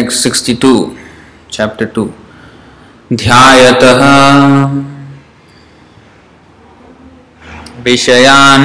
Text 0.00 0.22
sixty 0.22 0.54
two 0.54 0.92
chapter 1.52 1.86
two 1.86 2.10
ध्यात 3.12 3.82
विषयान 7.84 8.62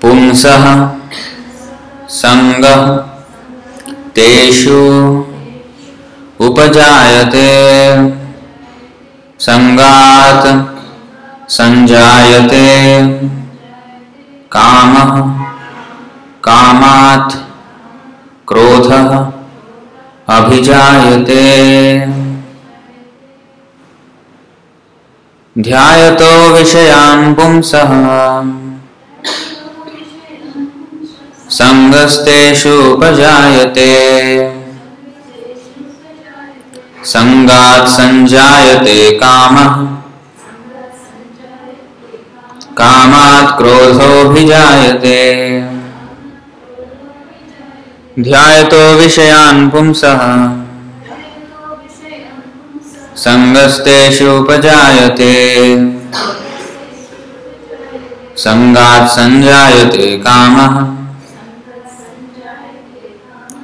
पुंस 0.00 0.42
संग 2.08 2.64
तेषु 4.16 4.78
उपजायते। 6.40 7.48
संगात 9.38 10.44
संजायते। 11.50 12.58
कामः, 14.52 15.44
कामात् 16.44 17.32
क्रोधः। 18.48 19.41
अभिजायते। 20.28 22.06
ध्यायतो 25.58 26.50
विषयान् 26.50 27.34
पुंसः। 27.34 27.90
सङ्गस्तेषु 31.50 32.68
उपजायते। 32.68 33.90
सङ्गात् 37.04 37.88
सञ्जायते 37.88 39.10
कामः। 39.10 39.98
कामात् 42.78 43.58
क्रोधोऽभिजायते। 43.58 45.71
ध्यायतो 48.20 48.94
विषयान् 48.94 49.70
पुंसः। 49.70 50.18
सङ्गस्तेषु 53.16 54.30
उपजायते। 54.30 55.32
सङ्गात् 58.36 59.10
सञ्जायते 59.10 60.18
कामः। 60.18 60.96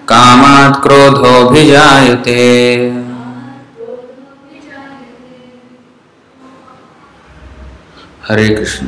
कामात् 0.08 0.82
क्रोधोऽभिजायते। 0.82 2.32
हरे 8.28 8.48
Krishna. 8.48 8.86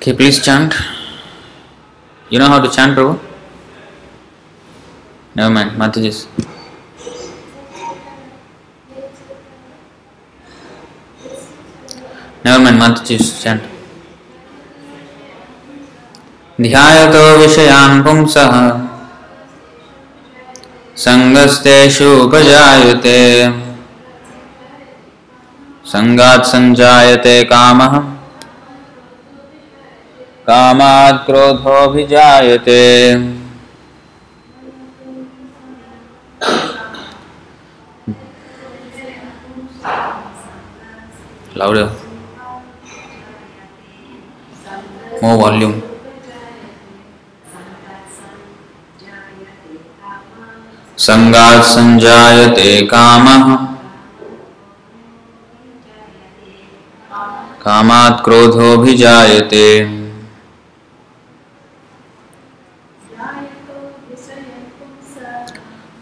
Okay, 0.00 0.20
please 0.20 0.42
chant. 0.48 1.01
You 2.32 2.38
know 2.38 2.48
how 2.48 2.60
to 2.60 2.68
chant, 2.70 2.96
Prabhu? 2.96 3.20
Never 5.34 5.52
mind, 5.52 5.72
Mataji's. 5.72 6.26
Never 12.42 12.64
mind, 12.64 12.80
Mataji's 12.80 13.28
chant. 13.42 13.62
ध्यायतो 16.60 17.20
विषयान् 17.38 18.02
पुंसः 18.04 18.52
सङ्गस्तेषु 21.04 22.10
उपजायते 22.24 23.18
सङ्गात् 25.92 26.48
सञ्जायते 26.52 27.34
कामः 27.52 28.11
कामात् 30.46 31.24
क्रोधोऽभिजायते 31.26 32.80
Louder. 41.54 41.88
More 45.22 45.38
volume. 45.38 45.80
सङ्गात् 50.98 51.64
सञ्जायते 51.66 52.68
कामः 52.90 53.44
कामात् 57.64 58.22
क्रोधोऽभिजायते 58.24 59.64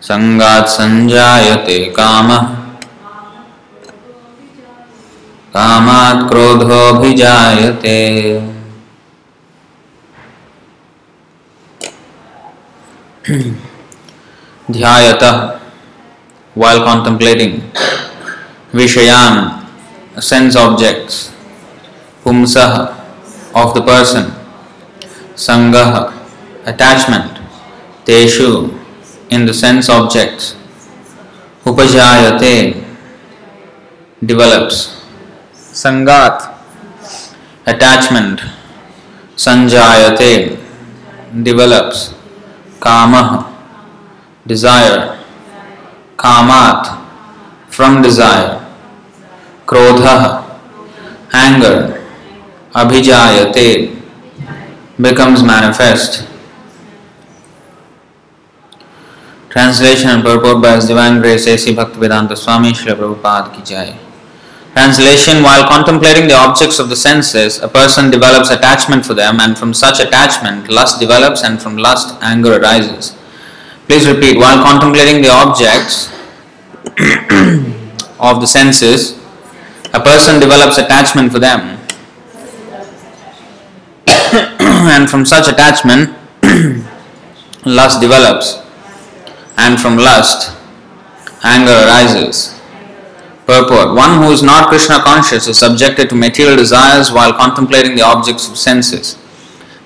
सङ्गात् 0.03 0.69
सञ्जायते 0.69 1.79
कामः। 1.85 2.45
कामात् 5.57 6.29
क्रोधोऽभिजायते। 6.29 7.99
ध्यायतः। 14.71 15.59
While 16.57 16.81
contemplating 16.85 17.53
विषयान 18.79 20.21
सेंस 20.23 20.57
ऑब्जेक्ट्स 20.57 21.23
पुंस 22.25 22.57
ऑफ़ 22.57 23.73
द 23.75 23.83
पर्सन 23.87 24.33
संग 25.39 25.75
अटैचमेंट 26.67 27.39
तेषु 28.07 28.51
इन 29.33 29.47
द 29.47 29.53
सेंस 29.55 29.91
ऑब्जेक्ट्स 29.91 30.55
उपजायते 31.67 32.53
डिवेलप्स 34.23 34.79
संगात 35.77 36.47
अटैचमेंट 37.67 38.41
संजायते 39.39 40.31
डिवेलप्स 41.45 42.07
काम 42.83 43.15
डिज़ायर 44.47 44.99
कामात 46.19 46.95
from 47.73 48.03
desire 48.03 48.68
Krodha, 49.69 50.59
anger, 51.35 52.03
Abhijayate, 52.73 54.01
becomes 54.99 55.43
manifest. 55.43 56.27
Translation 59.51 60.09
and 60.09 60.23
purport 60.23 60.63
by 60.63 60.77
His 60.77 60.87
Divine 60.87 61.21
Grace 61.21 61.45
Swami 61.45 62.73
Srila 62.73 62.97
Prabhupada 62.97 63.53
Ki. 63.53 63.95
Translation 64.73 65.43
While 65.43 65.69
contemplating 65.69 66.29
the 66.29 66.35
objects 66.35 66.79
of 66.79 66.89
the 66.89 66.97
senses, 66.97 67.59
a 67.59 67.69
person 67.69 68.11
develops 68.11 68.49
attachment 68.49 69.05
for 69.05 69.13
them, 69.13 69.39
and 69.39 69.59
from 69.59 69.75
such 69.75 70.01
attachment, 70.01 70.71
lust 70.71 70.99
develops, 70.99 71.45
and 71.45 71.61
from 71.61 71.77
lust, 71.77 72.17
anger 72.23 72.59
arises. 72.59 73.15
Please 73.87 74.09
repeat 74.09 74.39
while 74.39 74.65
contemplating 74.65 75.21
the 75.21 75.29
objects 75.29 76.09
of 78.19 78.41
the 78.41 78.47
senses, 78.47 79.18
a 79.93 80.01
person 80.01 80.41
develops 80.41 80.79
attachment 80.79 81.33
for 81.33 81.39
them, 81.39 81.79
and 84.61 85.09
from 85.09 85.25
such 85.25 85.49
attachment, 85.49 86.15
lust 87.65 88.01
develops, 88.01 88.63
and 89.57 89.81
from 89.81 89.97
lust, 89.97 90.57
anger 91.43 91.73
arises. 91.73 92.55
Purport 93.47 93.95
One 93.97 94.23
who 94.23 94.31
is 94.31 94.43
not 94.43 94.69
Krishna 94.69 95.01
conscious 95.01 95.49
is 95.49 95.59
subjected 95.59 96.11
to 96.11 96.15
material 96.15 96.57
desires 96.57 97.11
while 97.11 97.33
contemplating 97.33 97.97
the 97.97 98.03
objects 98.03 98.47
of 98.47 98.59
senses. 98.59 99.17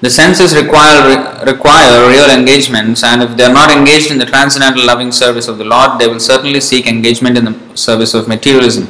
The 0.01 0.11
senses 0.11 0.53
require, 0.53 1.41
require 1.47 2.09
real 2.11 2.29
engagements, 2.29 3.05
and 3.05 3.23
if 3.23 3.37
they 3.37 3.45
are 3.45 3.53
not 3.53 3.71
engaged 3.71 4.11
in 4.11 4.19
the 4.19 4.27
transcendental 4.27 4.85
loving 4.85 5.13
service 5.13 5.47
of 5.47 5.59
the 5.59 5.65
Lord, 5.65 6.01
they 6.01 6.09
will 6.09 6.19
certainly 6.19 6.61
seek 6.61 6.89
engagement 6.89 7.39
in 7.39 7.45
the 7.45 7.77
service 7.77 8.13
of 8.15 8.27
materialism. 8.27 8.89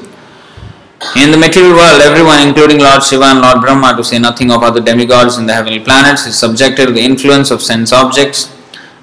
In 1.16 1.32
the 1.32 1.37
material 1.37 1.75
world, 1.75 2.00
everyone, 2.00 2.46
including 2.46 2.78
Lord 2.78 3.02
Shiva 3.02 3.25
and 3.25 3.40
Lord 3.40 3.60
Brahma, 3.60 3.96
to 3.96 4.04
say 4.04 4.20
nothing 4.20 4.52
of 4.52 4.62
other 4.62 4.81
demigods 4.81 5.37
in 5.37 5.46
the 5.46 5.52
heavenly 5.52 5.81
planets, 5.81 6.26
is 6.26 6.38
subjected 6.38 6.87
to 6.87 6.93
the 6.93 7.00
influence 7.02 7.50
of 7.50 7.60
sense 7.60 7.93
objects, 7.93 8.56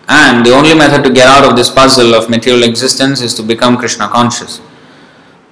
and 0.08 0.46
the 0.46 0.52
only 0.52 0.74
method 0.74 1.04
to 1.04 1.12
get 1.12 1.28
out 1.28 1.44
of 1.44 1.58
this 1.58 1.70
puzzle 1.70 2.16
of 2.16 2.30
material 2.30 2.64
existence 2.64 3.20
is 3.22 3.34
to 3.36 3.44
become 3.44 3.78
Krishna 3.78 4.08
conscious. 4.08 4.62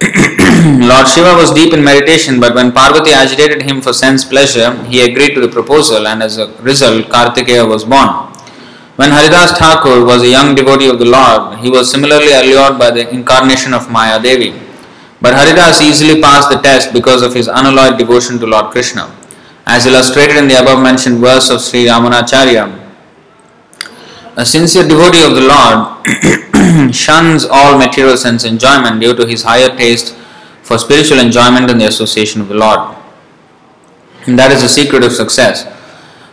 Lord 0.88 1.06
Shiva 1.06 1.36
was 1.36 1.52
deep 1.52 1.74
in 1.74 1.84
meditation, 1.84 2.40
but 2.40 2.54
when 2.54 2.72
Parvati 2.72 3.10
agitated 3.10 3.62
him 3.62 3.82
for 3.82 3.92
sense 3.92 4.24
pleasure, 4.24 4.82
he 4.84 5.02
agreed 5.02 5.34
to 5.34 5.42
the 5.42 5.48
proposal, 5.48 6.08
and 6.08 6.22
as 6.22 6.38
a 6.38 6.50
result, 6.62 7.06
Kartikeya 7.08 7.68
was 7.68 7.84
born. 7.84 8.08
When 8.96 9.10
Haridas 9.10 9.52
Thakur 9.58 10.02
was 10.02 10.22
a 10.22 10.28
young 10.28 10.54
devotee 10.54 10.88
of 10.88 10.98
the 10.98 11.04
Lord, 11.04 11.58
he 11.58 11.70
was 11.70 11.90
similarly 11.90 12.32
allured 12.32 12.78
by 12.78 12.90
the 12.90 13.08
incarnation 13.10 13.74
of 13.74 13.90
Maya 13.90 14.20
Devi. 14.20 14.67
But 15.20 15.34
Haridas 15.34 15.80
easily 15.82 16.20
passed 16.20 16.50
the 16.50 16.58
test 16.58 16.92
because 16.92 17.22
of 17.22 17.34
his 17.34 17.48
unalloyed 17.48 17.98
devotion 17.98 18.38
to 18.38 18.46
Lord 18.46 18.70
Krishna. 18.70 19.14
As 19.66 19.86
illustrated 19.86 20.36
in 20.36 20.48
the 20.48 20.60
above 20.60 20.82
mentioned 20.82 21.18
verse 21.18 21.50
of 21.50 21.60
Sri 21.60 21.86
Yamunacharya, 21.86 22.86
a 24.36 24.46
sincere 24.46 24.86
devotee 24.86 25.24
of 25.24 25.34
the 25.34 25.42
Lord 25.42 26.94
shuns 26.94 27.44
all 27.44 27.76
material 27.76 28.16
sense 28.16 28.44
enjoyment 28.44 29.00
due 29.00 29.14
to 29.16 29.26
his 29.26 29.42
higher 29.42 29.68
taste 29.76 30.14
for 30.62 30.78
spiritual 30.78 31.18
enjoyment 31.18 31.70
and 31.70 31.80
the 31.80 31.86
association 31.88 32.40
of 32.40 32.48
the 32.48 32.54
Lord. 32.54 32.96
And 34.26 34.38
that 34.38 34.52
is 34.52 34.62
the 34.62 34.68
secret 34.68 35.02
of 35.02 35.12
success. 35.12 35.66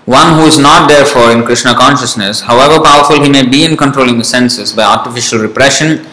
One 0.06 0.38
who 0.38 0.46
is 0.46 0.60
not 0.60 0.88
therefore 0.88 1.32
in 1.32 1.44
Krishna 1.44 1.74
consciousness, 1.74 2.42
however 2.42 2.84
powerful 2.84 3.24
he 3.24 3.30
may 3.30 3.48
be 3.48 3.66
in 3.66 3.76
controlling 3.76 4.20
the 4.20 4.24
senses 4.24 4.72
by 4.72 4.84
artificial 4.84 5.40
repression, 5.40 6.06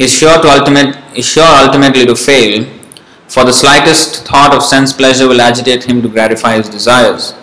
is 0.00 0.10
sure 0.10 0.40
to 0.40 0.48
ultimate 0.48 0.96
is 1.14 1.26
sure 1.26 1.44
ultimately 1.64 2.06
to 2.06 2.16
fail, 2.16 2.64
for 3.28 3.44
the 3.44 3.52
slightest 3.52 4.26
thought 4.26 4.54
of 4.54 4.62
sense 4.62 4.92
pleasure 4.92 5.28
will 5.28 5.40
agitate 5.40 5.84
him 5.84 6.00
to 6.02 6.08
gratify 6.08 6.56
his 6.56 6.68
desires. 6.68 7.34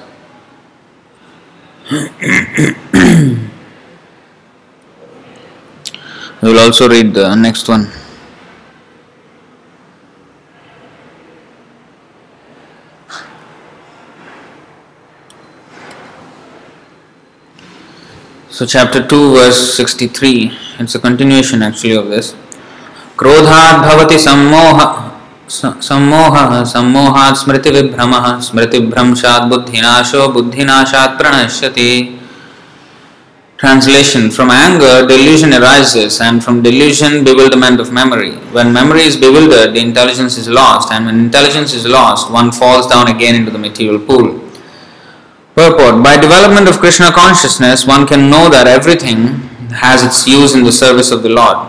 We 6.40 6.54
will 6.54 6.60
also 6.60 6.88
read 6.88 7.16
the 7.16 7.34
next 7.36 7.68
one. 7.68 7.92
So, 18.50 18.66
chapter 18.66 19.06
2, 19.06 19.34
verse 19.34 19.76
63, 19.76 20.52
it's 20.80 20.96
a 20.96 21.00
continuation 21.00 21.62
actually 21.64 21.94
of 21.94 22.08
this. 22.08 22.36
क्रोधात् 23.19 23.83
भवति 23.87 24.19
सम्मोह 24.19 24.81
सम्मोहः 25.89 26.63
सम्मोहात् 26.73 27.37
स्मृतिविभ्रमः 27.43 28.27
स्मृतिभ्रंशात् 28.49 29.49
बुद्धिनाशो 29.51 30.29
बुद्धिनाशात् 30.35 31.19
प्रणश्यति 31.19 31.93
Translation 33.63 34.29
From 34.33 34.51
anger, 34.51 35.07
delusion 35.07 35.53
arises, 35.55 36.21
and 36.21 36.43
from 36.43 36.63
delusion, 36.63 37.23
bewilderment 37.23 37.79
of 37.79 37.93
memory. 37.93 38.33
When 38.51 38.73
memory 38.73 39.03
is 39.03 39.17
bewildered, 39.17 39.73
the 39.73 39.79
intelligence 39.79 40.37
is 40.37 40.49
lost, 40.49 40.91
and 40.91 41.07
when 41.07 41.21
intelligence 41.21 41.73
is 41.73 41.87
lost, 41.87 42.29
one 42.29 42.51
falls 42.51 42.89
down 42.89 43.07
again 43.07 43.37
into 43.37 43.53
the 43.53 43.61
material 43.61 44.01
pool. 44.01 44.41
Purport 45.55 46.03
By 46.03 46.17
development 46.17 46.69
of 46.69 46.81
Krishna 46.81 47.13
consciousness, 47.13 47.87
one 47.87 48.05
can 48.05 48.29
know 48.29 48.49
that 48.49 48.67
everything 48.67 49.49
has 49.71 50.03
its 50.03 50.27
use 50.27 50.57
in 50.57 50.65
the 50.65 50.73
service 50.73 51.13
of 51.13 51.23
the 51.23 51.29
Lord. 51.29 51.69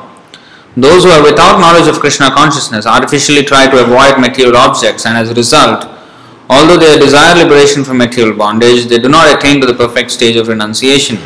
Those 0.78 1.02
who 1.02 1.10
are 1.10 1.24
without 1.24 1.58
knowledge 1.58 1.88
of 1.88 1.98
Krishna 1.98 2.30
consciousness 2.30 2.86
artificially 2.86 3.42
try 3.42 3.66
to 3.68 3.82
avoid 3.82 4.20
material 4.20 4.56
objects, 4.56 5.06
and 5.06 5.18
as 5.18 5.28
a 5.28 5.34
result, 5.34 5.88
although 6.48 6.76
they 6.76 6.96
desire 7.00 7.34
liberation 7.34 7.82
from 7.82 7.98
material 7.98 8.36
bondage, 8.36 8.86
they 8.86 9.00
do 9.00 9.08
not 9.08 9.26
attain 9.26 9.60
to 9.60 9.66
the 9.66 9.74
perfect 9.74 10.12
stage 10.12 10.36
of 10.36 10.46
renunciation. 10.46 11.18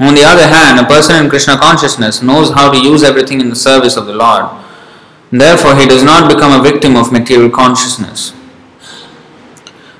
On 0.00 0.16
the 0.16 0.24
other 0.24 0.48
hand, 0.48 0.80
a 0.80 0.84
person 0.84 1.22
in 1.22 1.30
Krishna 1.30 1.58
consciousness 1.58 2.22
knows 2.22 2.50
how 2.50 2.72
to 2.72 2.82
use 2.82 3.04
everything 3.04 3.40
in 3.40 3.50
the 3.50 3.54
service 3.54 3.96
of 3.96 4.06
the 4.06 4.14
Lord. 4.14 4.50
Therefore, 5.30 5.76
he 5.76 5.86
does 5.86 6.02
not 6.02 6.28
become 6.28 6.58
a 6.58 6.64
victim 6.64 6.96
of 6.96 7.12
material 7.12 7.50
consciousness. 7.50 8.34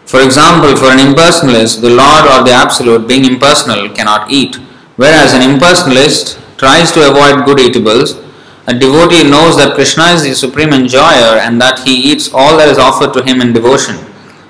For 0.07 0.23
example, 0.23 0.75
for 0.75 0.87
an 0.87 0.99
impersonalist, 0.99 1.83
the 1.83 1.91
Lord 1.91 2.27
or 2.27 2.43
the 2.43 2.51
Absolute, 2.51 3.07
being 3.07 3.25
impersonal, 3.27 3.91
cannot 3.91 4.29
eat, 4.29 4.57
whereas 4.97 5.35
an 5.35 5.43
impersonalist 5.43 6.37
tries 6.59 6.91
to 6.91 7.09
avoid 7.09 7.45
good 7.45 7.61
eatables. 7.61 8.17
A 8.67 8.79
devotee 8.79 9.29
knows 9.29 9.57
that 9.57 9.75
Krishna 9.75 10.05
is 10.13 10.23
the 10.23 10.35
supreme 10.35 10.73
enjoyer 10.73 11.39
and 11.41 11.61
that 11.61 11.81
he 11.81 11.95
eats 11.95 12.33
all 12.33 12.57
that 12.59 12.69
is 12.69 12.79
offered 12.79 13.13
to 13.15 13.23
him 13.23 13.41
in 13.41 13.53
devotion. 13.53 13.97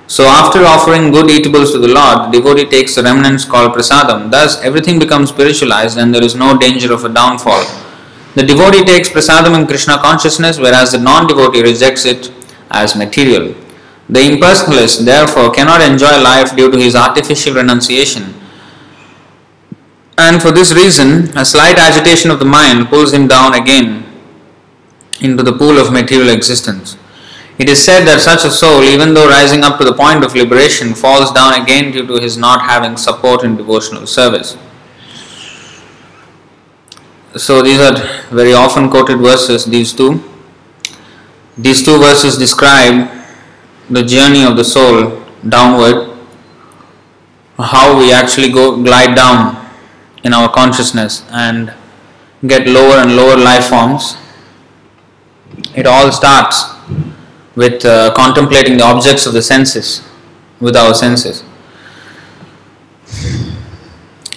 So, 0.09 0.25
after 0.25 0.65
offering 0.65 1.13
good 1.13 1.31
eatables 1.31 1.71
to 1.71 1.79
the 1.79 1.87
Lord, 1.87 2.33
the 2.33 2.41
devotee 2.41 2.67
takes 2.67 2.97
the 2.97 3.03
remnants 3.05 3.45
called 3.45 3.73
prasadam. 3.73 4.31
Thus, 4.31 4.61
everything 4.63 4.99
becomes 4.99 5.29
spiritualized 5.29 5.97
and 5.97 6.13
there 6.13 6.25
is 6.25 6.35
no 6.35 6.59
danger 6.59 6.93
of 6.93 7.05
a 7.05 7.09
downfall. 7.09 7.65
The 8.35 8.43
devotee 8.43 8.85
takes 8.85 9.09
prasadam 9.09 9.59
in 9.59 9.69
Krishna 9.69 9.99
consciousness, 9.99 10.59
whereas 10.59 10.91
the 10.91 10.99
non 10.99 11.29
devotee 11.29 11.63
rejects 11.63 12.05
it 12.05 12.33
as 12.71 12.97
material. 12.97 13.55
The 14.09 14.21
impersonalist, 14.21 15.05
therefore, 15.05 15.53
cannot 15.53 15.81
enjoy 15.81 16.21
life 16.21 16.57
due 16.57 16.71
to 16.71 16.77
his 16.77 16.97
artificial 16.97 17.55
renunciation. 17.55 18.35
And 20.23 20.41
for 20.41 20.53
this 20.53 20.75
reason, 20.75 21.37
a 21.37 21.47
slight 21.47 21.79
agitation 21.79 22.31
of 22.31 22.39
the 22.39 22.45
mind 22.45 22.89
pulls 22.89 23.15
him 23.15 23.27
down 23.27 23.55
again 23.55 24.05
into 25.23 25.43
the 25.43 25.53
pool 25.53 25.79
of 25.79 25.93
material 25.93 26.29
existence. 26.29 26.99
It 27.59 27.71
is 27.71 27.83
said 27.83 28.05
that 28.05 28.21
such 28.21 28.45
a 28.45 28.51
soul, 28.51 28.83
even 28.83 29.15
though 29.15 29.29
rising 29.29 29.65
up 29.65 29.79
to 29.79 29.85
the 29.85 29.95
point 29.95 30.23
of 30.23 30.35
liberation, 30.35 30.95
falls 30.95 31.33
down 31.33 31.55
again 31.61 31.91
due 31.91 32.07
to 32.07 32.21
his 32.21 32.37
not 32.37 32.61
having 32.61 32.99
support 32.99 33.45
in 33.45 33.57
devotional 33.57 34.07
service. 34.07 34.59
So, 37.37 37.63
these 37.63 37.81
are 37.81 37.97
very 38.29 38.53
often 38.53 38.91
quoted 38.91 39.19
verses, 39.19 39.65
these 39.65 39.95
two. 39.95 40.23
These 41.57 41.83
two 41.83 41.99
verses 41.99 42.37
describe 42.37 43.11
the 43.89 44.03
journey 44.03 44.45
of 44.45 44.57
the 44.57 44.65
soul 44.65 45.23
downward, 45.49 46.15
how 47.59 47.99
we 47.99 48.13
actually 48.13 48.53
go 48.53 48.83
glide 48.83 49.17
down 49.17 49.61
in 50.25 50.35
our 50.35 50.51
consciousness 50.53 51.25
and 51.31 51.73
get 52.47 52.67
lower 52.67 52.97
and 52.99 53.17
lower 53.17 53.37
life 53.37 53.69
forms. 53.69 54.17
It 55.75 55.87
all 55.87 56.11
starts 56.13 56.65
with 57.55 57.85
uh, 57.85 58.13
contemplating 58.15 58.77
the 58.79 58.85
objects 58.85 59.27
of 59.27 59.33
the 59.33 59.43
senses 59.43 60.03
with 60.61 60.77
our 60.77 60.95
senses. 60.95 61.45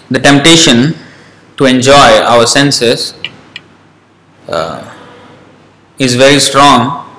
The 0.09 0.19
temptation 0.19 0.95
to 1.57 1.65
enjoy 1.65 2.21
our 2.21 2.45
senses 2.45 3.13
uh, 4.47 4.93
is 5.97 6.15
very 6.15 6.39
strong, 6.39 7.09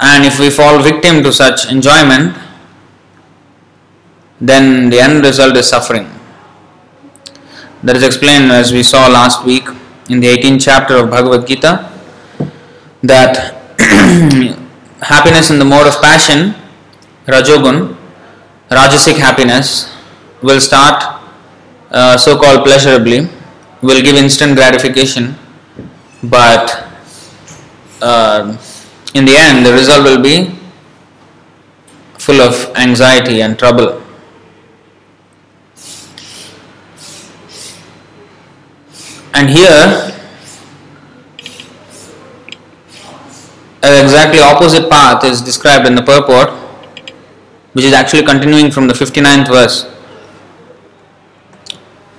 and 0.00 0.24
if 0.24 0.38
we 0.38 0.50
fall 0.50 0.82
victim 0.82 1.22
to 1.22 1.32
such 1.32 1.70
enjoyment, 1.70 2.36
then 4.40 4.90
the 4.90 5.00
end 5.00 5.24
result 5.24 5.56
is 5.56 5.68
suffering. 5.68 6.10
That 7.82 7.96
is 7.96 8.04
explained 8.04 8.52
as 8.52 8.72
we 8.72 8.82
saw 8.84 9.08
last 9.08 9.44
week 9.44 9.66
in 10.08 10.20
the 10.20 10.28
18th 10.28 10.62
chapter 10.62 10.96
of 10.96 11.10
Bhagavad 11.10 11.46
Gita 11.48 11.90
that 13.02 13.58
happiness 15.00 15.50
in 15.50 15.58
the 15.58 15.64
mode 15.64 15.88
of 15.88 16.00
passion, 16.00 16.54
Rajogun, 17.26 17.96
Rajasic 18.70 19.16
happiness, 19.16 19.92
will 20.42 20.60
start 20.60 21.22
uh, 21.90 22.16
so 22.16 22.38
called 22.38 22.64
pleasurably, 22.64 23.28
will 23.82 24.00
give 24.00 24.16
instant 24.16 24.54
gratification, 24.54 25.34
but 26.22 26.86
uh, 28.00 28.56
in 29.14 29.24
the 29.24 29.34
end, 29.36 29.66
the 29.66 29.72
result 29.72 30.04
will 30.04 30.22
be 30.22 30.56
full 32.18 32.40
of 32.40 32.54
anxiety 32.76 33.42
and 33.42 33.58
trouble. 33.58 34.01
And 39.34 39.48
here, 39.48 40.12
an 43.82 44.04
exactly 44.04 44.40
opposite 44.40 44.90
path 44.90 45.24
is 45.24 45.40
described 45.40 45.86
in 45.86 45.94
the 45.94 46.02
purport, 46.02 46.50
which 47.72 47.84
is 47.84 47.92
actually 47.92 48.24
continuing 48.24 48.70
from 48.70 48.86
the 48.86 48.94
59th 48.94 49.48
verse. 49.48 49.84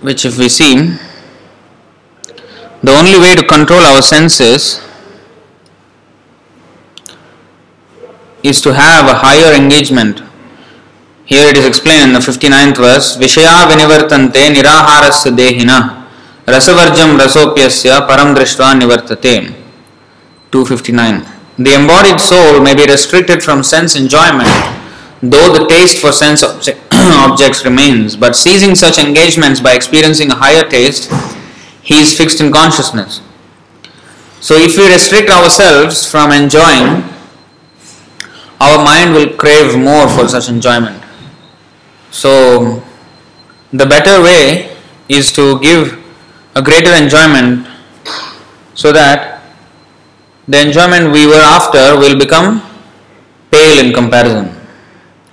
Which, 0.01 0.25
if 0.25 0.37
we 0.37 0.49
see, 0.49 0.97
the 2.81 2.91
only 2.91 3.17
way 3.19 3.35
to 3.35 3.43
control 3.43 3.79
our 3.79 4.01
senses 4.01 4.81
is 8.43 8.59
to 8.61 8.73
have 8.73 9.07
a 9.07 9.13
higher 9.13 9.53
engagement. 9.55 10.21
Here 11.25 11.47
it 11.47 11.57
is 11.57 11.65
explained 11.65 12.11
in 12.11 12.13
the 12.13 12.19
59th 12.19 12.77
verse 12.77 13.15
Vishaya 13.15 13.65
vinivartante 13.69 14.53
niraharasya 14.53 15.31
dehina 15.31 16.02
rasavarjam 16.45 17.17
rasopyasya 17.17 18.07
param 18.07 18.35
nivartate. 18.35 19.53
259. 20.51 21.25
The 21.57 21.73
embodied 21.73 22.21
soul 22.21 22.61
may 22.61 22.75
be 22.75 22.85
restricted 22.85 23.41
from 23.41 23.63
sense 23.63 23.95
enjoyment, 23.95 24.49
though 25.21 25.53
the 25.53 25.65
taste 25.67 25.97
for 25.99 26.11
sense 26.11 26.43
obje- 26.43 26.77
objects 26.91 27.65
remains, 27.65 28.15
but 28.15 28.35
ceasing 28.35 28.75
such 28.75 28.99
engagements 28.99 29.59
by 29.59 29.73
experiencing 29.73 30.29
a 30.31 30.35
higher 30.35 30.67
taste, 30.67 31.11
he 31.81 31.95
is 31.95 32.15
fixed 32.15 32.39
in 32.39 32.51
consciousness. 32.51 33.21
So, 34.41 34.55
if 34.55 34.77
we 34.77 34.87
restrict 34.87 35.29
ourselves 35.29 36.05
from 36.05 36.31
enjoying, 36.31 37.03
our 38.59 38.83
mind 38.83 39.13
will 39.13 39.35
crave 39.35 39.77
more 39.77 40.07
for 40.09 40.27
such 40.27 40.49
enjoyment. 40.49 41.01
So, 42.11 42.83
the 43.71 43.85
better 43.85 44.21
way 44.21 44.75
is 45.09 45.31
to 45.33 45.59
give 45.61 46.02
a 46.55 46.61
greater 46.61 46.93
enjoyment 46.93 47.67
so 48.73 48.91
that 48.91 49.41
the 50.47 50.59
enjoyment 50.61 51.11
we 51.11 51.25
were 51.25 51.41
after 51.41 51.97
will 51.97 52.17
become 52.17 52.61
pale 53.51 53.85
in 53.85 53.93
comparison. 53.93 54.55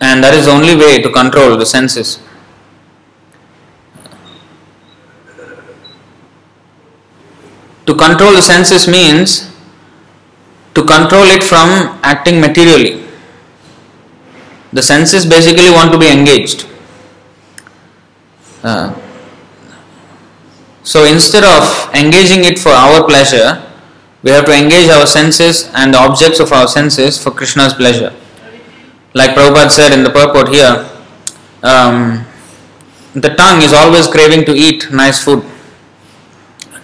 And 0.00 0.25
that 0.25 0.35
is 0.35 0.47
the 0.47 0.53
only 0.53 0.77
way 0.77 1.03
to 1.03 1.11
control 1.11 1.57
the 1.57 1.67
senses. 1.67 2.21
To 7.87 7.95
control 7.95 8.33
the 8.33 8.43
senses 8.43 8.87
means 8.87 9.50
to 10.75 10.85
control 10.85 11.25
it 11.25 11.43
from 11.43 11.99
acting 12.03 12.41
materially. 12.41 13.05
The 14.73 14.83
senses 14.83 15.27
basically 15.27 15.71
want 15.71 15.91
to 15.93 15.99
be 15.99 16.09
engaged. 16.09 16.67
Uh, 18.62 18.95
so 20.82 21.04
instead 21.04 21.44
of 21.44 21.94
engaging 21.94 22.44
it 22.44 22.58
for 22.58 22.70
our 22.70 23.04
pleasure, 23.04 23.62
we 24.22 24.30
have 24.30 24.44
to 24.46 24.52
engage 24.52 24.90
our 24.90 25.06
senses 25.06 25.70
and 25.75 25.94
the 25.94 25.99
objects 25.99 26.40
of 26.40 26.52
our 26.52 26.68
senses 26.68 27.22
for 27.22 27.30
Krishna's 27.30 27.75
pleasure. 27.75 28.14
Like 29.14 29.30
Prabhupada 29.30 29.70
said 29.70 29.92
in 29.92 30.04
the 30.04 30.10
purport 30.10 30.49
here, 30.49 30.88
um, 31.62 32.25
the 33.14 33.30
tongue 33.30 33.62
is 33.62 33.72
always 33.72 34.06
craving 34.06 34.44
to 34.44 34.52
eat 34.52 34.90
nice 34.92 35.22
food, 35.22 35.44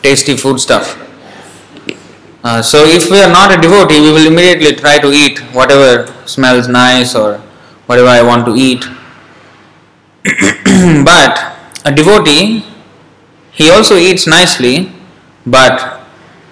tasty 0.03 0.37
food 0.37 0.59
stuff. 0.59 1.03
Uh, 2.43 2.63
so 2.63 2.85
if 2.85 3.11
we 3.11 3.21
are 3.21 3.31
not 3.31 3.57
a 3.57 3.61
devotee, 3.61 4.01
we 4.01 4.13
will 4.13 4.27
immediately 4.27 4.75
try 4.75 4.99
to 4.99 5.11
eat 5.13 5.39
whatever 5.53 6.07
smells 6.27 6.69
nice 6.69 7.15
or 7.15 7.39
whatever 7.87 8.09
I 8.09 8.23
want 8.23 8.45
to 8.47 8.55
eat. 8.55 8.85
but 11.05 11.57
a 11.85 11.95
devotee, 11.95 12.65
he 13.57 13.71
also 13.71 13.97
eats 13.97 14.27
nicely, 14.27 14.93
but 15.47 16.01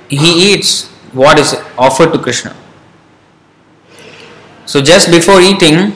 he 0.09 0.53
eats 0.53 0.89
what 1.13 1.39
is 1.39 1.55
offered 1.79 2.13
to 2.13 2.19
Krishna. 2.19 2.57
So 4.67 4.81
just 4.81 5.11
before 5.11 5.41
eating, 5.41 5.93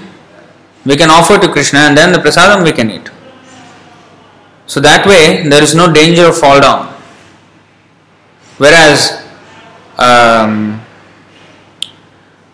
we 0.84 0.96
can 0.96 1.10
offer 1.10 1.38
to 1.38 1.48
Krishna 1.48 1.80
and 1.80 1.96
then 1.96 2.12
the 2.12 2.18
prasadam 2.18 2.62
we 2.62 2.72
can 2.72 2.90
eat. 2.90 3.10
So 4.66 4.80
that 4.80 5.06
way 5.06 5.48
there 5.48 5.62
is 5.62 5.74
no 5.74 5.90
danger 5.90 6.26
of 6.26 6.36
fall 6.38 6.60
down. 6.60 6.86
Whereas 8.58 9.24
um, 9.98 10.82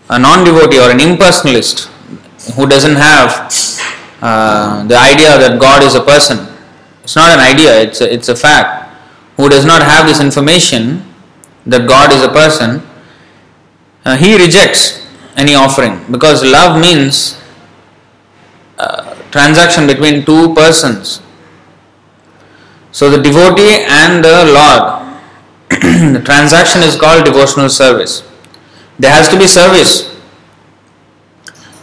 a 0.09 0.19
non-devotee 0.19 0.79
or 0.79 0.91
an 0.93 0.99
impersonalist 0.99 1.91
who 2.55 2.69
doesn't 2.69 2.97
have 2.97 3.51
uh, 4.23 4.85
the 4.87 4.97
idea 4.97 5.39
that 5.39 5.59
God 5.59 5.83
is 5.83 5.97
a 5.97 6.03
person, 6.03 6.54
it's 7.05 7.17
not 7.17 7.39
an 7.39 7.41
idea, 7.41 7.81
it's 7.83 8.01
a, 8.01 8.13
it's 8.13 8.29
a 8.31 8.35
fact, 8.35 8.91
who 9.37 9.49
does 9.49 9.65
not 9.65 9.83
have 9.83 10.07
this 10.07 10.21
information 10.21 11.05
that 11.67 11.87
God 11.87 12.13
is 12.13 12.23
a 12.23 12.29
person, 12.29 12.83
uh, 14.05 14.17
he 14.17 14.37
rejects 14.37 15.07
any 15.37 15.55
offering 15.55 16.01
because 16.11 16.43
love 16.43 16.81
means 16.81 17.41
uh, 18.79 19.15
transaction 19.31 19.87
between 19.87 20.25
two 20.25 20.55
persons. 20.55 21.21
So 22.91 23.11
the 23.11 23.21
devotee 23.21 23.85
and 23.87 24.25
the 24.25 24.45
Lord, 24.49 25.19
the 26.15 26.23
transaction 26.25 26.83
is 26.83 26.97
called 26.97 27.25
devotional 27.25 27.69
service. 27.69 28.23
There 28.99 29.11
has 29.11 29.29
to 29.29 29.39
be 29.39 29.47
service. 29.47 30.15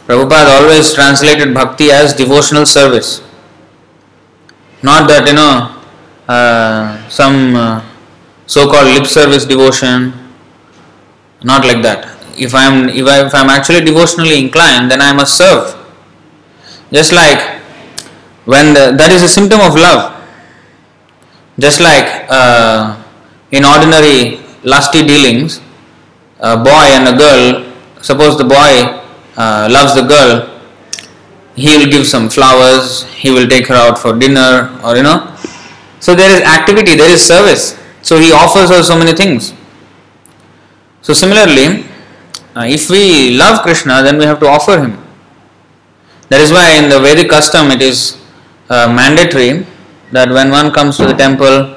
Prabhupada 0.08 0.62
always 0.62 0.94
translated 0.94 1.54
bhakti 1.54 1.92
as 1.92 2.14
devotional 2.14 2.66
service. 2.66 3.22
Not 4.84 5.08
that, 5.10 5.28
you 5.28 5.34
know, 5.34 5.78
uh, 6.28 7.08
some 7.10 7.56
uh, 7.56 7.86
so 8.46 8.70
called 8.70 8.88
lip 8.88 9.06
service 9.06 9.46
devotion, 9.46 10.14
not 11.44 11.66
like 11.66 11.82
that. 11.84 12.18
If 12.38 12.56
I 12.56 12.64
am 12.66 12.90
if, 12.90 13.06
I, 13.06 13.26
if 13.26 13.34
I 13.36 13.42
am 13.42 13.50
actually 13.50 13.82
devotionally 13.86 14.40
inclined, 14.40 14.90
then 14.90 15.02
I 15.02 15.14
must 15.14 15.38
serve. 15.38 15.78
Just 16.92 17.14
like 17.14 17.62
when 18.46 18.74
the, 18.74 18.96
that 18.98 19.12
is 19.12 19.22
a 19.22 19.28
symptom 19.28 19.62
of 19.62 19.76
love. 19.76 20.18
Just 21.60 21.80
like 21.80 22.26
uh, 22.30 22.98
in 23.52 23.64
ordinary 23.66 24.40
lusty 24.64 25.06
dealings, 25.06 25.62
a 26.40 26.58
boy 26.58 26.88
and 26.98 27.08
a 27.08 27.18
girl, 27.18 27.72
suppose 28.02 28.38
the 28.38 28.44
boy 28.44 29.00
uh, 29.38 29.68
loves 29.72 29.96
the 29.96 30.04
girl, 30.04 30.51
he 31.56 31.78
will 31.78 31.90
give 31.90 32.06
some 32.08 32.30
flowers, 32.30 33.04
he 33.14 33.32
will 33.32 33.48
take 33.48 33.68
her 33.68 33.76
out 33.76 33.98
for 33.98 34.18
dinner, 34.18 34.80
or 34.84 34.96
you 34.96 35.04
know. 35.04 35.36
So 36.00 36.16
there 36.16 36.30
is 36.36 36.42
activity, 36.42 36.96
there 36.96 37.12
is 37.12 37.22
service. 37.22 37.78
So 38.02 38.18
he 38.20 38.32
offers 38.32 38.70
her 38.70 38.82
so 38.82 38.98
many 38.98 39.14
things. 39.14 39.54
So 41.02 41.14
similarly, 41.14 41.86
uh, 42.56 42.66
if 42.68 42.90
we 42.90 43.38
love 43.38 43.62
Krishna, 43.62 44.02
then 44.02 44.18
we 44.18 44.26
have 44.26 44.40
to 44.40 44.48
offer 44.48 44.80
him. 44.80 44.98
That 46.30 46.42
is 46.42 46.52
why 46.52 46.78
in 46.82 46.90
the 46.90 47.00
Vedic 47.00 47.30
custom 47.30 47.72
it 47.72 47.82
is 47.82 48.22
uh, 48.70 48.92
mandatory 48.92 49.66
that 50.12 50.30
when 50.30 50.50
one 50.50 50.72
comes 50.72 50.98
to 50.98 51.06
the 51.06 51.14
temple, 51.14 51.76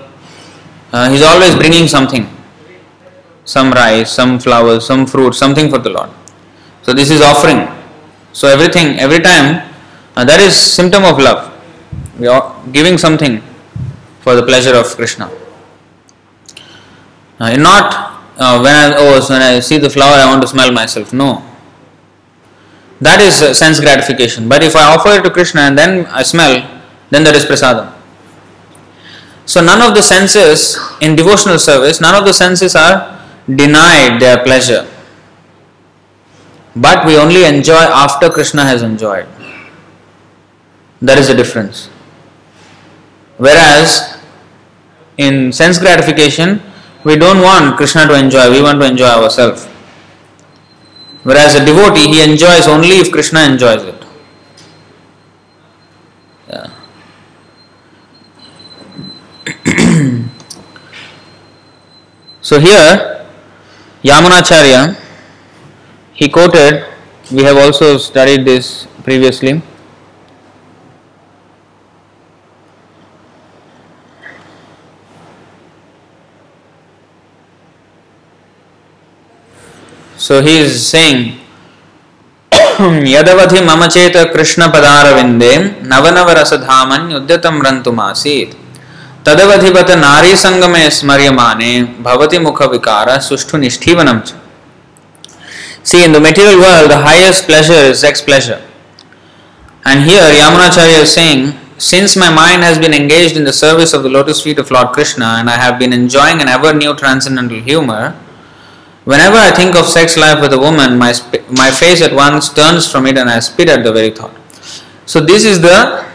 uh, 0.93 1.09
he 1.11 1.17
is 1.17 1.23
always 1.23 1.55
bringing 1.57 1.89
something 1.89 2.31
some 3.45 3.71
rice, 3.73 4.11
some 4.11 4.39
flowers, 4.39 4.87
some 4.87 5.07
fruit, 5.07 5.35
something 5.35 5.69
for 5.69 5.79
the 5.79 5.91
Lord. 5.91 6.11
So 6.83 6.93
this 6.93 7.11
is 7.11 7.21
offering. 7.21 7.69
So 8.35 8.49
everything, 8.49 8.99
every 8.99 9.21
time, 9.21 9.63
uh, 10.17 10.25
that 10.25 10.41
is 10.41 10.57
symptom 10.59 11.05
of 11.05 11.19
love. 11.19 11.55
We 12.19 12.27
are 12.27 12.43
giving 12.73 12.99
something 12.99 13.41
for 14.21 14.35
the 14.35 14.43
pleasure 14.43 14.75
of 14.75 14.87
Krishna. 14.97 15.31
Uh, 17.39 17.57
not 17.57 17.95
uh, 18.37 18.59
when 18.59 18.75
I 18.75 18.95
oh 18.97 19.25
when 19.31 19.41
I 19.41 19.61
see 19.61 19.79
the 19.79 19.89
flower 19.89 20.19
I 20.19 20.27
want 20.27 20.43
to 20.43 20.49
smell 20.49 20.73
myself. 20.73 21.13
No. 21.13 21.49
That 23.01 23.21
is 23.21 23.41
uh, 23.41 23.55
sense 23.55 23.79
gratification. 23.79 24.49
But 24.49 24.65
if 24.65 24.75
I 24.75 24.95
offer 24.95 25.11
it 25.11 25.23
to 25.23 25.31
Krishna 25.31 25.63
and 25.63 25.79
then 25.79 26.07
I 26.07 26.23
smell, 26.25 26.59
then 27.11 27.23
there 27.23 27.37
is 27.37 27.45
prasadam. 27.45 27.93
So 29.47 29.63
none 29.63 29.83
of 29.83 29.95
the 29.95 30.03
senses 30.03 30.79
in 31.01 31.15
devotional 31.15 31.59
service, 31.59 32.01
none 32.01 32.15
of 32.15 32.25
the 32.25 32.33
senses 32.33 32.75
are 32.75 33.21
denied 33.47 34.21
their 34.21 34.43
pleasure. 34.43 34.91
But 36.77 37.07
we 37.07 37.17
only 37.17 37.45
enjoy 37.45 37.75
after 37.75 38.31
Krishna 38.31 38.65
has 38.65 38.83
enjoyed. 38.83 39.27
There 41.01 41.19
is 41.19 41.29
a 41.29 41.35
difference. 41.35 41.89
Whereas 43.37 44.19
in 45.17 45.53
sense 45.53 45.79
gratification, 45.79 46.61
we 47.05 47.17
don't 47.17 47.43
want 47.43 47.77
Krishna 47.77 48.07
to 48.07 48.19
enjoy, 48.19 48.51
we 48.51 48.63
want 48.63 48.81
to 48.81 48.87
enjoy 48.87 49.07
ourselves. 49.07 49.67
Whereas 51.23 51.55
a 51.55 51.65
devotee, 51.65 52.09
he 52.09 52.23
enjoys 52.23 52.67
only 52.67 52.99
if 52.99 53.11
Krishna 53.13 53.41
enjoys 53.41 53.83
it. 53.83 54.05
Yeah. 56.49 56.71
so 62.41 62.59
here, 62.61 63.27
Yamunacharya, 64.03 65.04
he 66.15 66.29
quoted, 66.29 66.87
we 67.33 67.43
have 67.43 67.57
also 67.57 67.99
studied 67.99 68.45
this 68.45 68.87
previously. 69.03 69.61
So 80.17 80.41
he 80.41 80.59
is 80.59 80.87
saying, 80.87 81.41
यदवधि 82.81 83.61
मम 83.61 83.87
चेत 83.87 84.17
कृष्ण 84.35 84.67
पदारविंदे 84.75 85.57
नवनव 85.91 86.31
रसधामन 86.39 87.11
युद्धतम 87.11 87.61
रंतुमासीत 87.67 88.55
तदवधिवत 89.27 89.91
नारी 90.07 90.35
संगमे 90.37 90.89
स्मर्यमाने 90.99 91.73
भवति 92.07 92.39
मुख 92.47 92.63
विकार 92.73 93.19
सुष्ठु 93.29 93.59
निष्ठीवनम 93.65 94.21
च 94.21 94.44
See, 95.85 96.05
in 96.05 96.11
the 96.13 96.21
material 96.21 96.59
world, 96.59 96.91
the 96.91 96.99
highest 96.99 97.45
pleasure 97.45 97.73
is 97.73 98.01
sex 98.01 98.21
pleasure. 98.21 98.61
And 99.85 100.03
here, 100.03 100.23
Yamunacharya 100.23 101.03
is 101.03 101.13
saying, 101.13 101.57
since 101.79 102.17
my 102.17 102.35
mind 102.35 102.63
has 102.63 102.79
been 102.79 102.93
engaged 102.93 103.37
in 103.37 103.45
the 103.45 103.53
service 103.53 103.93
of 103.93 104.03
the 104.03 104.09
lotus 104.09 104.43
feet 104.43 104.59
of 104.59 104.71
Lord 104.71 104.89
Krishna 104.89 105.37
and 105.39 105.49
I 105.49 105.57
have 105.57 105.79
been 105.79 105.93
enjoying 105.93 106.41
an 106.41 106.49
ever 106.49 106.75
new 106.75 106.97
transcendental 106.97 107.61
humor, 107.61 108.19
Whenever 109.05 109.37
I 109.37 109.51
think 109.51 109.77
of 109.77 109.85
sex 109.85 110.17
life 110.17 110.41
with 110.41 110.55
a 110.55 110.59
woman, 110.59 110.97
my, 110.97 111.13
sp- 111.13 111.45
my 111.51 111.71
face 111.71 112.01
at 112.01 112.13
once 112.13 112.53
turns 112.53 112.91
from 112.91 113.05
it 113.07 113.19
and 113.19 113.29
I 113.29 113.39
spit 113.41 113.69
at 113.69 113.85
the 113.85 113.93
very 113.93 114.11
thought. 114.11 114.35
So, 115.05 115.21
this 115.21 115.45
is 115.45 115.61
the 115.61 116.07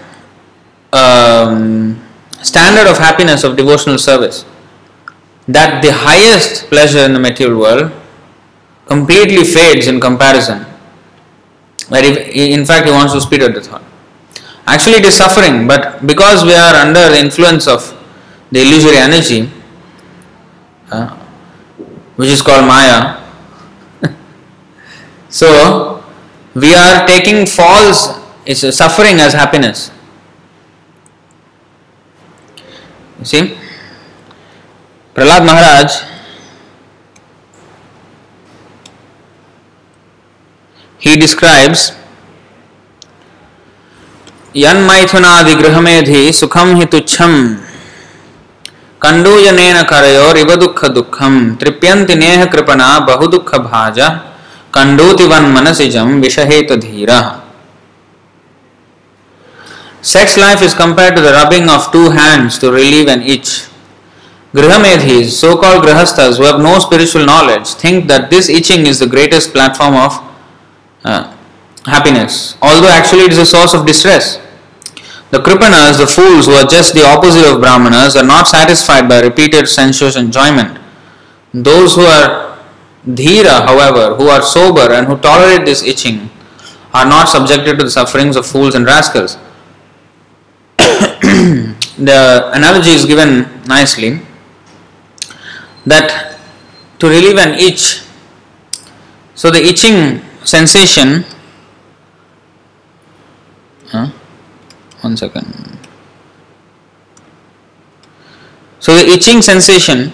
um, 0.91 2.03
standard 2.41 2.89
of 2.89 2.97
happiness 2.97 3.43
of 3.43 3.55
devotional 3.55 3.99
service. 3.99 4.43
That 5.47 5.83
the 5.83 5.93
highest 5.93 6.65
pleasure 6.69 6.99
in 6.99 7.13
the 7.13 7.19
material 7.19 7.59
world 7.59 7.91
completely 8.89 9.43
fades 9.43 9.87
in 9.87 10.01
comparison. 10.01 10.65
That 11.89 12.03
if, 12.03 12.17
in 12.35 12.65
fact, 12.65 12.85
he 12.85 12.91
wants 12.91 13.13
to 13.13 13.21
speed 13.21 13.43
up 13.43 13.53
the 13.53 13.61
thought. 13.61 13.83
Actually, 14.65 14.97
it 14.97 15.05
is 15.05 15.15
suffering, 15.15 15.67
but 15.67 16.05
because 16.05 16.43
we 16.43 16.53
are 16.53 16.75
under 16.75 17.09
the 17.09 17.19
influence 17.19 17.67
of 17.67 17.81
the 18.51 18.61
illusory 18.61 18.97
energy, 18.97 19.49
uh, 20.91 21.15
which 22.15 22.29
is 22.29 22.41
called 22.41 22.65
Maya, 22.67 23.23
so 25.29 26.03
we 26.53 26.73
are 26.73 27.05
taking 27.07 27.45
false 27.45 28.19
is 28.45 28.61
suffering 28.75 29.19
as 29.19 29.33
happiness. 29.33 29.91
You 33.19 33.25
see, 33.25 33.57
Prahlad 35.13 35.45
Maharaj 35.45 36.18
he 40.99 41.15
describes 41.15 41.91
यन्मैथुनादि 44.57 45.53
गृहमेधि 45.55 46.31
सुखम 46.33 46.75
हि 46.75 46.85
तुच्छम 46.93 47.33
कंडूयनेन 49.01 49.81
करयोर 49.91 50.37
इव 50.37 50.55
दुख 50.63 50.83
दुखम 50.95 51.35
तृप्यंति 51.61 52.15
नेह 52.21 52.45
कृपणा 52.53 52.87
बहु 53.09 53.27
दुख 53.35 53.53
भाज 53.67 53.99
कंडूति 54.77 55.25
वन 55.33 55.45
मनसिजम 55.57 56.19
विषहेत 56.21 56.71
धीरा 56.85 57.21
Sex 60.01 60.37
life 60.37 60.61
is 60.61 60.73
compared 60.73 61.15
to 61.15 61.21
the 61.21 61.31
rubbing 61.33 61.69
of 61.69 61.91
two 61.91 62.09
hands 62.11 62.57
to 62.59 62.71
relieve 62.71 63.09
an 63.09 63.21
itch. 63.21 63.67
Grihamedhis, 64.53 65.31
so 65.31 65.57
called 65.57 65.83
grihasthas 65.83 66.37
who 66.37 66.45
have 66.45 66.61
no 66.61 66.79
spiritual 66.79 67.25
knowledge, 67.25 67.67
think 67.73 68.07
that 68.07 68.29
this 68.29 68.47
itching 68.47 68.87
is 68.87 68.99
the 68.99 69.07
greatest 69.07 69.51
platform 69.51 69.95
of 69.95 70.28
uh, 71.03 71.35
happiness, 71.85 72.57
although 72.61 72.89
actually 72.89 73.21
it 73.21 73.31
is 73.31 73.37
a 73.37 73.45
source 73.45 73.73
of 73.73 73.85
distress. 73.85 74.39
The 75.31 75.37
Kripanas, 75.37 75.97
the 75.97 76.07
fools 76.07 76.47
who 76.47 76.53
are 76.53 76.65
just 76.65 76.93
the 76.93 77.05
opposite 77.05 77.45
of 77.45 77.61
Brahmanas, 77.61 78.15
are 78.15 78.25
not 78.25 78.47
satisfied 78.47 79.07
by 79.07 79.21
repeated 79.21 79.67
sensuous 79.67 80.15
enjoyment. 80.15 80.79
Those 81.53 81.95
who 81.95 82.01
are 82.01 82.57
dhira, 83.05 83.65
however, 83.65 84.15
who 84.15 84.27
are 84.27 84.41
sober 84.41 84.91
and 84.91 85.07
who 85.07 85.17
tolerate 85.17 85.65
this 85.65 85.83
itching, 85.83 86.29
are 86.93 87.05
not 87.05 87.29
subjected 87.29 87.77
to 87.77 87.83
the 87.85 87.91
sufferings 87.91 88.35
of 88.35 88.45
fools 88.45 88.73
and 88.73 88.85
rascals. 88.85 89.37
the 90.77 92.49
analogy 92.53 92.91
is 92.91 93.05
given 93.05 93.47
nicely 93.67 94.21
that 95.85 96.39
to 96.97 97.07
relieve 97.07 97.37
an 97.37 97.53
itch, 97.53 98.01
so 99.35 99.51
the 99.51 99.63
itching 99.63 100.21
sensation. 100.43 101.25
Huh? 103.87 104.11
one 105.01 105.17
second. 105.17 105.47
So 108.79 108.95
the 108.95 109.07
itching 109.07 109.41
sensation. 109.41 110.11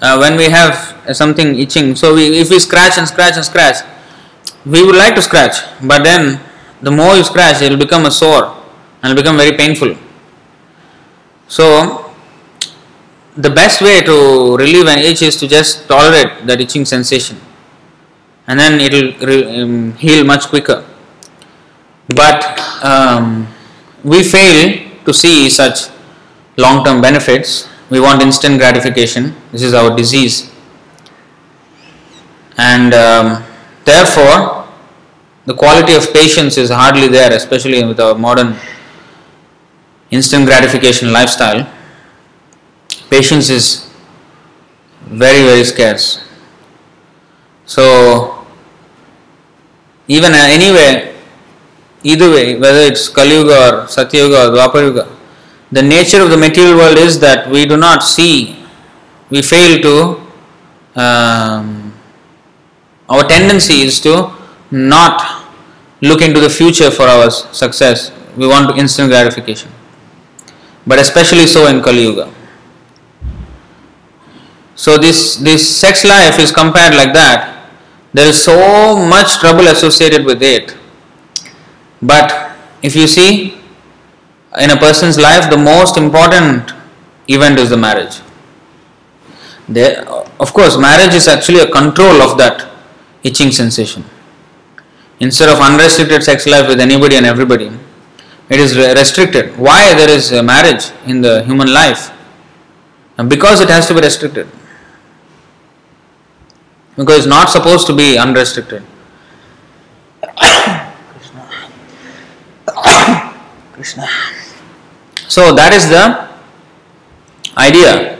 Uh, 0.00 0.16
when 0.18 0.36
we 0.36 0.44
have 0.44 0.94
something 1.16 1.58
itching. 1.58 1.96
So 1.96 2.14
we, 2.14 2.38
if 2.38 2.50
we 2.50 2.58
scratch 2.58 2.98
and 2.98 3.08
scratch 3.08 3.36
and 3.36 3.44
scratch 3.44 3.84
we 4.64 4.84
would 4.84 4.96
like 4.96 5.14
to 5.14 5.22
scratch. 5.22 5.64
But 5.82 6.04
then 6.04 6.40
the 6.82 6.90
more 6.90 7.16
you 7.16 7.24
scratch 7.24 7.62
it 7.62 7.70
will 7.70 7.78
become 7.78 8.06
a 8.06 8.10
sore. 8.10 8.54
And 9.02 9.16
become 9.16 9.36
very 9.36 9.56
painful. 9.56 9.96
So 11.46 12.12
the 13.36 13.50
best 13.50 13.80
way 13.80 14.00
to 14.02 14.56
relieve 14.56 14.86
an 14.86 14.98
itch 14.98 15.22
is 15.22 15.36
to 15.36 15.46
just 15.46 15.86
tolerate 15.88 16.46
that 16.46 16.60
itching 16.60 16.84
sensation 16.84 17.40
and 18.48 18.58
then 18.58 18.80
it 18.80 18.92
will 19.20 19.62
um, 19.62 19.92
heal 19.92 20.24
much 20.24 20.48
quicker. 20.48 20.84
But 22.08 22.58
um, 22.82 23.46
we 24.02 24.22
fail 24.24 24.88
to 25.04 25.12
see 25.12 25.50
such 25.50 25.88
long 26.56 26.84
term 26.84 27.02
benefits. 27.02 27.68
We 27.90 28.00
want 28.00 28.22
instant 28.22 28.58
gratification. 28.58 29.36
This 29.52 29.62
is 29.62 29.74
our 29.74 29.94
disease. 29.94 30.50
And 32.56 32.94
um, 32.94 33.44
therefore, 33.84 34.66
the 35.44 35.54
quality 35.54 35.94
of 35.94 36.12
patience 36.12 36.56
is 36.56 36.70
hardly 36.70 37.08
there, 37.08 37.32
especially 37.32 37.84
with 37.84 38.00
our 38.00 38.14
modern 38.14 38.56
instant 40.10 40.46
gratification 40.46 41.12
lifestyle. 41.12 41.70
Patience 43.10 43.50
is 43.50 43.90
very, 45.06 45.44
very 45.44 45.64
scarce. 45.64 46.24
So, 47.64 48.37
even 50.08 50.32
anyway, 50.32 51.14
either 52.02 52.30
way, 52.30 52.56
whether 52.58 52.80
it's 52.80 53.08
Kali 53.10 53.34
Yuga 53.36 53.84
or 53.84 53.88
Satya 53.88 54.24
or 54.24 54.50
Dwapar 54.56 54.82
Yuga, 54.82 55.06
the 55.70 55.82
nature 55.82 56.22
of 56.22 56.30
the 56.30 56.36
material 56.36 56.76
world 56.78 56.96
is 56.96 57.20
that 57.20 57.48
we 57.50 57.66
do 57.66 57.76
not 57.76 58.02
see, 58.02 58.64
we 59.28 59.42
fail 59.42 59.80
to, 59.82 61.00
um, 61.00 61.92
our 63.10 63.22
tendency 63.24 63.82
is 63.82 64.00
to 64.00 64.32
not 64.70 65.44
look 66.00 66.22
into 66.22 66.40
the 66.40 66.48
future 66.48 66.90
for 66.90 67.02
our 67.02 67.30
success. 67.30 68.10
We 68.36 68.46
want 68.46 68.78
instant 68.78 69.10
gratification. 69.10 69.70
But 70.86 70.98
especially 71.00 71.46
so 71.46 71.66
in 71.66 71.82
Kali 71.82 72.04
Yuga. 72.04 72.32
So 74.74 74.96
this, 74.96 75.36
this 75.36 75.78
sex 75.78 76.04
life 76.04 76.38
is 76.38 76.50
compared 76.50 76.94
like 76.94 77.12
that 77.12 77.57
there 78.12 78.26
is 78.26 78.42
so 78.42 78.96
much 78.96 79.38
trouble 79.38 79.66
associated 79.68 80.24
with 80.24 80.42
it. 80.42 80.76
But 82.00 82.56
if 82.82 82.96
you 82.96 83.06
see, 83.06 83.58
in 84.58 84.70
a 84.70 84.76
person's 84.76 85.18
life, 85.18 85.50
the 85.50 85.58
most 85.58 85.96
important 85.96 86.72
event 87.28 87.58
is 87.58 87.70
the 87.70 87.76
marriage. 87.76 88.20
There, 89.68 90.08
of 90.08 90.54
course, 90.54 90.78
marriage 90.78 91.14
is 91.14 91.28
actually 91.28 91.60
a 91.60 91.70
control 91.70 92.22
of 92.22 92.38
that 92.38 92.70
itching 93.22 93.52
sensation. 93.52 94.04
Instead 95.20 95.50
of 95.50 95.60
unrestricted 95.60 96.22
sex 96.22 96.46
life 96.46 96.68
with 96.68 96.80
anybody 96.80 97.16
and 97.16 97.26
everybody, 97.26 97.70
it 98.48 98.58
is 98.58 98.76
restricted. 98.76 99.58
Why 99.58 99.92
there 99.94 100.08
is 100.08 100.32
marriage 100.32 100.90
in 101.06 101.20
the 101.20 101.44
human 101.44 101.70
life? 101.72 102.10
Because 103.26 103.60
it 103.60 103.68
has 103.68 103.86
to 103.88 103.94
be 103.94 104.00
restricted 104.00 104.48
because 106.98 107.18
it's 107.18 107.26
not 107.26 107.48
supposed 107.48 107.86
to 107.86 107.94
be 107.94 108.18
unrestricted. 108.18 108.82
Krishna. 111.14 111.48
Krishna. 113.72 114.08
So 115.28 115.54
that 115.54 115.72
is 115.72 115.88
the 115.88 116.28
idea. 117.56 118.18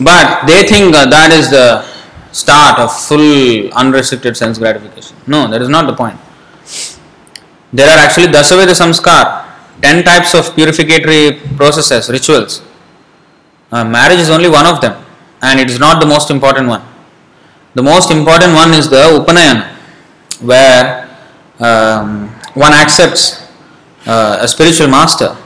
But 0.00 0.46
they 0.46 0.66
think 0.66 0.94
that 0.94 1.30
is 1.32 1.50
the 1.50 1.84
start 2.32 2.78
of 2.78 2.90
full 2.98 3.70
unrestricted 3.72 4.36
sense 4.38 4.58
gratification. 4.58 5.16
No, 5.26 5.46
that 5.48 5.60
is 5.60 5.68
not 5.68 5.86
the 5.86 5.94
point. 5.94 6.18
There 7.74 7.88
are 7.88 7.98
actually 7.98 8.28
Dasavidha 8.28 8.72
Samskar, 8.72 9.44
10 9.82 10.04
types 10.04 10.34
of 10.34 10.46
purificatory 10.54 11.56
processes, 11.58 12.08
rituals. 12.08 12.62
Uh, 13.70 13.84
marriage 13.84 14.20
is 14.20 14.30
only 14.30 14.48
one 14.48 14.64
of 14.64 14.80
them 14.80 15.05
and 15.42 15.60
it 15.60 15.70
is 15.70 15.78
not 15.78 16.00
the 16.00 16.06
most 16.06 16.30
important 16.30 16.68
one. 16.68 16.82
The 17.74 17.82
most 17.82 18.10
important 18.10 18.54
one 18.54 18.72
is 18.72 18.88
the 18.88 19.02
Upanayana, 19.20 19.74
where 20.40 21.08
um, 21.60 22.28
one 22.54 22.72
accepts 22.72 23.46
uh, 24.06 24.38
a 24.40 24.48
spiritual 24.48 24.88
master. 24.88 25.36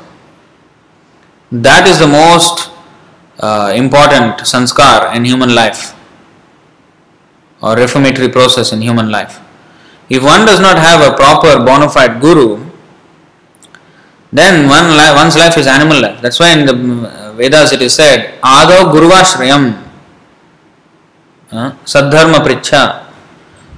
That 1.51 1.89
is 1.89 1.99
the 1.99 2.07
most 2.07 2.71
uh, 3.41 3.73
important 3.75 4.39
sanskar 4.47 5.15
in 5.17 5.25
human 5.25 5.55
life 5.55 5.95
or 7.63 7.75
reformatory 7.77 8.29
process 8.29 8.73
in 8.73 8.81
human 8.81 9.11
life. 9.11 9.41
If 10.09 10.23
one 10.23 10.47
does 10.47 10.61
not 10.61 10.79
have 10.79 11.01
a 11.13 11.17
proper 11.17 11.65
bona 11.65 11.89
fide 11.89 12.21
guru, 12.21 12.65
then 14.33 14.69
one 14.69 14.97
li- 14.97 15.15
one's 15.15 15.37
life 15.37 15.57
is 15.59 15.67
animal 15.67 16.01
life. 16.01 16.21
That's 16.21 16.39
why 16.39 16.53
in 16.53 16.67
the 16.67 16.75
Vedas 17.41 17.73
it 17.73 17.81
is 17.81 17.95
said, 17.95 18.39
Ado 18.45 18.93
Guruvashrayam 18.93 19.65
uh, 21.53 21.73
Sadharma 21.85 22.45
Pricha. 22.45 23.07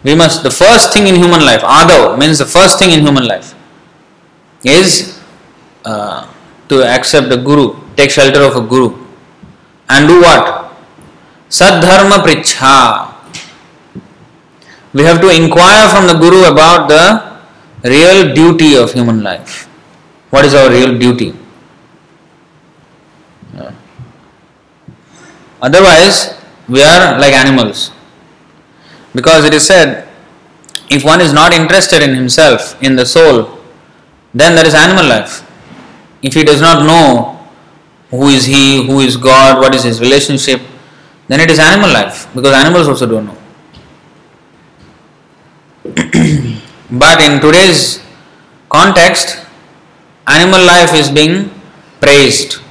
We 0.02 0.16
must, 0.16 0.42
the 0.42 0.50
first 0.50 0.92
thing 0.92 1.06
in 1.06 1.14
human 1.14 1.44
life, 1.44 1.62
Adav 1.62 2.18
means 2.18 2.38
the 2.38 2.44
first 2.44 2.80
thing 2.80 2.90
in 2.90 3.06
human 3.06 3.24
life, 3.24 3.54
is 4.64 5.20
uh, 5.84 6.26
to 6.68 6.82
accept 6.82 7.32
a 7.32 7.36
guru, 7.36 7.76
take 7.94 8.10
shelter 8.10 8.42
of 8.42 8.56
a 8.56 8.66
guru, 8.66 8.98
and 9.88 10.08
do 10.08 10.20
what? 10.20 10.74
Sadharma 11.48 12.18
Pricha. 12.26 13.14
We 14.92 15.04
have 15.04 15.20
to 15.20 15.28
inquire 15.30 15.88
from 15.88 16.08
the 16.08 16.14
guru 16.14 16.50
about 16.50 16.88
the 16.88 17.88
real 17.88 18.34
duty 18.34 18.74
of 18.74 18.92
human 18.92 19.22
life. 19.22 19.68
What 20.30 20.44
is 20.44 20.54
our 20.54 20.68
real 20.68 20.98
duty? 20.98 21.32
Otherwise, 25.62 26.34
we 26.68 26.82
are 26.82 27.18
like 27.18 27.32
animals. 27.32 27.92
Because 29.14 29.44
it 29.44 29.54
is 29.54 29.66
said, 29.66 30.08
if 30.90 31.04
one 31.04 31.20
is 31.20 31.32
not 31.32 31.52
interested 31.52 32.02
in 32.02 32.14
himself, 32.14 32.80
in 32.82 32.96
the 32.96 33.06
soul, 33.06 33.58
then 34.34 34.54
there 34.56 34.66
is 34.66 34.74
animal 34.74 35.06
life. 35.06 35.48
If 36.22 36.34
he 36.34 36.44
does 36.44 36.60
not 36.60 36.84
know 36.84 37.38
who 38.10 38.28
is 38.28 38.44
he, 38.44 38.86
who 38.86 39.00
is 39.00 39.16
God, 39.16 39.58
what 39.60 39.74
is 39.74 39.84
his 39.84 40.00
relationship, 40.00 40.60
then 41.28 41.40
it 41.40 41.50
is 41.50 41.58
animal 41.58 41.90
life 41.90 42.28
because 42.34 42.52
animals 42.52 42.88
also 42.88 43.06
don't 43.06 43.26
know. 43.26 43.38
but 46.90 47.20
in 47.22 47.40
today's 47.40 48.02
context, 48.68 49.44
animal 50.26 50.60
life 50.64 50.94
is 50.94 51.10
being 51.10 51.50
praised. 52.00 52.61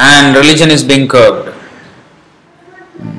And 0.00 0.34
religion 0.34 0.70
is 0.70 0.82
being 0.82 1.06
curbed. 1.06 1.54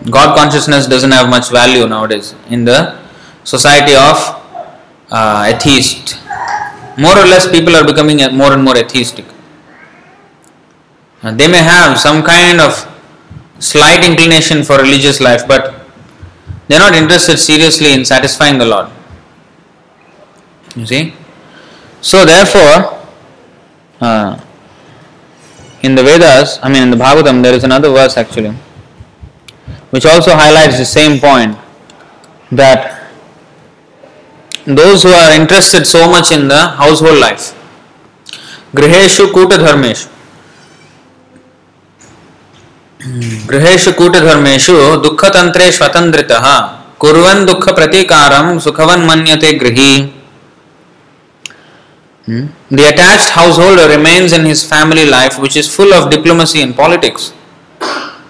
God 0.09 0.35
consciousness 0.35 0.87
doesn't 0.87 1.11
have 1.11 1.29
much 1.29 1.49
value 1.51 1.87
nowadays 1.87 2.33
in 2.49 2.65
the 2.65 2.99
society 3.43 3.93
of 3.93 4.17
uh, 5.11 5.51
atheist. 5.53 6.17
More 6.97 7.17
or 7.17 7.25
less, 7.25 7.47
people 7.49 7.75
are 7.75 7.85
becoming 7.85 8.17
more 8.35 8.53
and 8.53 8.63
more 8.63 8.77
atheistic. 8.77 9.25
Uh, 11.21 11.31
they 11.31 11.47
may 11.47 11.61
have 11.61 11.99
some 11.99 12.23
kind 12.23 12.59
of 12.59 12.87
slight 13.59 14.03
inclination 14.03 14.63
for 14.63 14.77
religious 14.77 15.19
life, 15.19 15.47
but 15.47 15.75
they 16.67 16.75
are 16.75 16.79
not 16.79 16.95
interested 16.95 17.37
seriously 17.37 17.93
in 17.93 18.03
satisfying 18.05 18.57
the 18.57 18.65
Lord. 18.65 18.89
You 20.75 20.85
see? 20.85 21.13
So, 22.01 22.25
therefore, 22.25 22.99
uh, 23.99 24.39
in 25.83 25.95
the 25.95 26.03
Vedas, 26.03 26.59
I 26.61 26.69
mean 26.69 26.83
in 26.83 26.91
the 26.91 26.97
Bhagavatam, 26.97 27.41
there 27.43 27.53
is 27.53 27.63
another 27.63 27.89
verse 27.89 28.17
actually 28.17 28.53
which 29.89 30.05
also 30.05 30.35
highlights 30.35 30.77
the 30.77 30.85
same 30.85 31.19
point 31.19 31.57
that 32.51 33.09
those 34.65 35.03
who 35.03 35.09
are 35.09 35.33
interested 35.33 35.85
so 35.85 36.09
much 36.09 36.31
in 36.31 36.47
the 36.47 36.67
household 36.67 37.19
life, 37.19 37.53
Griheshu 38.73 39.31
Kuta 39.33 39.57
Dharmeshu, 39.57 40.07
गृहेषु 43.49 43.91
कूटधर्मेषु 43.97 44.73
दुःखतन्त्रे 45.03 45.71
स्वतन्त्रितः 45.77 46.45
कुर्वन् 47.01 47.45
दुःख 47.45 47.65
प्रतीकारं 47.77 48.59
सुखवन् 48.65 49.05
मन्यते 49.07 49.51
गृही 49.61 49.91
Hmm? 52.31 52.47
The 52.69 52.87
attached 52.87 53.31
householder 53.31 53.89
remains 53.89 54.31
in 54.31 54.45
his 54.45 54.63
family 54.63 55.05
life 55.05 55.37
which 55.37 55.57
is 55.57 55.67
full 55.67 55.93
of 55.93 56.09
diplomacy 56.09 56.61
and 56.61 56.73
politics. 56.73 57.33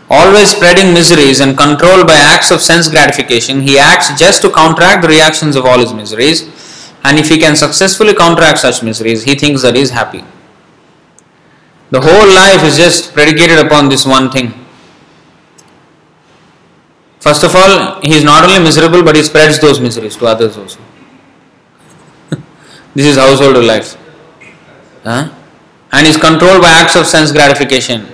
Always 0.10 0.50
spreading 0.50 0.92
miseries 0.92 1.40
and 1.40 1.56
controlled 1.56 2.08
by 2.08 2.16
acts 2.16 2.50
of 2.50 2.62
sense 2.62 2.90
gratification, 2.90 3.62
he 3.62 3.78
acts 3.78 4.20
just 4.20 4.42
to 4.42 4.50
counteract 4.50 5.04
the 5.04 5.08
reactions 5.08 5.56
of 5.56 5.66
all 5.68 5.78
his 5.78 5.94
miseries. 5.94 6.50
And 7.04 7.20
if 7.20 7.30
he 7.30 7.38
can 7.38 7.56
successfully 7.56 8.16
counteract 8.16 8.58
such 8.58 8.82
miseries, 8.82 9.24
he 9.24 9.36
thinks 9.36 9.62
that 9.62 9.76
he 9.76 9.82
is 9.82 9.92
happy. 9.92 10.24
The 11.92 12.02
whole 12.02 12.28
life 12.28 12.64
is 12.64 12.78
just 12.78 13.14
predicated 13.14 13.60
upon 13.60 13.90
this 13.90 14.04
one 14.04 14.32
thing. 14.32 14.54
First 17.20 17.44
of 17.44 17.56
all, 17.56 18.02
he 18.02 18.16
is 18.16 18.24
not 18.24 18.44
only 18.46 18.60
miserable, 18.60 19.04
but 19.04 19.16
he 19.16 19.22
spreads 19.22 19.60
those 19.60 19.80
miseries 19.80 20.18
to 20.18 20.26
others 20.26 20.58
also. 20.58 20.80
This 22.96 23.06
is 23.06 23.18
household 23.18 23.64
life. 23.64 23.98
Huh? 25.04 25.34
And 25.92 26.08
is 26.08 26.18
controlled 26.18 26.62
by 26.62 26.70
acts 26.70 26.96
of 26.96 27.06
sense 27.06 27.32
gratification. 27.32 28.08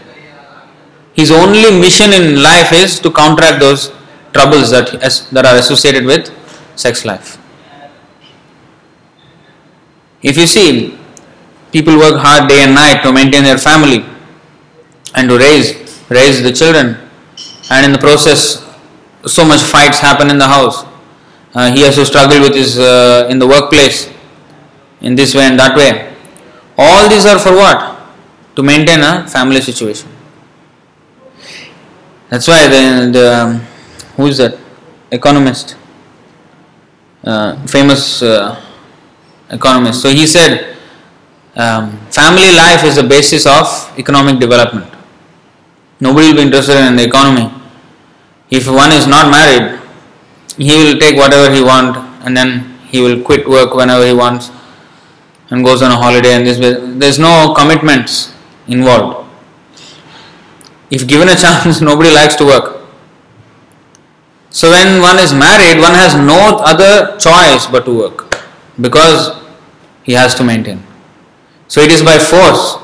His 1.13 1.31
only 1.31 1.71
mission 1.79 2.13
in 2.13 2.41
life 2.41 2.71
is 2.73 2.99
to 2.99 3.11
counteract 3.11 3.59
those 3.59 3.91
troubles 4.33 4.69
that, 4.71 4.87
that 5.31 5.45
are 5.45 5.57
associated 5.57 6.05
with 6.05 6.31
sex 6.75 7.05
life. 7.05 7.37
If 10.21 10.37
you 10.37 10.47
see, 10.47 10.97
people 11.71 11.97
work 11.97 12.15
hard 12.17 12.49
day 12.49 12.63
and 12.63 12.73
night 12.73 13.01
to 13.03 13.11
maintain 13.11 13.43
their 13.43 13.57
family 13.57 14.05
and 15.15 15.29
to 15.29 15.37
raise 15.37 15.87
raise 16.09 16.41
the 16.41 16.51
children, 16.51 16.97
and 17.69 17.85
in 17.85 17.91
the 17.91 17.97
process, 17.97 18.63
so 19.25 19.45
much 19.45 19.61
fights 19.61 19.99
happen 19.99 20.29
in 20.29 20.37
the 20.37 20.47
house. 20.47 20.85
Uh, 21.53 21.71
he 21.71 21.81
has 21.81 21.95
to 21.95 22.05
struggle 22.05 22.39
with 22.41 22.55
his 22.55 22.79
uh, 22.79 23.27
in 23.29 23.39
the 23.39 23.47
workplace, 23.47 24.09
in 25.01 25.15
this 25.15 25.36
way 25.36 25.43
and 25.43 25.60
that 25.60 25.75
way. 25.75 26.13
All 26.77 27.10
these 27.10 27.25
are 27.25 27.39
for 27.39 27.53
what? 27.53 27.97
To 28.55 28.63
maintain 28.63 29.01
a 29.01 29.27
family 29.27 29.62
situation. 29.62 30.10
That's 32.29 32.47
why 32.47 32.67
the, 32.67 33.10
the 33.12 33.25
um, 33.33 33.60
who 34.15 34.27
is 34.27 34.38
that 34.38 34.57
economist, 35.12 35.77
uh, 37.23 37.55
famous 37.67 38.21
uh, 38.21 38.62
economist. 39.49 40.01
So 40.01 40.10
he 40.10 40.27
said, 40.27 40.75
um, 41.55 41.97
family 42.12 42.53
life 42.53 42.83
is 42.83 42.95
the 42.97 43.03
basis 43.03 43.45
of 43.47 43.65
economic 43.97 44.39
development. 44.39 44.93
Nobody 45.99 46.27
will 46.27 46.36
be 46.36 46.41
interested 46.43 46.77
in 46.86 46.95
the 46.95 47.03
economy. 47.05 47.51
If 48.49 48.67
one 48.67 48.91
is 48.91 49.07
not 49.07 49.31
married, 49.31 49.79
he 50.57 50.71
will 50.71 50.99
take 50.99 51.15
whatever 51.17 51.53
he 51.53 51.62
wants 51.63 51.99
and 52.25 52.36
then 52.36 52.77
he 52.89 53.01
will 53.01 53.23
quit 53.23 53.47
work 53.47 53.73
whenever 53.73 54.05
he 54.05 54.13
wants 54.13 54.51
and 55.49 55.63
goes 55.63 55.81
on 55.81 55.91
a 55.91 55.95
holiday 55.95 56.33
and 56.33 56.45
this 56.45 56.57
there's 56.99 57.19
no 57.19 57.53
commitments 57.53 58.33
involved 58.67 59.27
if 60.89 61.07
given 61.07 61.27
a 61.29 61.36
chance, 61.36 61.81
nobody 61.91 62.12
likes 62.12 62.36
to 62.36 62.45
work. 62.45 62.86
So 64.49 64.71
when 64.71 65.01
one 65.01 65.19
is 65.19 65.33
married, 65.33 65.79
one 65.79 65.93
has 65.93 66.15
no 66.15 66.57
other 66.63 67.17
choice 67.17 67.67
but 67.67 67.86
to 67.86 67.97
work 67.97 68.43
because 68.79 69.36
he 70.03 70.13
has 70.13 70.33
to 70.36 70.43
maintain. 70.43 70.81
So 71.67 71.81
it 71.81 71.91
is 71.91 72.01
by 72.01 72.17
force. 72.17 72.77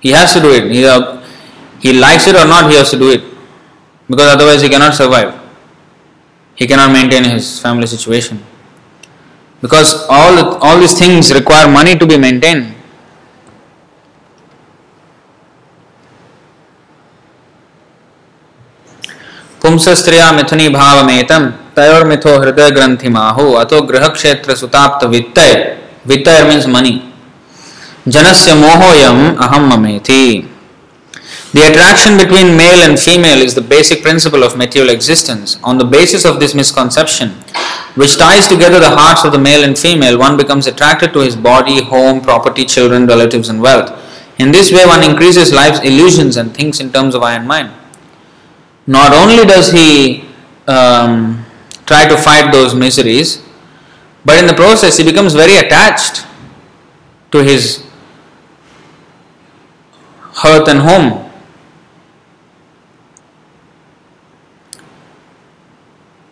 He 0.00 0.10
has 0.10 0.32
to 0.34 0.40
do 0.40 0.52
it. 0.52 0.70
He, 0.70 0.86
uh, 0.86 1.24
he 1.80 1.98
likes 1.98 2.26
it 2.28 2.36
or 2.36 2.46
not, 2.46 2.70
he 2.70 2.76
has 2.76 2.90
to 2.90 2.98
do 2.98 3.10
it 3.10 3.22
because 4.08 4.26
otherwise 4.34 4.62
he 4.62 4.68
cannot 4.68 4.94
survive. 4.94 5.34
He 6.54 6.66
cannot 6.66 6.92
maintain 6.92 7.24
his 7.24 7.58
family 7.60 7.86
situation 7.86 8.44
because 9.62 10.06
all 10.08 10.34
all 10.58 10.78
these 10.78 10.98
things 10.98 11.32
require 11.32 11.68
money 11.68 11.96
to 11.98 12.06
be 12.06 12.18
maintained. 12.18 12.74
पुंसस्त्रिया 19.62 20.26
मिथुनी 20.32 20.68
भावमेतम 20.74 21.46
तयोर्मिथो 21.76 22.32
हृदय 22.42 22.68
ग्रंथि 22.76 23.08
माहु 23.14 23.46
अतो 23.62 23.80
गृह 23.88 24.06
क्षेत्र 24.08 24.54
सुताप्त 24.60 25.04
वित्तय 25.14 25.52
वित्तय 26.10 26.42
means 26.48 26.66
money 26.74 26.94
जनस्य 28.14 28.54
मोहोयम 28.60 29.18
अहम 29.46 29.66
ममेति 29.72 30.22
The 31.58 31.66
attraction 31.72 32.16
between 32.16 32.56
male 32.56 32.88
and 32.88 32.98
female 32.98 33.42
is 33.42 33.54
the 33.56 33.60
basic 33.60 34.02
principle 34.02 34.44
of 34.44 34.56
material 34.56 34.94
existence. 34.94 35.58
On 35.64 35.76
the 35.76 35.84
basis 35.84 36.24
of 36.24 36.38
this 36.38 36.54
misconception, 36.54 37.30
which 37.96 38.16
ties 38.16 38.46
together 38.46 38.78
the 38.78 38.90
hearts 38.90 39.24
of 39.24 39.32
the 39.32 39.40
male 39.40 39.64
and 39.64 39.76
female, 39.76 40.16
one 40.16 40.36
becomes 40.36 40.68
attracted 40.68 41.12
to 41.14 41.18
his 41.18 41.34
body, 41.34 41.82
home, 41.82 42.20
property, 42.20 42.64
children, 42.64 43.06
relatives, 43.06 43.48
and 43.48 43.60
wealth. 43.60 43.90
In 44.38 44.52
this 44.52 44.70
way, 44.70 44.86
one 44.86 45.02
increases 45.02 45.52
life's 45.52 45.80
illusions 45.80 46.36
and 46.36 46.54
thinks 46.54 46.78
in 46.78 46.92
terms 46.92 47.16
of 47.16 47.24
I 47.24 47.34
and 47.34 47.48
mine 47.48 47.72
not 48.88 49.12
only 49.12 49.44
does 49.44 49.70
he 49.70 50.24
um, 50.66 51.44
try 51.84 52.08
to 52.08 52.16
fight 52.16 52.50
those 52.50 52.74
miseries, 52.74 53.42
but 54.24 54.38
in 54.38 54.46
the 54.46 54.54
process 54.54 54.96
he 54.96 55.04
becomes 55.04 55.34
very 55.34 55.56
attached 55.56 56.26
to 57.32 57.44
his 57.44 57.86
hearth 60.32 60.68
and 60.68 60.80
home. 60.80 61.27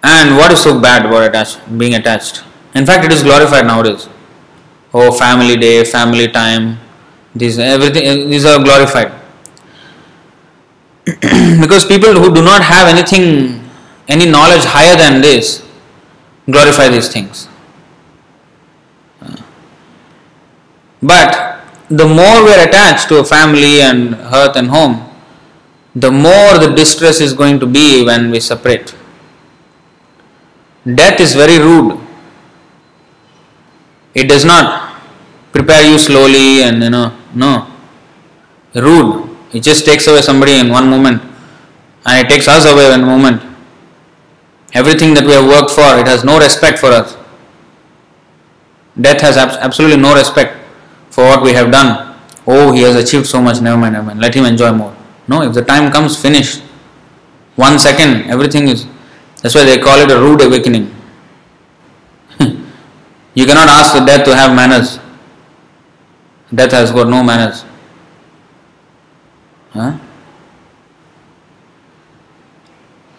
And 0.09 0.37
what 0.37 0.53
is 0.53 0.62
so 0.62 0.81
bad 0.81 1.05
about 1.05 1.25
attach, 1.29 1.59
being 1.77 1.95
attached? 1.95 2.45
In 2.75 2.87
fact, 2.87 3.05
it 3.05 3.12
is 3.12 3.25
glorified 3.25 3.66
nowadays. 3.66 4.09
Oh, 4.95 5.11
family 5.11 5.57
day, 5.57 5.85
family 5.85 6.29
time, 6.29 6.79
these 7.35 7.59
everything 7.59 8.05
eh, 8.05 8.14
these 8.33 8.45
are 8.47 8.62
glorified. 8.62 9.12
because 11.61 11.85
people 11.85 12.14
who 12.14 12.33
do 12.33 12.42
not 12.42 12.62
have 12.62 12.87
anything, 12.88 13.69
any 14.09 14.31
knowledge 14.31 14.64
higher 14.64 14.97
than 14.97 15.21
this, 15.21 15.66
glorify 16.51 16.88
these 16.88 17.09
things. 17.09 17.49
But 21.03 21.61
the 21.88 22.07
more 22.07 22.45
we 22.45 22.53
are 22.55 22.66
attached 22.69 23.09
to 23.09 23.19
a 23.19 23.25
family 23.25 23.81
and 23.81 24.14
hearth 24.14 24.57
and 24.57 24.69
home, 24.69 25.11
the 25.95 26.11
more 26.12 26.59
the 26.59 26.73
distress 26.75 27.21
is 27.21 27.33
going 27.33 27.59
to 27.61 27.66
be 27.66 28.05
when 28.05 28.31
we 28.31 28.40
separate. 28.40 28.95
Death 30.94 31.20
is 31.20 31.35
very 31.35 31.59
rude. 31.59 31.99
It 34.14 34.29
does 34.29 34.44
not 34.44 35.03
prepare 35.53 35.85
you 35.85 35.99
slowly 35.99 36.62
and 36.62 36.83
you 36.83 36.90
know, 36.90 37.16
no. 37.35 37.66
Rude. 38.75 39.37
It 39.53 39.62
just 39.62 39.85
takes 39.85 40.07
away 40.07 40.22
somebody 40.22 40.59
in 40.61 40.68
one 40.70 40.88
moment 40.88 41.22
and 42.05 42.25
it 42.25 42.31
takes 42.31 42.46
us 42.46 42.64
away 42.64 42.92
in 42.92 43.01
a 43.03 43.07
moment. 43.07 43.42
Everything 44.75 45.14
that 45.14 45.25
we 45.25 45.33
have 45.33 45.44
worked 45.44 45.70
for, 45.70 45.99
it 45.99 46.07
has 46.07 46.22
no 46.25 46.38
respect 46.38 46.79
for 46.79 46.88
us. 46.88 47.16
Death 49.01 49.20
has 49.22 49.37
absolutely 49.37 49.96
no 50.01 50.14
respect 50.14 50.57
for 51.11 51.25
what 51.25 51.42
we 51.42 51.53
have 51.53 51.72
done. 51.72 52.16
Oh, 52.46 52.72
he 52.72 52.83
has 52.83 52.94
achieved 52.94 53.27
so 53.27 53.40
much, 53.42 53.61
never 53.61 53.77
mind, 53.77 53.94
never 53.94 54.07
mind. 54.07 54.20
Let 54.20 54.35
him 54.35 54.44
enjoy 54.44 54.72
more. 54.72 54.94
No, 55.27 55.42
if 55.42 55.53
the 55.53 55.62
time 55.62 55.90
comes, 55.90 56.20
finish. 56.20 56.61
One 57.57 57.79
second, 57.79 58.31
everything 58.31 58.68
is. 58.68 58.87
That's 59.47 59.55
why 59.55 59.63
they 59.63 59.79
call 59.79 60.01
it 60.01 60.11
a 60.11 60.19
rude 60.19 60.43
awakening. 60.43 60.93
you 63.35 63.47
cannot 63.47 63.69
ask 63.69 63.95
the 63.95 64.05
death 64.05 64.25
to 64.25 64.35
have 64.35 64.51
manners. 64.57 64.99
Death 66.53 66.73
has 66.73 66.91
got 66.91 67.09
no 67.09 67.23
manners. 67.23 67.65
Huh? 69.71 69.93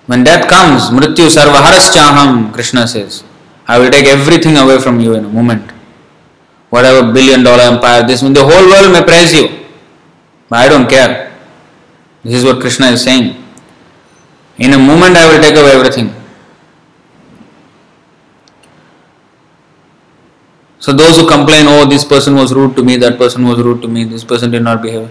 When 0.07 0.25
death 0.25 0.49
comes, 0.49 0.89
Mrityu 0.89 1.31
Sarvaharashchaham, 1.31 2.51
Krishna 2.51 2.85
says, 2.85 3.23
I 3.65 3.79
will 3.79 3.89
take 3.89 4.07
everything 4.07 4.57
away 4.57 4.79
from 4.79 4.99
you 4.99 5.13
in 5.13 5.23
a 5.23 5.29
moment. 5.29 5.71
Whatever 6.71 7.13
billion 7.13 7.41
dollar 7.41 7.63
empire, 7.71 8.05
this 8.05 8.19
the 8.19 8.43
whole 8.43 8.67
world 8.67 8.91
may 8.91 9.01
praise 9.01 9.31
you. 9.33 9.47
But 10.49 10.59
I 10.59 10.67
don't 10.67 10.89
care. 10.89 11.33
This 12.25 12.33
is 12.33 12.43
what 12.43 12.59
Krishna 12.59 12.87
is 12.87 13.01
saying. 13.01 13.41
In 14.57 14.73
a 14.73 14.77
moment 14.77 15.15
I 15.15 15.31
will 15.31 15.41
take 15.41 15.55
away 15.55 15.71
everything. 15.71 16.16
So 20.79 20.93
those 20.93 21.17
who 21.17 21.27
complain, 21.27 21.65
oh, 21.67 21.85
this 21.87 22.03
person 22.03 22.35
was 22.35 22.53
rude 22.53 22.75
to 22.75 22.83
me, 22.83 22.97
that 22.97 23.17
person 23.17 23.45
was 23.45 23.59
rude 23.59 23.81
to 23.81 23.87
me, 23.87 24.03
this 24.03 24.23
person 24.23 24.51
did 24.51 24.63
not 24.63 24.81
behave. 24.81 25.09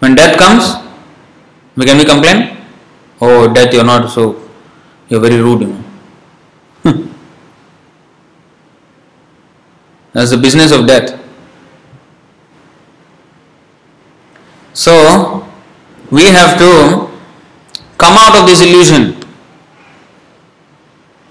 When 0.00 0.14
death 0.14 0.36
comes, 0.38 0.74
can 1.86 1.98
we 1.98 2.04
complain? 2.04 2.56
Oh, 3.20 3.52
death, 3.52 3.72
you're 3.72 3.84
not 3.84 4.10
so, 4.10 4.48
you're 5.08 5.20
very 5.20 5.40
rude, 5.40 5.60
you 5.62 5.66
know. 5.68 5.84
That's 10.12 10.30
the 10.30 10.36
business 10.36 10.72
of 10.72 10.86
death. 10.86 11.18
So, 14.72 15.46
we 16.10 16.24
have 16.24 16.58
to 16.58 17.08
come 17.98 18.16
out 18.16 18.38
of 18.38 18.46
this 18.46 18.62
illusion 18.62 19.14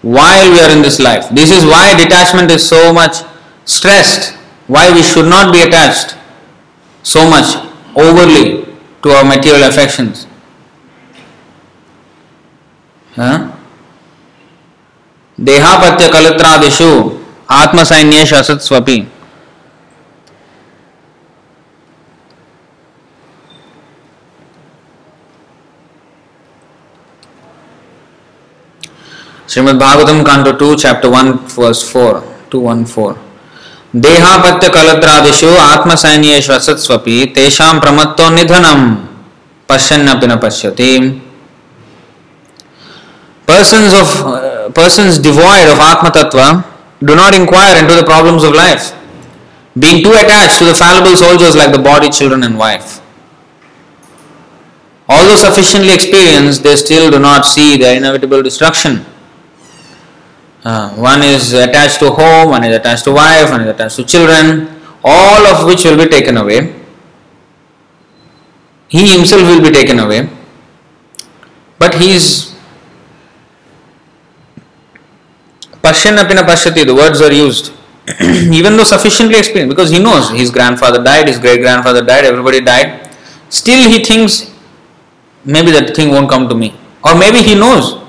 while 0.01 0.51
we 0.51 0.59
are 0.59 0.71
in 0.71 0.81
this 0.81 0.99
life. 0.99 1.29
This 1.29 1.51
is 1.51 1.65
why 1.65 1.95
detachment 1.97 2.51
is 2.51 2.67
so 2.67 2.93
much 2.93 3.23
stressed 3.67 4.33
why 4.67 4.85
we 4.95 5.03
should 5.03 5.27
not 5.27 5.53
be 5.53 5.61
attached 5.61 6.15
so 7.03 7.27
much 7.29 7.49
overly 7.95 8.65
to 9.03 9.09
our 9.17 9.25
material 9.33 9.63
affections. 9.69 10.25
देहापत्य 15.47 16.07
कलत्रादिषु 16.13 16.89
आत्मसैन्येश 17.59 18.33
असत्स्वपि 18.33 18.97
Shrimad 29.47 29.79
Bhagavatam, 29.79 30.25
Canto 30.25 30.51
2, 30.57 30.75
Chapter 30.75 31.09
1, 31.09 31.47
Verse 31.47 31.81
4, 31.81 32.21
214. 32.51 33.26
ದೇಹಾಪತ್ಯ 33.95 34.67
ಕಲತ್ರಾದಿಷು 34.69 35.49
ಆತ್ಮಸೈನ್ಯ 35.71 36.39
ಶ್ವಸತ್ಸ್ವಪಿ 36.45 37.17
ತೇಷಾಂ 37.35 37.77
ಪ್ರಮತ್ತೋ 37.85 38.27
ನಿಧನಂ 38.37 38.81
ಪಶ್ಯನ್ನಪಿನ 39.71 40.33
Persons 43.47 43.93
of 43.93 44.07
persons 44.75 45.13
devoid 45.17 45.67
of 45.73 45.79
Atma 45.79 46.09
Tattva 46.15 46.47
do 47.01 47.15
not 47.15 47.33
inquire 47.33 47.75
into 47.81 47.95
the 47.95 48.03
problems 48.03 48.43
of 48.43 48.51
life, 48.53 48.85
being 49.75 50.03
too 50.03 50.15
attached 50.23 50.57
to 50.61 50.65
the 50.65 50.73
fallible 50.73 51.15
soldiers 51.15 51.55
like 51.55 51.71
the 51.71 51.79
body, 51.79 52.09
children, 52.09 52.43
and 52.43 52.57
wife. 52.57 52.89
Although 55.09 55.37
sufficiently 55.37 55.93
experienced, 55.93 56.61
they 56.63 56.75
still 56.75 57.09
do 57.09 57.19
not 57.19 57.45
see 57.45 57.77
their 57.77 57.95
inevitable 57.95 58.41
destruction. 58.41 59.05
Uh, 60.67 60.89
one 60.95 61.21
is 61.23 61.53
attached 61.53 61.97
to 61.97 62.09
home, 62.11 62.49
one 62.49 62.61
is 62.65 62.75
attached 62.75 63.05
to 63.05 63.11
wife, 63.13 63.49
one 63.49 63.61
is 63.61 63.69
attached 63.73 63.95
to 63.95 64.03
children, 64.03 64.67
all 65.01 65.47
of 65.47 65.65
which 65.65 65.85
will 65.85 65.95
be 65.95 66.07
taken 66.09 66.35
away. 66.35 66.75
He 68.89 69.07
himself 69.07 69.43
will 69.43 69.61
be 69.61 69.71
taken 69.71 69.99
away, 69.99 70.29
but 71.79 71.93
he 71.93 72.15
is 72.15 72.53
Pashyan 75.81 76.17
apina 76.17 76.43
pashyati, 76.43 76.85
the 76.85 76.93
words 76.93 77.21
are 77.21 77.31
used. 77.31 77.71
Even 78.59 78.75
though 78.75 78.83
sufficiently 78.83 79.37
experienced, 79.37 79.73
because 79.73 79.89
he 79.89 79.99
knows 79.99 80.31
his 80.31 80.51
grandfather 80.51 81.01
died, 81.01 81.29
his 81.29 81.39
great 81.39 81.61
grandfather 81.61 82.03
died, 82.03 82.25
everybody 82.25 82.59
died, 82.59 83.09
still 83.47 83.89
he 83.89 84.03
thinks 84.03 84.53
maybe 85.45 85.71
that 85.71 85.95
thing 85.95 86.09
won't 86.09 86.29
come 86.29 86.49
to 86.49 86.55
me. 86.55 86.75
Or 87.05 87.15
maybe 87.15 87.41
he 87.41 87.55
knows. 87.55 88.03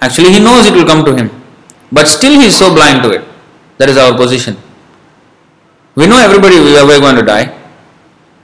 Actually, 0.00 0.30
he 0.30 0.38
knows 0.38 0.64
it 0.64 0.74
will 0.74 0.86
come 0.86 1.04
to 1.04 1.16
him. 1.16 1.37
But 1.90 2.06
still 2.06 2.38
he 2.40 2.46
is 2.46 2.56
so 2.56 2.74
blind 2.74 3.02
to 3.02 3.10
it. 3.10 3.24
That 3.78 3.88
is 3.88 3.96
our 3.96 4.16
position. 4.16 4.56
We 5.94 6.06
know 6.06 6.18
everybody 6.18 6.60
we 6.60 6.76
are 6.76 6.86
going 6.86 7.16
to 7.16 7.22
die. 7.22 7.56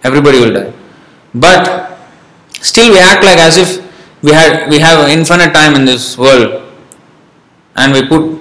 Everybody 0.02 0.40
will 0.40 0.52
die. 0.52 0.72
But 1.34 1.98
still 2.60 2.90
we 2.92 2.98
act 2.98 3.24
like 3.24 3.38
as 3.38 3.58
if 3.58 3.84
we 4.22 4.32
had 4.32 4.70
we 4.70 4.78
have 4.78 5.08
infinite 5.08 5.52
time 5.52 5.74
in 5.74 5.84
this 5.84 6.16
world 6.16 6.62
and 7.76 7.92
we 7.92 8.06
put 8.08 8.40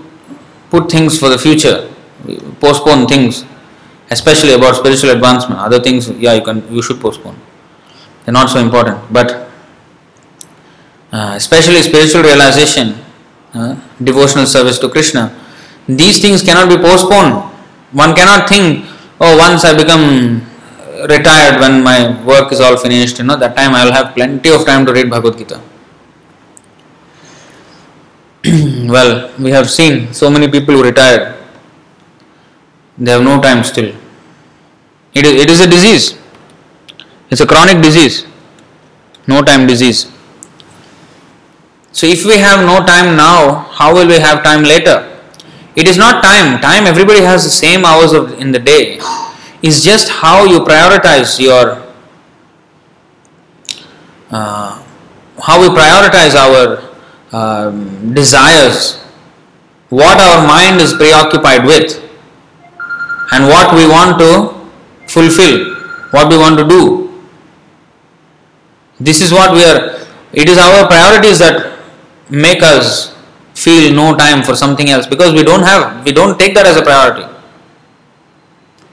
put 0.69 0.89
things 0.89 1.19
for 1.19 1.29
the 1.29 1.37
future, 1.37 1.89
We 2.25 2.37
postpone 2.63 3.07
things, 3.07 3.43
especially 4.09 4.53
about 4.53 4.75
spiritual 4.75 5.09
advancement. 5.11 5.59
Other 5.59 5.79
things, 5.79 6.09
yeah, 6.09 6.33
you 6.33 6.41
can 6.41 6.63
you 6.73 6.81
should 6.81 7.01
postpone. 7.01 7.35
They're 8.23 8.33
not 8.33 8.49
so 8.49 8.59
important, 8.59 9.01
but 9.11 9.49
uh, 11.11 11.33
especially 11.35 11.81
spiritual 11.81 12.23
realization, 12.23 13.02
uh, 13.53 13.75
devotional 14.03 14.45
service 14.45 14.79
to 14.79 14.89
Krishna, 14.89 15.33
these 15.87 16.21
things 16.21 16.41
cannot 16.41 16.69
be 16.69 16.77
postponed. 16.77 17.51
One 17.91 18.15
cannot 18.15 18.49
think, 18.49 18.85
oh, 19.19 19.37
once 19.37 19.65
I 19.65 19.75
become 19.75 20.41
retired, 21.07 21.59
when 21.59 21.83
my 21.83 22.23
work 22.25 22.51
is 22.51 22.61
all 22.61 22.77
finished, 22.77 23.19
you 23.19 23.25
know, 23.25 23.35
that 23.35 23.55
time 23.55 23.73
I 23.73 23.85
will 23.85 23.91
have 23.91 24.13
plenty 24.13 24.49
of 24.51 24.65
time 24.65 24.85
to 24.85 24.93
read 24.93 25.09
Bhagavad 25.09 25.37
Gita. 25.37 25.61
well, 28.91 29.31
we 29.39 29.51
have 29.51 29.69
seen 29.69 30.13
so 30.13 30.29
many 30.29 30.49
people 30.49 30.75
who 30.75 30.83
retired. 30.83 31.35
They 32.97 33.11
have 33.11 33.23
no 33.23 33.41
time 33.41 33.63
still. 33.63 33.95
It 35.13 35.25
is, 35.25 35.41
it 35.41 35.49
is 35.49 35.61
a 35.61 35.67
disease. 35.67 36.17
It's 37.29 37.41
a 37.41 37.47
chronic 37.47 37.81
disease. 37.81 38.25
No 39.27 39.41
time 39.41 39.65
disease. 39.67 40.12
So 41.93 42.07
if 42.07 42.25
we 42.25 42.37
have 42.39 42.65
no 42.65 42.83
time 42.85 43.15
now, 43.15 43.69
how 43.71 43.93
will 43.93 44.07
we 44.07 44.15
have 44.15 44.43
time 44.43 44.63
later? 44.63 45.09
It 45.75 45.87
is 45.87 45.97
not 45.97 46.23
time. 46.23 46.59
Time, 46.59 46.85
everybody 46.85 47.21
has 47.21 47.43
the 47.43 47.51
same 47.51 47.85
hours 47.85 48.13
of, 48.13 48.39
in 48.39 48.51
the 48.51 48.59
day. 48.59 48.99
It's 49.61 49.83
just 49.83 50.09
how 50.09 50.43
you 50.45 50.59
prioritize 50.59 51.39
your, 51.39 51.81
uh, 54.31 54.83
how 55.39 55.61
we 55.61 55.67
prioritize 55.69 56.33
our 56.35 56.89
um, 57.31 58.13
desires, 58.13 58.99
what 59.89 60.19
our 60.19 60.47
mind 60.47 60.81
is 60.81 60.93
preoccupied 60.93 61.65
with, 61.65 61.99
and 63.31 63.45
what 63.45 63.73
we 63.75 63.87
want 63.87 64.19
to 64.19 64.53
fulfill, 65.07 65.75
what 66.09 66.27
we 66.27 66.37
want 66.37 66.57
to 66.57 66.67
do. 66.67 67.23
This 68.99 69.21
is 69.21 69.31
what 69.31 69.53
we 69.53 69.63
are, 69.63 70.07
it 70.33 70.49
is 70.49 70.57
our 70.57 70.87
priorities 70.87 71.39
that 71.39 71.72
make 72.29 72.63
us 72.63 73.15
feel 73.53 73.93
no 73.93 74.15
time 74.15 74.43
for 74.43 74.55
something 74.55 74.89
else 74.89 75.05
because 75.07 75.33
we 75.33 75.43
don't 75.43 75.63
have, 75.63 76.03
we 76.05 76.11
don't 76.11 76.39
take 76.39 76.53
that 76.55 76.65
as 76.65 76.77
a 76.77 76.81
priority. 76.81 77.27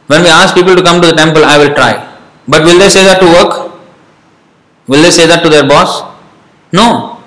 When 0.06 0.22
we 0.22 0.28
ask 0.28 0.54
people 0.54 0.74
to 0.74 0.82
come 0.82 1.00
to 1.00 1.06
the 1.06 1.14
temple, 1.14 1.44
I 1.44 1.56
will 1.58 1.74
try. 1.74 1.94
But 2.48 2.64
will 2.64 2.78
they 2.78 2.88
say 2.88 3.04
that 3.04 3.20
to 3.20 3.26
work? 3.26 3.70
Will 4.88 5.02
they 5.02 5.10
say 5.10 5.26
that 5.26 5.42
to 5.44 5.48
their 5.48 5.66
boss? 5.66 6.02
No. 6.72 7.22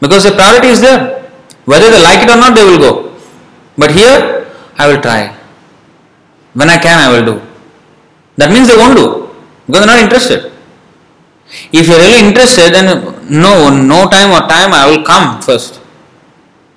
Because 0.00 0.24
the 0.24 0.32
priority 0.32 0.68
is 0.68 0.80
there. 0.80 1.30
Whether 1.64 1.90
they 1.90 2.02
like 2.02 2.22
it 2.22 2.30
or 2.30 2.36
not, 2.36 2.54
they 2.56 2.64
will 2.64 2.78
go. 2.78 3.18
But 3.76 3.90
here, 3.90 4.46
I 4.78 4.86
will 4.86 5.02
try. 5.02 5.36
When 6.54 6.70
I 6.70 6.78
can, 6.78 6.98
I 6.98 7.10
will 7.10 7.24
do. 7.34 7.42
That 8.36 8.52
means 8.52 8.68
they 8.68 8.76
won't 8.76 8.96
do 8.96 9.34
because 9.66 9.84
they're 9.84 9.94
not 9.94 10.02
interested. 10.02 10.52
If 11.72 11.88
you're 11.88 11.98
really 11.98 12.26
interested, 12.26 12.72
then 12.72 13.17
no, 13.30 13.70
no 13.70 14.08
time 14.08 14.30
or 14.32 14.46
time, 14.48 14.72
I 14.72 14.90
will 14.90 15.04
come 15.04 15.40
first. 15.42 15.80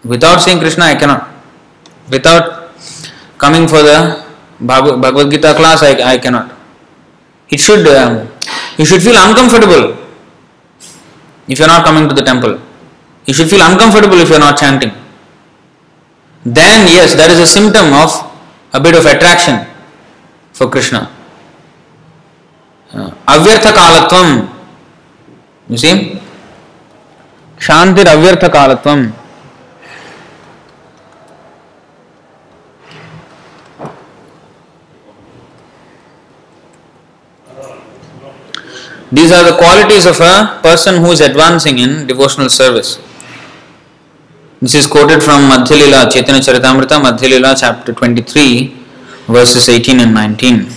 Without 0.03 0.41
seeing 0.41 0.59
Krishna, 0.59 0.85
I 0.85 0.95
cannot. 0.95 1.29
Without 2.09 2.71
coming 3.37 3.67
for 3.67 3.81
the 3.81 4.25
Bhagavad 4.59 5.31
Gita 5.31 5.53
class, 5.53 5.83
I, 5.83 6.13
I 6.13 6.17
cannot. 6.17 6.53
It 7.49 7.59
should, 7.59 7.85
um, 7.87 8.27
you 8.77 8.85
should 8.85 9.01
feel 9.01 9.15
uncomfortable 9.17 9.97
if 11.47 11.59
you're 11.59 11.67
not 11.67 11.83
coming 11.83 12.07
to 12.07 12.15
the 12.15 12.21
temple. 12.21 12.59
You 13.25 13.33
should 13.33 13.49
feel 13.49 13.61
uncomfortable 13.61 14.19
if 14.19 14.29
you 14.29 14.35
are 14.35 14.39
not 14.39 14.57
chanting. 14.57 14.91
Then, 16.43 16.87
yes, 16.87 17.13
that 17.15 17.29
is 17.29 17.39
a 17.39 17.45
symptom 17.45 17.93
of 17.93 18.09
a 18.73 18.79
bit 18.79 18.95
of 18.95 19.05
attraction 19.05 19.67
for 20.53 20.69
Krishna. 20.69 21.11
Uh, 22.91 23.11
avyartha 23.27 23.71
kalatvam. 23.71 24.49
You 25.69 25.77
see? 25.77 26.21
Shantir 27.65 28.05
avyartha 28.13 28.49
kalatvam. 28.49 29.13
These 39.11 39.31
are 39.31 39.43
the 39.43 39.57
qualities 39.57 40.05
of 40.07 40.19
a 40.21 40.59
person 40.63 41.03
who 41.03 41.11
is 41.11 41.19
advancing 41.19 41.77
in 41.77 42.07
devotional 42.07 42.49
service. 42.49 42.97
This 44.61 44.73
is 44.73 44.87
quoted 44.87 45.21
from 45.21 45.49
Madhyalila, 45.49 46.09
Chaitanya 46.11 46.39
Charitamrita, 46.39 46.97
Madhyalila, 47.01 47.59
chapter 47.59 47.93
23, 47.93 48.73
verses 49.27 49.69
18 49.69 49.99
and 49.99 50.13
19. 50.13 50.67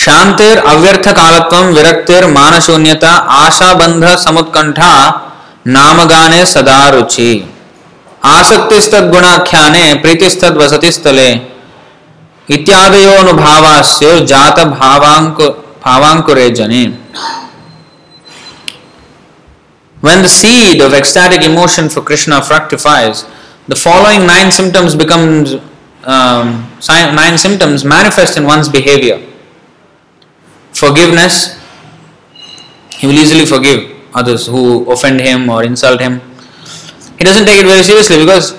क्षांतिर 0.00 0.58
अव्यर्थ 0.58 1.08
कालत्वम 1.16 1.66
विरक्तिर 1.76 2.26
मानशून्यता 2.26 3.10
आशाबंध 3.38 4.04
समुत्कंठा 4.22 4.92
नामगाने 5.66 6.44
सदा 6.46 6.88
रुचि 6.90 7.32
आसक्तिस्तद 8.24 9.10
गुणाख्याने 9.10 9.92
प्रीतिस्तद 10.02 10.56
वसति 10.56 10.90
स्थले 10.92 11.30
इत्यादयोनुभावास्य 12.56 14.18
जात 14.26 14.60
भावांक 14.78 15.42
भावांकुरे 15.84 16.48
जने 16.60 16.86
When 20.00 20.22
the 20.22 20.28
seed 20.28 20.80
of 20.80 20.94
ecstatic 20.94 21.42
emotion 21.42 21.90
for 21.90 22.00
Krishna 22.00 22.40
fructifies, 22.40 23.26
the 23.68 23.76
following 23.76 24.26
nine 24.26 24.50
symptoms 24.50 24.94
becomes 24.96 25.52
um, 26.04 26.66
nine 26.88 27.36
symptoms 27.36 27.84
manifest 27.84 28.38
in 28.38 28.44
one's 28.44 28.70
behavior. 28.70 29.18
Forgiveness, 30.72 31.60
he 32.92 33.06
will 33.06 33.20
easily 33.24 33.44
forgive 33.44 33.99
others 34.14 34.46
who 34.46 34.90
offend 34.90 35.20
him 35.20 35.48
or 35.48 35.62
insult 35.64 36.00
him. 36.00 36.20
He 37.18 37.24
doesn't 37.24 37.46
take 37.46 37.60
it 37.60 37.66
very 37.66 37.82
seriously 37.82 38.18
because 38.18 38.54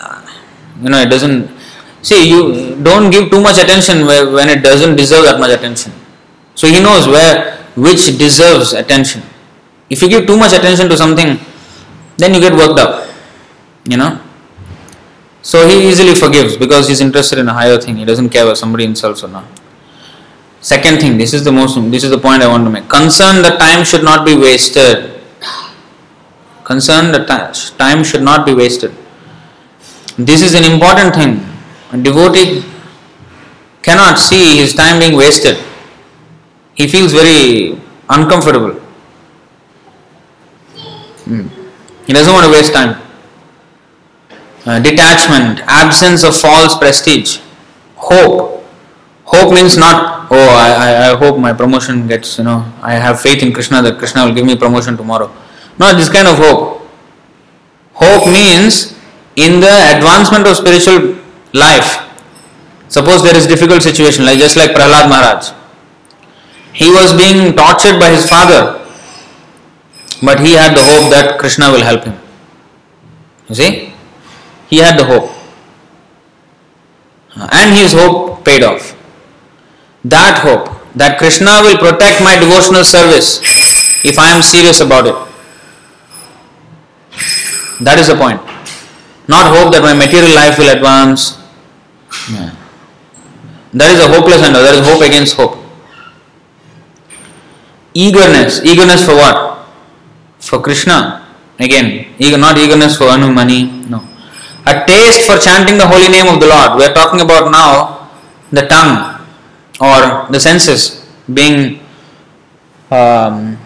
uh, 0.00 0.26
you 0.82 0.88
know 0.88 1.00
it 1.00 1.10
doesn't. 1.10 1.50
See, 2.02 2.30
you 2.30 2.76
don't 2.82 3.10
give 3.10 3.30
too 3.30 3.40
much 3.40 3.58
attention 3.58 4.06
when 4.06 4.48
it 4.48 4.62
doesn't 4.62 4.96
deserve 4.96 5.24
that 5.24 5.40
much 5.40 5.50
attention. 5.50 5.92
So 6.54 6.68
he 6.68 6.80
knows 6.80 7.06
where 7.06 7.56
which 7.74 8.18
deserves 8.18 8.72
attention. 8.72 9.22
If 9.90 10.02
you 10.02 10.08
give 10.08 10.26
too 10.26 10.36
much 10.38 10.52
attention 10.52 10.88
to 10.88 10.96
something, 10.96 11.38
then 12.16 12.34
you 12.34 12.40
get 12.40 12.52
worked 12.52 12.78
up. 12.78 13.08
You 13.84 13.96
know. 13.96 14.20
So 15.42 15.66
he 15.66 15.88
easily 15.88 16.14
forgives 16.14 16.56
because 16.56 16.88
he's 16.88 17.00
interested 17.00 17.38
in 17.38 17.48
a 17.48 17.54
higher 17.54 17.78
thing. 17.78 17.96
He 17.96 18.04
doesn't 18.04 18.28
care 18.28 18.44
whether 18.44 18.56
somebody 18.56 18.84
insults 18.84 19.24
or 19.24 19.28
not. 19.28 19.44
Second 20.60 21.00
thing, 21.00 21.18
this 21.18 21.32
is 21.32 21.44
the 21.44 21.52
most 21.52 21.76
this 21.90 22.04
is 22.04 22.10
the 22.10 22.18
point 22.18 22.42
I 22.42 22.48
want 22.48 22.64
to 22.64 22.70
make. 22.70 22.88
Concern 22.88 23.42
the 23.42 23.56
time 23.58 23.84
should 23.84 24.02
not 24.02 24.26
be 24.26 24.36
wasted. 24.36 25.20
Concern 26.64 27.12
the 27.12 27.24
time 27.78 28.04
should 28.04 28.22
not 28.22 28.44
be 28.44 28.54
wasted. 28.54 28.94
This 30.18 30.42
is 30.42 30.54
an 30.54 30.64
important 30.70 31.14
thing. 31.14 31.40
A 31.92 31.96
devotee 31.96 32.64
cannot 33.82 34.18
see 34.18 34.56
his 34.56 34.74
time 34.74 34.98
being 34.98 35.16
wasted. 35.16 35.56
He 36.74 36.88
feels 36.88 37.12
very 37.12 37.80
uncomfortable. 38.08 38.72
Hmm. 41.24 41.46
He 42.06 42.12
doesn't 42.12 42.32
want 42.32 42.46
to 42.46 42.52
waste 42.52 42.72
time. 42.72 43.00
Uh, 44.66 44.80
detachment, 44.80 45.60
absence 45.66 46.24
of 46.24 46.36
false 46.36 46.76
prestige, 46.76 47.38
hope. 47.96 48.64
Hope 49.24 49.52
means 49.52 49.76
not, 49.76 50.17
oh, 50.30 50.48
I, 50.50 51.10
I, 51.10 51.16
hope 51.16 51.38
my 51.38 51.52
promotion 51.52 52.06
gets, 52.06 52.38
you 52.38 52.44
know, 52.44 52.70
I 52.82 52.94
have 52.94 53.20
faith 53.20 53.42
in 53.42 53.52
Krishna 53.52 53.82
that 53.82 53.98
Krishna 53.98 54.24
will 54.24 54.34
give 54.34 54.44
me 54.44 54.56
promotion 54.56 54.96
tomorrow. 54.96 55.34
Not 55.78 55.96
this 55.96 56.08
kind 56.08 56.28
of 56.28 56.36
hope. 56.36 56.82
Hope 57.94 58.26
means 58.26 58.96
in 59.36 59.60
the 59.60 59.74
advancement 59.96 60.46
of 60.46 60.56
spiritual 60.56 61.18
life. 61.52 62.04
Suppose 62.88 63.22
there 63.22 63.36
is 63.36 63.46
difficult 63.46 63.82
situation, 63.82 64.24
like 64.24 64.38
just 64.38 64.56
like 64.56 64.70
Prahlad 64.70 65.08
Maharaj. 65.08 65.52
He 66.72 66.90
was 66.90 67.12
being 67.16 67.54
tortured 67.54 67.98
by 67.98 68.10
his 68.10 68.28
father 68.28 68.78
but 70.22 70.40
he 70.40 70.52
had 70.52 70.76
the 70.76 70.82
hope 70.82 71.10
that 71.10 71.38
Krishna 71.38 71.70
will 71.70 71.82
help 71.82 72.04
him. 72.04 72.18
You 73.48 73.54
see? 73.54 73.92
He 74.68 74.78
had 74.78 74.98
the 74.98 75.04
hope. 75.04 75.30
And 77.36 77.76
his 77.76 77.92
hope 77.92 78.44
paid 78.44 78.62
off. 78.62 78.96
That 80.08 80.40
hope, 80.40 80.72
that 80.96 81.18
Krishna 81.18 81.60
will 81.62 81.76
protect 81.76 82.24
my 82.24 82.38
devotional 82.38 82.84
service 82.84 83.44
if 84.04 84.18
I 84.18 84.34
am 84.34 84.42
serious 84.42 84.80
about 84.80 85.06
it. 85.06 85.16
That 87.84 87.98
is 87.98 88.08
the 88.08 88.16
point. 88.16 88.40
Not 89.28 89.52
hope 89.54 89.72
that 89.74 89.82
my 89.82 89.92
material 89.92 90.34
life 90.34 90.58
will 90.58 90.72
advance. 90.72 91.36
Yeah. 92.32 92.56
That 93.74 93.92
is 93.92 94.00
a 94.00 94.08
hopeless 94.08 94.40
endeavor. 94.40 94.64
That 94.64 94.74
is 94.80 94.86
hope 94.88 95.02
against 95.04 95.36
hope. 95.36 95.60
Eagerness. 97.92 98.64
Eagerness 98.64 99.04
for 99.04 99.14
what? 99.14 99.48
for 100.40 100.60
Krishna. 100.60 101.26
Again, 101.58 102.14
not 102.40 102.56
eagerness 102.56 102.96
for 102.96 103.04
earning 103.04 103.34
money, 103.34 103.66
no. 103.88 104.06
A 104.66 104.84
taste 104.86 105.26
for 105.26 105.38
chanting 105.38 105.76
the 105.76 105.86
holy 105.86 106.08
name 106.08 106.28
of 106.32 106.40
the 106.40 106.46
Lord. 106.46 106.78
We 106.78 106.84
are 106.84 106.94
talking 106.94 107.20
about 107.20 107.50
now 107.50 108.10
the 108.52 108.62
tongue 108.66 109.17
or 109.80 110.26
the 110.30 110.40
senses 110.40 111.06
being 111.32 111.80
um, 112.90 113.58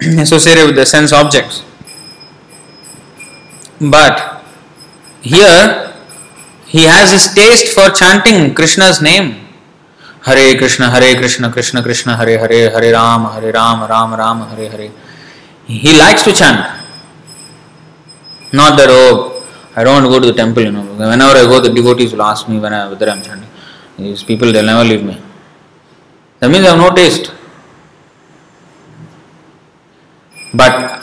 associated 0.00 0.66
with 0.66 0.76
the 0.76 0.86
sense 0.86 1.12
objects. 1.12 1.64
But 3.80 4.42
here 5.22 5.94
he 6.66 6.84
has 6.84 7.12
his 7.12 7.32
taste 7.34 7.74
for 7.74 7.90
chanting 7.90 8.54
Krishna's 8.54 9.00
name. 9.00 9.46
Hare 10.22 10.58
Krishna, 10.58 10.90
Hare 10.90 11.14
Krishna, 11.16 11.52
Krishna 11.52 11.82
Krishna, 11.82 12.16
Hare 12.16 12.38
Hare, 12.38 12.70
Hare 12.70 12.92
Ram, 12.92 13.24
Hare 13.32 13.52
Ram, 13.52 13.88
Ram 13.88 14.14
Ram, 14.14 14.48
Hare 14.48 14.68
Hare. 14.70 14.90
He 15.66 15.96
likes 15.96 16.22
to 16.24 16.32
chant. 16.32 16.66
Not 18.52 18.76
that, 18.78 18.88
oh, 18.90 19.46
I 19.76 19.84
don't 19.84 19.94
want 19.94 20.06
to 20.06 20.10
go 20.10 20.20
to 20.20 20.26
the 20.26 20.32
temple, 20.32 20.64
you 20.64 20.72
know. 20.72 20.82
Whenever 20.82 21.38
I 21.38 21.42
go, 21.42 21.60
the 21.60 21.72
devotees 21.72 22.12
will 22.12 22.22
ask 22.22 22.48
me 22.48 22.58
when 22.58 22.72
I, 22.72 22.88
whether 22.88 23.08
I'm 23.08 23.22
chanting. 23.22 23.48
These 23.98 24.24
people, 24.24 24.50
they'll 24.52 24.64
never 24.64 24.84
leave 24.84 25.04
me. 25.04 25.20
That 26.40 26.50
means 26.50 26.66
I 26.66 26.70
have 26.70 26.78
no 26.78 26.94
taste. 26.94 27.32
But 30.54 31.02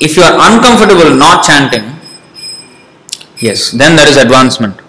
if 0.00 0.16
you 0.16 0.22
are 0.22 0.34
uncomfortable 0.34 1.14
not 1.14 1.44
chanting, 1.44 1.96
yes, 3.38 3.70
then 3.72 3.96
there 3.96 4.08
is 4.08 4.16
advancement. 4.16 4.80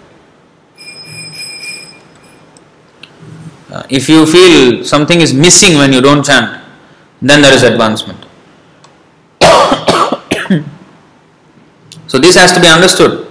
Uh, 3.70 3.82
if 3.88 4.08
you 4.08 4.26
feel 4.26 4.84
something 4.84 5.20
is 5.20 5.32
missing 5.32 5.78
when 5.78 5.92
you 5.92 6.00
don't 6.00 6.24
chant, 6.24 6.62
then 7.22 7.40
there 7.40 7.54
is 7.54 7.62
advancement. 7.62 8.18
so 12.06 12.18
this 12.18 12.34
has 12.36 12.52
to 12.52 12.60
be 12.60 12.68
understood. 12.68 13.26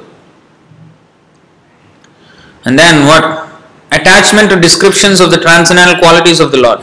And 2.65 2.77
then 2.77 3.05
what? 3.07 3.50
Attachment 3.91 4.49
to 4.49 4.59
descriptions 4.59 5.19
of 5.19 5.31
the 5.31 5.37
transcendental 5.37 5.99
qualities 5.99 6.39
of 6.39 6.51
the 6.51 6.57
Lord. 6.57 6.79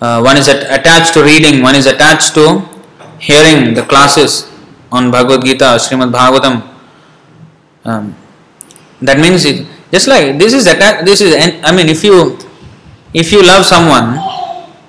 Uh, 0.00 0.20
one 0.20 0.36
is 0.36 0.48
at, 0.48 0.62
attached 0.80 1.14
to 1.14 1.22
reading, 1.22 1.62
one 1.62 1.74
is 1.74 1.86
attached 1.86 2.34
to 2.34 2.66
hearing 3.18 3.74
the 3.74 3.82
classes 3.82 4.50
on 4.90 5.10
Bhagavad 5.10 5.44
Gita, 5.44 5.78
Srimad 5.78 6.10
Bhagavatam. 6.10 6.68
Um, 7.84 8.16
that 9.00 9.18
means 9.18 9.44
it, 9.44 9.66
just 9.92 10.08
like 10.08 10.38
this 10.38 10.54
is 10.54 10.66
attached. 10.66 11.04
This 11.04 11.20
is 11.20 11.34
I 11.62 11.70
mean, 11.70 11.88
if 11.88 12.02
you 12.02 12.38
if 13.14 13.30
you 13.30 13.46
love 13.46 13.64
someone, 13.64 14.16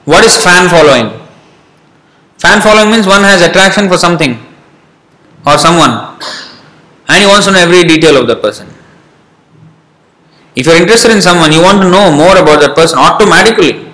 what 0.05 0.24
is 0.24 0.41
fan 0.41 0.70
following? 0.70 1.11
Fan 2.38 2.61
following 2.61 2.89
means 2.91 3.05
one 3.05 3.22
has 3.22 3.41
attraction 3.41 3.88
for 3.88 3.97
something 3.97 4.39
or 5.45 5.57
someone 5.57 6.20
and 7.07 7.22
he 7.22 7.28
wants 7.28 7.45
to 7.45 7.51
know 7.51 7.59
every 7.59 7.84
detail 7.84 8.18
of 8.18 8.28
that 8.28 8.41
person. 8.41 8.68
If 10.56 10.68
you 10.68 10.74
are 10.74 10.82
interested 10.82 11.12
in 11.12 11.22
someone, 11.22 11.51
you 11.51 11.62
want 11.62 11.82
to 11.82 11.89
know 11.89 12.12
more 12.12 12.38
about 12.38 12.62
that 12.62 12.76
person 12.76 12.99
automatically. 12.99 13.91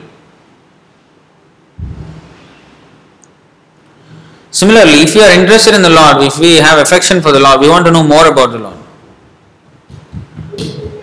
Similarly, 4.51 5.03
if 5.05 5.15
you 5.15 5.21
are 5.21 5.31
interested 5.31 5.75
in 5.75 5.81
the 5.81 5.89
Lord, 5.89 6.23
if 6.23 6.37
we 6.39 6.55
have 6.55 6.79
affection 6.79 7.21
for 7.21 7.31
the 7.31 7.39
Lord, 7.39 7.61
we 7.61 7.69
want 7.69 7.85
to 7.85 7.91
know 7.91 8.03
more 8.03 8.27
about 8.27 8.51
the 8.51 8.59
Lord. 8.59 8.77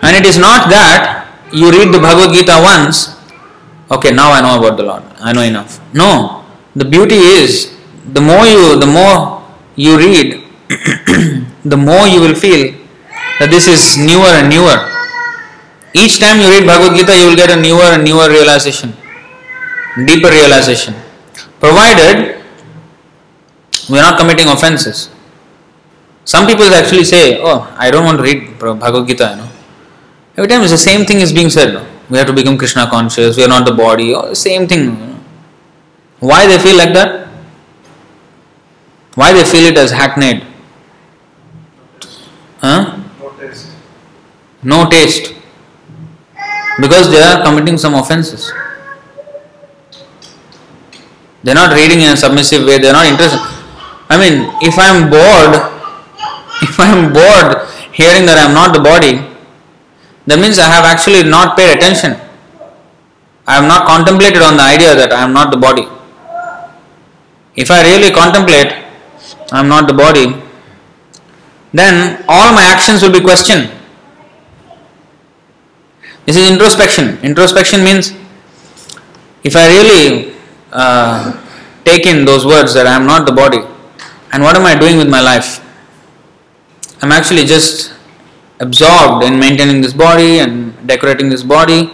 And 0.03 0.15
it 0.15 0.25
is 0.25 0.37
not 0.37 0.69
that 0.69 1.25
you 1.51 1.71
read 1.71 1.93
the 1.93 1.99
Bhagavad 1.99 2.35
Gita 2.35 2.59
once, 2.61 3.15
okay, 3.89 4.11
now 4.11 4.31
I 4.31 4.41
know 4.41 4.59
about 4.59 4.77
the 4.77 4.83
Lord, 4.83 5.03
I 5.19 5.33
know 5.33 5.41
enough. 5.41 5.79
No, 5.93 6.45
the 6.75 6.85
beauty 6.85 7.15
is 7.15 7.75
the 8.13 8.21
more 8.21 8.45
you 8.45 8.79
the 8.79 8.85
more 8.85 9.43
you 9.75 9.97
read, 9.97 10.43
the 11.65 11.77
more 11.77 12.05
you 12.05 12.21
will 12.21 12.35
feel 12.35 12.75
that 13.39 13.49
this 13.49 13.67
is 13.67 13.97
newer 13.97 14.27
and 14.27 14.49
newer. 14.49 14.96
Each 15.93 16.19
time 16.19 16.39
you 16.39 16.47
read 16.47 16.65
Bhagavad 16.65 16.97
Gita, 16.97 17.17
you 17.17 17.27
will 17.29 17.35
get 17.35 17.49
a 17.49 17.59
newer 17.59 17.89
and 17.95 18.03
newer 18.03 18.29
realization, 18.29 18.93
deeper 20.05 20.29
realization. 20.29 20.93
Provided 21.59 22.37
we 23.89 23.97
are 23.99 24.11
not 24.11 24.19
committing 24.19 24.47
offenses. 24.47 25.09
Some 26.25 26.45
people 26.45 26.65
actually 26.65 27.05
say, 27.05 27.39
Oh, 27.41 27.73
I 27.77 27.89
don't 27.89 28.03
want 28.03 28.17
to 28.17 28.23
read 28.23 28.59
Bhagavad 28.59 29.07
Gita, 29.07 29.29
you 29.31 29.35
know. 29.37 29.49
Every 30.35 30.47
time 30.49 30.61
it's 30.61 30.71
the 30.71 30.77
same 30.77 31.05
thing 31.05 31.19
is 31.19 31.31
being 31.31 31.49
said. 31.49 31.87
We 32.09 32.17
have 32.17 32.27
to 32.27 32.33
become 32.33 32.57
Krishna 32.57 32.87
conscious, 32.89 33.37
we 33.37 33.43
are 33.43 33.47
not 33.47 33.65
the 33.65 33.73
body, 33.73 34.13
or 34.13 34.29
the 34.29 34.35
same 34.35 34.67
thing. 34.67 34.83
You 34.85 34.91
know. 34.91 35.19
Why 36.19 36.47
they 36.47 36.59
feel 36.59 36.77
like 36.77 36.93
that? 36.93 37.27
Why 39.15 39.33
they 39.33 39.43
feel 39.43 39.65
it 39.65 39.77
as 39.77 39.91
hackneyed? 39.91 40.45
Huh? 42.59 42.99
No 43.19 43.29
taste. 43.31 43.71
No 44.63 44.89
taste. 44.89 45.33
Because 46.79 47.11
they 47.11 47.21
are 47.21 47.43
committing 47.43 47.77
some 47.77 47.95
offenses. 47.95 48.51
They're 51.43 51.55
not 51.55 51.73
reading 51.73 52.01
in 52.01 52.11
a 52.11 52.17
submissive 52.17 52.65
way, 52.65 52.77
they're 52.77 52.93
not 52.93 53.07
interested. 53.07 53.39
I 54.09 54.17
mean, 54.17 54.51
if 54.61 54.77
I'm 54.77 55.09
bored, 55.09 55.53
if 56.61 56.79
I'm 56.79 57.13
bored 57.13 57.67
hearing 57.93 58.25
that 58.25 58.37
I'm 58.37 58.53
not 58.53 58.73
the 58.73 58.81
body, 58.81 59.23
that 60.27 60.39
means 60.39 60.59
I 60.59 60.67
have 60.67 60.83
actually 60.83 61.23
not 61.23 61.55
paid 61.57 61.77
attention. 61.77 62.19
I 63.47 63.55
have 63.55 63.67
not 63.67 63.87
contemplated 63.87 64.41
on 64.41 64.57
the 64.57 64.63
idea 64.63 64.93
that 64.93 65.13
I 65.13 65.23
am 65.23 65.31
not 65.31 65.51
the 65.51 65.57
body. 65.57 65.87
If 67.55 67.71
I 67.71 67.81
really 67.83 68.11
contemplate, 68.11 68.75
I 69.51 69.59
am 69.59 69.69
not 69.69 69.87
the 69.87 69.93
body, 69.93 70.35
then 71.73 72.23
all 72.27 72.51
my 72.53 72.63
actions 72.63 73.01
will 73.01 73.11
be 73.11 73.21
questioned. 73.21 73.71
This 76.27 76.35
is 76.35 76.51
introspection. 76.51 77.17
Introspection 77.23 77.85
means 77.85 78.13
if 79.45 79.55
I 79.55 79.65
really 79.79 80.35
uh, 80.73 81.31
take 81.85 82.05
in 82.05 82.25
those 82.25 82.45
words 82.45 82.73
that 82.73 82.85
I 82.85 82.93
am 82.93 83.07
not 83.07 83.25
the 83.25 83.31
body, 83.31 83.59
and 84.33 84.43
what 84.43 84.57
am 84.57 84.65
I 84.65 84.77
doing 84.77 84.97
with 84.97 85.07
my 85.09 85.21
life? 85.21 85.63
I'm 87.01 87.13
actually 87.13 87.45
just 87.45 87.93
absorbed 88.59 89.23
in 89.23 89.39
maintaining 89.39 89.79
this 89.79 89.93
body 89.93 90.39
and 90.39 90.75
decorating 90.85 91.29
this 91.29 91.43
body. 91.43 91.93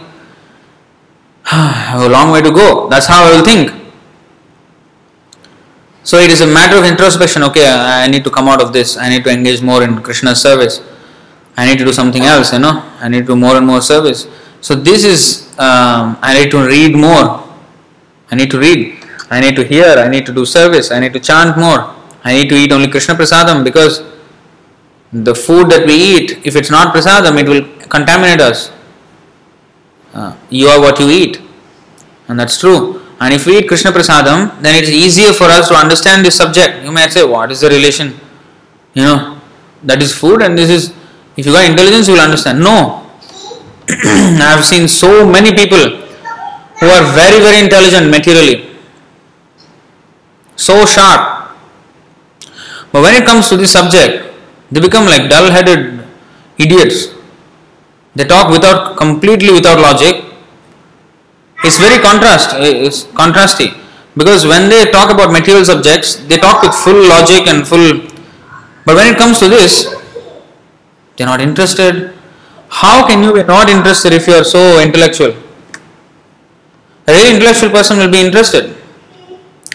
I 1.46 1.68
have 1.94 2.02
a 2.02 2.08
long 2.08 2.32
way 2.32 2.42
to 2.42 2.50
go. 2.50 2.88
That's 2.88 3.06
how 3.06 3.22
I 3.22 3.36
will 3.36 3.44
think. 3.44 3.70
So 6.02 6.18
it 6.18 6.30
is 6.30 6.40
a 6.40 6.46
matter 6.46 6.76
of 6.76 6.84
introspection. 6.84 7.44
Okay, 7.44 7.68
I 7.68 8.08
need 8.08 8.24
to 8.24 8.30
come 8.30 8.48
out 8.48 8.60
of 8.60 8.72
this. 8.72 8.96
I 8.96 9.08
need 9.08 9.22
to 9.24 9.30
engage 9.30 9.62
more 9.62 9.84
in 9.84 10.02
Krishna's 10.02 10.42
service. 10.42 10.80
I 11.56 11.66
need 11.66 11.78
to 11.78 11.84
do 11.84 11.92
something 11.92 12.22
else. 12.22 12.52
You 12.52 12.58
know, 12.58 12.82
I 13.00 13.08
need 13.08 13.20
to 13.20 13.26
do 13.26 13.36
more 13.36 13.56
and 13.56 13.66
more 13.66 13.80
service. 13.80 14.26
So 14.60 14.74
this 14.74 15.04
is. 15.04 15.42
Um, 15.58 16.18
I 16.20 16.34
need 16.34 16.50
to 16.50 16.66
read 16.66 16.96
more. 16.96 17.44
I 18.30 18.34
need 18.34 18.50
to 18.50 18.58
read. 18.58 18.98
I 19.30 19.40
need 19.40 19.54
to 19.56 19.64
hear. 19.64 19.86
I 19.98 20.08
need 20.08 20.26
to 20.26 20.32
do 20.32 20.44
service. 20.44 20.90
I 20.90 20.98
need 20.98 21.12
to 21.12 21.20
chant 21.20 21.56
more. 21.56 21.94
I 22.24 22.32
need 22.32 22.48
to 22.48 22.56
eat 22.56 22.72
only 22.72 22.88
Krishna 22.88 23.14
prasadam 23.14 23.62
because 23.62 24.02
the 25.12 25.34
food 25.34 25.70
that 25.70 25.86
we 25.86 25.94
eat, 25.94 26.40
if 26.44 26.56
it's 26.56 26.70
not 26.70 26.94
prasadam, 26.94 27.40
it 27.40 27.48
will 27.48 27.62
contaminate 27.88 28.40
us. 28.40 28.72
Uh, 30.12 30.36
you 30.50 30.66
are 30.68 30.80
what 30.80 30.98
you 30.98 31.08
eat, 31.10 31.40
and 32.28 32.38
that's 32.38 32.58
true. 32.58 33.00
And 33.20 33.32
if 33.32 33.46
we 33.46 33.58
eat 33.58 33.68
Krishna 33.68 33.92
prasadam, 33.92 34.60
then 34.60 34.82
it's 34.82 34.90
easier 34.90 35.32
for 35.32 35.44
us 35.44 35.68
to 35.68 35.74
understand 35.74 36.24
this 36.24 36.36
subject. 36.36 36.84
You 36.84 36.90
might 36.90 37.12
say, 37.12 37.24
What 37.24 37.52
is 37.52 37.60
the 37.60 37.68
relation? 37.68 38.18
You 38.94 39.02
know, 39.02 39.40
that 39.84 40.02
is 40.02 40.12
food, 40.12 40.42
and 40.42 40.58
this 40.58 40.70
is. 40.70 40.92
If 41.36 41.46
you 41.46 41.52
got 41.52 41.68
intelligence, 41.68 42.08
you 42.08 42.14
will 42.14 42.20
understand. 42.20 42.60
No. 42.60 43.10
I 43.88 44.54
have 44.54 44.64
seen 44.64 44.88
so 44.88 45.26
many 45.26 45.52
people 45.52 46.02
who 46.80 46.86
are 46.86 47.04
very, 47.14 47.40
very 47.40 47.64
intelligent 47.64 48.10
materially, 48.10 48.70
so 50.56 50.86
sharp. 50.86 51.50
But 52.92 53.02
when 53.02 53.14
it 53.14 53.24
comes 53.26 53.48
to 53.48 53.56
this 53.56 53.72
subject, 53.72 54.32
they 54.70 54.80
become 54.80 55.06
like 55.06 55.28
dull 55.28 55.50
headed 55.50 56.04
idiots. 56.58 57.08
They 58.14 58.24
talk 58.24 58.50
without 58.50 58.96
completely 58.96 59.52
without 59.52 59.78
logic. 59.80 60.24
It's 61.64 61.78
very 61.78 62.00
contrast 62.00 62.54
eh, 62.54 62.86
it's 62.86 63.04
contrasty. 63.04 63.80
Because 64.16 64.46
when 64.46 64.68
they 64.68 64.90
talk 64.92 65.10
about 65.10 65.32
material 65.32 65.64
subjects, 65.64 66.16
they 66.28 66.36
talk 66.38 66.62
with 66.62 66.72
full 66.74 67.08
logic 67.08 67.48
and 67.48 67.66
full 67.66 68.14
but 68.84 68.96
when 68.96 69.14
it 69.14 69.18
comes 69.18 69.38
to 69.40 69.48
this, 69.48 69.94
they're 71.16 71.26
not 71.26 71.40
interested. 71.40 72.12
How 72.68 73.06
can 73.06 73.22
you 73.22 73.32
be 73.32 73.42
not 73.44 73.68
interested 73.68 74.12
if 74.12 74.26
you 74.26 74.34
are 74.34 74.44
so 74.44 74.80
intellectual? 74.80 75.30
A 77.06 77.12
very 77.12 77.34
intellectual 77.34 77.70
person 77.70 77.98
will 77.98 78.10
be 78.10 78.20
interested, 78.20 78.76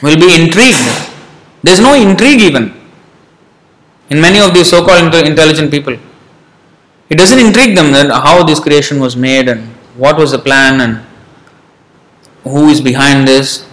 will 0.02 0.18
be 0.18 0.34
intrigued. 0.42 0.84
There's 1.64 1.80
no 1.80 1.94
intrigue 1.94 2.42
even 2.42 2.74
in 4.10 4.20
many 4.20 4.40
of 4.40 4.54
these 4.54 4.70
so-called 4.70 5.14
intelligent 5.14 5.72
people. 5.72 5.98
It 7.10 7.18
doesn't 7.18 7.40
intrigue 7.40 7.76
them 7.76 7.92
that 7.92 8.12
how 8.12 8.44
this 8.44 8.60
creation 8.60 9.00
was 9.00 9.16
made 9.16 9.48
and 9.48 9.68
what 9.96 10.18
was 10.18 10.32
the 10.32 10.40
plan 10.40 10.82
and 10.82 11.06
who 12.44 12.70
is 12.70 12.82
behind 12.82 13.28
this. 13.28 13.68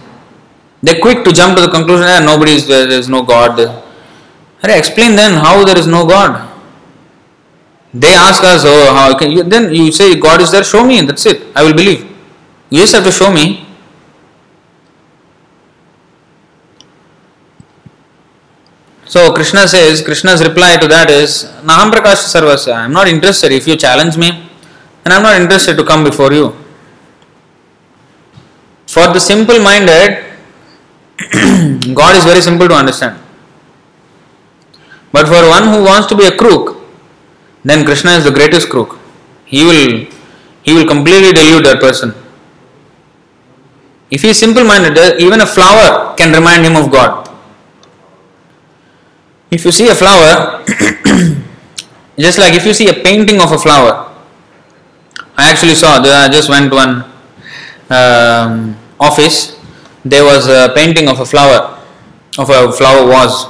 They're 0.81 0.99
quick 1.01 1.23
to 1.25 1.33
jump 1.33 1.55
to 1.55 1.61
the 1.61 1.71
conclusion 1.71 2.05
that 2.05 2.23
nobody 2.23 2.51
is 2.51 2.67
there, 2.67 2.85
there 2.85 2.99
is 2.99 3.09
no 3.09 3.23
God. 3.23 3.57
Hare, 4.61 4.77
explain 4.77 5.15
then 5.15 5.33
how 5.33 5.65
there 5.65 5.77
is 5.77 5.87
no 5.87 6.05
God. 6.05 6.46
They 7.93 8.13
ask 8.13 8.43
us, 8.43 8.63
oh, 8.65 8.93
how 8.93 9.17
can 9.17 9.31
you? 9.31 9.43
Then 9.43 9.73
you 9.73 9.91
say 9.91 10.19
God 10.19 10.41
is 10.41 10.51
there. 10.51 10.63
Show 10.63 10.85
me. 10.85 10.99
and 10.99 11.09
That's 11.09 11.25
it. 11.25 11.47
I 11.55 11.63
will 11.63 11.73
believe. 11.73 12.03
You 12.69 12.81
just 12.81 12.93
have 12.93 13.03
to 13.05 13.11
show 13.11 13.31
me. 13.31 13.65
So 19.05 19.33
Krishna 19.33 19.67
says, 19.67 20.01
Krishna's 20.01 20.43
reply 20.43 20.75
to 20.77 20.87
that 20.89 21.09
is, 21.09 21.45
Naham 21.63 21.91
Prakash 21.91 22.27
Sarvasya. 22.27 22.73
I 22.73 22.85
am 22.85 22.91
not 22.91 23.07
interested. 23.07 23.53
If 23.53 23.65
you 23.65 23.77
challenge 23.77 24.17
me, 24.17 24.31
then 25.03 25.13
I 25.13 25.15
am 25.15 25.23
not 25.23 25.39
interested 25.41 25.77
to 25.77 25.85
come 25.85 26.03
before 26.03 26.33
you. 26.33 26.53
For 28.85 29.07
the 29.13 29.19
simple 29.19 29.59
minded, 29.61 30.25
God 31.95 32.17
is 32.17 32.25
very 32.25 32.41
simple 32.41 32.67
to 32.67 32.73
understand. 32.75 33.17
But 35.13 35.27
for 35.27 35.47
one 35.49 35.63
who 35.63 35.83
wants 35.85 36.07
to 36.07 36.15
be 36.17 36.25
a 36.25 36.31
crook, 36.31 36.76
then 37.63 37.85
Krishna 37.85 38.11
is 38.11 38.23
the 38.23 38.31
greatest 38.31 38.69
crook. 38.69 38.97
He 39.45 39.63
will 39.63 40.07
he 40.63 40.73
will 40.73 40.85
completely 40.85 41.31
delude 41.31 41.65
that 41.65 41.79
person. 41.79 42.13
If 44.09 44.21
he 44.21 44.29
is 44.29 44.39
simple 44.39 44.63
minded, 44.63 44.97
even 45.19 45.41
a 45.41 45.45
flower 45.45 46.15
can 46.15 46.31
remind 46.33 46.65
him 46.65 46.75
of 46.75 46.91
God. 46.91 47.27
If 49.49 49.63
you 49.63 49.71
see 49.71 49.87
a 49.87 49.95
flower, 49.95 50.63
just 52.19 52.37
like 52.37 52.53
if 52.53 52.65
you 52.65 52.73
see 52.73 52.89
a 52.89 52.93
painting 52.93 53.39
of 53.41 53.51
a 53.51 53.57
flower, 53.57 54.11
I 55.37 55.51
actually 55.51 55.75
saw, 55.75 56.01
I 56.01 56.27
just 56.29 56.49
went 56.49 56.71
to 56.71 56.75
one 56.75 57.05
um, 57.89 58.77
office, 58.99 59.57
there 60.03 60.23
was 60.23 60.47
a 60.47 60.73
painting 60.73 61.07
of 61.07 61.19
a 61.19 61.25
flower, 61.25 61.79
of 62.37 62.49
a 62.49 62.71
flower 62.71 63.07
vase. 63.07 63.45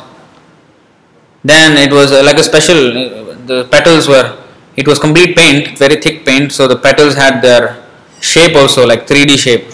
Then 1.44 1.78
it 1.78 1.94
was 1.94 2.12
uh, 2.12 2.24
like 2.24 2.38
a 2.38 2.44
special, 2.44 3.27
the 3.48 3.66
petals 3.72 4.08
were, 4.08 4.44
it 4.76 4.88
was 4.88 5.00
complete 5.00 5.36
paint, 5.36 5.78
very 5.78 5.96
thick 5.96 6.26
paint, 6.26 6.52
so 6.52 6.68
the 6.68 6.76
petals 6.76 7.16
had 7.16 7.42
their 7.42 7.84
shape 8.20 8.56
also, 8.56 8.86
like 8.86 9.08
3D 9.08 9.38
shape, 9.38 9.66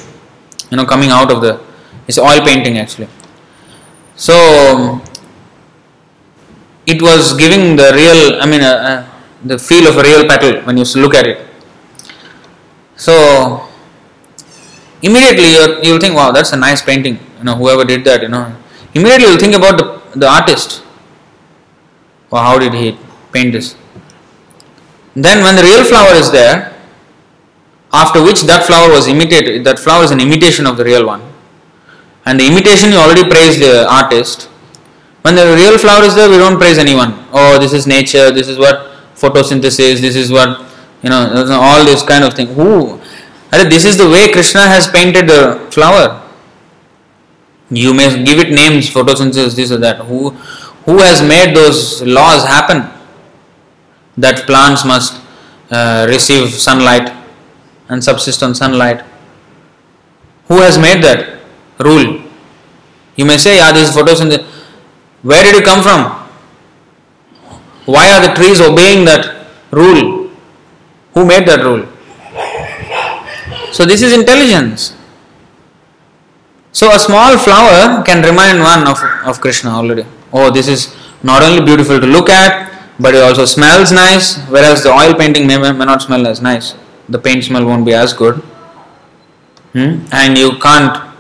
you 0.70 0.78
know, 0.78 0.86
coming 0.86 1.10
out 1.10 1.32
of 1.32 1.42
the, 1.42 1.60
it's 2.08 2.18
oil 2.18 2.42
painting 2.46 2.78
actually. 2.78 3.08
So 4.16 5.02
it 6.86 7.02
was 7.02 7.34
giving 7.34 7.76
the 7.76 7.92
real, 7.94 8.42
I 8.42 8.46
mean, 8.46 8.62
uh, 8.62 8.68
uh, 8.68 9.10
the 9.44 9.58
feel 9.58 9.88
of 9.88 9.98
a 9.98 10.04
real 10.04 10.28
petal 10.28 10.62
when 10.62 10.78
you 10.78 10.86
look 10.96 11.16
at 11.16 11.28
it. 11.28 11.48
So 12.96 13.68
immediately 15.02 15.52
you'll 15.88 16.00
think, 16.00 16.16
wow, 16.16 16.32
that's 16.32 16.54
a 16.54 16.58
nice 16.58 16.82
painting. 16.82 17.20
You 17.40 17.46
know, 17.46 17.56
whoever 17.56 17.84
did 17.84 18.06
that, 18.06 18.22
you 18.22 18.30
know, 18.30 18.56
immediately 18.94 19.28
you'll 19.28 19.40
think 19.40 19.56
about 19.56 19.78
the, 19.78 20.20
the 20.20 20.28
artist. 20.30 20.84
Wow, 22.30 22.44
how 22.44 22.60
did 22.60 22.74
he 22.74 22.98
paint 23.34 23.54
this? 23.54 23.76
Then 25.16 25.44
when 25.44 25.56
the 25.56 25.64
real 25.64 25.84
flower 25.84 26.14
is 26.14 26.32
there, 26.32 26.74
after 27.92 28.24
which 28.24 28.42
that 28.44 28.66
flower 28.66 28.90
was 28.90 29.08
imitated, 29.08 29.64
that 29.66 29.80
flower 29.80 30.04
is 30.04 30.12
an 30.12 30.20
imitation 30.20 30.66
of 30.66 30.78
the 30.78 30.84
real 30.84 31.06
one. 31.06 31.22
And 32.26 32.40
the 32.40 32.48
imitation 32.48 32.92
you 32.92 32.98
already 32.98 33.30
praised 33.30 33.60
the 33.60 33.88
artist 33.90 34.50
when 35.24 35.36
the 35.36 35.56
real 35.56 35.78
flower 35.78 36.04
is 36.04 36.16
there, 36.16 36.30
we 36.30 36.38
don't 36.38 36.58
praise 36.58 36.78
anyone. 36.78 37.26
Oh, 37.32 37.58
this 37.58 37.72
is 37.72 37.88
nature, 37.88 38.30
this 38.30 38.50
is 38.50 38.58
what 38.58 38.92
photosynthesis, 39.16 40.02
this 40.02 40.18
is 40.18 40.34
what, 40.34 40.60
you 41.02 41.10
know, 41.10 41.48
all 41.50 41.86
this 41.86 42.04
kind 42.04 42.26
of 42.26 42.34
thing. 42.34 42.48
Who? 42.48 43.00
This 43.52 43.86
is 43.86 43.98
the 43.98 44.10
way 44.10 44.30
Krishna 44.34 44.68
has 44.68 44.86
painted 44.86 45.30
the 45.30 45.66
flower. 45.72 46.22
You 47.70 47.94
may 47.94 48.22
give 48.26 48.38
it 48.40 48.50
names, 48.50 48.90
photosynthesis, 48.90 49.56
this 49.56 49.72
or 49.72 49.78
that. 49.78 50.00
Who, 50.00 50.32
Who 50.86 50.98
has 50.98 51.22
made 51.22 51.56
those 51.56 52.02
laws 52.02 52.44
happen? 52.44 52.92
That 54.18 54.46
plants 54.46 54.86
must 54.86 55.22
uh, 55.72 56.06
receive 56.10 56.50
sunlight 56.50 57.12
and 57.90 58.04
subsist 58.04 58.44
on 58.44 58.54
sunlight. 58.54 59.04
Who 60.48 60.62
has 60.62 60.78
made 60.78 61.04
that 61.04 61.42
rule? 61.80 62.22
You 63.16 63.26
may 63.26 63.38
say, 63.38 63.58
yeah, 63.58 63.72
this 63.72 63.90
is 63.90 63.96
photosynthesis. 63.96 64.46
Where 65.22 65.44
did 65.44 65.56
it 65.56 65.64
come 65.64 65.82
from? 65.82 66.12
Why 67.86 68.12
are 68.12 68.28
the 68.28 68.34
trees 68.34 68.62
obeying 68.62 69.06
that 69.06 69.48
rule? 69.72 70.30
Who 71.14 71.26
made 71.26 71.48
that 71.48 71.64
rule? 71.64 71.88
So, 73.72 73.86
this 73.86 74.02
is 74.02 74.14
intelligence. 74.14 74.96
So, 76.72 76.92
a 76.92 77.00
small 77.00 77.38
flower 77.38 78.04
can 78.04 78.24
remind 78.24 78.60
one 78.60 78.88
of, 78.88 78.98
of 79.26 79.42
Krishna 79.42 79.72
already. 79.72 80.06
Oh, 80.32 80.52
this 80.52 80.68
is 80.68 80.96
not 81.22 81.42
only 81.44 81.64
beautiful 81.64 82.00
to 82.00 82.06
look 82.06 82.30
at, 82.30 82.73
but 83.00 83.16
it 83.16 83.24
also 83.24 83.46
smells 83.46 83.92
nice, 83.92 84.38
whereas 84.48 84.84
the 84.84 84.90
oil 84.90 85.14
painting 85.14 85.48
may, 85.48 85.58
may 85.58 85.86
not 85.86 86.02
smell 86.02 86.28
as 86.28 86.42
nice. 86.42 86.76
The 87.10 87.20
paint 87.20 87.44
smell 87.44 87.66
won't 87.66 87.86
be 87.86 87.94
as 87.94 88.14
good. 88.14 88.36
Hmm? 89.74 90.06
And 90.12 90.38
you 90.38 90.58
can't 90.60 91.14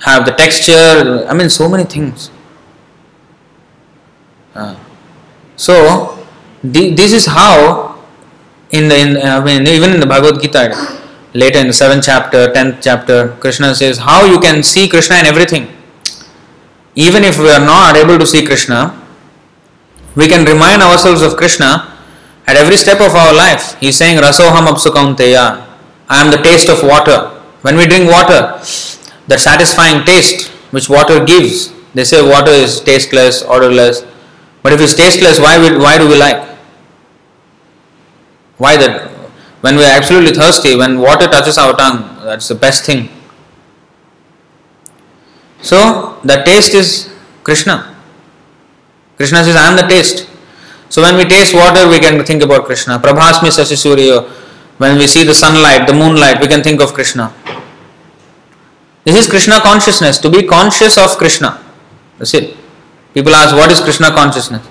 have 0.00 0.24
the 0.26 0.32
texture, 0.32 1.26
I 1.28 1.34
mean, 1.34 1.50
so 1.50 1.68
many 1.68 1.84
things. 1.84 2.30
Uh, 4.54 4.76
so, 5.56 6.26
this 6.62 7.12
is 7.12 7.26
how, 7.26 8.02
in 8.70 8.88
the, 8.88 8.98
in, 8.98 9.16
I 9.18 9.44
mean, 9.44 9.66
even 9.66 9.92
in 9.92 10.00
the 10.00 10.06
Bhagavad 10.06 10.40
Gita, 10.40 10.98
later 11.34 11.58
in 11.58 11.66
the 11.66 11.72
7th 11.72 12.04
chapter, 12.04 12.48
10th 12.48 12.78
chapter, 12.82 13.36
Krishna 13.40 13.74
says 13.74 13.98
how 13.98 14.24
you 14.24 14.40
can 14.40 14.62
see 14.62 14.88
Krishna 14.88 15.16
in 15.16 15.26
everything. 15.26 15.68
Even 16.94 17.24
if 17.24 17.38
we 17.38 17.50
are 17.50 17.64
not 17.64 17.96
able 17.96 18.18
to 18.18 18.26
see 18.26 18.44
Krishna, 18.44 19.01
we 20.14 20.28
can 20.28 20.44
remind 20.44 20.82
ourselves 20.82 21.22
of 21.22 21.36
Krishna 21.36 21.96
at 22.46 22.56
every 22.56 22.76
step 22.76 23.00
of 23.00 23.14
our 23.14 23.32
life. 23.32 23.78
He 23.80 23.88
is 23.88 23.96
saying, 23.96 24.18
Rasoham 24.18 24.66
apsukaunteya. 24.66 25.66
I 26.08 26.20
am 26.20 26.30
the 26.30 26.38
taste 26.38 26.68
of 26.68 26.82
water. 26.82 27.28
When 27.62 27.76
we 27.76 27.86
drink 27.86 28.10
water, 28.10 28.58
the 29.28 29.38
satisfying 29.38 30.04
taste 30.04 30.48
which 30.72 30.88
water 30.88 31.24
gives, 31.24 31.72
they 31.94 32.04
say 32.04 32.20
water 32.20 32.50
is 32.50 32.80
tasteless, 32.80 33.42
odorless. 33.42 34.04
But 34.62 34.72
if 34.72 34.80
it's 34.80 34.94
tasteless, 34.94 35.38
why, 35.38 35.58
why 35.78 35.98
do 35.98 36.08
we 36.08 36.16
like? 36.16 36.42
Why 38.58 38.76
that? 38.76 39.10
When 39.60 39.76
we 39.76 39.84
are 39.84 39.96
absolutely 39.96 40.32
thirsty, 40.32 40.76
when 40.76 40.98
water 40.98 41.28
touches 41.28 41.56
our 41.56 41.74
tongue, 41.76 42.18
that's 42.24 42.48
the 42.48 42.54
best 42.54 42.84
thing. 42.84 43.08
So, 45.62 46.20
the 46.24 46.42
taste 46.42 46.74
is 46.74 47.14
Krishna. 47.44 47.91
Krishna 49.22 49.44
says, 49.44 49.54
I 49.54 49.68
am 49.70 49.76
the 49.76 49.86
taste. 49.86 50.28
So, 50.88 51.00
when 51.00 51.16
we 51.16 51.24
taste 51.24 51.54
water, 51.54 51.88
we 51.88 52.00
can 52.00 52.24
think 52.24 52.42
about 52.42 52.64
Krishna. 52.64 52.98
Prabhasmi 52.98 53.50
Sasisurya. 53.56 54.28
When 54.78 54.98
we 54.98 55.06
see 55.06 55.22
the 55.22 55.32
sunlight, 55.32 55.86
the 55.86 55.94
moonlight, 55.94 56.40
we 56.40 56.48
can 56.48 56.60
think 56.60 56.80
of 56.80 56.92
Krishna. 56.92 57.32
This 59.04 59.14
is 59.20 59.30
Krishna 59.30 59.60
consciousness, 59.60 60.18
to 60.18 60.28
be 60.28 60.42
conscious 60.42 60.98
of 60.98 61.16
Krishna. 61.18 61.62
That's 62.18 62.34
it. 62.34 62.56
People 63.14 63.32
ask, 63.36 63.54
what 63.54 63.70
is 63.70 63.80
Krishna 63.80 64.10
consciousness? 64.10 64.66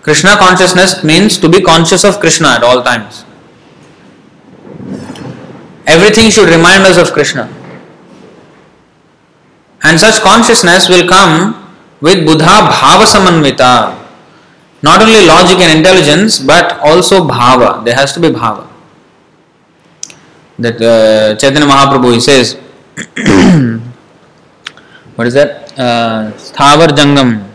Krishna 0.00 0.38
consciousness 0.38 1.04
means 1.04 1.36
to 1.36 1.46
be 1.46 1.60
conscious 1.60 2.02
of 2.02 2.18
Krishna 2.18 2.48
at 2.48 2.62
all 2.62 2.82
times. 2.82 3.26
Everything 5.86 6.30
should 6.30 6.48
remind 6.48 6.84
us 6.84 6.96
of 6.96 7.12
Krishna. 7.12 7.44
And 9.82 10.00
such 10.00 10.22
consciousness 10.22 10.88
will 10.88 11.06
come 11.06 11.65
with 12.00 12.26
Buddha 12.26 12.44
Bhava 12.44 13.04
Samanvita. 13.04 14.02
Not 14.82 15.00
only 15.00 15.26
logic 15.26 15.58
and 15.60 15.78
intelligence, 15.78 16.38
but 16.38 16.78
also 16.80 17.26
Bhava. 17.26 17.84
There 17.84 17.94
has 17.94 18.12
to 18.12 18.20
be 18.20 18.28
Bhava. 18.28 18.68
That 20.58 20.80
uh, 20.80 21.36
Chaitanya 21.36 21.66
Mahaprabhu 21.66 22.14
he 22.14 22.20
says, 22.20 22.54
what 25.16 25.26
is 25.26 25.34
that? 25.34 25.72
Uh, 25.78 26.32
Sthavar 26.36 26.88
Jangam. 26.88 27.46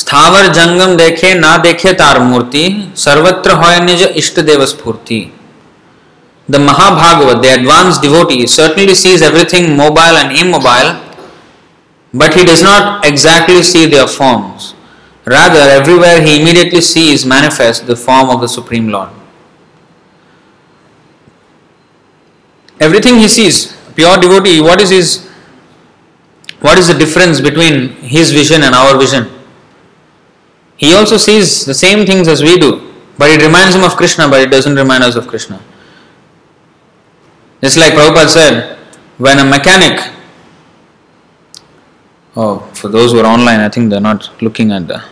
स्थावर 0.00 0.46
जंगम 0.54 0.96
देखे 0.96 1.34
ना 1.34 1.56
देखे 1.64 1.92
तार 2.00 2.18
मूर्ति 2.18 2.64
सर्वत्र 3.04 3.50
हो 3.62 3.78
निज 3.84 4.02
इष्ट 4.02 4.40
देव 4.50 4.64
स्फूर्ति 4.66 5.20
the 6.50 6.56
Mahabhagavata 6.68 7.36
the 7.42 7.46
advance 7.46 8.00
devotee 8.02 8.46
certainly 8.56 8.94
sees 8.94 9.22
everything 9.22 9.76
mobile 9.78 10.16
and 10.16 10.36
immobile 10.38 10.94
but 12.14 12.34
he 12.34 12.44
does 12.44 12.62
not 12.62 13.04
exactly 13.06 13.62
see 13.62 13.86
their 13.86 14.06
forms. 14.06 14.74
Rather, 15.24 15.60
everywhere 15.60 16.20
he 16.20 16.40
immediately 16.40 16.80
sees 16.80 17.24
manifest 17.24 17.86
the 17.86 17.96
form 17.96 18.28
of 18.28 18.40
the 18.40 18.48
Supreme 18.48 18.88
Lord. 18.88 19.08
Everything 22.80 23.16
he 23.16 23.28
sees, 23.28 23.76
pure 23.94 24.18
devotee, 24.18 24.60
what 24.60 24.80
is 24.80 24.90
his 24.90 25.31
what 26.62 26.78
is 26.78 26.88
the 26.88 26.94
difference 26.94 27.40
between 27.40 27.90
his 28.00 28.32
vision 28.32 28.62
and 28.62 28.74
our 28.74 28.96
vision? 28.98 29.28
He 30.76 30.94
also 30.94 31.16
sees 31.16 31.64
the 31.64 31.74
same 31.74 32.06
things 32.06 32.28
as 32.28 32.42
we 32.42 32.56
do, 32.56 32.92
but 33.18 33.30
it 33.30 33.42
reminds 33.42 33.74
him 33.74 33.82
of 33.82 33.96
Krishna, 33.96 34.28
but 34.28 34.40
it 34.40 34.50
doesn't 34.50 34.74
remind 34.74 35.04
us 35.04 35.16
of 35.16 35.26
Krishna. 35.28 35.60
Just 37.60 37.76
like 37.76 37.92
Prabhupada 37.94 38.28
said, 38.28 38.78
when 39.18 39.38
a 39.38 39.44
mechanic, 39.44 40.12
oh, 42.36 42.58
for 42.74 42.88
those 42.88 43.12
who 43.12 43.20
are 43.20 43.26
online, 43.26 43.60
I 43.60 43.68
think 43.68 43.90
they're 43.90 44.00
not 44.00 44.30
looking 44.42 44.72
at 44.72 44.88
the 44.88 45.02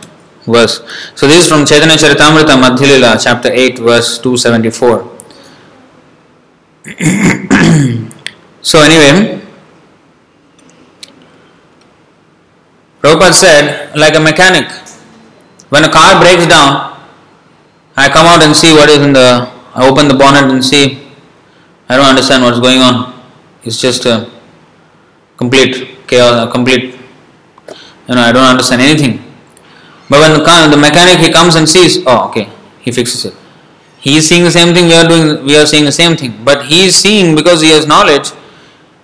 verse. 0.45 0.81
So 1.15 1.27
this 1.27 1.43
is 1.43 1.49
from 1.49 1.65
Chaitanya 1.65 1.95
Charitamrita 1.95 2.61
Madhyalila, 2.61 3.21
chapter 3.21 3.51
8, 3.51 3.79
verse 3.79 4.19
274. 4.19 5.17
so 8.61 8.79
anyway, 8.79 9.40
Prabhupada 13.01 13.33
said, 13.33 13.95
like 13.97 14.15
a 14.15 14.19
mechanic, 14.19 14.69
when 15.69 15.83
a 15.83 15.89
car 15.89 16.21
breaks 16.21 16.45
down, 16.45 17.01
I 17.97 18.09
come 18.09 18.27
out 18.27 18.43
and 18.43 18.55
see 18.55 18.73
what 18.73 18.89
is 18.89 19.01
in 19.01 19.13
the, 19.13 19.49
I 19.73 19.87
open 19.89 20.07
the 20.07 20.13
bonnet 20.13 20.51
and 20.51 20.63
see, 20.63 21.07
I 21.89 21.97
don't 21.97 22.05
understand 22.05 22.43
what's 22.43 22.59
going 22.59 22.79
on. 22.79 23.19
It's 23.63 23.81
just 23.81 24.05
a 24.05 24.29
complete 25.35 26.07
chaos, 26.07 26.47
a 26.47 26.51
complete, 26.51 26.95
you 28.07 28.15
know, 28.15 28.21
I 28.21 28.31
don't 28.31 28.43
understand 28.43 28.81
anything. 28.81 29.23
But 30.07 30.19
when 30.19 30.37
the, 30.37 30.45
car, 30.45 30.69
the 30.69 30.77
mechanic, 30.77 31.19
he 31.19 31.31
comes 31.31 31.55
and 31.55 31.67
sees, 31.67 32.05
oh, 32.05 32.29
okay, 32.29 32.49
he 32.81 32.91
fixes 32.91 33.25
it. 33.25 33.33
He 33.99 34.17
is 34.17 34.27
seeing 34.27 34.43
the 34.43 34.51
same 34.51 34.75
thing, 34.75 34.85
we 34.85 34.95
are 34.95 35.07
doing, 35.07 35.43
we 35.43 35.55
are 35.55 35.65
seeing 35.65 35.85
the 35.85 35.91
same 35.91 36.15
thing. 36.17 36.43
But 36.43 36.65
he 36.65 36.85
is 36.85 36.95
seeing 36.95 37.35
because 37.35 37.61
he 37.61 37.69
has 37.71 37.87
knowledge. 37.87 38.29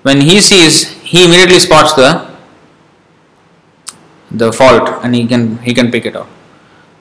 When 0.03 0.21
he 0.21 0.39
sees, 0.41 0.89
he 1.01 1.25
immediately 1.25 1.59
spots 1.59 1.93
the 1.93 2.26
the 4.31 4.51
fault 4.51 5.03
and 5.03 5.15
he 5.15 5.25
can 5.25 5.57
he 5.59 5.73
can 5.73 5.91
pick 5.91 6.05
it 6.05 6.15
out. 6.15 6.27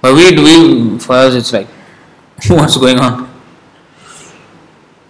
But 0.01 0.15
we 0.15 0.33
we 0.37 0.99
for 0.99 1.15
us 1.15 1.35
it's 1.35 1.53
like 1.53 1.69
what's 2.49 2.77
going 2.77 2.99
on? 2.99 3.29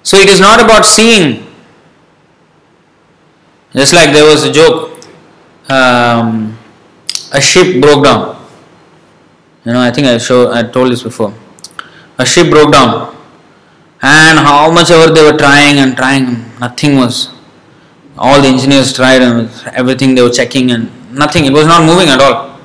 So 0.02 0.18
it 0.18 0.28
is 0.28 0.40
not 0.40 0.62
about 0.62 0.86
seeing. 0.86 1.44
Just 3.72 3.92
like 3.92 4.12
there 4.12 4.24
was 4.24 4.44
a 4.44 4.52
joke, 4.52 5.00
um, 5.68 6.56
a 7.32 7.40
ship 7.40 7.80
broke 7.82 8.04
down. 8.04 8.40
You 9.64 9.72
know, 9.72 9.80
I 9.80 9.90
think 9.90 10.06
I 10.06 10.16
show 10.18 10.52
I 10.52 10.62
told 10.62 10.92
this 10.92 11.02
before. 11.02 11.34
A 12.18 12.24
ship 12.24 12.50
broke 12.50 12.72
down, 12.72 13.14
and 14.00 14.38
how 14.38 14.70
much 14.70 14.90
ever 14.90 15.12
they 15.12 15.22
were 15.22 15.36
trying 15.36 15.78
and 15.78 15.96
trying, 15.96 16.58
nothing 16.60 16.96
was. 16.96 17.30
All 18.16 18.40
the 18.40 18.48
engineers 18.48 18.94
tried 18.94 19.20
and 19.20 19.50
everything 19.74 20.14
they 20.14 20.22
were 20.22 20.30
checking 20.30 20.70
and 20.70 20.90
nothing, 21.16 21.44
it 21.46 21.52
was 21.52 21.66
not 21.66 21.82
moving 21.84 22.08
at 22.08 22.20
all. 22.20 22.58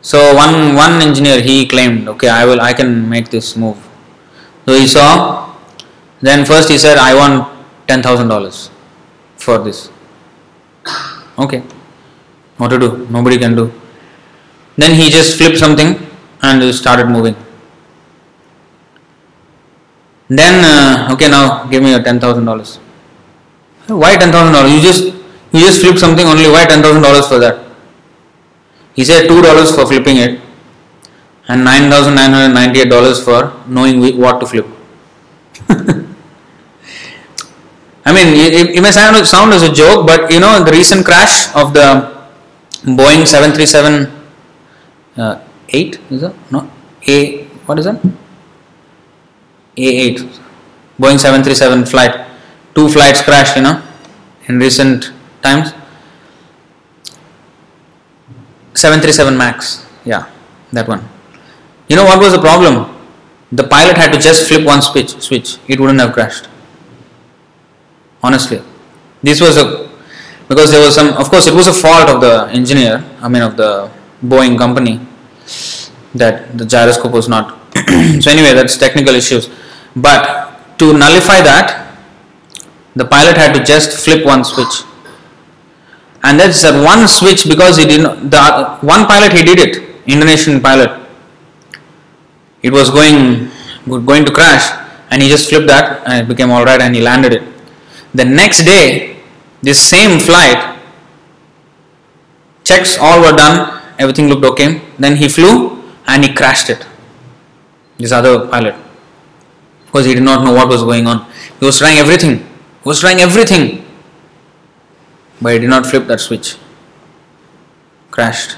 So 0.00 0.34
one 0.34 0.74
one 0.74 1.00
engineer 1.00 1.40
he 1.40 1.66
claimed, 1.66 2.08
okay, 2.08 2.28
I 2.28 2.44
will 2.44 2.60
I 2.60 2.72
can 2.72 3.08
make 3.08 3.30
this 3.30 3.56
move. 3.56 3.78
So 4.66 4.74
he 4.74 4.86
saw, 4.86 5.54
then 6.20 6.44
first 6.44 6.68
he 6.68 6.78
said, 6.78 6.98
I 6.98 7.14
want 7.14 7.48
ten 7.86 8.02
thousand 8.02 8.28
dollars 8.28 8.70
for 9.36 9.58
this. 9.58 9.90
Okay. 11.38 11.62
What 12.58 12.68
to 12.68 12.78
do? 12.78 13.06
Nobody 13.10 13.38
can 13.38 13.56
do. 13.56 13.72
Then 14.76 14.94
he 14.94 15.10
just 15.10 15.38
flipped 15.38 15.58
something 15.58 15.96
and 16.42 16.74
started 16.74 17.08
moving. 17.08 17.36
Then 20.28 20.64
uh, 20.64 21.12
okay 21.12 21.28
now 21.28 21.64
give 21.66 21.82
me 21.82 21.90
your 21.90 22.02
ten 22.02 22.20
thousand 22.20 22.44
dollars. 22.44 22.76
Why 23.88 24.16
ten 24.16 24.30
thousand 24.32 24.52
dollars? 24.52 24.72
You 24.72 24.80
just 24.80 25.23
You 25.54 25.60
just 25.60 25.80
flip 25.80 25.98
something 25.98 26.26
only, 26.26 26.50
why 26.50 26.66
$10,000 26.66 27.28
for 27.28 27.38
that? 27.38 27.64
He 28.94 29.04
said 29.04 29.28
$2 29.28 29.74
for 29.74 29.86
flipping 29.86 30.16
it 30.16 30.40
and 31.46 31.64
$9,998 31.64 33.24
for 33.24 33.52
knowing 33.70 34.00
what 34.18 34.40
to 34.40 34.46
flip. 34.46 34.66
I 38.06 38.12
mean, 38.12 38.34
it, 38.34 38.76
it, 38.76 38.82
may 38.82 38.90
sound, 38.90 39.24
sound 39.26 39.52
as 39.52 39.62
a 39.62 39.72
joke, 39.72 40.06
but 40.06 40.30
you 40.32 40.40
know, 40.40 40.64
the 40.64 40.72
recent 40.72 41.04
crash 41.06 41.54
of 41.54 41.72
the 41.72 42.12
Boeing 42.82 43.24
737 43.24 44.10
uh, 45.16 45.40
8 45.68 46.00
is 46.10 46.22
it? 46.24 46.34
No, 46.50 46.68
A, 47.06 47.44
what 47.66 47.78
is 47.78 47.86
it 47.86 47.96
A8, 49.76 50.18
Boeing 50.98 51.18
737 51.18 51.86
flight. 51.86 52.26
Two 52.74 52.88
flights 52.88 53.22
crashed, 53.22 53.56
you 53.56 53.62
know, 53.62 53.82
in 54.48 54.58
recent 54.58 55.12
times. 55.44 55.72
737 58.74 59.38
MAX, 59.38 59.86
yeah, 60.04 60.28
that 60.72 60.88
one. 60.88 61.08
You 61.88 61.96
know 61.96 62.04
what 62.04 62.18
was 62.18 62.32
the 62.32 62.40
problem? 62.40 62.90
The 63.52 63.64
pilot 63.64 63.96
had 63.96 64.12
to 64.12 64.18
just 64.18 64.48
flip 64.48 64.66
one 64.66 64.82
switch, 64.82 65.10
switch. 65.20 65.58
It 65.68 65.78
wouldn't 65.78 66.00
have 66.00 66.12
crashed. 66.12 66.48
Honestly, 68.22 68.60
this 69.22 69.40
was 69.40 69.56
a 69.56 69.88
because 70.48 70.72
there 70.72 70.80
was 70.84 70.94
some. 70.94 71.08
Of 71.14 71.30
course, 71.30 71.46
it 71.46 71.54
was 71.54 71.68
a 71.68 71.72
fault 71.72 72.08
of 72.08 72.20
the 72.20 72.48
engineer. 72.52 73.04
I 73.20 73.28
mean, 73.28 73.42
of 73.42 73.56
the 73.56 73.90
Boeing 74.24 74.58
company 74.58 75.00
that 76.14 76.56
the 76.58 76.64
gyroscope 76.64 77.12
was 77.12 77.28
not. 77.28 77.60
so 78.20 78.30
anyway, 78.30 78.54
that's 78.54 78.76
technical 78.76 79.14
issues. 79.14 79.50
But 79.94 80.78
to 80.78 80.92
nullify 80.92 81.42
that, 81.42 81.96
the 82.96 83.04
pilot 83.04 83.36
had 83.36 83.54
to 83.54 83.62
just 83.62 84.04
flip 84.04 84.24
one 84.24 84.44
switch. 84.44 84.82
And 86.24 86.40
that's 86.40 86.62
that 86.62 86.74
one 86.82 87.06
switch 87.06 87.46
because 87.46 87.76
he 87.76 87.86
didn't. 87.86 88.30
The 88.30 88.78
one 88.80 89.06
pilot 89.06 89.32
he 89.32 89.44
did 89.44 89.58
it, 89.60 89.72
Indonesian 90.06 90.60
pilot. 90.60 90.90
It 92.62 92.72
was 92.72 92.90
going 92.90 93.50
going 93.84 94.24
to 94.24 94.32
crash, 94.32 94.72
and 95.10 95.22
he 95.22 95.28
just 95.28 95.50
flipped 95.50 95.68
that, 95.68 96.02
and 96.06 96.24
it 96.24 96.28
became 96.28 96.50
all 96.50 96.64
right, 96.64 96.80
and 96.80 96.94
he 96.94 97.02
landed 97.02 97.34
it. 97.34 97.42
The 98.14 98.24
next 98.24 98.64
day, 98.64 99.20
this 99.62 99.78
same 99.78 100.18
flight 100.18 100.80
checks 102.64 102.96
all 102.98 103.20
were 103.20 103.36
done, 103.36 103.82
everything 103.98 104.28
looked 104.28 104.44
okay. 104.44 104.80
Then 104.98 105.16
he 105.16 105.28
flew 105.28 105.92
and 106.06 106.24
he 106.24 106.32
crashed 106.32 106.70
it. 106.70 106.86
This 107.98 108.12
other 108.12 108.48
pilot 108.48 108.74
because 109.94 110.06
he 110.06 110.14
did 110.14 110.24
not 110.24 110.44
know 110.44 110.52
what 110.52 110.68
was 110.68 110.82
going 110.82 111.06
on. 111.06 111.24
He 111.60 111.64
was 111.64 111.78
trying 111.78 111.98
everything. 111.98 112.38
He 112.38 112.88
was 112.88 112.98
trying 112.98 113.20
everything. 113.20 113.83
But 115.44 115.52
he 115.52 115.58
did 115.58 115.68
not 115.68 115.84
flip 115.84 116.06
that 116.06 116.20
switch. 116.20 116.56
Crashed. 118.10 118.56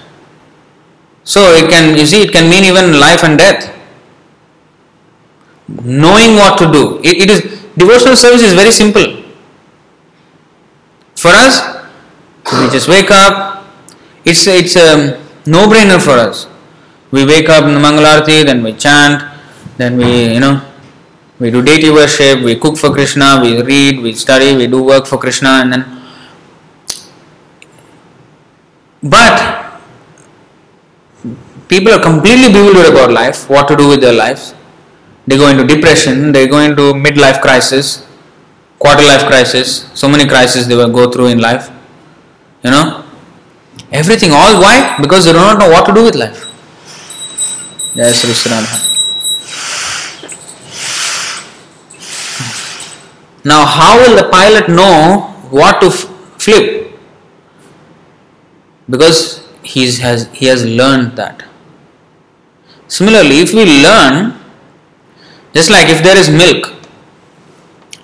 So 1.24 1.40
it 1.60 1.68
can 1.68 1.98
you 1.98 2.06
see 2.06 2.22
it 2.22 2.30
can 2.32 2.48
mean 2.48 2.62
even 2.64 3.00
life 3.00 3.24
and 3.24 3.36
death. 3.36 3.74
Knowing 5.66 6.36
what 6.36 6.58
to 6.60 6.70
do. 6.70 7.00
it, 7.02 7.16
it 7.24 7.30
is 7.34 7.40
devotional 7.76 8.14
service 8.14 8.42
is 8.42 8.54
very 8.54 8.70
simple. 8.70 9.08
For 11.16 11.32
us, 11.34 11.58
we 12.52 12.70
just 12.76 12.88
wake 12.88 13.10
up. 13.10 13.66
It's 14.24 14.46
it's 14.46 14.76
a 14.76 15.18
no-brainer 15.44 16.00
for 16.00 16.14
us. 16.28 16.46
We 17.10 17.26
wake 17.26 17.48
up 17.48 17.64
in 17.64 17.74
the 17.74 17.80
Mangalarti, 17.80 18.44
then 18.44 18.62
we 18.62 18.74
chant, 18.74 19.24
then 19.76 19.96
we 19.96 20.34
you 20.34 20.38
know 20.38 20.62
we 21.40 21.50
do 21.50 21.62
deity 21.62 21.90
worship, 21.90 22.44
we 22.44 22.54
cook 22.54 22.78
for 22.78 22.90
Krishna, 22.92 23.40
we 23.42 23.60
read, 23.60 24.00
we 24.00 24.12
study, 24.12 24.54
we 24.54 24.68
do 24.68 24.84
work 24.84 25.06
for 25.06 25.18
Krishna, 25.18 25.58
and 25.66 25.72
then. 25.72 25.95
But 29.02 29.80
people 31.68 31.92
are 31.92 32.02
completely 32.02 32.52
bewildered 32.52 32.92
about 32.92 33.10
life, 33.12 33.48
what 33.48 33.68
to 33.68 33.76
do 33.76 33.88
with 33.88 34.00
their 34.00 34.12
lives. 34.12 34.54
They 35.26 35.36
go 35.36 35.48
into 35.48 35.66
depression, 35.66 36.32
they 36.32 36.46
go 36.46 36.60
into 36.60 36.92
midlife 36.94 37.40
crisis, 37.40 38.06
quarter 38.78 39.02
life 39.02 39.26
crisis, 39.26 39.90
so 39.94 40.08
many 40.08 40.26
crises 40.26 40.68
they 40.68 40.76
will 40.76 40.92
go 40.92 41.10
through 41.10 41.26
in 41.28 41.38
life. 41.40 41.70
You 42.62 42.70
know, 42.70 43.04
everything, 43.92 44.32
all 44.32 44.60
why? 44.60 44.96
Because 45.00 45.24
they 45.24 45.32
do 45.32 45.38
not 45.38 45.58
know 45.58 45.68
what 45.68 45.86
to 45.86 45.92
do 45.94 46.04
with 46.04 46.14
life. 46.14 46.46
Yes, 47.94 48.20
Sri 48.20 48.50
Now, 53.44 53.64
how 53.64 53.98
will 54.00 54.16
the 54.16 54.28
pilot 54.28 54.68
know 54.68 55.32
what 55.50 55.80
to 55.80 55.86
f- 55.86 56.10
flip? 56.38 56.85
Because 58.88 59.46
he's, 59.62 59.98
has, 59.98 60.28
he 60.32 60.46
has 60.46 60.64
learned 60.64 61.16
that. 61.16 61.44
Similarly, 62.88 63.40
if 63.40 63.52
we 63.52 63.64
learn, 63.82 64.38
just 65.52 65.70
like 65.70 65.88
if 65.88 66.02
there 66.02 66.16
is 66.16 66.30
milk, 66.30 66.72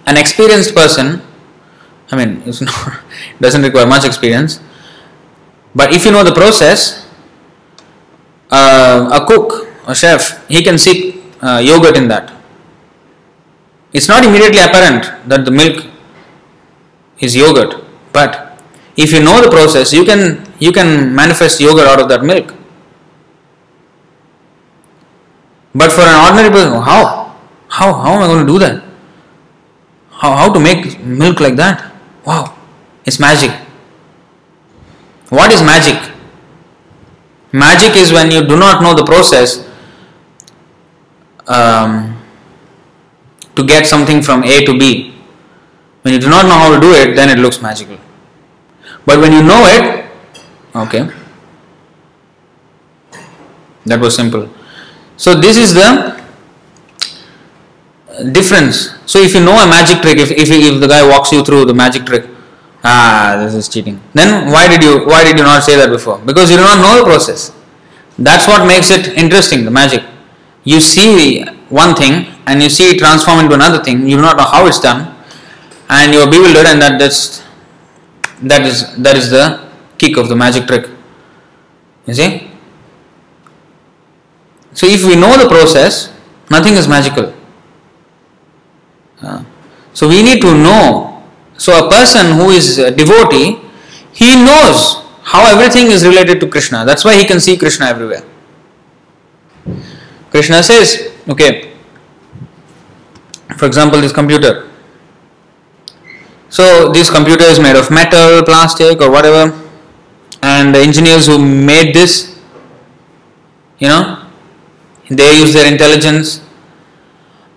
an 0.06 0.16
experienced 0.16 0.74
person, 0.74 1.22
I 2.10 2.16
mean, 2.16 2.42
it 2.44 2.60
doesn't 3.40 3.62
require 3.62 3.86
much 3.86 4.04
experience, 4.04 4.60
but 5.74 5.94
if 5.94 6.04
you 6.04 6.10
know 6.10 6.24
the 6.24 6.34
process, 6.34 7.08
uh, 8.50 9.08
a 9.12 9.24
cook, 9.24 9.68
a 9.86 9.94
chef, 9.94 10.46
he 10.48 10.62
can 10.62 10.76
see 10.76 11.22
uh, 11.40 11.58
yogurt 11.58 11.96
in 11.96 12.08
that 12.08 12.32
it's 13.92 14.08
not 14.08 14.24
immediately 14.24 14.60
apparent 14.60 15.04
that 15.28 15.44
the 15.44 15.50
milk 15.50 15.84
is 17.20 17.36
yogurt, 17.36 17.84
but 18.12 18.41
if 18.97 19.12
you 19.12 19.22
know 19.22 19.40
the 19.40 19.51
process, 19.51 19.93
you 19.93 20.05
can 20.05 20.45
you 20.59 20.72
can 20.72 21.14
manifest 21.14 21.61
yogurt 21.61 21.86
out 21.86 22.01
of 22.01 22.09
that 22.09 22.22
milk. 22.22 22.55
But 25.74 25.93
for 25.93 26.03
an 26.03 26.24
ordinary 26.24 26.51
person, 26.51 26.72
how? 26.82 27.36
How 27.68 27.93
how 27.95 28.12
am 28.14 28.22
I 28.22 28.26
going 28.26 28.47
to 28.47 28.53
do 28.53 28.59
that? 28.59 28.84
How 30.11 30.36
how 30.36 30.53
to 30.53 30.61
make 30.61 31.01
milk 31.01 31.40
like 31.40 31.57
that? 31.57 31.93
Wow, 32.26 32.57
it's 33.05 33.18
magic. 33.18 33.51
What 35.30 35.51
is 35.53 35.62
magic? 35.62 36.12
Magic 37.53 37.97
is 37.97 38.12
when 38.12 38.30
you 38.30 38.47
do 38.47 38.57
not 38.57 38.82
know 38.82 38.95
the 38.95 39.05
process. 39.05 39.68
Um, 41.47 42.22
to 43.57 43.64
get 43.66 43.86
something 43.86 44.22
from 44.22 44.45
A 44.45 44.64
to 44.64 44.78
B. 44.78 45.14
When 46.03 46.14
you 46.14 46.20
do 46.20 46.28
not 46.28 46.47
know 46.47 46.55
how 46.55 46.74
to 46.74 46.80
do 46.80 46.93
it, 46.93 47.14
then 47.14 47.28
it 47.28 47.40
looks 47.40 47.61
magical. 47.61 47.99
But 49.05 49.18
when 49.18 49.32
you 49.32 49.42
know 49.42 49.62
it, 49.66 50.07
okay, 50.74 51.11
that 53.86 54.00
was 54.00 54.14
simple. 54.14 54.48
So, 55.16 55.34
this 55.34 55.57
is 55.57 55.74
the 55.74 56.20
difference. 58.32 58.90
So, 59.07 59.18
if 59.18 59.34
you 59.34 59.44
know 59.44 59.59
a 59.59 59.66
magic 59.66 60.03
trick, 60.03 60.18
if, 60.18 60.30
if, 60.30 60.50
if 60.50 60.80
the 60.80 60.88
guy 60.88 61.07
walks 61.07 61.32
you 61.32 61.44
through 61.44 61.66
the 61.66 61.74
magic 61.74 62.07
trick, 62.07 62.26
ah, 62.84 63.36
this 63.38 63.55
is 63.55 63.68
cheating. 63.68 64.00
Then 64.14 64.50
why 64.50 64.68
did 64.68 64.82
you 64.82 65.07
why 65.07 65.24
did 65.24 65.36
you 65.36 65.44
not 65.44 65.62
say 65.62 65.76
that 65.76 65.90
before? 65.90 66.18
Because 66.18 66.50
you 66.50 66.57
do 66.57 66.62
not 66.62 66.78
know 66.78 66.98
the 66.98 67.05
process. 67.05 67.53
That's 68.18 68.46
what 68.46 68.66
makes 68.66 68.90
it 68.90 69.09
interesting. 69.16 69.64
The 69.64 69.70
magic. 69.70 70.05
You 70.64 70.80
see 70.80 71.44
one 71.70 71.96
thing 71.96 72.32
and 72.46 72.62
you 72.62 72.68
see 72.68 72.90
it 72.90 72.98
transform 72.98 73.40
into 73.40 73.55
another 73.55 73.82
thing, 73.82 74.07
you 74.07 74.16
do 74.16 74.22
not 74.22 74.36
know 74.36 74.44
how 74.44 74.66
it's 74.66 74.80
done, 74.80 75.14
and 75.88 76.12
you 76.12 76.20
are 76.20 76.30
bewildered, 76.30 76.66
and 76.66 76.80
that 76.82 76.98
that's 76.98 77.42
that 78.43 78.66
is 78.66 78.95
that 78.97 79.16
is 79.16 79.30
the 79.30 79.68
kick 79.99 80.16
of 80.16 80.28
the 80.28 80.36
magic 80.36 80.66
trick. 80.66 80.88
You 82.07 82.14
see? 82.14 82.51
So 84.74 84.86
if 84.86 85.05
we 85.05 85.16
know 85.16 85.36
the 85.36 85.49
process, 85.49 86.12
nothing 86.51 86.74
is 86.74 86.88
magical. 86.88 87.32
Uh, 89.20 89.45
so 89.93 90.09
we 90.09 90.22
need 90.22 90.40
to 90.40 90.55
know. 90.55 91.22
So 91.57 91.86
a 91.86 91.88
person 91.88 92.32
who 92.32 92.51
is 92.51 92.78
a 92.78 92.90
devotee, 92.90 93.61
he 94.12 94.34
knows 94.34 94.97
how 95.22 95.47
everything 95.47 95.93
is 95.93 96.05
related 96.05 96.40
to 96.40 96.49
Krishna. 96.49 96.84
That's 96.84 97.05
why 97.05 97.16
he 97.16 97.24
can 97.24 97.40
see 97.40 97.57
Krishna 97.57 97.86
everywhere. 97.86 98.24
Krishna 100.30 100.62
says, 100.62 101.12
okay, 101.28 101.72
for 103.57 103.66
example, 103.66 104.01
this 104.01 104.12
computer. 104.12 104.71
So, 106.53 106.92
this 106.92 107.09
computer 107.09 107.44
is 107.44 107.59
made 107.59 107.76
of 107.76 107.90
metal, 107.90 108.42
plastic, 108.44 109.00
or 109.00 109.11
whatever, 109.11 109.59
and 110.42 110.74
the 110.74 110.80
engineers 110.80 111.26
who 111.26 111.38
made 111.38 111.94
this, 111.94 112.38
you 113.78 113.88
know, 113.88 114.28
they 115.09 115.38
use 115.40 115.55
their 115.55 115.72
intelligence. 115.72 116.42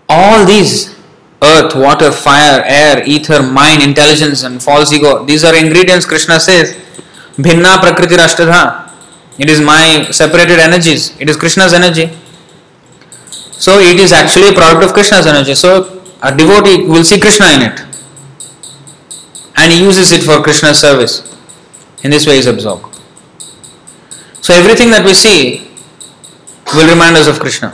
All 0.08 0.46
these 0.46 0.96
earth, 1.44 1.76
water, 1.76 2.10
fire, 2.10 2.64
air, 2.66 3.04
ether, 3.06 3.44
mind, 3.44 3.84
intelligence, 3.84 4.44
and 4.44 4.64
false 4.64 4.94
ego 4.94 5.26
these 5.26 5.44
are 5.44 5.54
ingredients 5.54 6.06
Krishna 6.06 6.40
says. 6.40 6.74
Bhinna 7.36 7.76
Prakritir 7.84 8.20
Ashtadha. 8.26 8.90
It 9.38 9.50
is 9.50 9.60
my 9.60 10.08
separated 10.12 10.60
energies, 10.60 11.20
it 11.20 11.30
is 11.30 11.36
Krishna's 11.36 11.74
energy. 11.74 12.18
So 13.52 13.80
it 13.80 14.00
is 14.00 14.14
actually 14.14 14.48
a 14.50 14.54
product 14.54 14.86
of 14.86 14.94
Krishna's 14.94 15.28
energy. 15.28 15.54
So 15.54 16.02
a 16.24 16.34
devotee 16.34 16.88
will 16.88 17.04
see 17.04 17.20
Krishna 17.20 17.48
in 17.48 17.62
it. 17.64 17.95
And 19.66 19.74
he 19.74 19.84
uses 19.84 20.12
it 20.12 20.22
for 20.22 20.42
Krishna's 20.44 20.80
service. 20.80 21.14
In 22.04 22.12
this 22.12 22.28
way, 22.28 22.34
he 22.34 22.40
is 22.40 22.46
absorbed. 22.46 23.02
So, 24.42 24.54
everything 24.54 24.92
that 24.92 25.04
we 25.04 25.16
see 25.16 25.68
will 26.76 26.88
remind 26.88 27.18
us 27.18 27.28
of 27.28 27.40
Krishna. 27.40 27.70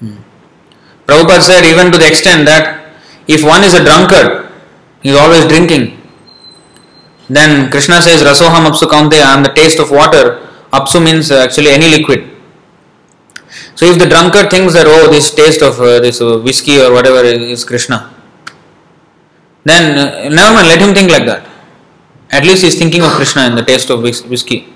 Hmm. 0.00 0.16
Prabhupada 1.06 1.40
said, 1.40 1.64
even 1.64 1.92
to 1.92 1.98
the 1.98 2.08
extent 2.08 2.46
that 2.46 2.96
if 3.28 3.44
one 3.44 3.62
is 3.62 3.74
a 3.74 3.84
drunkard, 3.84 4.50
he 5.02 5.10
is 5.10 5.16
always 5.16 5.46
drinking, 5.46 6.02
then 7.30 7.70
Krishna 7.70 8.02
says, 8.02 8.24
Rasoham 8.24 8.66
apsu 8.66 8.90
kaunteya, 8.90 9.22
I 9.22 9.34
am 9.36 9.44
the 9.44 9.54
taste 9.54 9.78
of 9.78 9.92
water. 9.92 10.48
Apsu 10.72 11.02
means 11.04 11.30
actually 11.30 11.70
any 11.70 11.88
liquid. 11.88 12.28
So 13.76 13.86
if 13.86 14.00
the 14.00 14.06
drunkard 14.06 14.50
thinks 14.50 14.74
that, 14.74 14.86
oh, 14.88 15.08
this 15.12 15.32
taste 15.32 15.62
of 15.62 15.78
uh, 15.80 16.00
this 16.00 16.20
uh, 16.20 16.38
whiskey 16.38 16.80
or 16.80 16.92
whatever 16.92 17.22
is, 17.24 17.40
is 17.60 17.64
Krishna, 17.64 18.15
then 19.66 19.98
uh, 19.98 20.28
never 20.28 20.54
mind, 20.54 20.68
let 20.68 20.80
him 20.80 20.94
think 20.94 21.10
like 21.10 21.26
that. 21.26 21.42
At 22.30 22.44
least 22.44 22.62
he 22.62 22.68
is 22.68 22.78
thinking 22.78 23.02
of 23.02 23.10
Krishna 23.10 23.46
in 23.46 23.56
the 23.56 23.64
taste 23.64 23.90
of 23.90 24.00
whiskey. 24.00 24.72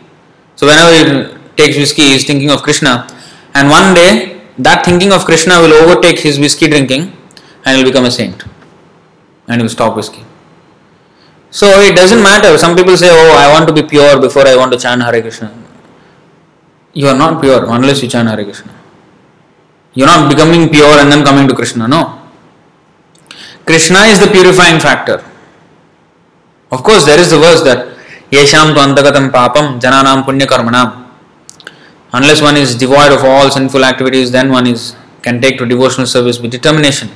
So 0.57 0.66
whenever 0.66 0.91
he 0.91 1.38
takes 1.57 1.76
whiskey, 1.76 2.03
he 2.03 2.14
is 2.16 2.24
thinking 2.24 2.51
of 2.51 2.62
Krishna. 2.62 3.07
And 3.55 3.70
one 3.70 3.95
day, 3.95 4.41
that 4.59 4.84
thinking 4.84 5.12
of 5.12 5.24
Krishna 5.24 5.61
will 5.61 5.72
overtake 5.72 6.18
his 6.18 6.38
whiskey 6.38 6.66
drinking 6.68 7.16
and 7.64 7.76
he 7.76 7.82
will 7.82 7.91
become 7.91 8.05
a 8.05 8.11
saint. 8.11 8.45
And 9.47 9.61
he 9.61 9.62
will 9.62 9.70
stop 9.70 9.97
whiskey. 9.97 10.24
So 11.51 11.66
it 11.80 11.95
doesn't 11.95 12.22
matter. 12.22 12.59
Some 12.59 12.76
people 12.76 12.97
say, 12.97 13.09
oh, 13.11 13.36
I 13.38 13.51
want 13.53 13.68
to 13.68 13.74
be 13.74 13.82
pure 13.82 14.20
before 14.20 14.47
I 14.47 14.57
want 14.57 14.72
to 14.72 14.78
chant 14.78 15.03
Hare 15.03 15.20
Krishna. 15.22 15.57
You 16.95 17.07
are 17.09 17.16
not 17.16 17.41
pure 17.41 17.64
unless 17.70 18.03
you 18.03 18.09
chant 18.09 18.28
Hare 18.28 18.45
Krishna. 18.45 18.74
You 19.95 20.05
are 20.05 20.18
not 20.18 20.30
becoming 20.30 20.68
pure 20.68 20.99
and 20.99 21.11
then 21.11 21.24
coming 21.24 21.47
to 21.49 21.55
Krishna. 21.55 21.86
No. 21.86 22.19
Krishna 23.70 24.00
is 24.12 24.18
the 24.18 24.26
purifying 24.26 24.80
factor. 24.80 25.24
Of 26.72 26.82
course, 26.82 27.04
there 27.06 27.20
is 27.20 27.30
the 27.30 27.38
verse 27.38 27.62
that 27.62 27.96
Yesham 28.36 28.74
tu 28.74 28.80
antagatam 28.84 29.30
papam 29.30 29.80
jananam 29.80 30.24
punya 30.24 30.46
karmanam. 30.52 30.88
Unless 32.12 32.42
one 32.42 32.56
is 32.56 32.74
devoid 32.74 33.12
of 33.12 33.22
all 33.24 33.48
sinful 33.48 33.84
activities, 33.84 34.32
then 34.32 34.50
one 34.50 34.66
is 34.66 34.96
can 35.22 35.40
take 35.40 35.56
to 35.58 35.66
devotional 35.66 36.08
service 36.08 36.40
with 36.40 36.50
determination. 36.50 37.10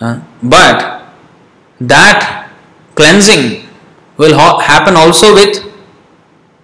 Uh, 0.00 0.20
but 0.42 1.12
that 1.78 2.48
cleansing 2.94 3.68
will 4.16 4.34
ha- 4.34 4.58
happen 4.60 4.96
also 4.96 5.34
with 5.34 5.58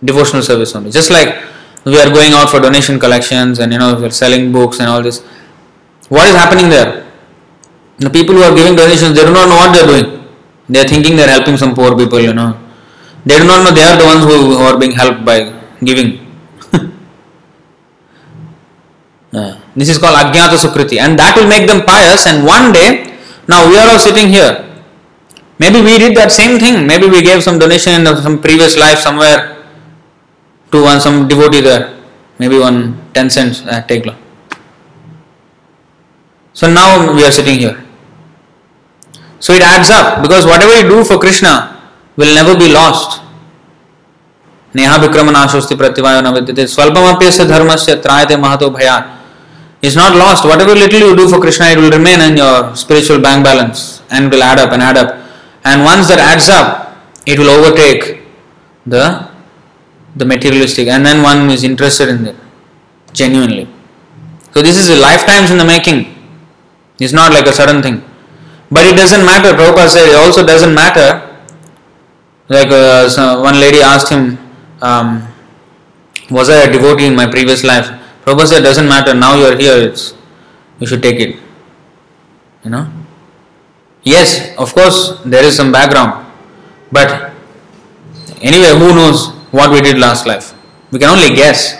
devotional 0.03 0.43
service 0.43 0.75
only. 0.75 0.91
Just 0.91 1.11
like 1.11 1.37
we 1.85 2.01
are 2.01 2.11
going 2.11 2.33
out 2.33 2.49
for 2.49 2.59
donation 2.59 2.99
collections 2.99 3.59
and 3.59 3.71
you 3.71 3.79
know 3.79 4.01
we're 4.01 4.17
selling 4.23 4.51
books 4.51 4.81
and 4.81 4.89
all 4.89 5.03
this. 5.03 5.21
What 6.09 6.27
is 6.27 6.35
happening 6.35 6.71
there? 6.71 7.08
The 7.99 8.11
people 8.11 8.37
who 8.37 8.43
are 8.43 8.55
giving 8.55 8.77
donations, 8.77 9.15
they 9.15 9.25
do 9.25 9.33
not 9.33 9.49
know 9.49 9.57
what 9.57 9.75
they 9.75 9.81
are 9.83 9.87
doing. 9.87 10.23
They 10.69 10.81
are 10.81 10.87
thinking 10.87 11.17
they 11.17 11.25
are 11.25 11.35
helping 11.35 11.57
some 11.57 11.75
poor 11.75 11.97
people, 11.97 12.21
you 12.21 12.33
know. 12.33 12.57
They 13.27 13.39
do 13.39 13.45
not 13.45 13.65
know 13.65 13.73
they 13.75 13.83
are 13.83 13.99
the 13.99 14.05
ones 14.05 14.25
who, 14.25 14.55
are 14.63 14.79
being 14.79 14.93
helped 14.93 15.25
by 15.25 15.53
giving. 15.83 16.25
uh, 19.33 19.59
this 19.75 19.89
is 19.89 19.99
called 19.99 20.15
Ajnata 20.15 20.55
Sukriti, 20.55 21.01
and 21.01 21.19
that 21.19 21.35
will 21.37 21.49
make 21.49 21.67
them 21.67 21.85
pious. 21.85 22.27
And 22.27 22.47
one 22.47 22.73
day, 22.73 23.19
now 23.49 23.69
we 23.69 23.77
are 23.77 23.89
all 23.91 23.99
sitting 23.99 24.29
here. 24.29 24.65
Maybe 25.59 25.81
we 25.83 25.99
did 25.99 26.17
that 26.17 26.31
same 26.31 26.61
thing. 26.61 26.87
Maybe 26.87 27.09
we 27.09 27.21
gave 27.21 27.43
some 27.43 27.59
donation 27.59 27.95
in 27.95 28.07
some 28.23 28.41
previous 28.41 28.77
life 28.79 28.99
somewhere 28.99 29.67
to 30.71 30.83
one 30.83 31.01
some 31.01 31.27
devotee 31.27 31.63
there. 31.63 31.99
Maybe 32.39 32.59
one 32.59 32.95
ten 33.13 33.29
cents. 33.29 33.67
Uh, 33.67 33.83
take 33.83 34.07
long. 34.07 34.23
So 36.53 36.71
now 36.71 37.13
we 37.13 37.25
are 37.25 37.33
sitting 37.33 37.59
here. 37.59 37.88
So 39.40 39.54
it 39.54 39.62
adds 39.62 39.90
up 39.90 40.22
because 40.22 40.46
whatever 40.46 40.74
you 40.76 40.88
do 40.88 41.04
for 41.04 41.18
Krishna 41.18 41.82
will 42.16 42.34
never 42.34 42.58
be 42.58 42.72
lost. 42.72 43.20
Neha 44.76 44.96
विक्रमनाशोस्ति 44.98 45.76
प्रतिवायो 45.76 46.22
न 46.22 46.30
विद्यते 46.34 46.66
स्वल्पमप्यस्य 46.68 47.46
धर्मस्य 47.46 47.96
त्रायते 48.06 48.36
महतो 48.44 48.70
भयात् 48.78 49.12
is 49.84 49.96
not 49.96 50.16
lost. 50.16 50.46
Whatever 50.46 50.74
little 50.74 51.00
you 51.00 51.16
do 51.16 51.28
for 51.28 51.40
Krishna, 51.40 51.68
it 51.68 51.78
will 51.78 51.92
remain 51.92 52.22
in 52.22 52.38
your 52.38 52.76
spiritual 52.76 53.20
bank 53.20 53.44
balance 53.44 54.02
and 54.10 54.32
will 54.32 54.42
add 54.42 54.58
up 54.58 54.72
and 54.72 54.82
add 54.82 54.98
up. 54.98 55.20
And 55.66 55.84
once 55.84 56.08
that 56.08 56.20
adds 56.20 56.50
up, 56.50 56.96
it 57.26 57.38
will 57.38 57.50
overtake 57.50 58.24
the 58.86 59.30
the 60.16 60.26
materialistic, 60.26 60.88
and 60.88 61.06
then 61.06 61.24
one 61.24 61.50
is 61.50 61.64
interested 61.64 62.08
in 62.08 62.28
it 62.28 62.36
genuinely. 63.14 63.68
So 64.54 64.62
this 64.62 64.78
is 64.78 64.90
a 64.90 64.96
lifetimes 64.96 65.52
in 65.52 65.58
the 65.58 65.66
making. 65.66 66.02
It's 67.00 67.14
not 67.14 67.34
like 67.34 67.48
a 67.48 67.52
sudden 67.52 67.82
thing. 67.82 68.04
But 68.71 68.87
it 68.87 68.97
doesn't 68.97 69.25
matter. 69.25 69.57
Prabhupada 69.57 69.89
said 69.89 70.09
it 70.09 70.17
also 70.17 70.45
doesn't 70.45 70.75
matter. 70.75 71.25
Like 72.49 72.69
uh, 72.69 73.09
so 73.09 73.41
one 73.41 73.61
lady 73.61 73.81
asked 73.81 74.11
him, 74.13 74.39
um, 74.81 75.27
"Was 76.31 76.51
I 76.51 76.69
a 76.69 76.73
devotee 76.73 77.07
in 77.07 77.17
my 77.17 77.27
previous 77.27 77.65
life?" 77.65 77.89
Prabhupada 78.25 78.47
said, 78.47 78.63
"Doesn't 78.63 78.89
matter. 78.89 79.15
Now 79.15 79.37
you 79.37 79.47
are 79.47 79.57
here. 79.57 79.77
It's 79.89 80.15
you 80.79 80.87
should 80.87 81.03
take 81.03 81.21
it." 81.21 81.37
You 82.65 82.71
know. 82.71 82.87
Yes, 84.05 84.57
of 84.57 84.73
course, 84.73 85.21
there 85.25 85.45
is 85.45 85.57
some 85.57 85.73
background, 85.73 86.25
but 86.91 87.33
anyway, 88.41 88.73
who 88.79 88.95
knows 88.95 89.29
what 89.51 89.71
we 89.71 89.81
did 89.81 89.99
last 89.99 90.27
life? 90.27 90.55
We 90.91 90.99
can 90.99 91.11
only 91.11 91.35
guess. 91.37 91.77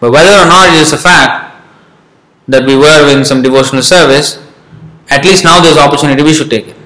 But 0.00 0.12
whether 0.12 0.30
or 0.30 0.46
not 0.46 0.72
it 0.72 0.80
is 0.80 0.92
a 0.92 0.96
fact 0.96 1.60
that 2.46 2.64
we 2.64 2.76
were 2.76 3.10
in 3.12 3.24
some 3.24 3.42
devotional 3.42 3.82
service, 3.82 4.38
at 5.10 5.24
least 5.24 5.44
now 5.44 5.60
there's 5.60 5.76
opportunity, 5.76 6.22
we 6.22 6.34
should 6.34 6.50
take 6.50 6.68
it. 6.68 6.76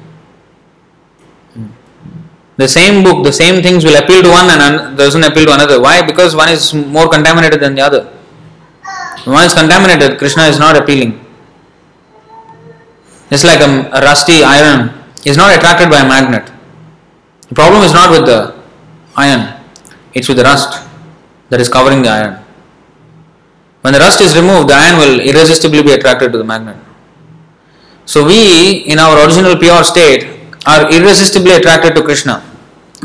The 2.57 2.69
same 2.69 3.03
book, 3.03 3.25
the 3.25 3.33
same 3.33 3.63
things 3.63 3.85
will 3.85 3.97
appeal 3.97 4.23
to 4.23 4.29
one 4.29 4.49
and 4.49 4.97
doesn't 4.97 5.23
appeal 5.23 5.47
to 5.47 5.55
another. 5.55 5.81
Why? 5.81 6.07
Because 6.07 6.37
one 6.37 6.49
is 6.49 6.75
more 6.75 7.09
contaminated 7.09 7.61
than 7.61 7.75
the 7.75 7.83
other. 7.83 8.05
One 9.25 9.45
is 9.45 9.55
contaminated, 9.55 10.19
Krishna 10.19 10.45
is 10.45 10.59
not 10.59 10.77
appealing. 10.77 11.19
It's 13.31 13.45
like 13.45 13.61
a, 13.61 13.89
a 13.91 14.01
rusty 14.03 14.45
iron 14.45 14.93
is 15.25 15.37
not 15.37 15.57
attracted 15.57 15.89
by 15.89 16.01
a 16.01 16.09
magnet. 16.09 16.51
The 17.49 17.55
problem 17.55 17.83
is 17.83 17.93
not 17.93 18.11
with 18.11 18.27
the 18.27 18.55
iron, 19.17 19.61
it's 20.13 20.29
with 20.29 20.37
the 20.37 20.45
rust 20.45 20.89
that 21.49 21.61
is 21.61 21.69
covering 21.69 22.03
the 22.03 22.11
iron. 22.11 22.45
When 23.81 23.95
the 23.95 24.01
rust 24.01 24.21
is 24.21 24.37
removed, 24.37 24.69
the 24.69 24.75
iron 24.75 24.99
will 24.99 25.21
irresistibly 25.21 25.83
be 25.83 25.93
attracted 25.93 26.33
to 26.33 26.39
the 26.39 26.45
magnet. 26.45 26.77
So 28.13 28.27
we, 28.27 28.85
in 28.93 28.99
our 28.99 29.25
original 29.25 29.57
pure 29.57 29.83
state, 29.83 30.29
are 30.67 30.83
irresistibly 30.93 31.53
attracted 31.53 31.95
to 31.95 32.03
Krishna. 32.03 32.45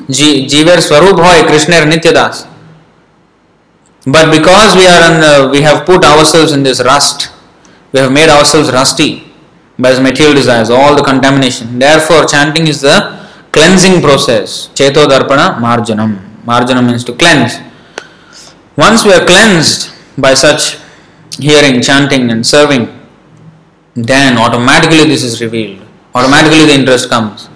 Jiver 0.09 0.81
Swarup 0.81 1.17
Hoy, 1.25 1.47
Krishna 1.47 1.75
Nityadas. 1.91 2.45
But 4.05 4.37
because 4.37 4.75
we 4.75 4.85
are 4.85 5.03
in 5.09 5.21
the, 5.21 5.33
uh, 5.45 5.49
we 5.49 5.61
have 5.61 5.85
put 5.85 6.03
ourselves 6.03 6.51
in 6.51 6.61
this 6.61 6.81
rust, 6.83 7.31
we 7.93 8.01
have 8.01 8.11
made 8.11 8.27
ourselves 8.29 8.69
rusty 8.69 9.23
by 9.79 9.93
the 9.93 10.01
material 10.01 10.35
desires, 10.35 10.69
all 10.69 10.93
the 10.93 11.03
contamination. 11.03 11.79
Therefore, 11.79 12.25
chanting 12.25 12.67
is 12.67 12.81
the 12.81 12.97
cleansing 13.53 14.01
process. 14.01 14.67
Cheto 14.75 15.05
Darpana 15.05 15.55
Marjanam. 15.55 16.19
Marjanam 16.43 16.85
means 16.85 17.05
to 17.05 17.13
cleanse. 17.13 17.53
Once 18.75 19.05
we 19.05 19.13
are 19.13 19.25
cleansed 19.25 19.89
by 20.17 20.33
such 20.33 20.79
hearing, 21.39 21.81
chanting, 21.81 22.29
and 22.29 22.45
serving, 22.45 22.96
then 23.97 24.37
automatically 24.37 25.09
this 25.09 25.23
is 25.23 25.41
revealed. 25.41 25.81
Automatically 26.13 26.65
the 26.65 26.73
interest 26.73 27.09
comes. 27.09 27.49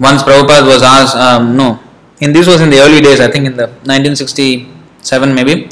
Once 0.00 0.22
Prabhupada 0.24 0.66
was 0.66 0.82
asked, 0.82 1.16
um, 1.16 1.56
no, 1.56 1.78
in 2.20 2.32
this 2.32 2.48
was 2.48 2.60
in 2.60 2.70
the 2.70 2.80
early 2.80 3.00
days, 3.00 3.20
I 3.20 3.30
think 3.30 3.46
in 3.46 3.56
the 3.56 3.68
1967 3.86 5.34
maybe. 5.34 5.68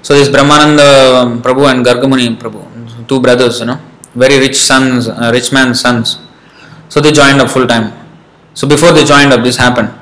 So 0.00 0.14
this 0.14 0.28
Brahmananda 0.28 1.42
Prabhu 1.42 1.70
and 1.70 1.84
Gargamuni 1.84 2.38
Prabhu, 2.38 3.06
two 3.06 3.20
brothers, 3.20 3.60
you 3.60 3.66
know, 3.66 3.80
very 4.14 4.38
rich 4.38 4.56
sons, 4.56 5.08
uh, 5.08 5.30
rich 5.32 5.52
man's 5.52 5.80
sons. 5.80 6.18
So 6.88 7.00
they 7.00 7.12
joined 7.12 7.40
up 7.40 7.50
full 7.50 7.66
time. 7.66 7.92
So 8.54 8.66
before 8.66 8.92
they 8.92 9.04
joined 9.04 9.32
up, 9.34 9.42
this 9.42 9.56
happened. 9.58 9.92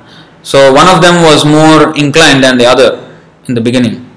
So 0.43 0.73
one 0.73 0.87
of 0.87 1.03
them 1.03 1.23
was 1.23 1.45
more 1.45 1.97
inclined 1.97 2.45
than 2.45 2.59
the 2.59 2.67
other 2.67 3.19
in 3.49 3.55
the 3.55 3.61
beginning. 3.61 4.09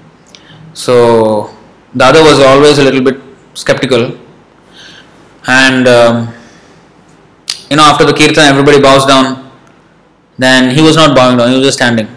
So 0.73 1.49
the 1.95 2.05
other 2.05 2.21
was 2.21 2.39
always 2.39 2.77
a 2.77 2.83
little 2.83 3.01
bit 3.01 3.26
skeptical. 3.57 4.17
And 5.47 5.87
um, 5.87 6.33
you 7.69 7.77
know, 7.77 7.83
after 7.83 8.05
the 8.05 8.13
kirtan, 8.13 8.45
everybody 8.53 8.79
bows 8.81 9.05
down. 9.05 9.51
Then 10.37 10.75
he 10.75 10.81
was 10.81 10.95
not 10.95 11.15
bowing 11.15 11.37
down; 11.37 11.49
he 11.49 11.57
was 11.57 11.65
just 11.67 11.77
standing. 11.77 12.07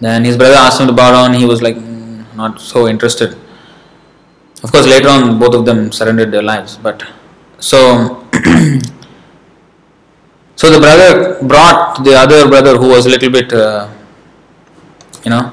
Then 0.00 0.24
his 0.24 0.36
brother 0.36 0.56
asked 0.56 0.80
him 0.80 0.88
to 0.88 0.92
bow 0.92 1.12
down. 1.12 1.34
He 1.34 1.46
was 1.46 1.62
like, 1.62 1.76
mm, 1.76 2.24
not 2.34 2.60
so 2.60 2.86
interested. 2.88 3.36
Of 4.62 4.72
course, 4.72 4.86
later 4.86 5.08
on, 5.08 5.38
both 5.38 5.54
of 5.54 5.64
them 5.64 5.92
surrendered 5.92 6.32
their 6.32 6.42
lives. 6.42 6.76
But 6.76 7.04
so, 7.58 8.26
so 10.56 10.70
the 10.70 10.80
brother 10.80 11.38
brought 11.46 12.04
the 12.04 12.14
other 12.14 12.48
brother 12.48 12.76
who 12.76 12.88
was 12.88 13.06
a 13.06 13.08
little 13.10 13.30
bit, 13.30 13.52
uh, 13.52 13.88
you 15.24 15.30
know, 15.30 15.52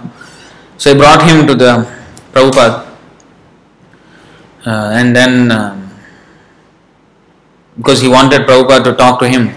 so 0.77 0.93
he 0.93 0.97
brought 0.99 1.21
him 1.29 1.47
to 1.47 1.55
the 1.55 1.87
Prabhupada, 2.33 2.92
and 4.71 5.15
then 5.15 5.51
um, 5.51 5.83
because 7.77 8.01
he 8.01 8.07
wanted 8.07 8.47
Prabhupada 8.47 8.83
to 8.83 8.93
talk 8.93 9.19
to 9.19 9.27
him. 9.27 9.49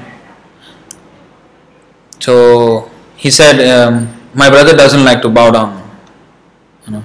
So 2.19 2.91
he 3.17 3.31
said, 3.31 3.61
um, 3.69 4.09
My 4.35 4.49
brother 4.51 4.75
doesn't 4.77 5.05
like 5.05 5.23
to 5.23 5.29
bow 5.29 5.51
down. 5.51 5.83
You 6.87 6.93
know. 6.95 7.05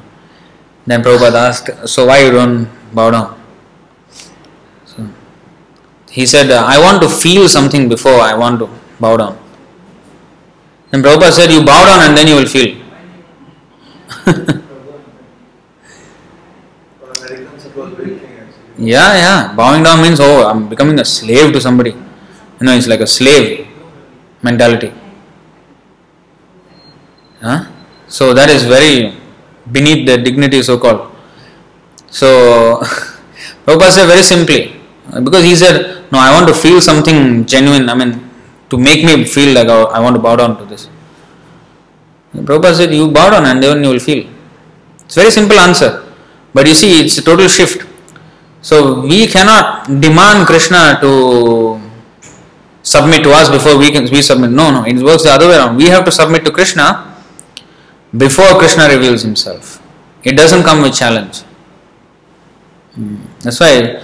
Then 0.86 1.04
Prabhupada 1.04 1.50
asked, 1.50 1.70
So 1.88 2.06
why 2.08 2.24
you 2.24 2.32
don't 2.32 2.68
bow 2.94 3.12
down? 3.12 3.42
So 4.86 5.08
he 6.10 6.26
said, 6.26 6.50
I 6.52 6.80
want 6.80 7.02
to 7.04 7.10
feel 7.10 7.48
something 7.48 7.88
before 7.90 8.20
I 8.22 8.34
want 8.34 8.60
to 8.60 8.70
bow 9.00 9.18
down. 9.18 9.38
Then 10.90 11.04
Prabhupada 11.04 11.32
said, 11.32 11.52
You 11.52 11.64
bow 11.66 11.86
down 11.86 12.10
and 12.10 12.18
then 12.18 12.28
you 12.28 12.36
will 12.36 12.48
feel. 12.48 12.78
yeah, 18.82 19.14
yeah. 19.24 19.54
Bowing 19.56 19.84
down 19.84 20.02
means, 20.02 20.20
oh, 20.20 20.50
I'm 20.50 20.68
becoming 20.68 21.00
a 21.00 21.06
slave 21.06 21.54
to 21.54 21.62
somebody. 21.62 21.92
You 21.92 22.66
know, 22.66 22.74
it's 22.74 22.88
like 22.88 23.02
a 23.02 23.08
slave 23.08 23.68
mentality. 24.42 24.92
Huh? 27.42 27.66
So 28.08 28.34
that 28.34 28.50
is 28.50 28.64
very 28.64 29.18
beneath 29.72 30.06
the 30.06 30.18
dignity, 30.18 30.62
so 30.64 30.78
called. 30.78 31.10
So, 32.12 32.82
Prabhupada 33.66 33.92
said 33.92 34.08
very 34.08 34.22
simply, 34.22 34.76
because 35.24 35.46
he 35.46 35.56
said, 35.56 36.12
No, 36.12 36.20
I 36.20 36.34
want 36.34 36.46
to 36.50 36.54
feel 36.54 36.82
something 36.82 37.46
genuine, 37.46 37.88
I 37.88 37.96
mean, 37.96 38.30
to 38.70 38.78
make 38.78 39.06
me 39.06 39.24
feel 39.24 39.56
like 39.56 39.70
I 39.70 40.00
want 40.02 40.18
to 40.18 40.22
bow 40.22 40.36
down 40.36 40.58
to 40.58 40.66
this. 40.66 40.90
And 42.34 42.46
Prabhupada 42.46 42.76
said, 42.76 42.94
You 42.94 43.10
bow 43.10 43.30
down 43.30 43.46
and 43.46 43.64
then 43.64 43.82
you 43.82 43.92
will 43.92 44.00
feel. 44.00 44.28
It's 45.06 45.16
very 45.16 45.32
simple 45.32 45.58
answer. 45.58 46.04
But 46.54 46.68
you 46.68 46.76
see, 46.76 47.00
it's 47.00 47.18
a 47.18 47.22
total 47.22 47.48
shift. 47.48 47.88
So 48.62 49.02
we 49.02 49.28
cannot 49.28 49.88
demand 50.00 50.46
Krishna 50.46 50.98
to 51.02 51.82
submit 52.84 53.24
to 53.24 53.32
us 53.32 53.50
before 53.50 53.78
we 53.78 53.92
can 53.92 54.04
we 54.10 54.22
submit. 54.22 54.52
No, 54.52 54.72
no, 54.72 54.86
it 54.86 54.98
works 54.98 55.24
the 55.24 55.32
other 55.32 55.48
way 55.48 55.58
around. 55.58 55.78
We 55.78 55.88
have 55.88 56.06
to 56.06 56.12
submit 56.12 56.46
to 56.46 56.52
Krishna 56.52 57.16
before 58.16 58.58
Krishna 58.60 58.88
reveals 58.88 59.24
himself. 59.24 59.82
It 60.24 60.38
doesn't 60.38 60.64
come 60.64 60.82
with 60.82 60.94
challenge. 60.94 61.40
Hmm. 62.94 63.18
That's 63.40 63.60
why 63.60 64.02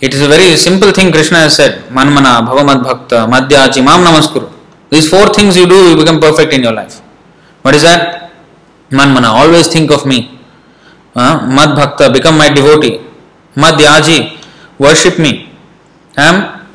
it 0.00 0.14
is 0.14 0.20
a 0.20 0.28
very 0.28 0.56
simple 0.56 0.90
thing 0.90 1.12
Krishna 1.12 1.38
has 1.38 1.54
said. 1.54 1.88
Manmana, 1.90 2.44
Bhavamad 2.46 2.82
Bhakta, 2.82 3.26
Madhyaji, 3.26 3.84
Mam 3.84 4.04
Namaskuru. 4.04 4.52
These 4.90 5.08
four 5.10 5.28
things 5.28 5.56
you 5.56 5.66
do, 5.68 5.90
you 5.90 5.96
become 5.96 6.20
perfect 6.20 6.52
in 6.52 6.62
your 6.62 6.72
life. 6.72 6.98
What 7.62 7.74
is 7.74 7.82
that? 7.82 8.32
Manmana, 8.90 9.28
always 9.28 9.68
think 9.68 9.90
of 9.90 10.06
me. 10.06 10.38
Uh, 11.14 11.46
Mad 11.46 11.76
Bhakta, 11.76 12.10
become 12.12 12.36
my 12.36 12.48
devotee. 12.48 13.05
Madhyaji, 13.56 14.44
worship 14.78 15.18
me. 15.18 15.50
Um, 16.16 16.66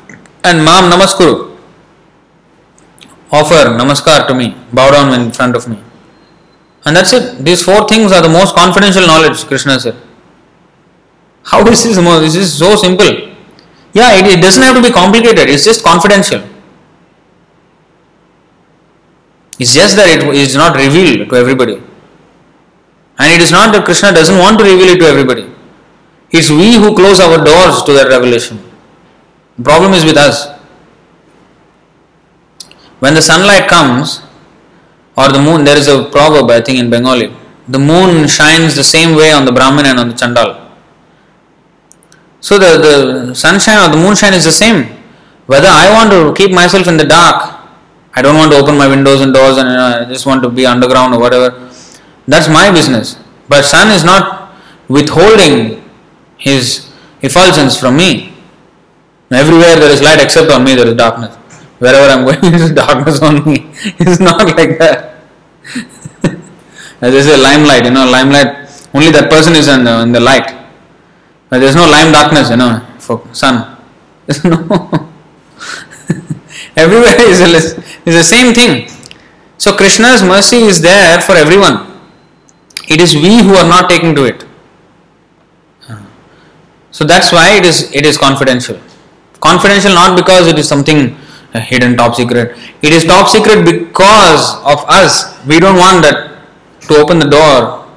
and 0.44 0.64
Mam 0.64 0.90
Namaskuru, 0.90 1.56
offer 3.30 3.70
namaskar 3.80 4.26
to 4.26 4.34
me, 4.34 4.54
bow 4.72 4.90
down 4.90 5.18
in 5.20 5.30
front 5.30 5.56
of 5.56 5.68
me. 5.68 5.78
And 6.84 6.96
that's 6.96 7.12
it. 7.12 7.44
These 7.44 7.62
four 7.62 7.86
things 7.86 8.12
are 8.12 8.20
the 8.20 8.28
most 8.28 8.54
confidential 8.54 9.06
knowledge, 9.06 9.44
Krishna 9.46 9.78
said. 9.78 9.96
How 11.44 11.66
is 11.66 11.84
this 11.84 11.98
more? 12.00 12.18
This 12.18 12.34
is 12.34 12.58
so 12.58 12.74
simple. 12.76 13.10
Yeah, 13.92 14.18
it, 14.18 14.26
it 14.26 14.40
doesn't 14.40 14.62
have 14.62 14.76
to 14.76 14.82
be 14.82 14.90
complicated, 14.90 15.48
it's 15.48 15.64
just 15.64 15.84
confidential. 15.84 16.42
It's 19.58 19.74
just 19.74 19.96
that 19.96 20.08
it 20.08 20.34
is 20.34 20.56
not 20.56 20.76
revealed 20.76 21.28
to 21.28 21.36
everybody. 21.36 21.74
And 23.18 23.32
it 23.32 23.40
is 23.40 23.52
not 23.52 23.72
that 23.72 23.84
Krishna 23.84 24.12
doesn't 24.12 24.38
want 24.38 24.58
to 24.58 24.64
reveal 24.64 24.88
it 24.88 24.98
to 24.98 25.04
everybody. 25.04 25.51
It's 26.32 26.50
we 26.50 26.76
who 26.76 26.94
close 26.94 27.20
our 27.20 27.44
doors 27.44 27.82
to 27.82 27.92
that 27.92 28.08
revelation. 28.08 28.58
The 29.58 29.64
problem 29.64 29.92
is 29.92 30.04
with 30.04 30.16
us. 30.16 30.48
When 33.00 33.14
the 33.14 33.20
sunlight 33.22 33.68
comes, 33.68 34.22
or 35.16 35.28
the 35.28 35.38
moon, 35.38 35.64
there 35.64 35.76
is 35.76 35.88
a 35.88 36.08
proverb 36.08 36.50
I 36.50 36.60
think 36.62 36.78
in 36.78 36.88
Bengali. 36.88 37.34
The 37.68 37.78
moon 37.78 38.26
shines 38.26 38.74
the 38.76 38.84
same 38.84 39.14
way 39.14 39.30
on 39.32 39.44
the 39.44 39.52
Brahmin 39.52 39.86
and 39.86 39.98
on 39.98 40.08
the 40.08 40.14
Chandal. 40.14 40.70
So 42.40 42.58
the, 42.58 42.78
the 42.78 43.34
sunshine 43.34 43.78
or 43.78 43.90
the 43.94 43.96
moonshine 43.96 44.34
is 44.34 44.44
the 44.44 44.52
same. 44.52 44.86
Whether 45.46 45.68
I 45.68 45.92
want 45.92 46.10
to 46.10 46.32
keep 46.34 46.52
myself 46.54 46.88
in 46.88 46.96
the 46.96 47.04
dark, 47.04 47.60
I 48.14 48.22
don't 48.22 48.36
want 48.36 48.52
to 48.52 48.58
open 48.58 48.76
my 48.76 48.88
windows 48.88 49.20
and 49.20 49.32
doors 49.34 49.58
and 49.58 49.68
you 49.68 49.76
know, 49.76 50.00
I 50.00 50.04
just 50.06 50.26
want 50.26 50.42
to 50.42 50.48
be 50.48 50.66
underground 50.66 51.14
or 51.14 51.20
whatever, 51.20 51.70
that's 52.26 52.48
my 52.48 52.70
business. 52.70 53.18
But 53.48 53.64
sun 53.64 53.90
is 53.90 54.04
not 54.04 54.54
withholding 54.88 55.81
his 56.42 56.90
effulgence 57.22 57.78
from 57.78 57.96
me. 57.96 58.34
Everywhere 59.30 59.76
there 59.76 59.90
is 59.90 60.02
light 60.02 60.20
except 60.20 60.50
on 60.50 60.64
me 60.64 60.74
there 60.74 60.88
is 60.88 60.96
darkness. 60.96 61.34
Wherever 61.78 62.06
I 62.10 62.14
am 62.18 62.24
going 62.24 62.40
there 62.52 62.62
is 62.68 62.72
darkness 62.72 63.22
on 63.22 63.44
me. 63.44 63.70
It's 64.02 64.20
not 64.20 64.44
like 64.56 64.78
that. 64.78 65.22
They 67.00 67.20
say, 67.20 67.36
limelight, 67.36 67.84
you 67.84 67.90
know, 67.90 68.08
limelight, 68.08 68.70
only 68.94 69.10
that 69.10 69.28
person 69.28 69.54
is 69.54 69.66
in 69.66 69.82
the, 69.82 70.02
in 70.02 70.12
the 70.12 70.20
light. 70.20 70.54
But 71.48 71.58
there's 71.58 71.74
no 71.74 71.88
lime 71.90 72.12
darkness, 72.12 72.48
you 72.50 72.56
know, 72.56 72.80
for 73.00 73.26
sun. 73.32 73.76
There's 74.26 74.44
no. 74.44 74.62
Everywhere 76.76 77.20
is, 77.20 77.40
a, 77.40 77.48
is 78.08 78.14
the 78.20 78.22
same 78.22 78.54
thing. 78.54 78.88
So 79.58 79.74
Krishna's 79.76 80.22
mercy 80.22 80.58
is 80.58 80.80
there 80.80 81.20
for 81.20 81.32
everyone. 81.32 82.00
It 82.88 83.00
is 83.00 83.16
we 83.16 83.42
who 83.42 83.54
are 83.54 83.68
not 83.68 83.90
taking 83.90 84.14
to 84.14 84.24
it. 84.24 84.46
So 86.92 87.04
that's 87.04 87.32
why 87.32 87.56
it 87.56 87.66
is 87.66 87.90
it 87.92 88.06
is 88.06 88.16
confidential. 88.16 88.78
Confidential 89.40 89.94
not 89.94 90.16
because 90.16 90.46
it 90.46 90.58
is 90.58 90.68
something 90.68 91.16
uh, 91.54 91.60
hidden 91.60 91.96
top 91.96 92.14
secret. 92.14 92.56
It 92.82 92.92
is 92.92 93.04
top 93.04 93.28
secret 93.28 93.64
because 93.64 94.54
of 94.64 94.84
us. 94.88 95.36
We 95.46 95.58
don't 95.58 95.76
want 95.76 96.04
that 96.04 96.46
to 96.88 96.94
open 96.96 97.18
the 97.18 97.28
door 97.28 97.88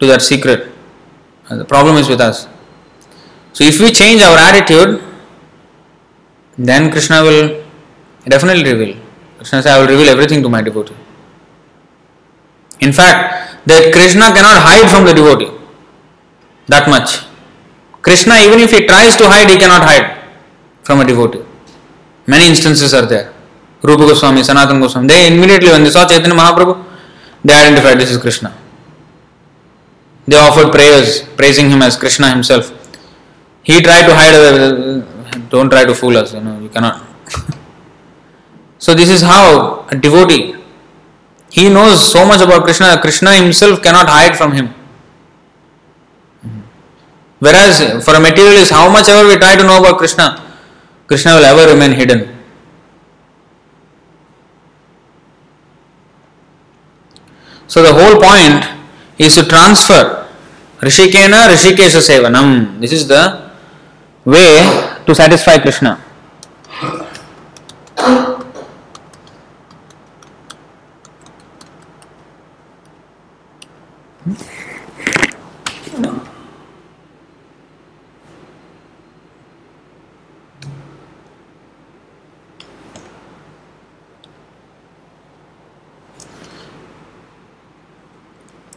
to 0.00 0.06
that 0.06 0.22
secret. 0.22 0.72
The 1.48 1.64
problem 1.64 1.96
is 1.96 2.08
with 2.08 2.20
us. 2.20 2.48
So 3.52 3.64
if 3.64 3.78
we 3.78 3.92
change 3.92 4.22
our 4.22 4.36
attitude, 4.36 5.02
then 6.56 6.90
Krishna 6.90 7.22
will 7.22 7.64
definitely 8.26 8.72
reveal. 8.72 8.96
Krishna 9.36 9.62
says, 9.62 9.66
I 9.66 9.78
will 9.78 9.88
reveal 9.88 10.08
everything 10.08 10.42
to 10.42 10.48
my 10.48 10.62
devotee. 10.62 10.96
In 12.80 12.92
fact, 12.92 13.66
that 13.66 13.92
Krishna 13.92 14.32
cannot 14.32 14.58
hide 14.62 14.90
from 14.90 15.04
the 15.04 15.14
devotee. 15.14 15.52
That 16.66 16.88
much. 16.88 17.24
Krishna, 18.04 18.34
even 18.44 18.60
if 18.60 18.70
he 18.70 18.86
tries 18.86 19.16
to 19.16 19.26
hide, 19.26 19.48
he 19.48 19.56
cannot 19.56 19.82
hide 19.82 20.06
from 20.82 21.00
a 21.00 21.06
devotee. 21.06 21.42
Many 22.26 22.48
instances 22.48 22.92
are 22.92 23.06
there. 23.06 23.32
Rupa 23.82 24.04
Goswami, 24.10 24.42
Sanatana 24.42 24.78
Goswami, 24.80 25.08
they 25.08 25.32
immediately, 25.32 25.70
when 25.70 25.84
they 25.84 25.90
saw 25.90 26.06
Chaitanya 26.06 26.36
Mahaprabhu, 26.36 26.84
they 27.42 27.54
identified 27.54 27.98
this 27.98 28.10
is 28.10 28.18
Krishna. 28.18 28.54
They 30.26 30.36
offered 30.36 30.70
prayers, 30.70 31.22
praising 31.40 31.70
him 31.70 31.80
as 31.80 31.96
Krishna 31.96 32.30
himself. 32.30 32.72
He 33.62 33.80
tried 33.80 34.06
to 34.06 34.14
hide, 34.14 34.34
uh, 34.34 35.00
don't 35.48 35.70
try 35.70 35.84
to 35.86 35.94
fool 35.94 36.18
us, 36.18 36.34
you 36.34 36.40
know, 36.42 36.60
you 36.60 36.68
cannot. 36.68 37.02
so, 38.78 38.92
this 38.92 39.08
is 39.08 39.22
how 39.22 39.86
a 39.90 39.96
devotee, 39.96 40.56
he 41.50 41.70
knows 41.70 42.06
so 42.12 42.26
much 42.26 42.42
about 42.42 42.64
Krishna, 42.64 42.98
Krishna 43.00 43.34
himself 43.34 43.82
cannot 43.82 44.08
hide 44.08 44.36
from 44.36 44.52
him. 44.52 44.74
Whereas 47.40 48.04
for 48.04 48.14
a 48.14 48.20
materialist, 48.20 48.70
how 48.70 48.88
much 48.90 49.08
ever 49.08 49.26
we 49.28 49.36
try 49.36 49.56
to 49.56 49.62
know 49.62 49.78
about 49.78 49.98
Krishna, 49.98 50.40
Krishna 51.06 51.34
will 51.34 51.44
ever 51.44 51.72
remain 51.72 51.92
hidden. 51.92 52.34
So 57.66 57.82
the 57.82 57.92
whole 57.92 58.20
point 58.20 58.64
is 59.18 59.34
to 59.34 59.44
transfer 59.44 60.28
Rishikena 60.80 61.48
Rishikesha 61.48 62.00
Sevanam. 62.00 62.80
This 62.80 62.92
is 62.92 63.08
the 63.08 63.50
way 64.24 64.62
to 65.06 65.14
satisfy 65.14 65.58
Krishna. 65.58 66.00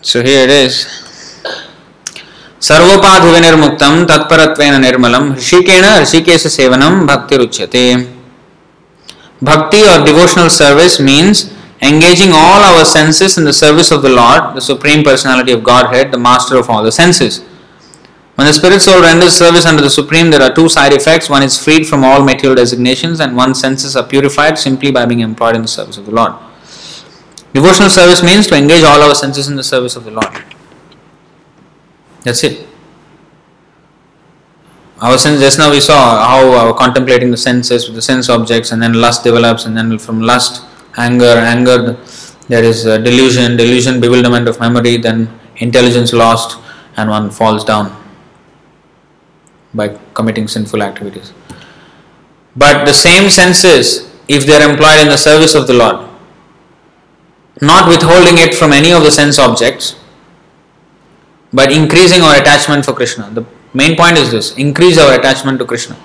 So 0.06 0.22
here 0.22 0.44
it 0.44 0.50
is. 0.50 0.86
सर्वोपाधि 2.62 3.30
विनिर्मुक्तम 3.34 4.04
तत्परत्वेन 4.08 4.80
निर्मलम 4.80 5.32
ऋषिकेण 5.36 5.84
ऋषिकेश 6.02 6.46
सेवनम 6.56 7.06
भक्ति 7.06 7.36
रुच्यते 7.36 7.84
Bhakti 9.42 9.82
or 9.82 10.04
devotional 10.04 10.48
service 10.48 11.00
means 11.00 11.52
engaging 11.80 12.30
all 12.32 12.62
our 12.62 12.84
senses 12.84 13.36
in 13.36 13.44
the 13.44 13.52
service 13.52 13.90
of 13.90 14.02
the 14.02 14.08
Lord, 14.08 14.54
the 14.54 14.60
Supreme 14.60 15.02
Personality 15.02 15.50
of 15.50 15.64
Godhead, 15.64 16.12
the 16.12 16.18
Master 16.18 16.56
of 16.56 16.70
all 16.70 16.84
the 16.84 16.92
senses. 16.92 17.40
When 18.36 18.46
the 18.46 18.52
spirit 18.52 18.80
soul 18.82 19.02
renders 19.02 19.34
service 19.34 19.66
under 19.66 19.82
the 19.82 19.90
Supreme, 19.90 20.30
there 20.30 20.42
are 20.42 20.54
two 20.54 20.68
side 20.68 20.92
effects. 20.92 21.28
One 21.28 21.42
is 21.42 21.58
freed 21.62 21.88
from 21.88 22.04
all 22.04 22.24
material 22.24 22.54
designations, 22.54 23.18
and 23.18 23.36
one's 23.36 23.58
senses 23.58 23.96
are 23.96 24.06
purified 24.06 24.60
simply 24.60 24.92
by 24.92 25.06
being 25.06 25.20
employed 25.20 25.56
in 25.56 25.62
the 25.62 25.68
service 25.68 25.98
of 25.98 26.06
the 26.06 26.14
Lord. 26.14 26.34
Devotional 27.53 27.89
service 27.89 28.21
means 28.21 28.47
to 28.47 28.55
engage 28.55 28.83
all 28.83 29.01
our 29.01 29.15
senses 29.15 29.47
in 29.47 29.55
the 29.55 29.63
service 29.63 29.95
of 29.95 30.03
the 30.03 30.11
Lord. 30.11 30.43
That's 32.23 32.43
it. 32.43 32.67
Our 34.99 35.17
sense, 35.17 35.39
just 35.39 35.59
now 35.59 35.71
we 35.71 35.79
saw 35.79 36.27
how 36.27 36.51
our 36.51 36.73
contemplating 36.73 37.29
the 37.31 37.37
senses 37.37 37.85
with 37.87 37.95
the 37.95 38.01
sense 38.01 38.29
objects, 38.29 38.71
and 38.71 38.81
then 38.81 38.93
lust 38.93 39.23
develops, 39.23 39.65
and 39.65 39.77
then 39.77 39.99
from 39.99 40.21
lust, 40.21 40.65
anger, 40.97 41.25
anger, 41.25 41.97
there 42.47 42.63
is 42.63 42.83
delusion, 42.83 43.57
delusion, 43.57 44.01
bewilderment 44.01 44.47
of 44.47 44.59
memory, 44.59 44.97
then 44.97 45.29
intelligence 45.57 46.13
lost, 46.13 46.57
and 46.95 47.09
one 47.09 47.29
falls 47.29 47.63
down 47.63 47.95
by 49.73 49.89
committing 50.15 50.47
sinful 50.47 50.81
activities. 50.81 51.31
But 52.55 52.85
the 52.85 52.93
same 52.93 53.29
senses, 53.29 54.11
if 54.27 54.47
they 54.47 54.53
are 54.53 54.67
employed 54.67 55.01
in 55.01 55.09
the 55.09 55.17
service 55.17 55.53
of 55.53 55.67
the 55.67 55.73
Lord, 55.73 56.06
not 57.61 57.89
withholding 57.89 58.37
it 58.37 58.53
from 58.53 58.73
any 58.73 58.91
of 58.91 59.03
the 59.03 59.11
sense 59.11 59.39
objects, 59.39 59.95
but 61.51 61.71
increasing 61.71 62.21
our 62.21 62.35
attachment 62.35 62.85
for 62.85 62.93
Krishna. 62.93 63.29
The 63.31 63.45
main 63.73 63.95
point 63.95 64.17
is 64.17 64.31
this 64.31 64.55
increase 64.57 64.97
our 64.97 65.17
attachment 65.17 65.59
to 65.59 65.65
Krishna. 65.65 65.97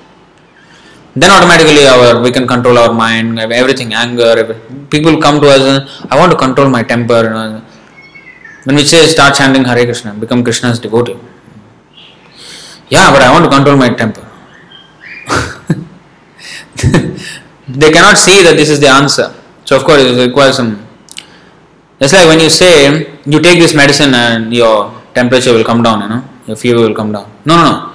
Then 1.15 1.31
automatically 1.31 1.87
our 1.87 2.23
we 2.23 2.31
can 2.31 2.47
control 2.47 2.79
our 2.79 2.93
mind, 2.93 3.39
everything, 3.39 3.93
anger. 3.93 4.35
Everything. 4.39 4.87
People 4.87 5.21
come 5.21 5.41
to 5.41 5.49
us, 5.49 6.07
I 6.11 6.19
want 6.19 6.33
to 6.33 6.39
control 6.39 6.71
my 6.71 6.83
temper. 6.83 7.25
You 7.25 7.31
know. 7.31 7.65
When 8.65 8.77
we 8.77 8.85
say 8.85 9.07
start 9.07 9.35
chanting 9.35 9.65
Hare 9.65 9.85
Krishna, 9.85 10.15
become 10.15 10.45
Krishna's 10.45 10.79
devotee. 10.79 11.19
Yeah, 12.89 13.11
but 13.11 13.23
I 13.23 13.33
want 13.33 13.45
to 13.45 13.51
control 13.51 13.77
my 13.77 13.91
temper. 13.91 14.27
they 17.69 17.91
cannot 17.91 18.19
see 18.19 18.43
that 18.43 18.57
this 18.57 18.69
is 18.69 18.81
the 18.81 18.89
answer. 18.89 19.35
So 19.65 19.77
of 19.77 19.85
course 19.85 20.03
it 20.03 20.27
requires 20.27 20.57
some. 20.57 20.87
It's 22.03 22.13
like 22.13 22.27
when 22.27 22.41
you 22.41 22.51
say 22.51 23.17
you 23.25 23.41
take 23.41 23.61
this 23.61 23.75
medicine 23.75 24.13
and 24.13 24.53
your 24.53 24.93
temperature 25.15 25.53
will 25.55 25.65
come 25.65 25.85
down, 25.85 26.03
you 26.03 26.09
know, 26.09 26.25
your 26.49 26.57
fever 26.57 26.81
will 26.81 26.95
come 26.95 27.13
down. 27.13 27.31
No, 27.45 27.57
no, 27.57 27.63
no. 27.71 27.93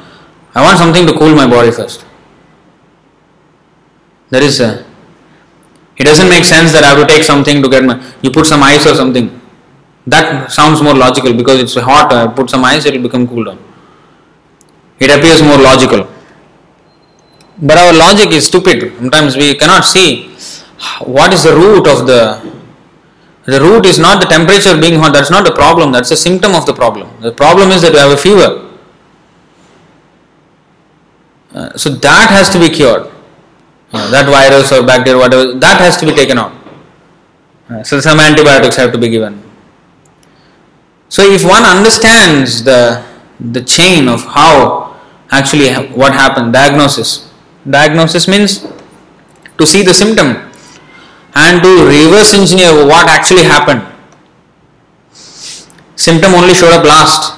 I 0.55 0.61
want 0.61 0.77
something 0.77 1.05
to 1.05 1.13
cool 1.17 1.35
my 1.35 1.45
body 1.45 1.71
first. 1.71 2.05
There 4.29 4.41
is 4.41 4.61
a. 4.61 4.85
It 5.97 6.05
doesn't 6.05 6.29
make 6.29 6.45
sense 6.45 6.71
that 6.71 6.85
I 6.85 6.89
have 6.89 7.05
to 7.05 7.13
take 7.13 7.23
something 7.23 7.61
to 7.61 7.69
get 7.69 7.83
my. 7.83 8.01
You 8.21 8.31
put 8.31 8.45
some 8.45 8.63
ice 8.63 8.87
or 8.87 8.95
something. 8.95 9.41
That 10.05 10.51
sounds 10.53 10.81
more 10.81 10.95
logical 10.95 11.33
because 11.33 11.59
it's 11.59 11.75
hot. 11.75 12.13
I 12.13 12.27
put 12.27 12.49
some 12.49 12.63
ice, 12.63 12.85
it 12.85 12.93
will 12.93 13.03
become 13.03 13.27
cool 13.27 13.43
down. 13.43 13.59
It 14.99 15.09
appears 15.11 15.43
more 15.43 15.57
logical. 15.57 16.07
But 17.61 17.77
our 17.77 17.91
logic 17.91 18.31
is 18.31 18.45
stupid. 18.45 18.93
Sometimes 18.97 19.35
we 19.35 19.55
cannot 19.55 19.83
see 19.83 20.29
what 21.01 21.33
is 21.33 21.43
the 21.43 21.53
root 21.53 21.87
of 21.87 22.07
the. 22.07 22.56
The 23.47 23.61
root 23.61 23.85
is 23.85 23.97
not 23.97 24.21
the 24.21 24.27
temperature 24.27 24.75
being 24.79 24.99
hot, 24.99 25.13
that's 25.13 25.31
not 25.31 25.45
the 25.45 25.53
problem, 25.53 25.93
that's 25.93 26.11
a 26.11 26.17
symptom 26.17 26.53
of 26.53 26.65
the 26.65 26.73
problem. 26.73 27.09
The 27.21 27.31
problem 27.31 27.71
is 27.71 27.81
that 27.81 27.93
we 27.93 27.99
have 27.99 28.11
a 28.11 28.17
fever. 28.17 28.75
Uh, 31.55 31.77
so 31.77 31.89
that 31.89 32.29
has 32.29 32.49
to 32.49 32.59
be 32.59 32.69
cured. 32.69 33.07
Uh, 33.93 34.11
that 34.11 34.27
virus 34.27 34.71
or 34.73 34.85
bacteria, 34.85 35.17
whatever, 35.17 35.53
that 35.53 35.79
has 35.79 35.95
to 35.95 36.05
be 36.05 36.11
taken 36.11 36.37
out. 36.37 36.51
Uh, 37.69 37.81
so 37.83 38.01
some 38.01 38.19
antibiotics 38.19 38.75
have 38.75 38.91
to 38.91 38.97
be 38.97 39.07
given. 39.07 39.41
So 41.07 41.23
if 41.23 41.45
one 41.45 41.63
understands 41.63 42.65
the 42.65 43.01
the 43.39 43.61
chain 43.63 44.09
of 44.09 44.23
how 44.25 44.99
actually 45.31 45.71
what 45.95 46.13
happened, 46.13 46.51
diagnosis. 46.51 47.31
Diagnosis 47.69 48.27
means 48.27 48.65
to 49.57 49.65
see 49.65 49.83
the 49.83 49.93
symptom 49.93 50.51
and 51.45 51.61
to 51.63 51.71
reverse 51.85 52.33
engineer 52.33 52.73
what 52.85 53.07
actually 53.07 53.43
happened. 53.43 53.83
Symptom 55.95 56.33
only 56.33 56.53
showed 56.53 56.73
up 56.73 56.83
last. 56.83 57.37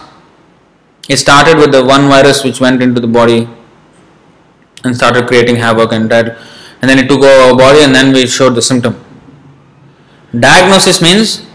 It 1.09 1.17
started 1.17 1.57
with 1.57 1.71
the 1.71 1.83
one 1.83 2.07
virus 2.07 2.43
which 2.43 2.59
went 2.59 2.81
into 2.81 3.01
the 3.01 3.07
body 3.07 3.47
and 4.83 4.95
started 4.95 5.27
creating 5.27 5.57
havoc 5.57 5.91
and 5.91 6.09
that 6.11 6.37
and 6.81 6.89
then 6.89 6.99
it 6.99 7.07
took 7.07 7.21
over 7.21 7.41
our 7.49 7.57
body 7.57 7.81
and 7.81 7.93
then 7.93 8.13
we 8.13 8.25
showed 8.25 8.55
the 8.55 8.61
symptom. 8.61 9.03
Diagnosis 10.37 11.01
means 11.01 11.45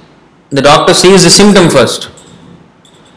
the 0.50 0.60
doctor 0.60 0.92
sees 0.92 1.22
the 1.24 1.30
symptom 1.30 1.70
first 1.70 2.10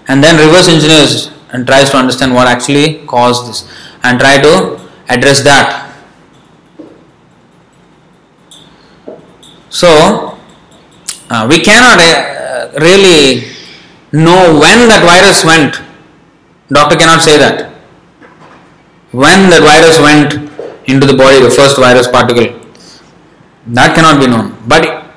and 0.07 0.23
then 0.23 0.37
reverse 0.45 0.69
engineers 0.69 1.31
and 1.51 1.65
tries 1.65 1.89
to 1.89 1.97
understand 1.97 2.33
what 2.33 2.47
actually 2.47 3.05
caused 3.07 3.49
this 3.49 3.69
and 4.03 4.19
try 4.19 4.39
to 4.39 4.79
address 5.09 5.41
that. 5.43 5.86
So, 9.77 9.89
uh, 11.29 11.45
we 11.47 11.59
cannot 11.59 11.99
uh, 12.01 12.71
really 12.81 13.45
know 14.11 14.57
when 14.57 14.89
that 14.89 15.05
virus 15.05 15.45
went. 15.45 15.77
Doctor 16.69 16.97
cannot 16.97 17.21
say 17.21 17.37
that. 17.37 17.69
When 19.11 19.51
that 19.51 19.61
virus 19.61 19.99
went 20.01 20.33
into 20.89 21.05
the 21.05 21.15
body, 21.15 21.43
the 21.43 21.51
first 21.51 21.77
virus 21.77 22.07
particle, 22.07 22.59
that 23.67 23.93
cannot 23.93 24.19
be 24.19 24.25
known. 24.25 24.57
But 24.67 25.13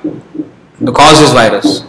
the 0.79 0.91
cause 0.91 1.19
is 1.21 1.31
virus. 1.33 1.81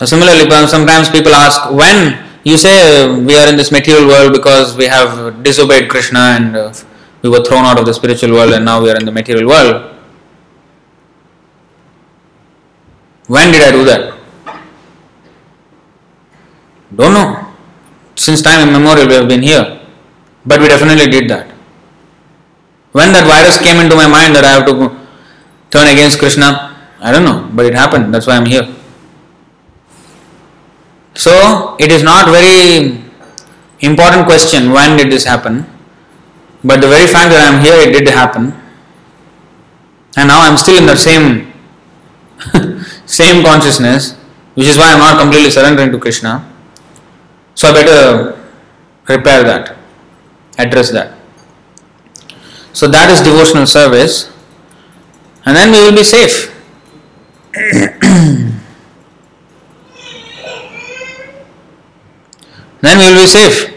So 0.00 0.06
similarly, 0.06 0.50
sometimes 0.66 1.08
people 1.08 1.34
ask 1.36 1.70
when 1.70 2.18
you 2.42 2.56
say 2.56 3.04
uh, 3.04 3.16
we 3.16 3.36
are 3.36 3.48
in 3.48 3.54
this 3.54 3.70
material 3.70 4.08
world 4.08 4.32
because 4.32 4.76
we 4.76 4.86
have 4.86 5.44
disobeyed 5.44 5.88
Krishna 5.88 6.18
and 6.18 6.56
uh, 6.56 6.74
we 7.22 7.28
were 7.28 7.44
thrown 7.44 7.64
out 7.64 7.78
of 7.78 7.86
the 7.86 7.94
spiritual 7.94 8.32
world 8.32 8.52
and 8.54 8.64
now 8.64 8.82
we 8.82 8.90
are 8.90 8.96
in 8.96 9.04
the 9.04 9.12
material 9.12 9.46
world. 9.48 9.99
When 13.30 13.52
did 13.52 13.62
I 13.62 13.70
do 13.70 13.84
that? 13.84 14.18
Don't 16.96 17.14
know. 17.14 17.46
Since 18.16 18.42
time 18.42 18.68
immemorial 18.68 19.06
we 19.06 19.14
have 19.14 19.28
been 19.28 19.42
here. 19.42 19.86
But 20.44 20.60
we 20.60 20.66
definitely 20.66 21.06
did 21.06 21.30
that. 21.30 21.46
When 22.90 23.12
that 23.12 23.26
virus 23.30 23.62
came 23.62 23.78
into 23.78 23.94
my 23.94 24.08
mind 24.08 24.34
that 24.34 24.42
I 24.42 24.58
have 24.58 24.66
to 24.66 24.74
turn 25.70 25.86
against 25.86 26.18
Krishna, 26.18 26.74
I 26.98 27.12
don't 27.12 27.24
know, 27.24 27.48
but 27.54 27.66
it 27.66 27.74
happened. 27.74 28.12
That's 28.12 28.26
why 28.26 28.34
I'm 28.34 28.46
here. 28.46 28.66
So 31.14 31.76
it 31.78 31.92
is 31.92 32.02
not 32.02 32.26
very 32.26 32.98
important 33.78 34.26
question 34.26 34.72
when 34.72 34.96
did 34.96 35.12
this 35.12 35.24
happen, 35.24 35.66
but 36.64 36.80
the 36.80 36.88
very 36.88 37.06
fact 37.06 37.30
that 37.30 37.46
I 37.46 37.54
am 37.54 37.62
here, 37.62 37.78
it 37.78 37.92
did 37.92 38.08
happen, 38.08 38.52
and 40.16 40.28
now 40.28 40.40
I 40.40 40.48
am 40.48 40.56
still 40.56 40.76
in 40.76 40.86
the 40.86 40.96
same 40.96 41.49
same 43.10 43.44
consciousness, 43.44 44.14
which 44.54 44.68
is 44.68 44.78
why 44.78 44.90
I 44.90 44.92
am 44.92 45.00
not 45.00 45.18
completely 45.18 45.50
surrendering 45.50 45.90
to 45.90 45.98
Krishna. 45.98 46.46
So 47.54 47.68
I 47.68 47.72
better 47.72 48.38
repair 49.08 49.42
that, 49.42 49.76
address 50.58 50.90
that. 50.92 51.18
So 52.72 52.86
that 52.86 53.10
is 53.10 53.20
devotional 53.20 53.66
service, 53.66 54.30
and 55.44 55.56
then 55.56 55.72
we 55.72 55.80
will 55.82 55.96
be 55.96 56.04
safe. 56.04 56.54
then 62.80 62.98
we 62.98 63.04
will 63.10 63.20
be 63.20 63.26
safe. 63.26 63.74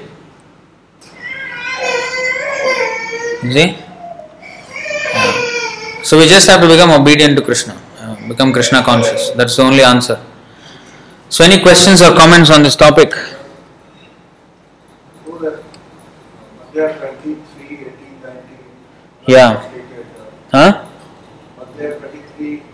See? 3.51 3.77
So 6.03 6.19
we 6.19 6.27
just 6.27 6.47
have 6.47 6.61
to 6.61 6.67
become 6.67 6.91
obedient 6.91 7.35
to 7.37 7.41
Krishna, 7.41 7.75
become 8.33 8.51
Krishna 8.51 8.81
conscious. 8.83 9.29
That's 9.31 9.55
the 9.55 9.63
only 9.63 9.83
answer. 9.83 10.19
So, 11.29 11.43
any 11.45 11.61
questions 11.61 12.01
or 12.01 12.15
comments 12.15 12.49
on 12.49 12.63
this 12.63 12.75
topic? 12.75 13.13
Yeah. 19.27 19.69
Huh? 20.51 20.85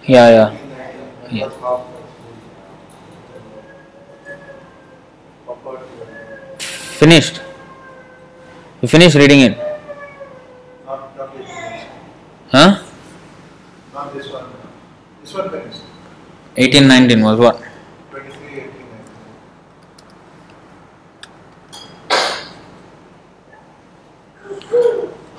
Yeah, 0.07 0.29
yeah. 0.35 0.57
yeah. 1.31 1.49
Finished. 6.99 7.41
You 8.81 8.87
finished 8.87 9.15
reading 9.15 9.41
it? 9.41 9.57
Huh? 12.51 12.81
Not 13.93 14.13
this 14.13 14.31
one. 14.31 14.48
Which 15.29 15.37
one 15.37 15.51
finished? 15.51 15.81
1819 16.55 17.21
was 17.23 17.37
what? 17.37 17.61
23, 18.09 18.61
18, 18.61 18.87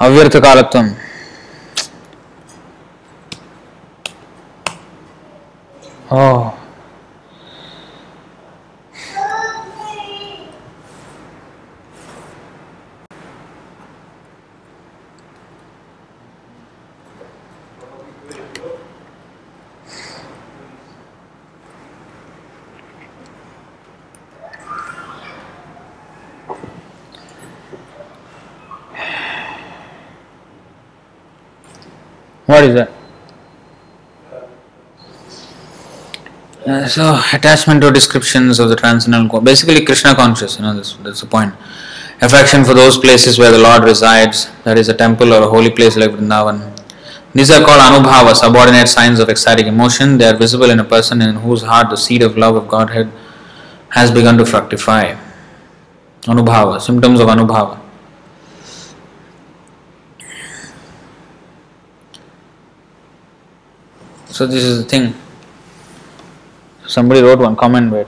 अव्यर्थ 0.00 0.36
कालत्वम 0.44 0.90
oh 6.12 6.59
What 32.60 32.68
is 32.68 32.74
that? 32.74 32.90
Uh, 36.66 36.86
so 36.86 37.22
attachment 37.32 37.80
to 37.80 37.90
descriptions 37.90 38.58
of 38.58 38.68
the 38.68 38.76
transcendental, 38.76 39.40
basically 39.40 39.82
Krishna 39.82 40.14
conscious. 40.14 40.56
You 40.58 40.64
know, 40.64 40.74
that's, 40.74 40.92
that's 40.96 41.22
the 41.22 41.26
point. 41.26 41.54
Affection 42.20 42.62
for 42.62 42.74
those 42.74 42.98
places 42.98 43.38
where 43.38 43.50
the 43.50 43.56
Lord 43.56 43.84
resides, 43.84 44.50
that 44.64 44.76
is 44.76 44.90
a 44.90 44.94
temple 44.94 45.32
or 45.32 45.42
a 45.44 45.48
holy 45.48 45.70
place 45.70 45.96
like 45.96 46.10
Vrindavan. 46.10 46.78
These 47.32 47.50
are 47.50 47.64
called 47.64 47.80
anubhava, 47.80 48.34
subordinate 48.34 48.88
signs 48.88 49.20
of 49.20 49.30
ecstatic 49.30 49.64
emotion. 49.64 50.18
They 50.18 50.28
are 50.28 50.36
visible 50.36 50.68
in 50.68 50.80
a 50.80 50.84
person 50.84 51.22
in 51.22 51.36
whose 51.36 51.62
heart 51.62 51.88
the 51.88 51.96
seed 51.96 52.20
of 52.20 52.36
love 52.36 52.56
of 52.56 52.68
Godhead 52.68 53.10
has 53.88 54.10
begun 54.10 54.36
to 54.36 54.44
fructify. 54.44 55.16
Anubhava, 56.24 56.78
symptoms 56.78 57.20
of 57.20 57.28
anubhava. 57.28 57.79
So 64.40 64.46
this 64.46 64.64
is 64.64 64.82
the 64.82 64.88
thing. 64.88 65.12
Somebody 66.86 67.20
wrote 67.20 67.40
one 67.40 67.54
comment, 67.56 67.92
wait. 67.92 68.06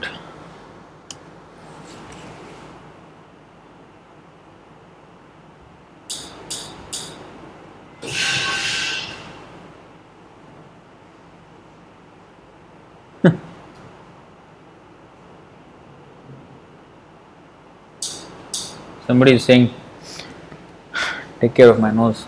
Somebody 19.07 19.33
is 19.35 19.45
saying, 19.45 19.69
take 21.43 21.53
care 21.53 21.69
of 21.69 21.79
my 21.79 21.91
nose. 21.91 22.25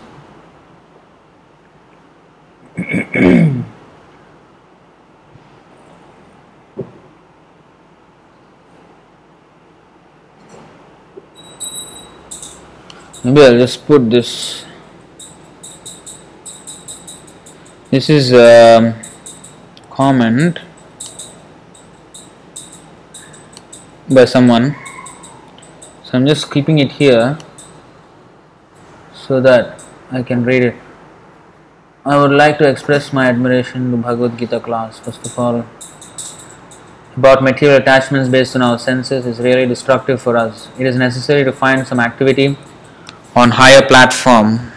Maybe 13.25 13.41
I'll 13.41 13.57
just 13.57 13.87
put 13.87 14.11
this. 14.11 14.65
This 17.89 18.07
is 18.07 18.31
a 18.31 18.93
comment 19.89 20.59
by 24.07 24.25
someone. 24.25 24.75
So 26.03 26.11
I'm 26.13 26.27
just 26.27 26.51
keeping 26.51 26.77
it 26.77 26.91
here 26.91 27.39
so 29.15 29.41
that 29.41 29.83
I 30.11 30.21
can 30.21 30.45
read 30.45 30.63
it. 30.63 30.75
I 32.05 32.21
would 32.21 32.29
like 32.29 32.59
to 32.59 32.69
express 32.69 33.11
my 33.11 33.25
admiration 33.25 33.89
to 33.89 33.97
Bhagavad 33.97 34.37
Gita 34.37 34.59
class. 34.59 34.99
First 34.99 35.25
of 35.25 35.39
all, 35.39 35.65
about 37.17 37.41
material 37.41 37.77
attachments 37.77 38.29
based 38.29 38.55
on 38.55 38.61
our 38.61 38.77
senses 38.77 39.25
is 39.25 39.39
really 39.39 39.65
destructive 39.65 40.21
for 40.21 40.37
us. 40.37 40.67
It 40.77 40.85
is 40.85 40.95
necessary 40.95 41.43
to 41.43 41.51
find 41.51 41.87
some 41.87 41.99
activity 41.99 42.55
on 43.35 43.51
higher 43.51 43.85
platform 43.85 44.71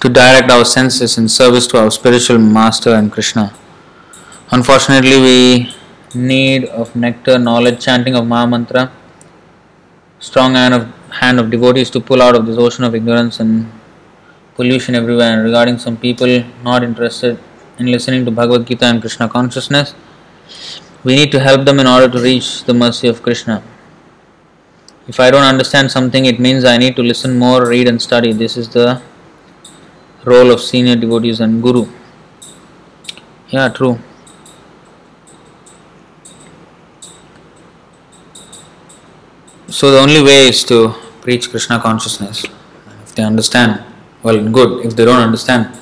to 0.00 0.08
direct 0.08 0.50
our 0.50 0.64
senses 0.64 1.16
in 1.18 1.28
service 1.28 1.66
to 1.68 1.78
our 1.78 1.90
spiritual 1.90 2.38
master 2.38 2.94
and 2.94 3.12
Krishna. 3.12 3.54
Unfortunately, 4.50 5.18
we 5.20 5.74
need 6.14 6.64
of 6.64 6.96
nectar, 6.96 7.38
knowledge, 7.38 7.84
chanting 7.84 8.16
of 8.16 8.26
Maha 8.26 8.46
Mantra, 8.48 8.90
strong 10.18 10.54
hand 10.54 10.74
of 10.74 10.88
hand 11.20 11.38
of 11.38 11.50
devotees 11.50 11.90
to 11.90 12.00
pull 12.00 12.22
out 12.22 12.34
of 12.34 12.46
this 12.46 12.56
ocean 12.58 12.84
of 12.84 12.94
ignorance 12.94 13.38
and 13.40 13.70
pollution 14.56 14.94
everywhere. 14.94 15.32
And 15.34 15.44
regarding 15.44 15.78
some 15.78 15.96
people 15.96 16.44
not 16.64 16.82
interested 16.82 17.38
in 17.78 17.86
listening 17.86 18.24
to 18.24 18.30
Bhagavad 18.30 18.66
Gita 18.66 18.86
and 18.86 19.00
Krishna 19.00 19.28
consciousness, 19.28 19.94
we 21.04 21.14
need 21.14 21.30
to 21.32 21.40
help 21.40 21.64
them 21.64 21.78
in 21.78 21.86
order 21.86 22.08
to 22.08 22.20
reach 22.20 22.64
the 22.64 22.74
mercy 22.74 23.06
of 23.06 23.22
Krishna. 23.22 23.62
If 25.10 25.18
I 25.18 25.28
don't 25.32 25.42
understand 25.42 25.90
something, 25.90 26.26
it 26.26 26.38
means 26.38 26.64
I 26.64 26.76
need 26.78 26.94
to 26.94 27.02
listen 27.02 27.36
more, 27.36 27.66
read, 27.66 27.88
and 27.88 28.00
study. 28.00 28.32
This 28.32 28.56
is 28.56 28.68
the 28.68 29.02
role 30.24 30.52
of 30.52 30.60
senior 30.60 30.94
devotees 30.94 31.40
and 31.40 31.60
guru. 31.60 31.88
Yeah, 33.48 33.70
true. 33.70 33.98
So 39.66 39.90
the 39.90 39.98
only 39.98 40.22
way 40.22 40.48
is 40.50 40.62
to 40.66 40.94
preach 41.22 41.50
Krishna 41.50 41.80
consciousness. 41.80 42.44
If 43.02 43.16
they 43.16 43.24
understand, 43.24 43.82
well, 44.22 44.40
good. 44.48 44.86
If 44.86 44.94
they 44.94 45.04
don't 45.04 45.24
understand, 45.28 45.76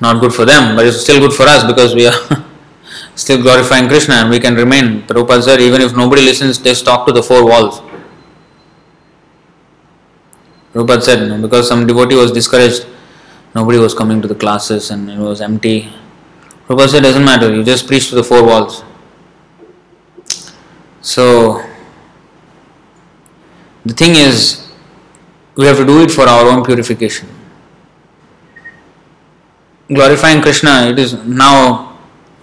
not 0.00 0.20
good 0.20 0.34
for 0.34 0.44
them, 0.44 0.74
but 0.74 0.84
it's 0.86 1.02
still 1.02 1.20
good 1.20 1.32
for 1.32 1.44
us 1.44 1.62
because 1.62 1.94
we 1.94 2.08
are 2.08 2.44
still 3.14 3.40
glorifying 3.40 3.86
Krishna 3.86 4.14
and 4.16 4.28
we 4.28 4.40
can 4.40 4.56
remain. 4.56 5.02
Prabhupada 5.02 5.44
said, 5.44 5.60
even 5.60 5.80
if 5.80 5.94
nobody 5.94 6.22
listens, 6.22 6.58
just 6.58 6.84
talk 6.84 7.06
to 7.06 7.12
the 7.12 7.22
four 7.22 7.46
walls. 7.46 7.80
Prabhupada 10.74 11.02
said, 11.02 11.28
know, 11.28 11.40
because 11.40 11.68
some 11.68 11.86
devotee 11.86 12.16
was 12.16 12.32
discouraged, 12.32 12.84
nobody 13.54 13.78
was 13.78 13.94
coming 13.94 14.20
to 14.20 14.26
the 14.26 14.34
classes 14.34 14.90
and 14.90 15.08
it 15.08 15.18
was 15.18 15.40
empty. 15.40 15.88
Prabhupada 16.66 16.88
said, 16.88 17.02
doesn't 17.04 17.24
matter, 17.24 17.54
you 17.54 17.62
just 17.62 17.86
preach 17.86 18.08
to 18.08 18.16
the 18.16 18.24
four 18.24 18.44
walls. 18.44 18.82
So, 21.00 21.64
the 23.86 23.94
thing 23.94 24.16
is, 24.16 24.68
we 25.54 25.66
have 25.66 25.76
to 25.76 25.86
do 25.86 26.02
it 26.02 26.10
for 26.10 26.28
our 26.28 26.48
own 26.48 26.64
purification. 26.64 27.28
Glorifying 29.86 30.42
Krishna, 30.42 30.88
it 30.90 30.98
is 30.98 31.14
now 31.24 31.96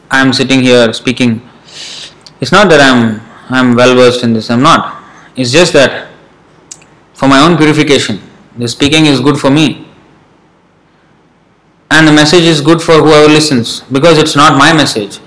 I 0.10 0.22
am 0.22 0.32
sitting 0.32 0.62
here 0.62 0.94
speaking. 0.94 1.42
It's 2.40 2.52
not 2.52 2.70
that 2.70 2.80
I'm 2.80 3.20
I'm 3.50 3.76
well 3.76 3.96
versed 3.96 4.24
in 4.24 4.32
this, 4.34 4.50
I'm 4.50 4.62
not. 4.62 5.04
It's 5.36 5.52
just 5.52 5.74
that 5.74 6.11
for 7.22 7.28
my 7.28 7.40
own 7.40 7.56
purification, 7.56 8.20
the 8.58 8.68
speaking 8.68 9.06
is 9.06 9.20
good 9.20 9.38
for 9.38 9.52
me. 9.52 9.88
And 11.92 12.08
the 12.08 12.12
message 12.12 12.46
is 12.46 12.62
good 12.62 12.82
for 12.82 12.94
whoever 12.94 13.28
listens 13.28 13.82
because 13.82 14.18
it's 14.18 14.36
not 14.36 14.58
my 14.58 14.74
message. 14.74 15.20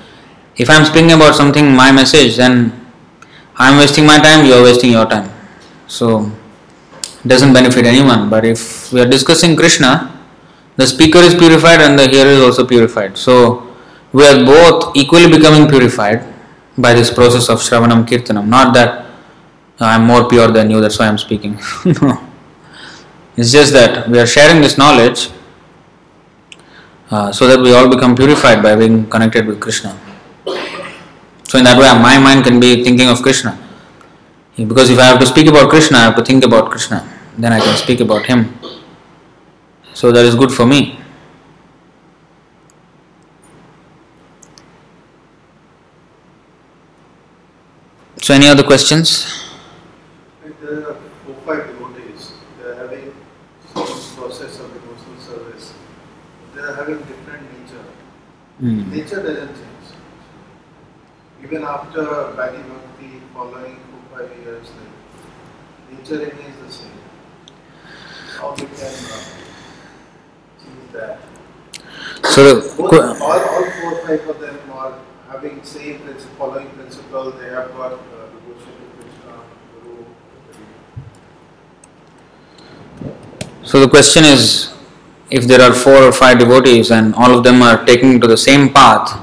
If 0.56 0.70
I'm 0.70 0.84
speaking 0.84 1.12
about 1.12 1.36
something, 1.36 1.70
my 1.72 1.92
message, 1.92 2.34
then 2.34 2.72
I'm 3.54 3.78
wasting 3.78 4.06
my 4.06 4.18
time, 4.18 4.44
you're 4.44 4.64
wasting 4.64 4.90
your 4.90 5.06
time. 5.06 5.30
So 5.86 6.32
it 7.24 7.28
doesn't 7.28 7.52
benefit 7.52 7.86
anyone. 7.86 8.28
But 8.28 8.44
if 8.44 8.92
we 8.92 9.00
are 9.00 9.08
discussing 9.08 9.54
Krishna, 9.54 10.20
the 10.74 10.88
speaker 10.88 11.18
is 11.18 11.36
purified 11.36 11.80
and 11.80 11.96
the 11.96 12.08
hearer 12.08 12.30
is 12.30 12.40
also 12.40 12.66
purified. 12.66 13.16
So 13.16 13.72
we 14.12 14.24
are 14.24 14.44
both 14.44 14.96
equally 14.96 15.30
becoming 15.30 15.68
purified 15.68 16.26
by 16.76 16.92
this 16.92 17.14
process 17.14 17.48
of 17.48 17.60
Shravanam 17.60 18.04
Kirtanam. 18.04 18.48
Not 18.48 18.74
that 18.74 19.03
I'm 19.80 20.05
more 20.05 20.28
pure 20.28 20.48
than 20.48 20.70
you, 20.70 20.80
that's 20.80 20.98
why 20.98 21.09
I'm 21.09 21.18
speaking. 21.18 21.59
no. 22.02 22.20
It's 23.36 23.51
just 23.51 23.72
that 23.72 24.09
we 24.09 24.18
are 24.20 24.26
sharing 24.26 24.60
this 24.62 24.78
knowledge 24.78 25.30
uh, 27.10 27.32
so 27.32 27.48
that 27.48 27.60
we 27.60 27.74
all 27.74 27.88
become 27.88 28.14
purified 28.14 28.62
by 28.62 28.76
being 28.76 29.09
connected 29.10 29.46
with 29.46 29.60
Krishna. 29.60 29.98
So, 31.48 31.59
in 31.59 31.64
that 31.64 31.78
way, 31.78 31.86
my 32.01 32.18
mind 32.18 32.44
can 32.44 32.60
be 32.60 32.82
thinking 32.82 33.09
of 33.09 33.22
Krishna. 33.22 33.59
Because 34.56 34.90
if 34.90 34.98
I 34.98 35.05
have 35.05 35.18
to 35.18 35.26
speak 35.26 35.48
about 35.48 35.68
Krishna, 35.68 35.98
I 35.98 36.02
have 36.02 36.16
to 36.16 36.24
think 36.24 36.44
about 36.44 36.70
Krishna. 36.70 37.06
Then 37.36 37.52
I 37.52 37.60
can 37.60 37.76
speak 37.76 38.01
about 38.01 38.26
Him. 38.26 38.56
So, 39.94 40.12
that 40.12 40.24
is 40.24 40.34
good 40.34 40.52
for 40.52 40.64
me. 40.64 40.98
So, 48.22 48.32
any 48.32 48.48
other 48.48 48.62
questions? 48.62 49.43
There 50.64 50.88
are 50.88 50.94
four, 51.26 51.34
five 51.44 51.66
devotees, 51.66 52.32
they 52.58 52.70
are 52.70 52.74
having 52.76 53.14
some 53.74 54.16
process 54.16 54.58
of 54.60 54.72
devotional 54.72 55.20
service. 55.20 55.74
They 56.54 56.62
are 56.62 56.74
having 56.74 56.98
different 57.00 57.42
nature. 57.52 57.84
Hmm. 58.60 58.90
Nature 58.90 59.22
doesn't 59.22 59.54
change. 59.54 59.86
Even 61.42 61.64
after 61.64 62.04
Bhakti 62.34 62.62
Bhakti 62.62 63.20
following 63.34 63.76
four, 63.90 64.18
five 64.18 64.30
years, 64.38 64.66
like, 64.78 65.98
nature 65.98 66.18
remains 66.18 66.56
the 66.66 66.72
same. 66.72 66.98
How 68.38 68.52
we 68.52 68.62
can 68.62 68.94
uh, 69.12 69.20
change 70.64 70.92
that? 70.92 71.18
So, 72.24 72.42
Both, 72.78 73.20
all, 73.20 73.32
all 73.32 73.70
four, 73.70 74.06
five 74.06 74.28
of 74.28 74.40
them 74.40 74.58
are 74.72 74.98
having 75.28 75.62
same 75.62 76.00
principle, 76.00 76.36
following 76.38 76.70
principle. 76.70 77.32
They 77.32 77.50
have 77.50 77.70
got 77.72 77.92
uh, 77.92 77.98
devotion 78.32 78.72
to 78.80 79.02
Krishna, 79.02 79.34
Guru. 79.82 80.04
So 83.62 83.80
the 83.80 83.88
question 83.88 84.24
is 84.24 84.74
if 85.30 85.44
there 85.44 85.60
are 85.60 85.72
four 85.72 86.02
or 86.04 86.12
five 86.12 86.38
devotees 86.38 86.90
and 86.90 87.14
all 87.14 87.36
of 87.36 87.44
them 87.44 87.62
are 87.62 87.84
taking 87.84 88.20
to 88.20 88.26
the 88.26 88.36
same 88.36 88.68
path, 88.72 89.18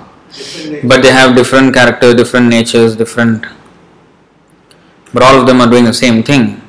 but 0.83 1.01
they 1.01 1.11
have 1.11 1.35
different 1.35 1.73
character, 1.73 2.13
different 2.13 2.47
natures, 2.47 2.95
different. 2.95 3.45
But 5.13 5.23
all 5.23 5.39
of 5.39 5.45
them 5.45 5.61
are 5.61 5.69
doing 5.69 5.85
the 5.85 5.93
same 5.93 6.23
thing. 6.23 6.61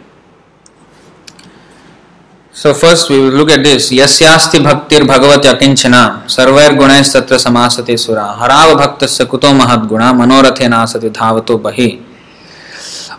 So 2.52 2.74
first 2.74 3.08
we 3.08 3.18
will 3.18 3.30
look 3.30 3.50
at 3.50 3.64
this. 3.64 3.90
Yasyasti 3.90 4.60
bhaktir 4.60 5.06
bhagavati 5.08 5.48
akinchana 5.48 6.28
sarvair 6.28 6.76
gunais 6.76 7.08
tatra 7.14 7.38
samasate 7.38 7.98
sura 7.98 8.36
harava 8.38 8.76
bhaktasya 8.76 9.26
kuto 9.26 9.48
mahad 9.56 9.88
guna 9.88 10.12
manorathe 10.12 10.68
nasati 10.68 11.08
dhavato 11.10 11.58
bahi. 11.58 12.11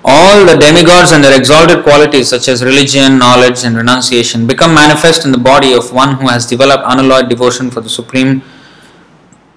All 0.06 0.46
the 0.46 0.58
demigods 0.58 1.14
and 1.14 1.24
their 1.24 1.38
exalted 1.38 1.84
qualities 1.84 2.28
such 2.30 2.50
as 2.50 2.64
religion, 2.64 3.18
knowledge 3.18 3.64
and 3.64 3.78
renunciation 3.78 4.46
become 4.46 4.74
manifest 4.74 5.24
in 5.26 5.32
the 5.32 5.38
body 5.38 5.74
of 5.74 5.94
one 5.94 6.16
who 6.16 6.28
has 6.28 6.46
developed 6.46 6.84
unalloyed 6.86 7.30
devotion 7.30 7.72
for 7.72 7.80
the 7.80 7.90
supreme 7.90 8.42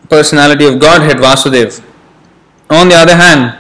personality 0.09 0.65
of 0.65 0.79
Godhead 0.79 1.17
Vasudev. 1.17 1.83
On 2.71 2.89
the 2.89 2.95
other 2.95 3.17
hand, 3.17 3.59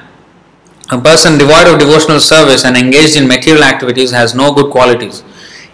a 0.90 1.00
person 1.00 1.38
devoid 1.38 1.66
of 1.66 1.80
devotional 1.80 2.20
service 2.20 2.64
and 2.64 2.76
engaged 2.76 3.16
in 3.16 3.26
material 3.26 3.64
activities 3.64 4.12
has 4.12 4.36
no 4.36 4.52
good 4.54 4.70
qualities. 4.70 5.24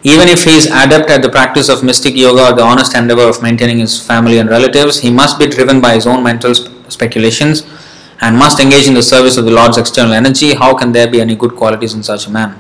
Even 0.05 0.29
if 0.29 0.45
he 0.45 0.57
is 0.57 0.67
adept 0.67 1.11
at 1.11 1.21
the 1.21 1.29
practice 1.29 1.69
of 1.69 1.85
mystic 1.85 2.17
yoga 2.17 2.51
or 2.51 2.53
the 2.55 2.63
honest 2.63 2.97
endeavor 2.97 3.29
of 3.29 3.43
maintaining 3.43 3.79
his 3.79 4.05
family 4.05 4.39
and 4.39 4.49
relatives, 4.49 4.99
he 5.01 5.11
must 5.11 5.39
be 5.39 5.47
driven 5.47 5.81
by 5.81 5.93
his 5.95 6.07
own 6.07 6.23
mental 6.23 6.55
speculations 6.55 7.65
and 8.23 8.39
must 8.39 8.61
engage 8.61 8.87
in 8.87 8.95
the 8.95 9.03
service 9.03 9.37
of 9.37 9.45
the 9.45 9.51
Lord's 9.51 9.77
external 9.77 10.13
energy. 10.13 10.55
How 10.55 10.75
can 10.75 10.93
there 10.93 11.11
be 11.11 11.21
any 11.21 11.35
good 11.35 11.57
qualities 11.57 11.93
in 11.93 12.03
such 12.03 12.29
a 12.29 12.31
man? 12.31 12.59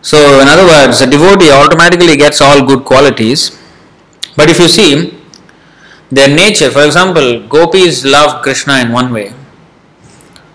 So, 0.00 0.40
in 0.40 0.48
other 0.48 0.66
words, 0.66 1.00
a 1.02 1.08
devotee 1.08 1.52
automatically 1.52 2.16
gets 2.16 2.40
all 2.40 2.66
good 2.66 2.84
qualities, 2.84 3.56
but 4.34 4.48
if 4.50 4.58
you 4.58 4.66
see, 4.66 5.18
their 6.10 6.28
nature, 6.28 6.70
for 6.70 6.82
example, 6.84 7.46
gopis 7.46 8.04
loved 8.04 8.42
Krishna 8.42 8.78
in 8.78 8.90
one 8.92 9.12
way, 9.12 9.32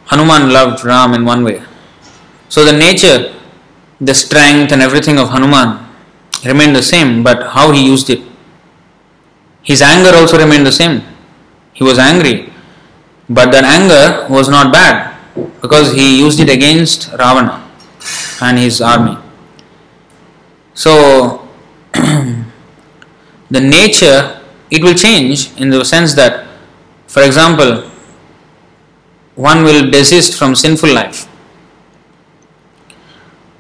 Hanuman 0.07 0.49
loved 0.49 0.84
Ram 0.84 1.14
in 1.14 1.23
one 1.23 1.44
way. 1.44 1.61
So, 2.49 2.65
the 2.65 2.73
nature, 2.73 3.34
the 4.02 4.14
strength, 4.14 4.72
and 4.73 4.81
everything 4.81 5.19
of 5.19 5.30
Hanuman 5.30 5.88
remained 6.44 6.76
the 6.76 6.84
same, 6.84 7.23
but 7.23 7.48
how 7.52 7.72
he 7.72 7.85
used 7.85 8.10
it. 8.10 8.22
His 9.61 9.81
anger 9.81 10.11
also 10.15 10.38
remained 10.38 10.65
the 10.65 10.72
same. 10.72 11.03
He 11.73 11.84
was 11.84 11.99
angry, 11.99 12.52
but 13.30 13.52
that 13.52 13.64
anger 13.64 14.28
was 14.34 14.49
not 14.49 14.72
bad 14.72 15.16
because 15.62 15.94
he 15.94 16.20
used 16.20 16.40
it 16.40 16.49
against 16.49 17.12
Ravana 17.12 17.68
and 18.41 18.58
his 18.58 18.82
army. 18.82 19.18
So, 20.74 21.48
the 21.94 22.45
nature 23.60 24.41
it 24.70 24.84
will 24.84 24.94
change 24.94 25.52
in 25.60 25.70
the 25.70 25.84
sense 25.84 26.14
that, 26.16 26.45
for 27.08 27.24
example, 27.24 27.90
one 29.36 29.64
will 29.64 29.90
desist 29.90 30.38
from 30.38 30.56
sinful 30.56 30.94
life. 30.94 31.26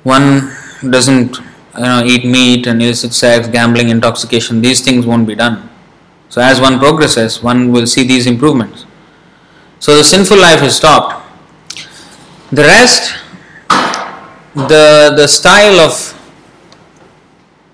One 0.03 0.55
doesn't 0.89 1.37
you 1.37 1.83
know, 1.83 2.03
eat 2.05 2.25
meat 2.25 2.67
and 2.67 2.81
illicit 2.81 3.13
sex, 3.13 3.47
gambling, 3.47 3.89
intoxication, 3.89 4.61
these 4.61 4.81
things 4.81 5.05
won't 5.05 5.27
be 5.27 5.35
done. 5.35 5.69
So, 6.29 6.41
as 6.41 6.59
one 6.59 6.79
progresses, 6.79 7.41
one 7.41 7.71
will 7.71 7.87
see 7.87 8.05
these 8.05 8.27
improvements. 8.27 8.85
So, 9.79 9.95
the 9.95 10.03
sinful 10.03 10.37
life 10.37 10.63
is 10.63 10.75
stopped. 10.75 11.23
The 12.51 12.63
rest, 12.63 13.13
the, 14.55 15.13
the 15.15 15.27
style 15.27 15.79
of, 15.79 16.13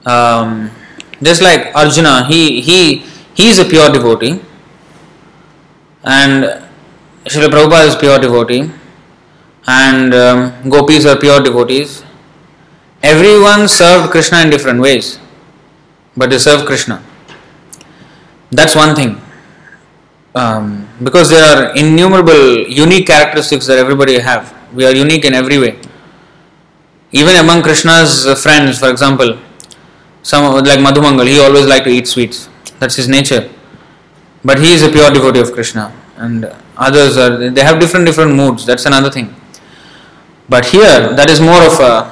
um, 0.05 0.71
just 1.21 1.41
like 1.41 1.73
Arjuna, 1.75 2.25
he, 2.25 2.59
he, 2.61 3.05
he 3.34 3.49
is 3.49 3.59
a 3.59 3.65
pure 3.65 3.89
devotee, 3.91 4.41
and 6.03 6.43
Srila 7.25 7.47
Prabhupada 7.47 7.88
is 7.88 7.95
pure 7.95 8.19
devotee, 8.19 8.69
and 9.65 10.13
um, 10.13 10.69
gopis 10.69 11.05
are 11.05 11.17
pure 11.17 11.41
devotees. 11.41 12.03
Everyone 13.01 13.67
served 13.67 14.11
Krishna 14.11 14.41
in 14.41 14.49
different 14.49 14.81
ways, 14.81 15.19
but 16.17 16.30
they 16.30 16.38
serve 16.38 16.65
Krishna. 16.65 17.01
That's 18.51 18.75
one 18.75 18.95
thing. 18.95 19.22
Um, 20.35 20.88
because 21.03 21.30
there 21.30 21.43
are 21.43 21.76
innumerable 21.76 22.68
unique 22.68 23.07
characteristics 23.07 23.68
that 23.68 23.77
everybody 23.77 24.19
have. 24.19 24.53
We 24.73 24.85
are 24.85 24.95
unique 24.95 25.26
in 25.26 25.34
every 25.34 25.60
way. 25.60 25.80
Even 27.11 27.35
among 27.35 27.61
Krishna's 27.61 28.26
friends, 28.41 28.80
for 28.80 28.89
example, 28.89 29.38
some 30.23 30.55
like 30.65 30.80
Madhumangal, 30.80 31.27
he 31.27 31.39
always 31.39 31.68
liked 31.68 31.85
to 31.85 31.91
eat 31.91 32.07
sweets. 32.07 32.49
That's 32.80 32.95
his 32.95 33.07
nature. 33.07 33.51
But 34.43 34.60
he 34.60 34.73
is 34.73 34.81
a 34.81 34.89
pure 34.89 35.11
devotee 35.11 35.39
of 35.39 35.53
Krishna, 35.53 35.93
and 36.18 36.51
others 36.76 37.18
are 37.18 37.49
they 37.51 37.64
have 37.64 37.80
different 37.80 38.07
different 38.07 38.34
moods. 38.34 38.65
That's 38.65 38.85
another 38.85 39.11
thing. 39.11 39.35
But 40.49 40.65
here, 40.65 41.14
that 41.15 41.30
is 41.30 41.39
more 41.39 41.61
of 41.64 41.80
a 41.80 42.11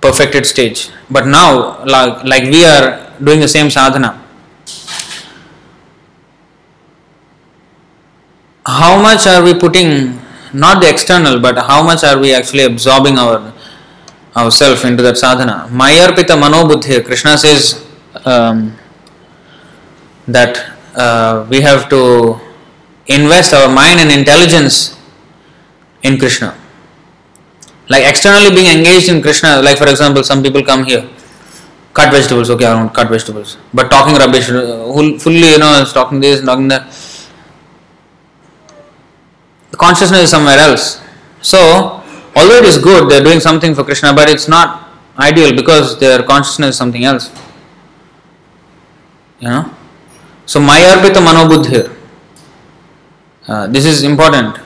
perfected 0.00 0.46
stage. 0.46 0.90
But 1.10 1.26
now, 1.26 1.84
like, 1.84 2.24
like 2.24 2.44
we 2.44 2.64
are 2.64 3.12
doing 3.22 3.40
the 3.40 3.48
same 3.48 3.70
sadhana, 3.70 4.17
how 8.68 9.00
much 9.00 9.26
are 9.26 9.42
we 9.42 9.54
putting 9.54 10.20
not 10.52 10.82
the 10.82 10.88
external 10.88 11.40
but 11.40 11.56
how 11.56 11.82
much 11.82 12.04
are 12.04 12.18
we 12.18 12.34
actually 12.34 12.64
absorbing 12.64 13.16
our 13.16 13.52
ourselves 14.36 14.84
into 14.84 15.02
that 15.02 15.16
sadhana? 15.16 15.66
Mayarpita 15.70 16.36
manobuddhi 16.42 17.04
krishna 17.04 17.38
says 17.38 17.86
um, 18.26 18.76
that 20.26 20.76
uh, 20.94 21.46
we 21.48 21.62
have 21.62 21.88
to 21.88 22.38
invest 23.06 23.54
our 23.54 23.72
mind 23.72 24.00
and 24.00 24.10
intelligence 24.12 24.98
in 26.02 26.18
krishna. 26.18 26.54
Like 27.88 28.04
externally 28.04 28.50
being 28.54 28.68
engaged 28.78 29.08
in 29.08 29.22
krishna 29.22 29.62
like 29.62 29.78
for 29.78 29.88
example 29.88 30.22
some 30.22 30.42
people 30.42 30.62
come 30.62 30.84
here 30.84 31.08
cut 31.94 32.12
vegetables 32.12 32.50
okay 32.50 32.66
i 32.66 32.74
don't 32.78 32.92
cut 32.92 33.08
vegetables. 33.08 33.56
But 33.72 33.90
talking 33.90 34.14
rubbish 34.14 34.50
uh, 34.50 34.92
fully 35.24 35.52
you 35.56 35.58
know 35.58 35.84
talking 36.00 36.20
this 36.20 36.44
talking 36.44 36.68
that 36.68 36.92
consciousness 39.78 40.22
is 40.24 40.30
somewhere 40.30 40.58
else. 40.58 41.00
So, 41.40 42.02
although 42.36 42.58
it 42.58 42.64
is 42.64 42.76
good, 42.76 43.08
they 43.08 43.18
are 43.18 43.24
doing 43.24 43.40
something 43.40 43.74
for 43.74 43.84
Krishna, 43.84 44.12
but 44.12 44.28
it's 44.28 44.48
not 44.48 44.90
ideal 45.18 45.54
because 45.54 45.98
their 45.98 46.22
consciousness 46.22 46.70
is 46.70 46.76
something 46.76 47.04
else. 47.04 47.30
You 49.40 49.48
know? 49.48 49.74
So, 50.46 50.60
Mayarpita 50.60 51.22
Manobuddhir. 51.24 51.94
Uh, 53.46 53.66
this 53.68 53.86
is 53.86 54.02
important. 54.02 54.58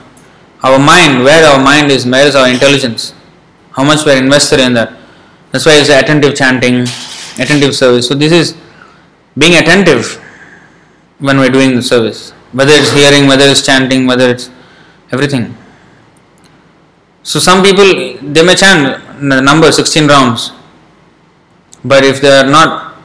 Our 0.63 0.79
mind, 0.79 1.23
where 1.23 1.45
our 1.45 1.63
mind 1.63 1.91
is, 1.91 2.05
where 2.05 2.25
is 2.25 2.35
our 2.35 2.49
intelligence? 2.49 3.13
How 3.71 3.83
much 3.83 4.05
we 4.05 4.11
are 4.11 4.17
invested 4.17 4.59
in 4.59 4.73
that. 4.73 4.97
That's 5.51 5.65
why 5.65 5.79
it's 5.79 5.89
attentive 5.89 6.35
chanting, 6.35 6.81
attentive 7.39 7.75
service. 7.75 8.07
So, 8.07 8.15
this 8.15 8.31
is 8.31 8.57
being 9.37 9.55
attentive 9.55 10.19
when 11.19 11.37
we're 11.37 11.49
doing 11.49 11.75
the 11.75 11.81
service. 11.81 12.31
Whether 12.51 12.73
it's 12.73 12.91
hearing, 12.91 13.27
whether 13.27 13.45
it's 13.45 13.65
chanting, 13.65 14.05
whether 14.05 14.29
it's 14.29 14.49
everything. 15.13 15.55
So 17.23 17.39
some 17.39 17.63
people 17.63 17.85
they 18.33 18.43
may 18.43 18.55
chant 18.55 18.99
the 19.29 19.39
number 19.39 19.71
16 19.71 20.07
rounds, 20.07 20.51
but 21.85 22.03
if 22.03 22.19
they 22.19 22.29
are 22.29 22.49
not, 22.49 22.97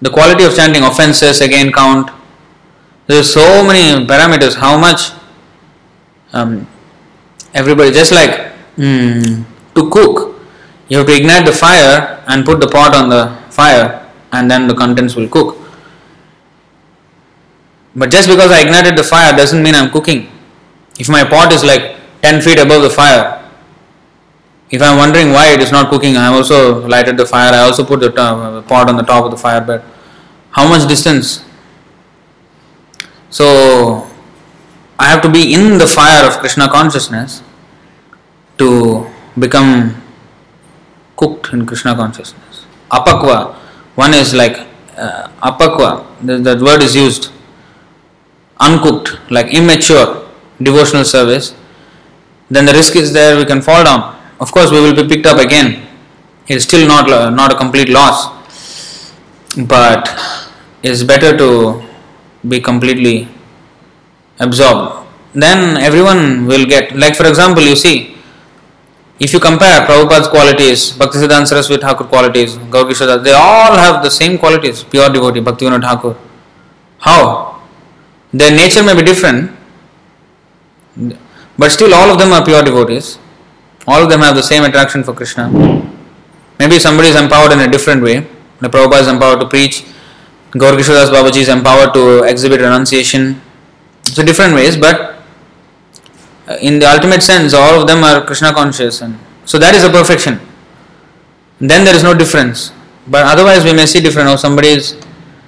the 0.00 0.10
quality 0.10 0.44
of 0.44 0.54
chanting 0.54 0.84
offenses 0.84 1.40
again 1.40 1.72
count. 1.72 2.10
There 3.06 3.18
are 3.18 3.24
so 3.24 3.64
many 3.66 4.06
parameters. 4.06 4.54
How 4.54 4.78
much 4.78 5.10
um, 6.32 6.66
everybody 7.54 7.90
just 7.90 8.12
like 8.12 8.52
mm, 8.76 9.44
to 9.74 9.90
cook, 9.90 10.40
you 10.88 10.98
have 10.98 11.06
to 11.08 11.16
ignite 11.16 11.44
the 11.44 11.52
fire 11.52 12.22
and 12.28 12.44
put 12.44 12.60
the 12.60 12.68
pot 12.68 12.94
on 12.94 13.08
the 13.08 13.36
fire, 13.50 14.08
and 14.32 14.48
then 14.48 14.68
the 14.68 14.74
contents 14.74 15.16
will 15.16 15.28
cook. 15.28 15.56
But 17.96 18.12
just 18.12 18.28
because 18.28 18.52
I 18.52 18.62
ignited 18.62 18.96
the 18.96 19.02
fire 19.02 19.36
doesn't 19.36 19.60
mean 19.60 19.74
I'm 19.74 19.90
cooking. 19.90 20.29
If 21.00 21.08
my 21.08 21.24
pot 21.24 21.50
is 21.50 21.64
like 21.64 21.96
10 22.20 22.42
feet 22.42 22.58
above 22.58 22.82
the 22.82 22.90
fire, 22.90 23.40
if 24.70 24.82
I'm 24.82 24.98
wondering 24.98 25.30
why 25.32 25.52
it 25.54 25.60
is 25.60 25.72
not 25.72 25.88
cooking, 25.88 26.16
I 26.16 26.26
have 26.26 26.34
also 26.34 26.86
lighted 26.86 27.16
the 27.16 27.24
fire, 27.24 27.54
I 27.54 27.60
also 27.60 27.84
put 27.84 28.00
the 28.00 28.10
top, 28.10 28.66
pot 28.66 28.90
on 28.90 28.96
the 28.96 29.02
top 29.02 29.24
of 29.24 29.30
the 29.30 29.36
fire 29.38 29.62
bed. 29.62 29.82
How 30.50 30.68
much 30.68 30.86
distance? 30.86 31.42
So, 33.30 34.06
I 34.98 35.06
have 35.06 35.22
to 35.22 35.30
be 35.30 35.54
in 35.54 35.78
the 35.78 35.86
fire 35.86 36.26
of 36.26 36.38
Krishna 36.38 36.68
consciousness 36.68 37.42
to 38.58 39.08
become 39.38 40.02
cooked 41.16 41.52
in 41.54 41.64
Krishna 41.64 41.94
consciousness. 41.94 42.66
Apakva, 42.90 43.54
one 43.94 44.12
is 44.12 44.34
like 44.34 44.66
uh, 44.98 45.28
apakva, 45.42 46.04
that 46.44 46.60
word 46.60 46.82
is 46.82 46.94
used, 46.94 47.32
uncooked, 48.60 49.18
like 49.30 49.54
immature 49.54 50.29
devotional 50.62 51.04
service, 51.04 51.54
then 52.50 52.66
the 52.66 52.72
risk 52.72 52.96
is 52.96 53.12
there 53.12 53.36
we 53.36 53.44
can 53.44 53.62
fall 53.62 53.84
down. 53.84 54.16
Of 54.40 54.52
course, 54.52 54.70
we 54.70 54.80
will 54.80 54.94
be 54.94 55.06
picked 55.06 55.26
up 55.26 55.38
again. 55.38 55.86
It 56.48 56.56
is 56.56 56.64
still 56.64 56.86
not 56.86 57.08
not 57.34 57.52
a 57.52 57.56
complete 57.56 57.88
loss, 57.88 58.28
but 59.56 60.08
it's 60.82 61.02
better 61.02 61.36
to 61.36 61.82
be 62.46 62.60
completely 62.60 63.28
absorbed. 64.38 65.06
Then 65.34 65.76
everyone 65.76 66.46
will 66.46 66.66
get 66.66 66.96
like 66.96 67.14
for 67.14 67.26
example, 67.26 67.62
you 67.62 67.76
see, 67.76 68.16
if 69.20 69.32
you 69.32 69.38
compare 69.38 69.86
Prabhupada's 69.86 70.28
qualities, 70.28 70.92
Bhaktisiddhanta 70.92 71.46
Saraswati 71.46 71.82
Thakur 71.82 72.04
qualities, 72.04 72.56
Gaurkishora, 72.56 73.22
they 73.22 73.32
all 73.32 73.76
have 73.76 74.02
the 74.02 74.10
same 74.10 74.38
qualities, 74.38 74.82
pure 74.82 75.08
devotee, 75.10 75.40
Bhaktivinoda 75.40 75.82
Thakur. 75.82 76.16
How? 76.98 77.62
Their 78.32 78.50
nature 78.50 78.82
may 78.82 78.94
be 78.94 79.02
different, 79.02 79.50
but 81.58 81.70
still 81.70 81.92
all 81.94 82.10
of 82.10 82.18
them 82.18 82.32
are 82.32 82.44
pure 82.44 82.62
devotees. 82.62 83.18
All 83.86 84.02
of 84.02 84.10
them 84.10 84.20
have 84.20 84.34
the 84.34 84.42
same 84.42 84.64
attraction 84.64 85.02
for 85.02 85.12
Krishna. 85.12 85.48
Maybe 86.58 86.78
somebody 86.78 87.08
is 87.08 87.16
empowered 87.16 87.52
in 87.52 87.60
a 87.60 87.68
different 87.68 88.02
way. 88.02 88.26
The 88.60 88.68
Prabhupada 88.68 89.00
is 89.00 89.08
empowered 89.08 89.40
to 89.40 89.48
preach, 89.48 89.84
Gaurkishoras 90.52 91.10
Babaji 91.10 91.42
is 91.42 91.48
empowered 91.48 91.94
to 91.94 92.24
exhibit 92.24 92.60
renunciation. 92.60 93.40
So 94.02 94.24
different 94.24 94.54
ways, 94.54 94.76
but 94.76 95.22
uh, 96.48 96.56
in 96.60 96.80
the 96.80 96.86
ultimate 96.86 97.22
sense, 97.22 97.54
all 97.54 97.80
of 97.80 97.86
them 97.86 98.02
are 98.02 98.24
Krishna 98.24 98.52
conscious, 98.52 99.00
and 99.00 99.18
so 99.44 99.58
that 99.58 99.74
is 99.74 99.84
a 99.84 99.90
perfection. 99.90 100.40
Then 101.60 101.84
there 101.84 101.94
is 101.94 102.02
no 102.02 102.14
difference. 102.14 102.72
But 103.06 103.26
otherwise, 103.26 103.64
we 103.64 103.72
may 103.72 103.86
see 103.86 104.00
different. 104.00 104.28
Or 104.28 104.36
somebody 104.36 104.68
is 104.68 104.96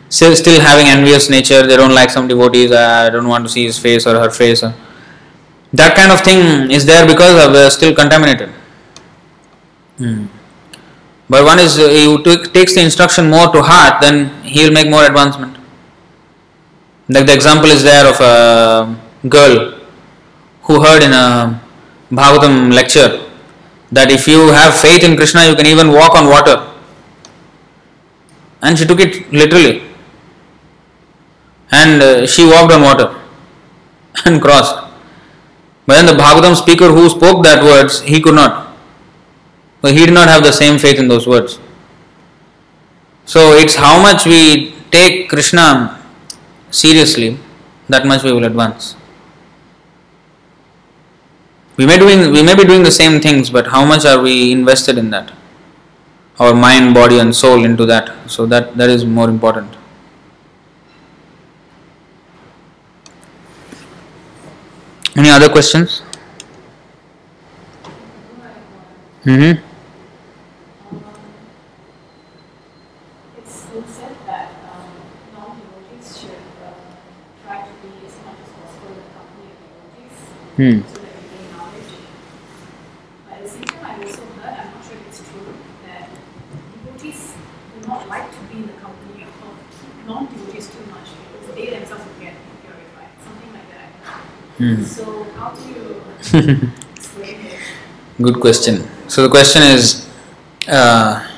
still 0.09 0.37
still 0.37 0.61
having 0.61 0.87
envious 0.87 1.29
nature. 1.29 1.66
They 1.66 1.77
don't 1.77 1.95
like 1.95 2.11
some 2.11 2.29
devotees. 2.29 2.70
I 2.70 3.11
don't 3.11 3.27
want 3.27 3.45
to 3.45 3.51
see 3.51 3.65
his 3.65 3.79
face 3.79 4.07
or 4.07 4.19
her 4.20 4.31
face. 4.31 4.62
Or, 4.62 4.74
that 5.73 5.97
kind 5.97 6.12
of 6.12 6.20
thing 6.20 6.70
is 6.70 6.85
there 6.85 7.07
because 7.07 7.53
they 7.53 7.65
are 7.65 7.70
still 7.70 7.94
contaminated. 7.94 8.51
Hmm. 9.99 10.27
But 11.28 11.44
one 11.44 11.59
is 11.59 11.78
uh, 11.78 11.89
he 11.89 12.23
takes 12.49 12.74
the 12.74 12.82
instruction 12.82 13.31
more 13.31 13.49
to 13.53 13.62
heart, 13.62 14.03
then 14.03 14.43
he 14.43 14.65
will 14.65 14.73
make 14.73 14.90
more 14.90 15.05
advancement. 15.05 15.57
Like 17.09 17.27
the 17.27 17.35
example 17.35 17.70
is 17.70 17.82
there 17.82 18.07
of 18.07 18.20
a 18.20 18.97
girl 19.28 19.78
who 20.62 20.82
heard 20.82 21.03
in 21.03 21.12
a 21.12 21.61
Bhagavatam 22.11 22.73
lecture 22.73 23.28
that 23.90 24.11
if 24.11 24.28
you 24.28 24.49
have 24.53 24.78
faith 24.78 25.03
in 25.05 25.16
Krishna, 25.16 25.47
you 25.49 25.57
can 25.57 25.66
even 25.66 25.90
walk 25.93 26.15
on 26.15 26.27
water. 26.28 26.69
And 28.61 28.78
she 28.78 28.86
took 28.86 29.01
it 29.01 29.32
literally. 29.32 29.82
And 31.70 32.03
uh, 32.03 32.27
she 32.27 32.44
walked 32.44 32.73
on 32.73 32.82
water 32.82 33.19
and 34.27 34.40
crossed. 34.40 34.82
But 35.87 35.95
then 35.97 36.07
the 36.07 36.23
Bhagavatam 36.23 36.57
speaker 36.57 36.89
who 36.89 37.09
spoke 37.09 37.43
that 37.45 37.63
words, 37.63 38.03
he 38.03 38.21
could 38.21 38.35
not. 38.35 38.77
He 39.83 40.07
did 40.07 40.15
not 40.15 40.29
have 40.29 40.45
the 40.45 40.53
same 40.53 40.79
faith 40.79 40.99
in 40.99 41.09
those 41.09 41.27
words. 41.27 41.59
So 43.25 43.53
it's 43.53 43.75
how 43.75 44.01
much 44.01 44.27
we 44.27 44.75
take 44.91 45.29
Krishna 45.29 46.01
seriously, 46.71 47.39
that 47.89 48.07
much 48.07 48.23
we 48.23 48.33
will 48.33 48.45
advance. 48.45 48.97
We 51.77 51.87
may, 51.87 51.99
doing, 51.99 52.31
we 52.31 52.43
may 52.43 52.55
be 52.55 52.65
doing 52.65 52.83
the 52.83 52.91
same 52.91 53.21
things, 53.21 53.51
but 53.51 53.69
how 53.69 53.85
much 53.85 54.05
are 54.05 54.21
we 54.21 54.53
invested 54.53 54.99
in 54.99 55.11
that? 55.11 55.33
Our 56.39 56.55
mind, 56.55 56.95
body, 56.95 57.19
and 57.19 57.35
soul 57.35 57.65
into 57.65 57.87
that. 57.87 58.31
So 58.31 58.47
that, 58.47 58.77
that 58.77 58.91
is 58.91 59.05
more 59.05 59.29
important. 59.29 59.75
Any 65.14 65.28
other 65.28 65.48
questions? 65.51 66.02
Mm-hmm. 69.24 69.60
Hmm. 80.56 80.80
So 80.82 81.01
that 81.01 81.16
we 81.16 81.28
gain 81.32 81.56
knowledge. 81.56 81.93
But 83.24 83.34
at 83.39 83.43
the 83.43 83.48
same 83.48 83.64
time, 83.64 83.84
I 83.84 84.05
also 84.05 84.24
heard, 84.36 84.52
I'm 84.52 84.74
not 84.74 84.84
sure 84.84 84.97
if 84.97 85.09
it's 85.09 85.20
true, 85.30 85.55
that 85.86 86.09
devotees 86.84 87.34
do 87.80 87.89
not 87.89 88.09
like 88.09 88.30
to 88.30 88.39
be 88.52 88.59
in 88.60 88.66
the 88.66 88.72
company 88.74 89.24
of 89.24 90.06
non-devotees 90.06 90.68
too 90.68 90.84
much 90.90 91.09
because 91.32 91.55
they 91.55 91.70
themselves 91.70 92.05
will 92.05 92.20
get 92.20 92.34
purified. 92.60 93.09
Something 93.24 93.52
like 93.52 93.68
that. 93.70 94.22
Hmm. 94.62 94.84
So 94.84 95.24
how 95.34 95.51
do 95.51 95.62
you? 95.74 96.70
Good 98.22 98.39
question. 98.40 98.86
So 99.09 99.24
the 99.24 99.28
question 99.28 99.62
is, 99.62 100.09
uh, 100.68 101.28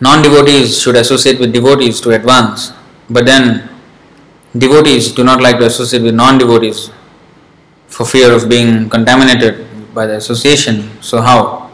non-devotees 0.00 0.80
should 0.80 0.94
associate 0.94 1.40
with 1.40 1.52
devotees 1.52 2.00
to 2.02 2.10
advance, 2.10 2.72
but 3.08 3.26
then 3.26 3.68
devotees 4.56 5.10
do 5.10 5.24
not 5.24 5.42
like 5.42 5.58
to 5.58 5.66
associate 5.66 6.04
with 6.04 6.14
non-devotees 6.14 6.92
for 7.88 8.06
fear 8.06 8.32
of 8.32 8.48
being 8.48 8.88
contaminated 8.88 9.66
by 9.92 10.06
the 10.06 10.14
association. 10.14 11.02
So, 11.02 11.20
how? 11.20 11.68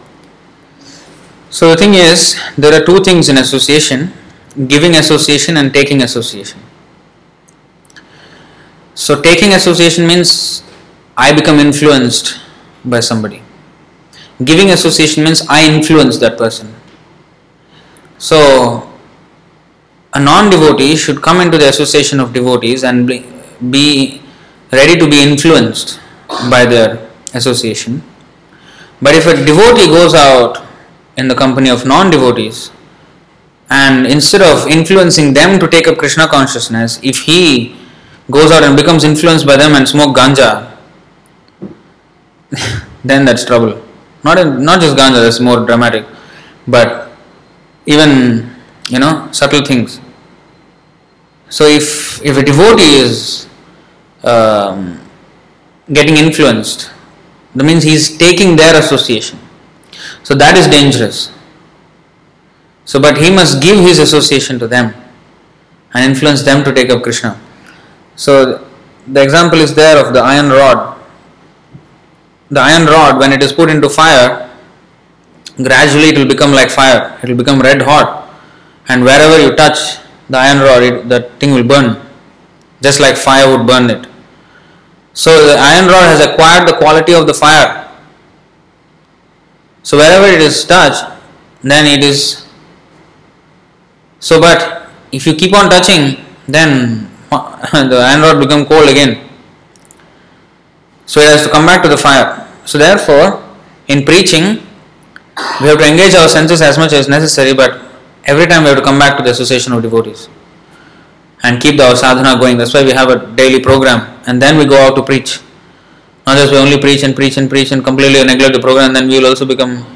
So, 1.50 1.68
the 1.68 1.76
thing 1.76 1.92
is, 1.92 2.40
there 2.56 2.72
are 2.72 2.82
two 2.82 3.04
things 3.04 3.28
in 3.28 3.36
association 3.36 4.10
giving 4.68 4.94
association 4.94 5.58
and 5.58 5.74
taking 5.74 6.02
association. 6.02 6.60
So, 8.96 9.20
taking 9.20 9.52
association 9.52 10.06
means 10.06 10.62
I 11.18 11.34
become 11.34 11.58
influenced 11.58 12.40
by 12.82 13.00
somebody. 13.00 13.42
Giving 14.42 14.70
association 14.70 15.22
means 15.22 15.46
I 15.50 15.70
influence 15.70 16.16
that 16.18 16.38
person. 16.38 16.74
So, 18.16 18.90
a 20.14 20.18
non 20.18 20.48
devotee 20.48 20.96
should 20.96 21.20
come 21.20 21.42
into 21.42 21.58
the 21.58 21.68
association 21.68 22.20
of 22.20 22.32
devotees 22.32 22.84
and 22.84 23.06
be 23.70 24.22
ready 24.72 24.98
to 24.98 25.10
be 25.10 25.22
influenced 25.22 26.00
by 26.50 26.64
their 26.64 27.06
association. 27.34 28.02
But 29.02 29.14
if 29.14 29.26
a 29.26 29.34
devotee 29.44 29.88
goes 29.88 30.14
out 30.14 30.64
in 31.18 31.28
the 31.28 31.34
company 31.34 31.68
of 31.68 31.84
non 31.84 32.10
devotees, 32.10 32.70
and 33.68 34.06
instead 34.06 34.40
of 34.40 34.66
influencing 34.66 35.34
them 35.34 35.58
to 35.60 35.68
take 35.68 35.86
up 35.86 35.98
Krishna 35.98 36.28
consciousness, 36.28 36.98
if 37.02 37.24
he 37.24 37.76
goes 38.30 38.50
out 38.52 38.62
and 38.62 38.76
becomes 38.76 39.04
influenced 39.04 39.46
by 39.46 39.56
them 39.56 39.74
and 39.74 39.88
smoke 39.88 40.16
ganja, 40.16 40.76
then 43.04 43.24
that's 43.24 43.44
trouble. 43.44 43.82
Not 44.24 44.38
in, 44.38 44.64
not 44.64 44.80
just 44.80 44.96
ganja, 44.96 45.22
that's 45.22 45.40
more 45.40 45.64
dramatic, 45.64 46.06
but 46.66 47.10
even 47.86 48.50
you 48.88 48.98
know 48.98 49.28
subtle 49.32 49.64
things. 49.64 50.00
So 51.48 51.64
if 51.64 52.24
if 52.24 52.36
a 52.36 52.42
devotee 52.42 52.96
is 52.96 53.46
um, 54.24 55.00
getting 55.92 56.16
influenced. 56.16 56.90
That 57.54 57.64
means 57.64 57.84
he 57.84 57.94
is 57.94 58.18
taking 58.18 58.56
their 58.56 58.76
association. 58.76 59.38
So 60.22 60.34
that 60.34 60.56
is 60.58 60.66
dangerous. 60.66 61.32
So, 62.84 63.00
but 63.00 63.18
he 63.18 63.30
must 63.30 63.62
give 63.62 63.78
his 63.78 63.98
association 63.98 64.58
to 64.58 64.68
them 64.68 64.94
and 65.94 66.04
influence 66.04 66.42
them 66.42 66.64
to 66.64 66.72
take 66.72 66.90
up 66.90 67.02
Krishna. 67.02 67.40
So, 68.16 68.66
the 69.06 69.22
example 69.22 69.60
is 69.60 69.74
there 69.74 70.04
of 70.04 70.12
the 70.12 70.20
iron 70.20 70.50
rod. 70.50 70.98
The 72.50 72.60
iron 72.60 72.86
rod, 72.86 73.18
when 73.18 73.32
it 73.32 73.42
is 73.42 73.52
put 73.52 73.70
into 73.70 73.88
fire, 73.88 74.50
gradually 75.56 76.08
it 76.08 76.18
will 76.18 76.28
become 76.28 76.52
like 76.52 76.70
fire. 76.70 77.18
It 77.22 77.28
will 77.28 77.36
become 77.36 77.60
red 77.60 77.82
hot, 77.82 78.28
and 78.88 79.04
wherever 79.04 79.40
you 79.40 79.54
touch 79.54 79.98
the 80.28 80.38
iron 80.38 80.58
rod, 80.58 80.82
it, 80.82 81.08
that 81.08 81.38
thing 81.38 81.52
will 81.52 81.64
burn, 81.64 82.00
just 82.82 83.00
like 83.00 83.16
fire 83.16 83.56
would 83.56 83.66
burn 83.66 83.90
it. 83.90 84.06
So 85.12 85.30
the 85.46 85.56
iron 85.58 85.86
rod 85.86 86.06
has 86.06 86.20
acquired 86.20 86.68
the 86.68 86.74
quality 86.74 87.14
of 87.14 87.26
the 87.26 87.34
fire. 87.34 87.88
So 89.82 89.96
wherever 89.96 90.26
it 90.26 90.40
is 90.40 90.64
touched, 90.64 91.04
then 91.62 91.86
it 91.86 92.04
is. 92.04 92.46
So, 94.18 94.40
but 94.40 94.88
if 95.12 95.26
you 95.26 95.34
keep 95.34 95.54
on 95.54 95.70
touching, 95.70 96.24
then 96.46 97.10
the 97.90 97.98
iron 97.98 98.22
rod 98.22 98.40
become 98.40 98.64
cold 98.66 98.88
again. 98.88 99.28
So 101.06 101.20
it 101.20 101.28
has 101.28 101.44
to 101.44 101.50
come 101.50 101.66
back 101.66 101.82
to 101.82 101.88
the 101.88 101.96
fire. 101.96 102.46
So 102.64 102.78
therefore, 102.78 103.42
in 103.88 104.04
preaching, 104.04 104.62
we 105.60 105.68
have 105.68 105.78
to 105.78 105.88
engage 105.88 106.14
our 106.14 106.28
senses 106.28 106.62
as 106.62 106.78
much 106.78 106.92
as 106.92 107.08
necessary, 107.08 107.54
but 107.54 107.80
every 108.24 108.46
time 108.46 108.62
we 108.62 108.68
have 108.68 108.78
to 108.78 108.84
come 108.84 108.98
back 108.98 109.16
to 109.16 109.22
the 109.22 109.30
association 109.30 109.72
of 109.72 109.82
devotees 109.82 110.28
and 111.42 111.60
keep 111.60 111.80
our 111.80 111.94
sadhana 111.94 112.38
going. 112.40 112.58
That's 112.58 112.74
why 112.74 112.84
we 112.84 112.92
have 112.92 113.08
a 113.08 113.34
daily 113.36 113.60
program 113.60 114.20
and 114.26 114.40
then 114.42 114.56
we 114.58 114.66
go 114.66 114.78
out 114.86 114.96
to 114.96 115.02
preach. 115.02 115.40
Not 116.26 116.38
just 116.38 116.52
we 116.52 116.58
only 116.58 116.78
preach 116.78 117.04
and 117.04 117.14
preach 117.14 117.36
and 117.36 117.48
preach 117.48 117.70
and 117.70 117.84
completely 117.84 118.24
neglect 118.24 118.54
the 118.54 118.60
program, 118.60 118.92
then 118.92 119.08
we 119.08 119.18
will 119.18 119.26
also 119.26 119.46
become 119.46 119.86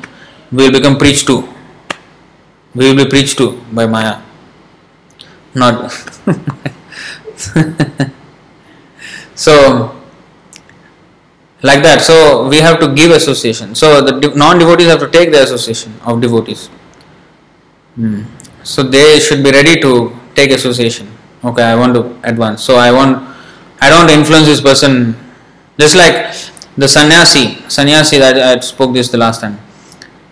we 0.52 0.64
will 0.64 0.72
become 0.72 0.96
preached 0.96 1.26
to. 1.26 1.48
We 2.74 2.88
will 2.88 3.04
be 3.04 3.10
preached 3.10 3.38
to 3.38 3.60
by 3.72 3.86
Maya. 3.86 4.22
Not 5.54 5.92
so 9.34 10.00
like 11.62 11.82
that. 11.82 12.00
So 12.02 12.48
we 12.48 12.58
have 12.58 12.80
to 12.80 12.94
give 12.94 13.10
association. 13.10 13.74
So 13.74 14.00
the 14.00 14.32
non-devotees 14.34 14.88
have 14.88 15.00
to 15.00 15.08
take 15.10 15.30
the 15.30 15.42
association 15.42 15.94
of 16.04 16.20
devotees. 16.20 16.68
Hmm. 17.94 18.24
So 18.62 18.82
they 18.82 19.18
should 19.18 19.42
be 19.42 19.50
ready 19.50 19.80
to 19.80 20.16
take 20.34 20.50
association. 20.50 21.08
Okay, 21.44 21.62
I 21.62 21.74
want 21.74 21.94
to 21.94 22.18
advance. 22.22 22.62
So 22.62 22.76
I 22.76 22.92
want 22.92 23.26
I 23.80 23.88
don't 23.88 24.10
influence 24.10 24.46
this 24.46 24.60
person. 24.60 25.16
Just 25.78 25.96
like 25.96 26.34
the 26.76 26.86
sannyasi, 26.86 27.56
sannyasi 27.68 28.18
that 28.18 28.36
I 28.36 28.60
spoke 28.60 28.92
this 28.92 29.08
the 29.08 29.18
last 29.18 29.40
time. 29.40 29.58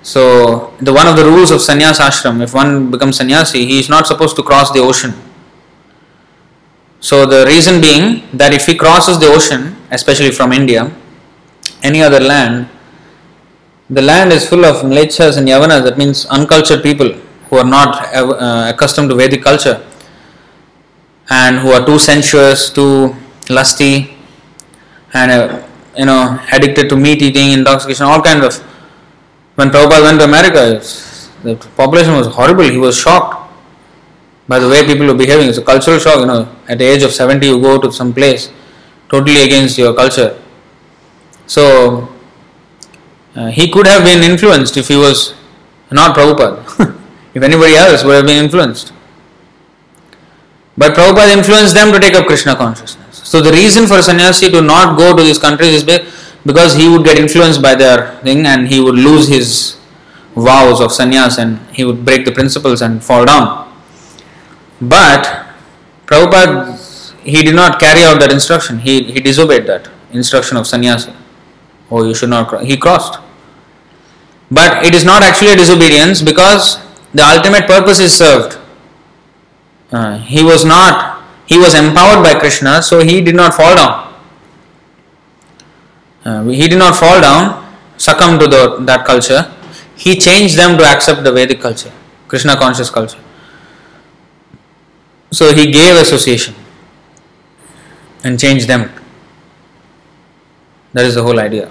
So 0.02 0.74
the 0.80 0.93
one 0.93 1.06
of 1.06 1.16
the 1.16 1.24
rules 1.24 1.51
of 1.51 1.60
sannyas 1.60 1.98
ashram, 1.98 2.43
if 2.43 2.55
one 2.55 2.90
becomes 2.90 3.16
sannyasi, 3.16 3.66
he 3.66 3.78
is 3.78 3.89
not 3.89 4.06
supposed 4.06 4.36
to 4.36 4.43
cross 4.43 4.70
the 4.70 4.80
ocean. 4.80 5.14
So 7.01 7.27
the 7.27 7.47
reason 7.47 7.81
being 7.81 8.27
that 8.37 8.53
if 8.53 8.66
he 8.66 8.75
crosses 8.75 9.19
the 9.20 9.27
ocean, 9.27 9.77
especially 9.91 10.31
from 10.31 10.53
India, 10.53 10.93
any 11.83 12.03
other 12.03 12.20
land, 12.20 12.69
the 13.89 14.03
land 14.03 14.33
is 14.33 14.49
full 14.49 14.65
of 14.65 14.85
mlechas 14.85 15.39
and 15.39 15.47
yavanas, 15.49 15.85
that 15.85 15.97
means 15.97 16.27
uncultured 16.27 16.83
people 16.83 17.12
who 17.49 17.57
are 17.57 17.65
not 17.65 18.15
uh, 18.15 18.73
accustomed 18.75 19.09
to 19.11 19.15
Vedic 19.15 19.43
culture 19.43 19.85
and 21.31 21.59
who 21.59 21.70
are 21.70 21.85
too 21.87 21.99
sensuous, 21.99 22.70
too 22.70 23.15
lusty, 23.49 24.15
and 25.15 25.31
uh, 25.31 25.66
you 25.97 26.05
know 26.05 26.39
addicted 26.53 26.89
to 26.89 26.97
meat 26.97 27.23
eating, 27.23 27.53
intoxication, 27.53 28.07
all 28.07 28.20
kinds 28.20 28.45
of. 28.45 28.65
When 29.55 29.70
Prabhupada 29.70 30.03
went 30.03 30.20
to 30.20 30.25
America, 30.25 30.81
the 31.43 31.57
population 31.77 32.15
was 32.15 32.29
horrible. 32.29 32.62
He 32.62 32.79
was 32.79 32.97
shocked 32.97 33.48
by 34.49 34.59
the 34.59 34.69
way 34.69 34.85
people 34.87 35.11
are 35.11 35.15
behaving. 35.15 35.49
It's 35.49 35.59
a 35.59 35.62
cultural 35.62 35.99
shock. 35.99 36.20
You 36.20 36.27
know, 36.27 36.57
at 36.69 36.79
the 36.79 36.85
age 36.85 37.03
of 37.03 37.12
seventy, 37.12 37.49
you 37.49 37.61
go 37.61 37.81
to 37.81 37.93
some 37.93 38.12
place 38.12 38.51
totally 39.09 39.43
against 39.45 39.79
your 39.79 39.95
culture. 39.95 40.41
So 41.47 42.09
uh, 43.35 43.49
he 43.49 43.70
could 43.70 43.87
have 43.87 44.05
been 44.05 44.23
influenced 44.29 44.77
if 44.77 44.89
he 44.89 44.97
was 44.97 45.35
not 45.91 46.16
Prabhupada. 46.16 46.97
if 47.35 47.43
anybody 47.43 47.75
else 47.75 48.05
would 48.05 48.16
have 48.16 48.27
been 48.27 48.45
influenced. 48.45 48.93
But 50.77 50.95
Prabhupada 50.95 51.37
influenced 51.37 51.75
them 51.75 51.93
to 51.93 52.01
take 52.01 52.15
up 52.15 52.27
Krishna 52.27 52.55
consciousness. 52.55 53.20
So 53.25 53.41
the 53.41 53.53
reason 53.53 53.87
for 53.87 54.01
sannyasi 54.01 54.51
to 54.51 54.61
not 54.62 54.97
go 54.97 55.16
to 55.16 55.23
these 55.23 55.39
countries 55.39 55.83
is 55.83 55.85
because 56.45 56.75
he 56.75 56.89
would 56.89 57.05
get 57.05 57.19
influenced 57.19 57.61
by 57.61 57.75
their 57.75 58.16
thing 58.23 58.47
and 58.47 58.69
he 58.69 58.81
would 58.81 58.95
lose 58.95 59.29
his 59.29 59.79
vows 60.35 60.81
of 60.81 60.91
sannyas 60.91 61.39
and 61.39 61.59
he 61.75 61.85
would 61.85 62.05
break 62.05 62.25
the 62.25 62.33
principles 62.33 62.81
and 62.81 63.03
fall 63.03 63.25
down. 63.25 63.68
But 64.80 65.46
Prabhupada, 66.06 66.78
he 67.22 67.42
did 67.42 67.55
not 67.55 67.78
carry 67.80 68.05
out 68.05 68.20
that 68.20 68.32
instruction. 68.32 68.78
He, 68.78 69.05
he 69.05 69.20
disobeyed 69.20 69.66
that 69.66 69.90
instruction 70.12 70.56
of 70.56 70.66
sannyasi. 70.66 71.12
Oh, 71.90 72.05
you 72.05 72.14
should 72.14 72.30
not 72.30 72.48
cross. 72.48 72.64
He 72.64 72.76
crossed. 72.76 73.18
But 74.50 74.86
it 74.86 74.94
is 74.94 75.05
not 75.05 75.22
actually 75.22 75.52
a 75.52 75.56
disobedience 75.56 76.22
because 76.22 76.78
the 77.12 77.22
ultimate 77.22 77.66
purpose 77.66 78.00
is 78.00 78.14
served. 78.14 78.59
Uh, 79.90 80.18
he 80.18 80.42
was 80.42 80.64
not, 80.64 81.22
he 81.46 81.59
was 81.59 81.74
empowered 81.74 82.22
by 82.22 82.38
Krishna, 82.38 82.82
so 82.82 83.05
he 83.05 83.20
did 83.20 83.34
not 83.34 83.55
fall 83.55 83.74
down. 83.74 84.14
Uh, 86.24 86.44
he 86.44 86.68
did 86.68 86.78
not 86.78 86.96
fall 86.96 87.20
down, 87.20 87.74
succumb 87.96 88.38
to 88.38 88.46
the, 88.46 88.78
that 88.80 89.06
culture. 89.06 89.50
He 89.96 90.16
changed 90.16 90.59
them 90.59 90.78
to 90.78 90.84
accept 90.84 91.24
the 91.24 91.32
Vedic 91.32 91.60
culture, 91.60 91.92
Krishna 92.28 92.56
conscious 92.56 92.90
culture. 92.90 93.18
So 95.30 95.52
he 95.55 95.70
gave 95.70 95.96
association 95.96 96.55
and 98.24 98.38
changed 98.40 98.66
them. 98.66 98.90
That 100.92 101.05
is 101.05 101.14
the 101.14 101.22
whole 101.22 101.38
idea. 101.38 101.70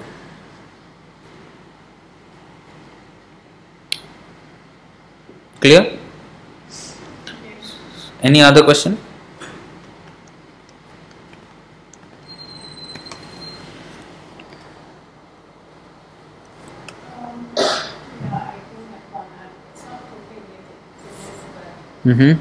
Clear? 5.59 5.97
Any 8.21 8.41
other 8.41 8.63
question? 8.63 8.97
Um, 22.05 22.39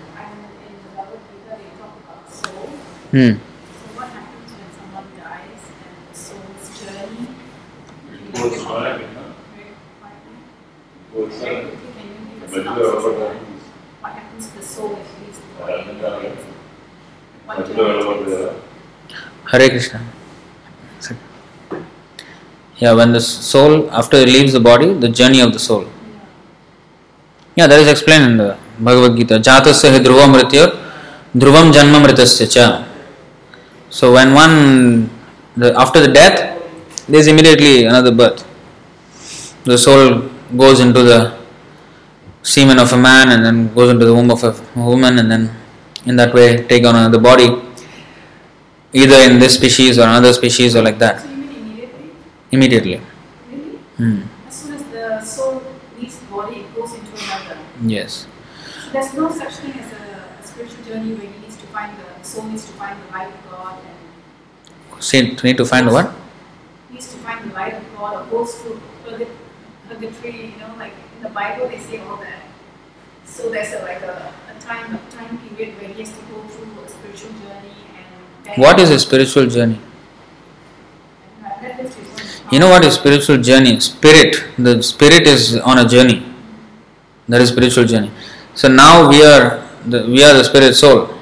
Hmm. 3.16 3.32
So 3.32 3.32
what 3.97 4.09
happens 4.12 4.52
when 4.52 4.68
someone 4.76 5.09
dies 5.16 5.64
and 5.72 6.12
soul's 6.12 6.68
journey? 6.76 7.32
Goes 8.36 8.60
back, 8.60 9.01
Goes 11.14 11.40
back. 11.40 11.64
What 14.02 14.12
happens 14.12 14.51
to 14.51 14.56
the 14.59 14.62
soul 14.62 14.98
if 15.01 15.09
it 15.09 15.24
leaves 15.24 15.38
the 15.40 15.48
body? 15.56 16.28
What 17.47 17.59
journey 17.64 18.52
Hare 19.51 19.68
Krishna. 19.70 20.01
Yeah, 22.76 22.93
when 22.93 23.12
the 23.12 23.22
soul, 23.22 23.90
after 23.93 24.18
it 24.18 24.28
leaves 24.28 24.52
the 24.52 24.60
body, 24.60 24.93
the 24.93 25.09
journey 25.09 25.40
of 25.40 25.55
the 25.55 25.59
soul. 25.59 25.84
Yeah, 25.84 26.20
yeah 27.55 27.66
that 27.66 27.80
is 27.80 27.88
explained 27.88 28.24
in 28.24 28.36
the 28.36 28.59
Bhagavad 28.78 29.16
Gita. 29.16 29.38
Jata 29.38 29.72
se 29.72 29.88
hi 29.88 30.01
dhruvam 30.01 30.34
mrityo, 30.34 30.66
dhruvam 31.34 31.72
janma 31.72 32.05
mritasya 32.05 32.52
cha. 32.52 32.86
So 33.91 34.13
when 34.13 34.35
one, 34.35 35.11
the, 35.57 35.75
after 35.79 36.01
the 36.01 36.13
death, 36.13 36.63
there 37.09 37.21
is 37.21 37.29
immediately 37.29 37.85
another 37.85 38.13
birth. 38.13 38.45
The 39.65 39.79
soul 39.79 40.29
goes 40.57 40.81
into 40.81 41.03
the 41.03 41.39
semen 42.43 42.79
of 42.79 42.93
a 42.93 42.97
man 42.97 43.31
and 43.31 43.45
then 43.45 43.75
goes 43.75 43.91
into 43.91 44.07
the 44.07 44.15
womb 44.15 44.31
of 44.31 44.43
a 44.45 44.55
woman 44.77 45.19
and 45.19 45.31
then 45.31 45.51
in 46.05 46.15
that 46.17 46.33
way 46.33 46.63
take 46.67 46.85
on 46.87 46.95
another 46.95 47.19
body, 47.19 47.49
either 48.93 49.17
in 49.31 49.39
this 49.41 49.55
species 49.55 49.99
or 49.99 50.03
another 50.03 50.33
species 50.33 50.77
or 50.77 50.83
like 50.83 50.99
that, 50.99 51.21
So 51.21 51.29
you 51.29 51.37
mean 51.37 51.51
immediately? 51.51 52.11
immediately. 52.53 53.01
Really? 53.51 53.77
Hmm. 53.99 54.23
As 54.47 54.55
soon 54.55 54.75
as 54.75 54.83
the 54.85 55.21
soul 55.23 55.63
leaves 55.99 56.19
the 56.19 56.27
body, 56.27 56.57
it 56.61 56.75
goes 56.75 56.93
into 56.95 57.13
another. 57.25 57.59
Yes. 57.83 58.27
So 58.85 58.91
there's 58.91 59.15
no 59.15 59.31
such 59.31 59.55
thing 59.57 59.73
as 59.81 59.93
a, 59.93 60.07
spiritual 60.47 60.85
journey 60.85 61.13
where 61.15 61.27
he 61.31 61.39
needs 61.41 61.57
to 61.57 61.67
find 61.67 61.93
the 61.99 62.25
soul 62.25 62.45
needs 62.45 62.65
to 62.65 62.73
find 62.75 62.97
the 63.03 63.13
light 63.13 63.29
of 63.29 63.35
God 63.45 63.45
and 63.45 63.45
See, 65.01 65.36
need 65.43 65.56
to 65.59 65.64
find 65.64 65.90
what? 65.90 66.12
needs 66.97 67.12
to 67.12 67.18
find 67.18 67.51
the 67.51 67.55
light 67.55 67.74
of 67.74 67.85
God 67.97 68.14
or 68.16 68.31
goes 68.31 68.55
to 68.62 68.81
purga- 69.05 69.28
purgatory, 69.89 70.47
you 70.52 70.59
know, 70.59 70.73
like 70.78 70.93
in 71.16 71.23
the 71.23 71.28
Bible 71.28 71.68
they 71.68 71.78
say 71.78 71.98
all 72.01 72.16
that. 72.16 72.43
So 73.24 73.51
there's 73.51 73.73
a, 73.74 73.82
like 73.82 74.02
a, 74.02 74.32
a 74.51 74.60
time 74.60 74.94
a 74.94 75.10
time 75.16 75.39
period 75.39 75.78
where 75.78 75.90
he 75.90 76.01
has 76.01 76.10
to 76.12 76.23
go 76.32 76.43
through 76.48 76.85
a 76.85 76.89
spiritual 76.89 77.31
journey 77.43 77.77
and 78.47 78.62
What 78.62 78.81
is 78.81 78.90
a 78.90 78.98
spiritual 78.98 79.47
journey? 79.47 79.78
I've 81.44 81.62
read 81.62 81.77
this 81.78 81.94
before. 81.94 82.52
You 82.52 82.60
know 82.60 82.70
what 82.70 82.85
is 82.85 82.94
spiritual 82.94 83.39
journey? 83.39 83.78
Spirit. 83.81 84.44
The 84.56 84.82
spirit 84.82 85.27
is 85.27 85.59
on 85.59 85.78
a 85.78 85.89
journey. 85.89 86.24
That 87.28 87.40
is 87.40 87.51
spiritual 87.51 87.85
journey. 87.85 88.10
So 88.55 88.68
now 88.68 89.09
we 89.09 89.23
are 89.24 89.68
the, 89.85 90.06
we 90.06 90.23
are 90.23 90.32
the 90.32 90.44
spirit 90.44 90.74
soul. 90.74 91.15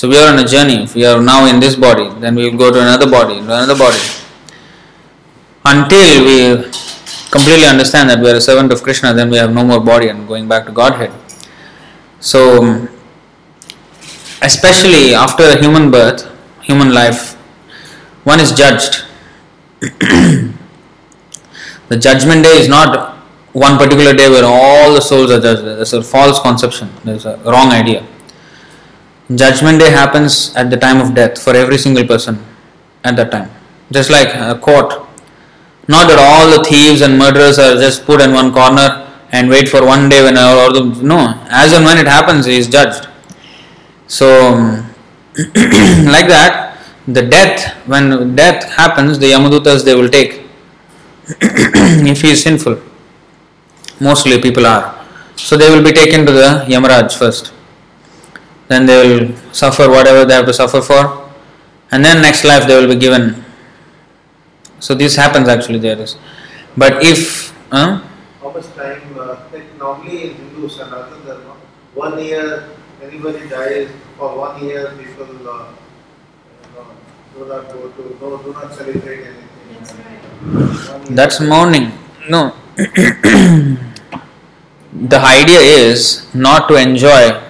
So 0.00 0.08
we 0.08 0.16
are 0.16 0.32
on 0.32 0.38
a 0.38 0.46
journey. 0.46 0.84
If 0.84 0.94
we 0.94 1.04
are 1.04 1.20
now 1.20 1.44
in 1.44 1.60
this 1.60 1.76
body, 1.76 2.08
then 2.20 2.34
we 2.34 2.48
will 2.48 2.56
go 2.56 2.72
to 2.72 2.80
another 2.80 3.06
body, 3.06 3.34
to 3.34 3.42
another 3.42 3.76
body. 3.76 3.98
Until 5.62 6.24
we 6.24 6.62
completely 7.30 7.66
understand 7.66 8.08
that 8.08 8.18
we 8.18 8.30
are 8.30 8.36
a 8.36 8.40
servant 8.40 8.72
of 8.72 8.82
Krishna, 8.82 9.12
then 9.12 9.28
we 9.28 9.36
have 9.36 9.52
no 9.52 9.62
more 9.62 9.78
body 9.78 10.08
and 10.08 10.26
going 10.26 10.48
back 10.48 10.64
to 10.64 10.72
Godhead. 10.72 11.12
So 12.18 12.88
especially 14.40 15.14
after 15.14 15.58
human 15.58 15.90
birth, 15.90 16.26
human 16.62 16.94
life, 16.94 17.34
one 18.24 18.40
is 18.40 18.52
judged. 18.52 19.04
the 19.80 20.54
judgment 21.98 22.42
day 22.42 22.56
is 22.58 22.70
not 22.70 23.18
one 23.52 23.76
particular 23.76 24.14
day 24.14 24.30
where 24.30 24.46
all 24.46 24.94
the 24.94 25.02
souls 25.02 25.30
are 25.30 25.40
judged. 25.40 25.62
That's 25.62 25.92
a 25.92 26.02
false 26.02 26.40
conception. 26.40 26.88
There's 27.04 27.26
a 27.26 27.36
wrong 27.44 27.68
idea. 27.68 28.06
Judgment 29.34 29.78
day 29.78 29.90
happens 29.90 30.54
at 30.56 30.70
the 30.70 30.76
time 30.76 31.00
of 31.00 31.14
death 31.14 31.40
for 31.40 31.54
every 31.54 31.78
single 31.78 32.04
person 32.04 32.44
at 33.04 33.14
that 33.16 33.30
time. 33.30 33.48
Just 33.92 34.10
like 34.10 34.28
a 34.34 34.58
court. 34.58 35.06
Not 35.86 36.08
that 36.08 36.18
all 36.18 36.50
the 36.56 36.64
thieves 36.64 37.00
and 37.00 37.18
murderers 37.18 37.58
are 37.58 37.76
just 37.76 38.04
put 38.06 38.20
in 38.20 38.32
one 38.32 38.52
corner 38.52 39.06
and 39.32 39.48
wait 39.48 39.68
for 39.68 39.84
one 39.86 40.08
day 40.08 40.22
when 40.22 40.36
all 40.36 40.72
the 40.72 40.82
no. 41.02 41.40
As 41.48 41.72
and 41.72 41.84
when 41.84 41.98
it 41.98 42.06
happens, 42.06 42.46
he 42.46 42.56
is 42.58 42.68
judged. 42.68 43.08
So, 44.08 44.26
like 45.36 46.26
that, 46.26 46.78
the 47.06 47.22
death 47.22 47.74
when 47.86 48.34
death 48.34 48.64
happens, 48.72 49.18
the 49.18 49.30
Yamadutas 49.30 49.84
they 49.84 49.94
will 49.94 50.08
take 50.08 50.42
if 51.40 52.22
he 52.22 52.30
is 52.32 52.42
sinful. 52.42 52.80
Mostly 54.00 54.40
people 54.40 54.66
are. 54.66 54.96
So 55.36 55.56
they 55.56 55.70
will 55.70 55.84
be 55.84 55.92
taken 55.92 56.26
to 56.26 56.32
the 56.32 56.64
Yamaraj 56.68 57.16
first. 57.16 57.52
Then 58.70 58.86
they 58.86 59.02
will 59.02 59.34
suffer 59.52 59.90
whatever 59.90 60.24
they 60.24 60.34
have 60.34 60.46
to 60.46 60.54
suffer 60.54 60.80
for, 60.80 61.28
and 61.90 62.04
then 62.04 62.22
next 62.22 62.44
life 62.44 62.68
they 62.68 62.78
will 62.78 62.86
be 62.86 62.94
given. 62.94 63.44
So 64.78 64.94
this 64.94 65.16
happens 65.16 65.48
actually 65.48 65.80
there 65.80 65.98
is. 65.98 66.14
But 66.76 67.02
if 67.02 67.50
huh? 67.72 68.00
How 68.40 68.50
much 68.54 68.66
time, 68.78 69.02
uh, 69.18 69.40
like 69.52 69.76
normally 69.76 70.30
in 70.30 70.36
Hindu 70.36 70.68
Sanatana 70.68 71.26
Dharma, 71.26 71.56
one 71.94 72.16
year, 72.22 72.68
anybody 73.02 73.48
dies, 73.48 73.90
for 74.16 74.38
one 74.38 74.62
year 74.62 74.94
people 74.96 75.26
uh, 75.50 75.66
do 77.34 77.46
not 77.50 77.66
go 77.74 77.90
to, 77.90 78.16
no, 78.22 78.38
do 78.38 78.52
not 78.52 78.72
celebrate 78.72 79.26
anything. 79.26 79.48
That's 79.74 79.92
right. 79.98 80.22
That's 81.10 81.40
mourning. 81.40 81.90
No. 82.28 82.54
the 82.76 83.76
idea 85.18 85.58
is 85.58 86.32
not 86.32 86.68
to 86.68 86.76
enjoy 86.76 87.49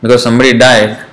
because 0.00 0.22
somebody 0.22 0.56
died. 0.56 1.04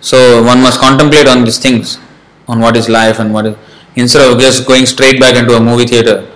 So 0.00 0.42
one 0.42 0.60
must 0.62 0.80
contemplate 0.80 1.26
on 1.26 1.44
these 1.44 1.58
things, 1.58 1.98
on 2.46 2.60
what 2.60 2.76
is 2.76 2.88
life 2.88 3.18
and 3.18 3.32
what 3.32 3.46
is. 3.46 3.56
Instead 3.96 4.30
of 4.30 4.38
just 4.38 4.66
going 4.66 4.86
straight 4.86 5.20
back 5.20 5.36
into 5.36 5.54
a 5.54 5.60
movie 5.60 5.86
theater, 5.86 6.28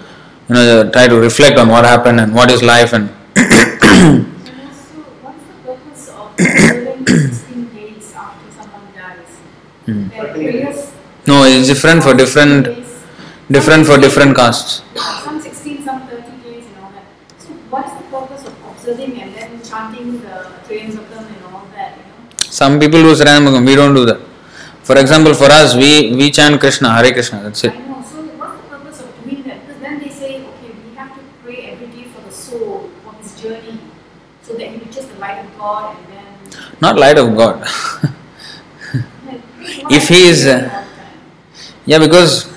you 0.48 0.54
know, 0.54 0.90
try 0.90 1.06
to 1.06 1.16
reflect 1.20 1.58
on 1.58 1.68
what 1.68 1.84
happened 1.84 2.20
and 2.20 2.34
what 2.34 2.50
is 2.50 2.62
life 2.62 2.92
and. 2.92 3.08
And 3.34 4.26
what's 5.22 5.42
the 5.44 5.54
purpose 5.64 6.08
of 6.08 6.32
observing 6.32 7.06
16 7.06 7.68
days 7.74 8.12
after 8.14 8.50
someone 8.52 8.82
dies? 8.94 9.40
Their 9.86 10.32
prayers. 10.34 10.92
No, 11.26 11.44
it's 11.44 11.68
different 11.68 12.02
for 12.02 12.14
different, 12.14 12.66
different 13.50 13.86
for 13.86 13.98
different 13.98 14.36
castes. 14.36 14.82
Some 15.24 15.40
16, 15.40 15.84
some 15.84 16.08
30 16.08 16.22
days 16.42 16.66
and 16.66 16.76
all 16.84 16.90
that. 16.90 17.04
So, 17.38 17.48
what 17.70 17.86
is 17.86 17.92
the 17.92 18.04
purpose 18.10 18.44
of 18.46 18.54
observing 18.68 19.20
and 19.20 19.34
then 19.34 19.62
chanting 19.62 20.20
the 20.20 20.50
Tryambakam 20.66 21.26
and 21.26 21.44
all 21.54 21.66
that, 21.74 21.96
you 21.96 22.02
know? 22.02 22.12
Some 22.52 22.78
people 22.78 23.00
do 23.00 23.14
Saranamagam, 23.14 23.66
we 23.66 23.74
don't 23.74 23.94
do 23.94 24.04
that. 24.04 24.20
For 24.82 24.98
example, 24.98 25.32
for 25.32 25.46
us, 25.46 25.74
we, 25.74 26.14
we 26.14 26.30
chant 26.30 26.60
Krishna, 26.60 26.90
Hare 26.94 27.10
Krishna, 27.10 27.42
that's 27.42 27.64
it. 27.64 27.72
Know. 27.72 28.02
So, 28.02 28.20
what's 28.36 28.60
the 28.60 28.68
purpose 28.68 29.00
of 29.00 29.24
doing 29.24 29.42
that? 29.44 29.66
Because 29.66 29.80
then 29.80 29.98
they 29.98 30.10
say, 30.10 30.44
okay, 30.44 30.70
we 30.84 30.94
have 30.96 31.14
to 31.14 31.20
pray 31.42 31.70
every 31.70 31.86
day 31.86 32.04
for 32.08 32.20
the 32.20 32.30
soul, 32.30 32.90
for 33.02 33.14
his 33.14 33.40
journey, 33.40 33.78
so 34.42 34.52
that 34.52 34.68
he 34.68 34.76
reaches 34.76 35.06
the 35.06 35.18
light 35.18 35.38
of 35.42 35.58
God 35.58 35.96
and 35.96 36.06
then. 36.12 36.60
Not 36.82 36.98
light 36.98 37.16
of 37.16 37.34
God. 37.34 37.66
If 39.88 40.08
he 40.08 40.26
is, 40.26 40.44
uh, 40.46 40.50
all 40.50 40.58
the 40.58 40.68
time. 40.68 40.88
yeah, 41.86 41.98
because 42.00 42.52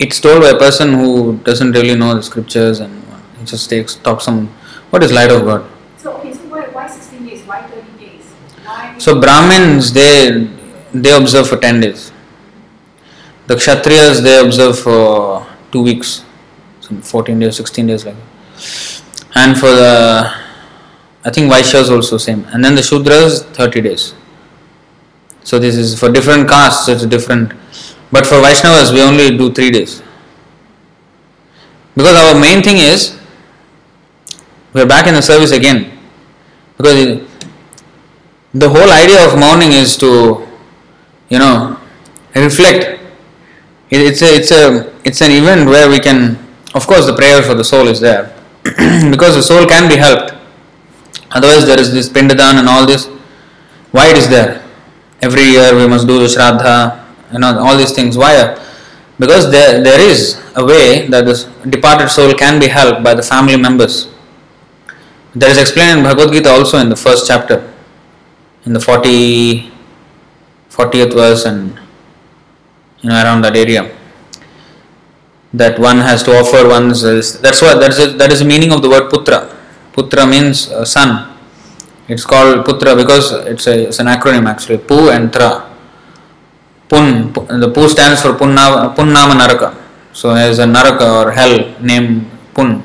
it's 0.00 0.18
told 0.18 0.42
by 0.42 0.48
a 0.48 0.58
person 0.58 0.94
who 0.94 1.36
doesn't 1.38 1.72
really 1.72 1.94
know 1.94 2.14
the 2.14 2.22
scriptures 2.22 2.80
and 2.80 3.04
he 3.38 3.44
just 3.44 3.70
takes 3.70 3.94
talks 3.96 4.24
some. 4.24 4.48
What 4.90 5.04
is 5.04 5.12
light 5.12 5.30
of 5.30 5.44
God? 5.44 5.70
So, 5.98 6.16
okay, 6.16 6.32
so 6.34 6.40
why, 6.48 6.66
why 6.68 6.86
16 6.88 7.26
days? 7.26 7.42
Why 7.46 7.62
30 7.62 7.98
days? 8.04 8.24
Why? 8.64 8.91
So 9.02 9.20
Brahmins 9.20 9.92
they 9.92 10.48
they 10.94 11.10
observe 11.10 11.48
for 11.48 11.56
ten 11.56 11.80
days. 11.80 12.12
The 13.48 13.56
Kshatriyas 13.56 14.22
they 14.22 14.38
observe 14.38 14.78
for 14.78 15.44
two 15.72 15.82
weeks, 15.82 16.24
some 16.80 17.02
fourteen 17.02 17.40
days, 17.40 17.56
sixteen 17.56 17.88
days 17.88 18.04
like. 18.06 18.14
And 19.34 19.58
for 19.58 19.72
the 19.72 20.30
I 21.24 21.30
think 21.30 21.52
Vaishyas 21.52 21.90
also 21.90 22.16
same. 22.16 22.44
And 22.52 22.64
then 22.64 22.76
the 22.76 22.80
Shudras 22.80 23.42
thirty 23.56 23.80
days. 23.80 24.14
So 25.42 25.58
this 25.58 25.74
is 25.74 25.98
for 25.98 26.12
different 26.12 26.48
castes 26.48 26.88
it's 26.88 27.04
different. 27.04 27.54
But 28.12 28.24
for 28.24 28.36
Vaishnavas 28.36 28.92
we 28.92 29.02
only 29.02 29.36
do 29.36 29.52
three 29.52 29.72
days. 29.72 30.00
Because 31.96 32.16
our 32.16 32.40
main 32.40 32.62
thing 32.62 32.78
is 32.78 33.18
we 34.72 34.80
are 34.80 34.86
back 34.86 35.08
in 35.08 35.14
the 35.14 35.22
service 35.22 35.50
again. 35.50 35.98
Because 36.76 37.28
the 38.54 38.68
whole 38.68 38.90
idea 38.90 39.26
of 39.26 39.38
mourning 39.38 39.72
is 39.72 39.96
to 39.96 40.46
you 41.28 41.38
know 41.38 41.78
reflect. 42.34 43.00
It, 43.90 44.00
it's 44.00 44.22
a 44.22 44.34
it's 44.36 44.50
a 44.50 44.92
it's 45.04 45.20
an 45.20 45.30
event 45.30 45.68
where 45.68 45.88
we 45.88 46.00
can 46.00 46.38
of 46.74 46.86
course 46.86 47.06
the 47.06 47.14
prayer 47.14 47.42
for 47.42 47.54
the 47.54 47.64
soul 47.64 47.88
is 47.88 48.00
there. 48.00 48.34
Because 49.10 49.34
the 49.34 49.42
soul 49.42 49.66
can 49.66 49.88
be 49.88 49.96
helped. 49.96 50.34
Otherwise 51.30 51.66
there 51.66 51.80
is 51.80 51.92
this 51.92 52.08
pindadan 52.08 52.58
and 52.58 52.68
all 52.68 52.86
this. 52.86 53.06
Why 53.90 54.10
it 54.10 54.16
is 54.16 54.28
there? 54.28 54.62
Every 55.20 55.44
year 55.44 55.74
we 55.74 55.86
must 55.86 56.06
do 56.06 56.18
the 56.18 56.26
shraddha 56.26 57.00
you 57.32 57.38
know 57.38 57.58
all 57.58 57.76
these 57.76 57.92
things. 57.92 58.18
Why? 58.18 58.58
Because 59.18 59.50
there 59.50 59.82
there 59.82 60.00
is 60.00 60.40
a 60.56 60.64
way 60.64 61.08
that 61.08 61.24
the 61.24 61.36
departed 61.70 62.10
soul 62.10 62.34
can 62.34 62.60
be 62.60 62.68
helped 62.68 63.02
by 63.02 63.14
the 63.14 63.22
family 63.22 63.56
members. 63.56 64.08
That 65.34 65.48
is 65.48 65.56
explained 65.58 66.00
in 66.00 66.04
bhagavad 66.04 66.34
gita 66.34 66.50
also 66.50 66.76
in 66.76 66.90
the 66.90 66.96
first 66.96 67.26
chapter 67.26 67.71
in 68.64 68.72
the 68.72 68.80
40 68.80 69.70
40th 70.70 71.12
verse 71.12 71.44
and 71.44 71.78
you 73.00 73.10
know 73.10 73.22
around 73.22 73.42
that 73.42 73.56
area. 73.56 73.90
That 75.52 75.78
one 75.78 75.98
has 75.98 76.22
to 76.24 76.32
offer 76.32 76.66
one's 76.66 77.02
that's 77.40 77.60
what 77.60 77.78
that 77.80 77.90
is 77.90 78.16
that 78.16 78.32
is 78.32 78.38
the 78.38 78.46
meaning 78.46 78.72
of 78.72 78.80
the 78.80 78.88
word 78.88 79.10
putra. 79.10 79.52
Putra 79.92 80.28
means 80.28 80.70
uh, 80.70 80.84
son 80.84 81.32
it's 82.08 82.24
called 82.24 82.64
putra 82.66 82.96
because 82.96 83.32
it's 83.46 83.66
a 83.66 83.88
it's 83.88 83.98
an 83.98 84.06
acronym 84.06 84.48
actually. 84.48 84.78
Pu 84.78 85.10
and 85.10 85.32
tra. 85.32 85.68
Pun 86.88 87.32
pu- 87.32 87.46
the 87.60 87.70
pu 87.70 87.88
stands 87.88 88.20
for 88.22 88.32
punna 88.32 88.94
punnama 88.96 89.36
naraka. 89.36 89.76
So 90.12 90.34
there 90.34 90.50
is 90.50 90.58
a 90.58 90.66
naraka 90.66 91.08
or 91.20 91.32
hell 91.32 91.74
named 91.80 92.28
pun. 92.54 92.82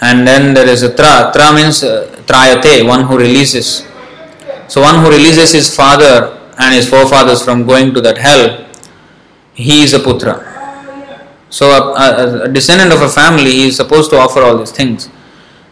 And 0.00 0.26
then 0.26 0.54
there 0.54 0.68
is 0.68 0.82
a 0.82 0.94
tra. 0.94 1.30
Tra 1.32 1.52
means 1.54 1.82
uh, 1.82 2.06
trayate 2.26 2.86
one 2.86 3.04
who 3.04 3.16
releases 3.16 3.86
so 4.70 4.80
one 4.80 5.02
who 5.02 5.10
releases 5.10 5.50
his 5.50 5.74
father 5.74 6.38
and 6.56 6.72
his 6.72 6.88
forefathers 6.88 7.42
from 7.42 7.66
going 7.66 7.92
to 7.92 8.00
that 8.02 8.16
hell, 8.16 8.64
he 9.52 9.82
is 9.82 9.94
a 9.94 9.98
putra. 9.98 10.36
So 11.50 11.70
a, 11.70 11.80
a, 11.98 12.42
a 12.44 12.48
descendant 12.48 12.92
of 12.92 13.02
a 13.02 13.08
family 13.08 13.50
he 13.50 13.66
is 13.66 13.76
supposed 13.76 14.10
to 14.10 14.16
offer 14.16 14.42
all 14.42 14.56
these 14.56 14.70
things, 14.70 15.10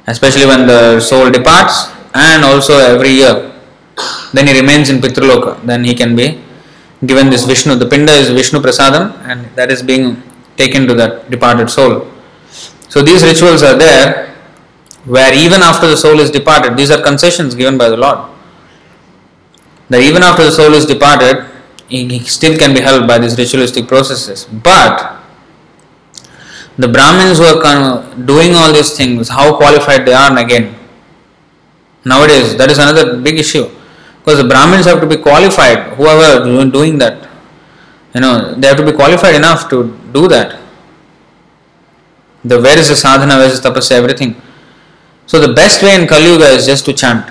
especially 0.09 0.47
when 0.47 0.66
the 0.66 0.99
soul 0.99 1.31
departs 1.31 1.87
and 2.12 2.45
also 2.45 2.73
every 2.75 3.11
year. 3.11 3.55
Then 4.33 4.49
he 4.49 4.61
remains 4.61 4.91
in 4.91 4.99
Pitraloka. 4.99 5.65
Then 5.65 5.85
he 5.85 5.95
can 5.95 6.16
be 6.16 6.43
given 7.07 7.31
this 7.31 7.45
Vishnu. 7.45 7.77
The 7.77 7.87
Pinda 7.87 8.15
is 8.15 8.31
Vishnu 8.31 8.59
Prasadam 8.59 9.12
and 9.29 9.45
that 9.55 9.70
is 9.70 9.81
being 9.81 10.20
taken 10.57 10.89
to 10.89 10.95
that 10.95 11.31
departed 11.31 11.70
soul. 11.70 12.11
So 12.89 13.03
these 13.03 13.23
rituals 13.23 13.62
are 13.62 13.79
there 13.79 14.35
where 15.05 15.33
even 15.33 15.62
after 15.62 15.87
the 15.87 15.97
soul 15.97 16.19
is 16.19 16.33
departed, 16.33 16.77
these 16.77 16.91
are 16.91 17.01
concessions 17.01 17.55
given 17.55 17.79
by 17.79 17.89
the 17.89 17.97
Lord 17.97 18.38
that 19.89 20.01
even 20.01 20.23
after 20.23 20.44
the 20.44 20.51
soul 20.51 20.73
is 20.74 20.86
departed, 20.86 21.44
he 21.89 22.19
still 22.20 22.56
can 22.59 22.74
be 22.74 22.81
helped 22.81 23.09
by 23.09 23.19
these 23.19 23.36
ritualistic 23.39 23.89
processes. 23.89 24.44
But 24.44 25.16
the 26.77 26.89
Brahmins 26.89 27.39
who 27.39 27.44
are 27.44 28.15
doing 28.24 28.55
all 28.55 28.73
these 28.73 28.97
things, 28.97 29.28
how 29.28 29.56
qualified 29.56 30.06
they 30.06 30.12
are 30.12 30.36
again. 30.39 30.74
Nowadays, 32.05 32.56
that 32.56 32.70
is 32.70 32.78
another 32.78 33.16
big 33.20 33.39
issue. 33.39 33.69
Because 34.20 34.43
the 34.43 34.48
Brahmins 34.48 34.85
have 34.86 35.01
to 35.01 35.06
be 35.06 35.16
qualified, 35.16 35.94
whoever 35.94 36.44
do- 36.44 36.70
doing 36.70 36.98
that. 36.98 37.27
You 38.15 38.20
know, 38.20 38.55
they 38.55 38.69
have 38.69 38.77
to 38.77 38.85
be 38.85 38.93
qualified 38.93 39.35
enough 39.35 39.69
to 39.70 39.98
do 40.12 40.28
that. 40.28 40.59
The 42.44 42.60
where 42.60 42.78
is 42.78 42.89
the 42.89 42.97
sadhana, 42.97 43.36
where 43.36 43.47
is 43.48 43.60
the 43.60 43.69
tapasya, 43.69 43.93
everything. 43.93 44.40
So 45.27 45.40
the 45.40 45.52
best 45.52 45.82
way 45.82 45.94
in 45.94 46.06
Kali 46.06 46.24
Yuga 46.24 46.47
is 46.47 46.66
just 46.66 46.85
to 46.86 46.93
chant 46.93 47.31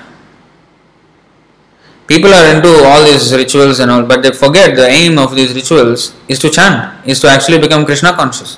people 2.08 2.34
are 2.34 2.56
into 2.56 2.70
all 2.86 3.04
these 3.04 3.34
rituals 3.34 3.80
and 3.80 3.92
all, 3.92 4.04
but 4.04 4.24
they 4.24 4.32
forget 4.32 4.76
the 4.76 4.88
aim 4.88 5.20
of 5.20 5.36
these 5.36 5.54
rituals 5.54 6.16
is 6.28 6.40
to 6.40 6.50
chant, 6.50 7.06
is 7.06 7.20
to 7.20 7.28
actually 7.28 7.60
become 7.60 7.86
Krishna 7.86 8.14
conscious. 8.14 8.56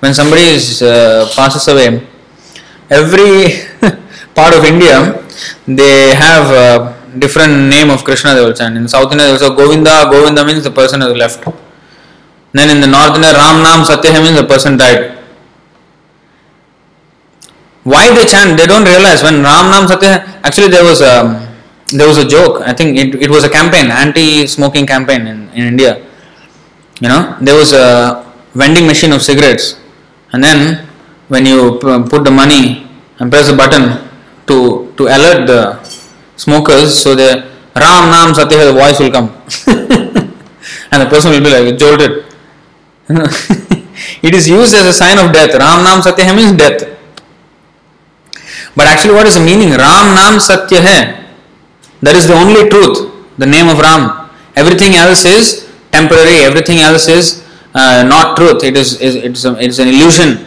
When 0.00 0.12
somebody 0.14 0.42
is, 0.42 0.82
uh, 0.82 1.30
passes 1.34 1.66
away, 1.68 2.06
every 2.90 3.62
part 4.34 4.54
of 4.54 4.64
India 4.64 5.24
they 5.66 6.14
have 6.14 6.50
a 6.50 7.18
different 7.18 7.68
name 7.68 7.90
of 7.90 8.04
Krishna 8.04 8.34
they 8.34 8.44
will 8.44 8.52
chant. 8.52 8.76
In 8.76 8.88
South 8.88 9.10
India, 9.12 9.38
say 9.38 9.48
Govinda. 9.48 10.08
Govinda 10.10 10.44
means 10.44 10.64
the 10.64 10.70
person 10.70 11.00
has 11.00 11.14
left. 11.16 11.44
Then 12.52 12.68
in 12.70 12.80
the 12.80 12.86
North 12.86 13.14
India, 13.14 13.32
Ram 13.32 13.62
Nam 13.62 13.84
Satya 13.84 14.20
means 14.20 14.36
the 14.36 14.46
person 14.46 14.76
died. 14.76 15.16
Why 17.84 18.12
they 18.12 18.26
chant? 18.26 18.58
They 18.58 18.66
don't 18.66 18.84
realize 18.84 19.22
when 19.22 19.42
Ram 19.42 19.70
Nam 19.70 19.88
Satya. 19.88 20.40
Actually, 20.44 20.68
there 20.68 20.84
was 20.84 21.00
a 21.00 21.49
there 21.92 22.08
was 22.08 22.18
a 22.18 22.26
joke. 22.26 22.62
I 22.62 22.72
think 22.72 22.96
it, 22.96 23.14
it 23.22 23.30
was 23.30 23.44
a 23.44 23.50
campaign, 23.50 23.90
anti-smoking 23.90 24.86
campaign 24.86 25.26
in, 25.26 25.48
in 25.50 25.66
India. 25.74 26.06
You 27.00 27.08
know, 27.08 27.36
there 27.40 27.54
was 27.54 27.72
a 27.72 28.24
vending 28.54 28.86
machine 28.86 29.12
of 29.12 29.22
cigarettes, 29.22 29.80
and 30.32 30.42
then 30.42 30.86
when 31.28 31.46
you 31.46 31.78
put 31.80 32.24
the 32.24 32.30
money 32.30 32.86
and 33.18 33.30
press 33.30 33.48
the 33.48 33.56
button 33.56 34.08
to 34.46 34.92
to 34.96 35.06
alert 35.06 35.46
the 35.46 35.80
smokers, 36.36 36.96
so 36.96 37.14
the 37.14 37.48
Ram 37.74 38.10
Nam 38.10 38.34
Satya 38.34 38.66
the 38.66 38.76
voice 38.76 39.00
will 39.00 39.10
come, 39.10 39.30
and 40.92 41.02
the 41.02 41.08
person 41.08 41.30
will 41.30 41.40
be 41.40 41.50
like 41.50 41.78
jolted. 41.78 42.26
it 44.22 44.34
is 44.34 44.48
used 44.48 44.74
as 44.74 44.86
a 44.86 44.92
sign 44.92 45.18
of 45.18 45.32
death. 45.32 45.54
Ram 45.54 45.82
Nam 45.82 46.02
Satya 46.02 46.34
means 46.34 46.52
death. 46.52 46.84
But 48.76 48.86
actually, 48.86 49.14
what 49.14 49.26
is 49.26 49.34
the 49.34 49.44
meaning? 49.44 49.70
Ram 49.70 50.14
Nam 50.14 50.38
Satya 50.38 50.80
hai. 50.82 51.19
That 52.02 52.16
is 52.16 52.28
the 52.28 52.34
only 52.34 52.68
truth, 52.68 53.12
the 53.36 53.46
name 53.46 53.68
of 53.68 53.78
Ram. 53.78 54.30
Everything 54.56 54.94
else 54.94 55.24
is 55.24 55.68
temporary, 55.92 56.44
everything 56.44 56.78
else 56.78 57.08
is 57.08 57.44
uh, 57.74 58.02
not 58.02 58.36
truth, 58.36 58.64
it 58.64 58.76
is, 58.76 59.00
is 59.00 59.16
it's, 59.16 59.44
a, 59.44 59.56
it's 59.60 59.78
an 59.78 59.88
illusion. 59.88 60.46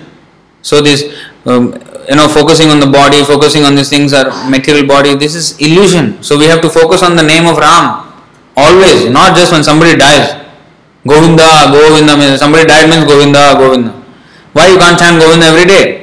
So, 0.61 0.81
this, 0.81 1.03
um, 1.45 1.73
you 2.09 2.15
know, 2.15 2.27
focusing 2.27 2.69
on 2.69 2.79
the 2.79 2.87
body, 2.89 3.23
focusing 3.23 3.63
on 3.65 3.75
these 3.75 3.89
things 3.89 4.13
are 4.13 4.27
material 4.49 4.87
body, 4.87 5.15
this 5.15 5.35
is 5.35 5.59
illusion. 5.59 6.23
So, 6.23 6.37
we 6.37 6.45
have 6.45 6.61
to 6.61 6.69
focus 6.69 7.03
on 7.03 7.15
the 7.15 7.23
name 7.23 7.45
of 7.45 7.57
Ram. 7.57 8.11
Always, 8.55 9.09
not 9.09 9.35
just 9.35 9.51
when 9.51 9.63
somebody 9.63 9.97
dies. 9.97 10.41
Govinda, 11.05 11.67
Govinda 11.67 12.37
somebody 12.37 12.65
died 12.65 12.89
means 12.89 13.03
Govinda, 13.03 13.55
Govinda. 13.57 13.91
Why 14.53 14.69
you 14.69 14.77
can't 14.77 14.97
chant 14.97 15.19
Govinda 15.19 15.47
every 15.47 15.65
day? 15.65 16.02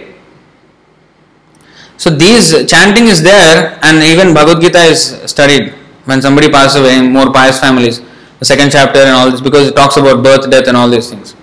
So 2.00 2.08
these 2.08 2.64
chanting 2.64 3.08
is 3.08 3.22
there, 3.22 3.78
and 3.82 4.02
even 4.02 4.32
Bhagavad 4.32 4.62
Gita 4.62 4.78
is 4.78 5.20
studied 5.26 5.74
when 6.06 6.22
somebody 6.22 6.48
passes 6.48 6.80
away 6.80 6.96
in 6.96 7.12
more 7.12 7.30
pious 7.30 7.60
families. 7.60 8.00
The 8.38 8.46
second 8.46 8.72
chapter 8.72 9.00
and 9.00 9.10
all 9.10 9.30
this 9.30 9.42
because 9.42 9.68
it 9.68 9.76
talks 9.76 9.98
about 9.98 10.24
birth, 10.24 10.50
death, 10.50 10.66
and 10.66 10.78
all 10.78 10.88
these 10.88 11.10
things. 11.10 11.36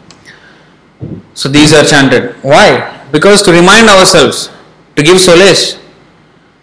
So 1.36 1.48
these 1.48 1.76
are 1.76 1.84
chanted. 1.84 2.34
Why? 2.42 3.06
Because 3.12 3.44
to 3.44 3.52
remind 3.52 3.88
ourselves, 3.88 4.50
to 4.96 5.04
give 5.04 5.22
solace, 5.22 5.78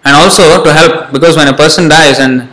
and 0.05 0.16
also 0.16 0.65
to 0.65 0.73
help. 0.73 1.12
Because 1.12 1.37
when 1.37 1.47
a 1.47 1.57
person 1.57 1.87
dies 1.87 2.19
and 2.19 2.49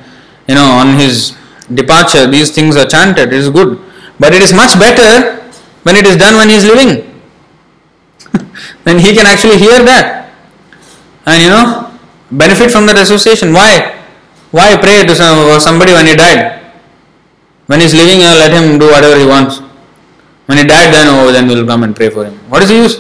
you 0.48 0.54
know 0.54 0.70
on 0.84 0.94
his 0.94 1.36
departure, 1.74 2.28
these 2.28 2.54
things 2.54 2.78
are 2.78 2.86
chanted. 2.86 3.34
It 3.34 3.42
is 3.42 3.50
good, 3.50 3.82
but 4.20 4.32
it 4.32 4.44
is 4.44 4.54
much 4.54 4.78
better 4.78 5.42
when 5.82 5.96
it 5.96 6.06
is 6.06 6.18
done 6.18 6.36
when 6.36 6.50
he 6.50 6.56
is 6.56 6.66
living. 6.66 7.20
then 8.84 9.00
he 9.00 9.16
can 9.16 9.26
actually 9.26 9.58
hear 9.58 9.84
that, 9.84 10.21
and 11.26 11.42
you 11.42 11.50
know 11.50 11.92
benefit 12.32 12.72
from 12.72 12.86
that 12.88 12.98
association. 12.98 13.54
Why? 13.54 14.00
Why 14.52 14.76
pray 14.78 15.06
to 15.06 15.16
somebody 15.60 15.94
when 15.94 16.08
he 16.08 16.16
died? 16.16 16.60
When 17.68 17.80
he's 17.80 17.94
living, 17.94 18.22
uh, 18.22 18.36
let 18.36 18.52
him 18.52 18.80
do 18.80 18.88
whatever 18.88 19.18
he 19.18 19.26
wants. 19.26 19.60
When 20.46 20.58
he 20.58 20.66
died, 20.66 20.94
then 20.94 21.08
oh, 21.08 21.32
then 21.32 21.48
we'll 21.48 21.66
come 21.66 21.84
and 21.84 21.96
pray 21.96 22.10
for 22.10 22.26
him. 22.26 22.34
What 22.50 22.62
is 22.64 22.70
the 22.70 22.76
use? 22.76 23.00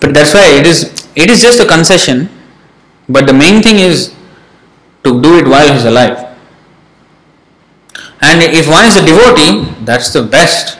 But 0.00 0.14
that's 0.14 0.34
why 0.34 0.50
it 0.50 0.66
is. 0.66 1.08
It 1.14 1.30
is 1.30 1.40
just 1.40 1.60
a 1.60 1.66
concession, 1.66 2.28
but 3.08 3.26
the 3.26 3.32
main 3.32 3.62
thing 3.62 3.78
is 3.78 4.14
to 5.04 5.20
do 5.22 5.38
it 5.38 5.46
while 5.46 5.72
he's 5.72 5.84
alive. 5.84 6.18
And 8.20 8.42
if 8.42 8.66
one 8.66 8.86
is 8.86 8.96
a 8.96 9.04
devotee, 9.06 9.70
that's 9.84 10.12
the 10.12 10.22
best. 10.22 10.78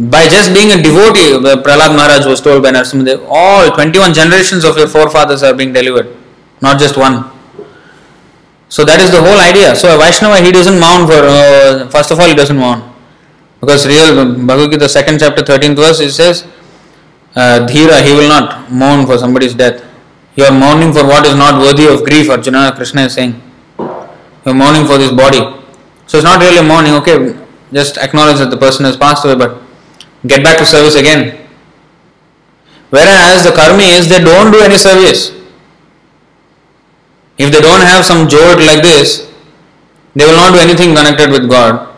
By 0.00 0.28
just 0.28 0.54
being 0.54 0.70
a 0.72 0.82
devotee, 0.82 1.36
Prahlad 1.60 1.94
Maharaj 1.94 2.24
was 2.24 2.40
told 2.40 2.62
by 2.62 2.70
Narasimhadev, 2.70 3.26
all 3.28 3.70
21 3.70 4.14
generations 4.14 4.64
of 4.64 4.78
your 4.78 4.88
forefathers 4.88 5.42
are 5.42 5.52
being 5.52 5.74
delivered, 5.74 6.16
not 6.62 6.80
just 6.80 6.96
one. 6.96 7.30
So 8.70 8.82
that 8.86 8.98
is 8.98 9.10
the 9.10 9.20
whole 9.20 9.38
idea. 9.38 9.76
So 9.76 9.94
a 9.94 9.98
Vaishnava, 9.98 10.40
he 10.40 10.52
doesn't 10.52 10.80
mourn 10.80 11.06
for, 11.06 11.20
uh, 11.20 11.88
first 11.90 12.10
of 12.12 12.18
all, 12.18 12.26
he 12.26 12.34
doesn't 12.34 12.56
mourn. 12.56 12.82
Because 13.60 13.86
real 13.86 14.14
Bhagavad 14.46 14.72
Gita, 14.72 14.88
second 14.88 15.20
chapter, 15.20 15.42
13th 15.42 15.76
verse, 15.76 16.00
it 16.00 16.12
says, 16.12 16.46
uh, 17.36 17.66
Dhira, 17.68 18.02
he 18.02 18.14
will 18.14 18.28
not 18.28 18.72
mourn 18.72 19.04
for 19.04 19.18
somebody's 19.18 19.52
death. 19.52 19.84
You 20.34 20.44
are 20.44 20.52
mourning 20.52 20.94
for 20.94 21.04
what 21.04 21.26
is 21.26 21.34
not 21.34 21.60
worthy 21.60 21.86
of 21.86 22.04
grief, 22.04 22.30
Arjuna 22.30 22.72
Krishna 22.74 23.02
is 23.02 23.12
saying. 23.12 23.38
You 23.78 24.52
are 24.52 24.54
mourning 24.54 24.86
for 24.86 24.96
this 24.96 25.12
body. 25.12 25.40
So 26.06 26.16
it's 26.16 26.24
not 26.24 26.40
really 26.40 26.66
mourning, 26.66 26.94
okay, 26.94 27.36
just 27.70 27.98
acknowledge 27.98 28.38
that 28.38 28.50
the 28.50 28.56
person 28.56 28.86
has 28.86 28.96
passed 28.96 29.26
away, 29.26 29.34
but 29.34 29.60
get 30.26 30.42
back 30.44 30.58
to 30.58 30.66
service 30.66 30.94
again. 30.96 31.36
Whereas 32.90 33.44
the 33.44 33.50
karmis, 33.50 34.08
they 34.08 34.22
don't 34.22 34.50
do 34.50 34.60
any 34.60 34.76
service. 34.76 35.30
If 37.38 37.52
they 37.52 37.60
don't 37.60 37.80
have 37.80 38.04
some 38.04 38.28
jod 38.28 38.64
like 38.66 38.82
this, 38.82 39.30
they 40.14 40.26
will 40.26 40.36
not 40.36 40.52
do 40.52 40.58
anything 40.58 40.94
connected 40.94 41.30
with 41.30 41.48
God. 41.48 41.88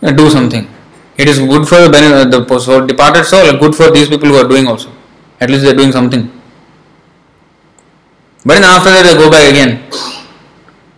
Do 0.00 0.30
something. 0.30 0.68
It 1.16 1.28
is 1.28 1.38
good 1.40 1.66
for 1.66 1.88
the, 1.88 2.58
soul, 2.60 2.86
departed 2.86 3.24
soul, 3.24 3.58
good 3.58 3.74
for 3.74 3.90
these 3.90 4.08
people 4.08 4.28
who 4.28 4.36
are 4.36 4.46
doing 4.46 4.68
also. 4.68 4.92
At 5.40 5.50
least 5.50 5.64
they 5.64 5.70
are 5.70 5.74
doing 5.74 5.90
something. 5.90 6.30
But 8.44 8.54
then 8.54 8.64
after 8.64 8.90
that, 8.90 9.02
they 9.02 9.14
go 9.14 9.28
back 9.28 9.50
again 9.50 9.90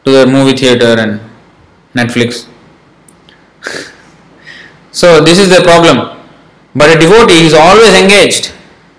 to 0.04 0.10
the 0.10 0.26
movie 0.26 0.56
theater 0.56 1.00
and 1.00 1.20
Netflix. 1.94 2.46
so, 4.92 5.22
this 5.22 5.38
is 5.38 5.48
the 5.48 5.62
problem. 5.62 6.19
But 6.74 6.96
a 6.96 6.98
devotee 6.98 7.46
is 7.46 7.54
always 7.54 7.94
engaged 8.00 8.52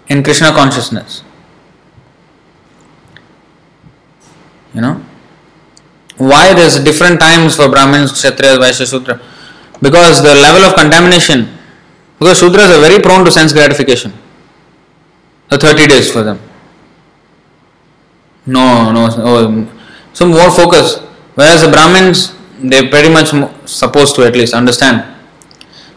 in 0.08 0.24
Krishna 0.24 0.52
consciousness. 0.52 1.24
You 4.74 4.82
know? 4.82 5.06
Why 6.18 6.54
there's 6.54 6.84
different 6.84 7.20
times 7.20 7.56
for 7.56 7.70
Brahmins, 7.70 8.12
Kshatriyas, 8.12 8.58
Vaishya, 8.60 8.90
Shudra? 8.90 9.22
Because 9.82 10.22
the 10.22 10.36
level 10.36 10.64
of 10.64 10.76
contamination, 10.76 11.58
because 12.20 12.42
Shudras 12.42 12.78
are 12.78 12.80
very 12.80 13.02
prone 13.02 13.26
to 13.26 13.32
sense 13.32 13.54
gratification. 13.54 14.14
The 15.50 15.58
30 15.58 15.88
days 15.88 16.12
for 16.12 16.24
them. 16.24 16.40
No, 18.46 18.92
no, 18.92 19.08
oh, 19.10 19.82
some 20.14 20.30
more 20.30 20.52
focus. 20.52 21.00
Whereas 21.36 21.62
the 21.62 21.72
Brahmins, 21.72 22.36
they're 22.60 22.90
pretty 22.90 23.10
much 23.10 23.34
supposed 23.68 24.16
to 24.16 24.24
at 24.24 24.34
least 24.34 24.54
understand. 24.54 25.04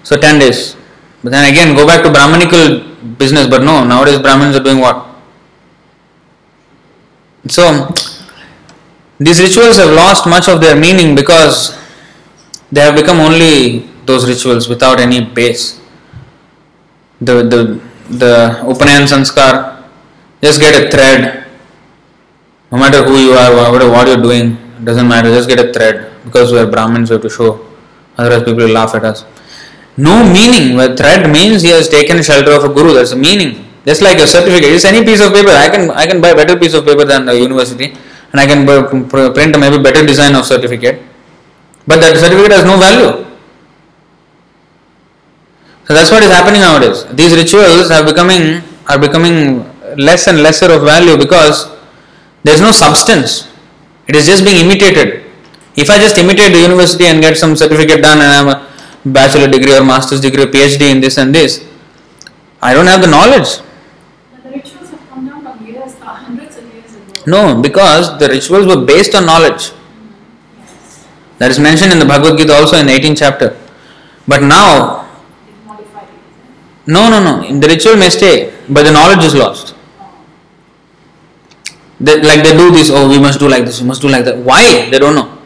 So 0.02 0.16
10 0.16 0.38
days. 0.38 0.76
But 1.24 1.32
then 1.32 1.50
again, 1.50 1.74
go 1.74 1.86
back 1.86 2.04
to 2.04 2.10
Brahmanical 2.10 2.84
business, 3.16 3.46
but 3.48 3.62
no, 3.62 3.82
nowadays 3.82 4.20
Brahmins 4.20 4.54
are 4.56 4.62
doing 4.62 4.78
what? 4.78 5.06
So, 7.48 7.88
these 9.18 9.40
rituals 9.40 9.78
have 9.78 9.90
lost 9.90 10.26
much 10.26 10.48
of 10.50 10.60
their 10.60 10.76
meaning 10.76 11.14
because 11.14 11.78
they 12.70 12.82
have 12.82 12.94
become 12.94 13.20
only 13.20 13.88
those 14.04 14.28
rituals 14.28 14.68
without 14.68 15.00
any 15.00 15.24
base. 15.24 15.80
The 17.20 17.42
the 17.42 17.80
the 18.10 18.60
Upanayan 18.68 19.08
Sanskar, 19.08 19.82
just 20.42 20.60
get 20.60 20.76
a 20.76 20.90
thread. 20.90 21.46
No 22.70 22.76
matter 22.78 23.02
who 23.02 23.16
you 23.16 23.32
are, 23.32 23.72
whatever 23.72 23.90
what 23.90 24.06
you're 24.08 24.20
doing, 24.20 24.58
doesn't 24.84 25.08
matter, 25.08 25.30
just 25.30 25.48
get 25.48 25.58
a 25.58 25.72
thread. 25.72 26.12
Because 26.24 26.52
we 26.52 26.58
are 26.58 26.66
Brahmins, 26.66 27.08
we 27.08 27.14
have 27.14 27.22
to 27.22 27.30
show. 27.30 27.64
Otherwise 28.18 28.42
people 28.42 28.64
will 28.66 28.74
laugh 28.74 28.94
at 28.94 29.04
us. 29.04 29.24
No 29.96 30.24
meaning. 30.24 30.76
Where 30.76 30.96
thread 30.96 31.30
means 31.30 31.62
he 31.62 31.70
has 31.70 31.88
taken 31.88 32.22
shelter 32.22 32.52
of 32.52 32.64
a 32.64 32.68
guru. 32.68 32.94
That's 32.94 33.12
a 33.12 33.16
meaning. 33.16 33.64
Just 33.84 34.02
like 34.02 34.18
a 34.18 34.26
certificate. 34.26 34.70
It's 34.72 34.84
any 34.84 35.04
piece 35.04 35.20
of 35.20 35.32
paper. 35.32 35.50
I 35.50 35.68
can 35.68 35.90
I 35.90 36.06
can 36.06 36.20
buy 36.20 36.30
a 36.30 36.36
better 36.36 36.58
piece 36.58 36.74
of 36.74 36.84
paper 36.84 37.04
than 37.04 37.26
the 37.26 37.38
university 37.38 37.94
and 38.34 38.40
I 38.40 38.46
can 38.50 38.66
print 39.08 39.54
a 39.54 39.58
maybe 39.58 39.80
better 39.80 40.04
design 40.04 40.34
of 40.34 40.44
certificate, 40.44 41.00
but 41.86 42.00
that 42.00 42.16
certificate 42.16 42.50
has 42.50 42.64
no 42.64 42.76
value. 42.76 43.24
So 45.86 45.94
that's 45.94 46.10
what 46.10 46.24
is 46.24 46.32
happening 46.32 46.60
nowadays. 46.60 47.04
These 47.14 47.36
rituals 47.36 47.92
are 47.92 48.04
becoming 48.04 48.62
are 48.88 48.98
becoming 48.98 49.62
less 49.96 50.26
and 50.26 50.42
lesser 50.42 50.72
of 50.72 50.82
value 50.82 51.16
because 51.16 51.70
there 52.42 52.54
is 52.54 52.60
no 52.60 52.72
substance. 52.72 53.46
It 54.08 54.16
is 54.16 54.26
just 54.26 54.44
being 54.44 54.66
imitated. 54.66 55.30
If 55.76 55.88
I 55.88 55.98
just 55.98 56.18
imitate 56.18 56.52
the 56.52 56.60
university 56.60 57.06
and 57.06 57.20
get 57.20 57.36
some 57.36 57.54
certificate 57.54 58.02
done 58.02 58.18
and 58.18 58.32
I 58.34 58.40
am 58.42 58.48
a 58.48 58.73
bachelor 59.04 59.48
degree 59.48 59.76
or 59.76 59.84
master's 59.84 60.20
degree 60.20 60.44
or 60.44 60.46
PhD 60.46 60.92
in 60.92 61.00
this 61.00 61.18
and 61.18 61.34
this, 61.34 61.64
I 62.62 62.72
don't 62.74 62.86
have 62.86 63.00
the 63.00 63.08
knowledge. 63.08 63.60
No, 67.26 67.60
because 67.60 68.18
the 68.18 68.28
rituals 68.28 68.66
were 68.66 68.84
based 68.84 69.14
on 69.14 69.26
knowledge. 69.26 69.72
That 71.38 71.50
is 71.50 71.58
mentioned 71.58 71.92
in 71.92 71.98
the 71.98 72.04
Bhagavad 72.04 72.38
Gita 72.38 72.52
also 72.52 72.76
in 72.76 72.86
the 72.86 72.92
18th 72.92 73.18
chapter. 73.18 73.56
But 74.28 74.42
now, 74.42 75.08
no, 76.86 77.08
no, 77.08 77.20
no. 77.20 77.60
The 77.60 77.66
ritual 77.66 77.96
may 77.96 78.10
stay, 78.10 78.52
but 78.68 78.84
the 78.84 78.92
knowledge 78.92 79.24
is 79.24 79.34
lost. 79.34 79.74
They, 81.98 82.20
like 82.20 82.42
they 82.42 82.56
do 82.56 82.70
this, 82.70 82.90
oh, 82.92 83.08
we 83.08 83.18
must 83.18 83.38
do 83.40 83.48
like 83.48 83.64
this, 83.64 83.80
we 83.80 83.86
must 83.86 84.02
do 84.02 84.08
like 84.08 84.24
that. 84.26 84.36
Why? 84.36 84.90
They 84.90 84.98
don't 84.98 85.14
know. 85.14 85.38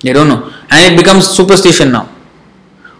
They 0.00 0.12
don't 0.12 0.28
know. 0.28 0.52
And 0.70 0.92
it 0.92 0.96
becomes 0.96 1.26
superstition 1.26 1.92
now. 1.92 2.08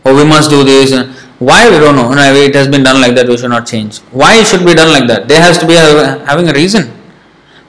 Oh, 0.09 0.17
we 0.17 0.25
must 0.25 0.49
do 0.49 0.65
this. 0.65 0.91
Why? 1.39 1.69
We 1.69 1.79
don't 1.79 1.95
know. 1.95 2.13
No, 2.15 2.23
it 2.35 2.55
has 2.55 2.67
been 2.67 2.83
done 2.83 2.99
like 3.01 3.15
that, 3.17 3.29
we 3.29 3.37
should 3.37 3.51
not 3.51 3.67
change. 3.67 3.99
Why 4.21 4.39
it 4.41 4.47
should 4.47 4.65
be 4.65 4.75
done 4.75 4.89
like 4.89 5.07
that? 5.09 5.29
There 5.29 5.41
has 5.41 5.59
to 5.59 5.67
be 5.67 5.75
a, 5.75 6.25
having 6.25 6.49
a 6.49 6.53
reason. 6.55 6.91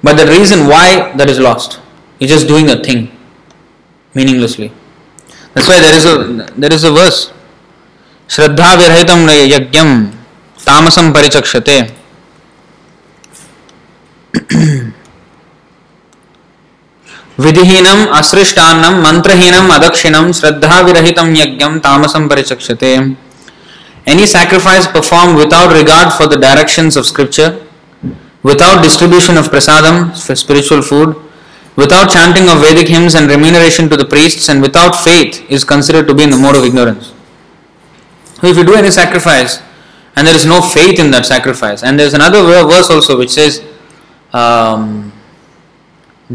But 0.01 0.15
the 0.15 0.25
reason 0.25 0.67
why 0.67 1.11
that 1.17 1.29
is 1.29 1.37
lost. 1.39 1.81
You're 2.19 2.29
just 2.29 2.47
doing 2.47 2.69
a 2.69 2.81
thing 2.81 3.11
meaninglessly. 4.13 4.71
That's 5.53 5.67
why 5.67 5.81
there 5.81 5.95
is 5.95 6.05
a 6.05 6.15
there 6.57 6.71
is 6.71 6.85
a 6.85 6.91
verse. 6.91 7.33
Shraddha 8.29 8.69
virhitam 8.79 9.27
yagyam 9.27 10.13
tamasam 10.65 11.11
parichakshate. 11.11 11.91
विधिहीनम 17.44 18.04
असृष्टान्नम 18.18 19.00
मंत्रहीनम 19.06 19.72
अदक्षिणम 19.74 20.30
श्रद्धा 20.40 20.80
विरहितम 20.80 21.34
यज्ञम 21.36 21.78
तामसम 21.84 22.28
परिचक्षते 22.28 22.96
any 24.06 24.26
sacrifice 24.26 24.86
performed 24.86 25.36
without 25.36 25.72
regard 25.72 26.12
for 26.12 26.26
the 26.32 26.36
directions 26.36 26.94
of 26.94 27.06
scripture 27.06 27.50
without 28.44 28.82
distribution 28.82 29.36
of 29.36 29.46
prasadam, 29.46 30.14
for 30.24 30.36
spiritual 30.36 30.82
food, 30.82 31.16
without 31.76 32.08
chanting 32.08 32.48
of 32.48 32.60
Vedic 32.60 32.86
hymns 32.86 33.16
and 33.16 33.28
remuneration 33.28 33.88
to 33.88 33.96
the 33.96 34.04
priests, 34.04 34.48
and 34.48 34.62
without 34.62 34.94
faith 34.94 35.44
is 35.50 35.64
considered 35.64 36.06
to 36.06 36.14
be 36.14 36.22
in 36.22 36.30
the 36.30 36.36
mode 36.36 36.54
of 36.54 36.64
ignorance. 36.64 37.12
So, 38.40 38.46
if 38.46 38.56
you 38.56 38.64
do 38.64 38.74
any 38.74 38.90
sacrifice 38.90 39.60
and 40.14 40.26
there 40.26 40.34
is 40.34 40.46
no 40.46 40.60
faith 40.60 41.00
in 41.00 41.10
that 41.10 41.26
sacrifice, 41.26 41.82
and 41.82 41.98
there 41.98 42.06
is 42.06 42.14
another 42.14 42.42
verse 42.42 42.90
also 42.90 43.18
which 43.18 43.30
says, 43.30 43.64
um, 44.32 45.12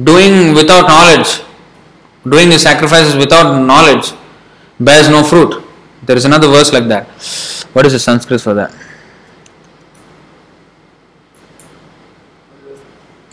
doing 0.03 0.55
without 0.55 0.89
knowledge 0.89 1.45
doing 2.29 2.49
the 2.49 2.59
sacrifices 2.59 3.15
without 3.15 3.61
knowledge 3.61 4.13
bears 4.81 5.09
no 5.09 5.23
fruit. 5.23 5.63
There 6.03 6.17
is 6.17 6.25
another 6.25 6.49
verse 6.49 6.73
like 6.73 6.89
that. 6.89 7.07
What 7.73 7.87
is 7.87 7.93
the 7.93 7.99
Sanskrit 7.99 8.41
for 8.41 8.55
that? 8.55 8.75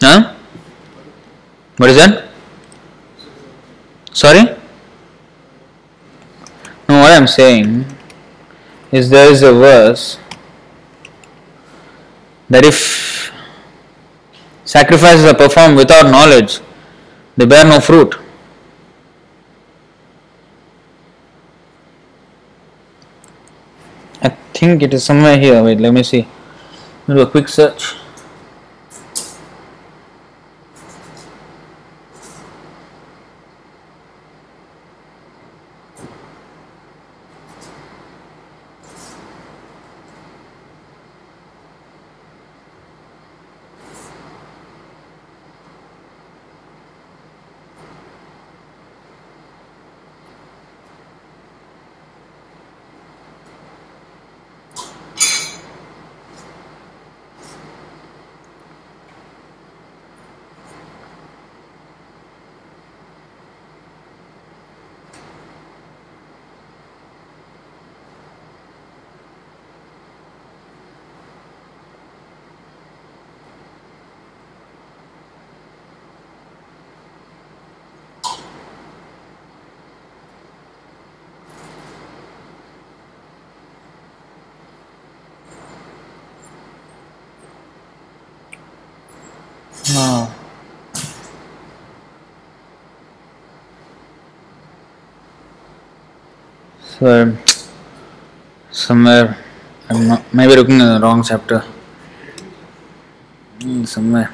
Huh? 0.01 0.35
What 1.77 1.89
is 1.89 1.95
that? 1.97 2.29
Sorry? 4.11 4.43
No, 6.89 6.99
what 6.99 7.11
I'm 7.11 7.27
saying 7.27 7.85
is 8.91 9.09
there 9.09 9.31
is 9.31 9.41
a 9.41 9.53
verse 9.53 10.17
that 12.49 12.65
if 12.65 13.30
sacrifices 14.71 15.25
are 15.25 15.33
performed 15.35 15.75
without 15.75 16.09
knowledge, 16.09 16.61
they 17.35 17.45
bear 17.45 17.65
no 17.65 17.77
fruit. 17.81 18.15
I 24.21 24.29
think 24.53 24.81
it 24.81 24.93
is 24.93 25.03
somewhere 25.03 25.37
here. 25.37 25.61
Wait, 25.61 25.81
let 25.81 25.93
me 25.93 26.03
see. 26.03 26.25
Do 27.05 27.19
a 27.19 27.27
quick 27.27 27.49
search. 27.49 27.95
Oh. 89.93 90.33
So, 96.81 97.35
somewhere, 98.91 99.37
I'm 99.89 100.07
not, 100.09 100.33
maybe 100.33 100.53
looking 100.59 100.81
at 100.81 100.89
the 100.95 100.99
wrong 100.99 101.23
chapter. 101.23 101.59
Hmm, 103.61 103.85
Somewhere. 103.85 104.29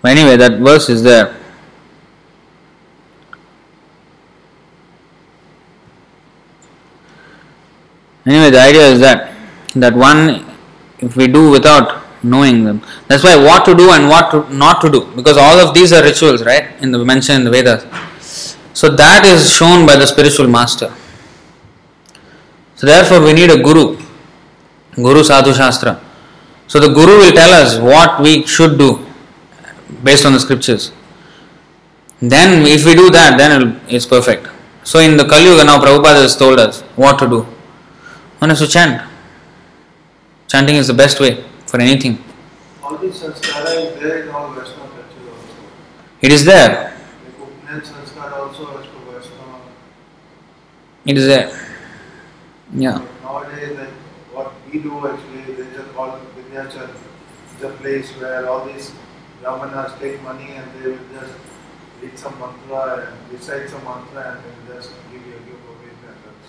But 0.00 0.12
anyway, 0.12 0.36
that 0.36 0.60
verse 0.60 0.88
is 0.88 1.02
there. 1.02 1.34
Anyway, 8.24 8.50
the 8.50 8.60
idea 8.60 8.86
is 8.94 9.00
that 9.00 9.34
that 9.74 9.94
one, 9.94 10.20
if 11.00 11.16
we 11.16 11.26
do 11.26 11.50
without 11.50 12.04
knowing 12.22 12.62
them, 12.62 12.80
that's 13.08 13.24
why 13.24 13.34
what 13.48 13.64
to 13.64 13.74
do 13.74 13.90
and 13.90 14.08
what 14.08 14.30
to, 14.30 14.38
not 14.54 14.80
to 14.82 14.88
do, 14.96 15.00
because 15.16 15.36
all 15.36 15.58
of 15.58 15.74
these 15.74 15.92
are 15.92 16.02
rituals, 16.04 16.44
right? 16.44 16.80
In 16.80 16.92
the 16.92 17.04
mentioned 17.04 17.38
in 17.38 17.44
the 17.44 17.50
Vedas. 17.50 18.56
So 18.72 18.88
that 19.02 19.24
is 19.26 19.50
shown 19.50 19.84
by 19.84 19.96
the 19.96 20.06
spiritual 20.06 20.46
master. 20.46 20.94
So 22.78 22.86
therefore, 22.86 23.20
we 23.22 23.32
need 23.32 23.50
a 23.50 23.60
guru, 23.60 23.98
guru 24.94 25.24
sadhu 25.24 25.52
shastra. 25.52 26.00
So 26.68 26.78
the 26.78 26.88
guru 26.88 27.18
will 27.18 27.32
tell 27.32 27.50
us 27.50 27.76
what 27.76 28.22
we 28.22 28.46
should 28.46 28.78
do 28.78 29.04
based 30.04 30.24
on 30.24 30.32
the 30.32 30.38
scriptures. 30.38 30.92
Then, 32.20 32.64
if 32.66 32.84
we 32.86 32.94
do 32.94 33.10
that, 33.10 33.36
then 33.36 33.80
it's 33.88 34.06
perfect. 34.06 34.46
So 34.84 35.00
in 35.00 35.16
the 35.16 35.24
Kali 35.24 35.46
Yuga 35.46 35.64
now, 35.64 35.80
Prabhupada 35.80 36.22
has 36.22 36.36
told 36.36 36.60
us 36.60 36.82
what 36.94 37.18
to 37.18 37.26
do. 37.28 37.40
One 38.38 38.50
has 38.50 38.60
to 38.60 38.68
chant. 38.68 39.02
Chanting 40.46 40.76
is 40.76 40.86
the 40.86 40.94
best 40.94 41.18
way 41.18 41.44
for 41.66 41.80
anything. 41.80 42.22
All 42.80 42.96
these 42.96 43.20
sanskara 43.20 43.92
is 43.92 44.00
there 44.00 44.22
in 44.22 44.28
all 44.30 44.52
Vaishnava 44.52 44.88
culture 44.88 45.30
also. 45.34 45.56
It 46.22 46.30
is 46.30 46.44
there. 46.44 46.94
Like 47.24 47.38
Upnayana 47.40 47.82
sanskara 47.82 48.36
also 48.38 48.78
as 48.78 48.86
per 48.86 49.12
Vaishnava. 49.12 49.60
It 51.04 51.18
is 51.18 51.26
there. 51.26 51.67
Yeah. 52.74 53.02
Nowadays, 53.22 53.78
like 53.78 53.94
what 54.32 54.52
we 54.70 54.78
do 54.80 55.06
actually, 55.08 55.54
they 55.54 55.72
just 55.74 55.92
call 55.94 56.20
Vidyachar. 56.36 56.90
It's 57.54 57.64
a 57.64 57.70
place 57.70 58.10
where 58.20 58.48
all 58.48 58.64
these 58.66 58.92
brahmanas 59.42 59.92
take 60.00 60.22
money 60.22 60.50
and 60.52 60.66
they 60.82 60.90
will 60.90 60.98
just 61.20 61.32
read 62.02 62.18
some 62.18 62.38
mantra 62.38 63.06
and 63.08 63.32
recite 63.32 63.68
some 63.70 63.82
mantra 63.84 64.22
and 64.32 64.44
then 64.68 64.76
just 64.76 64.90
give 65.12 65.26
you 65.26 65.34
a 65.34 65.42
gift 65.48 65.64
of 65.72 65.78
it 65.88 65.96
and 66.08 66.18
that's, 66.26 66.48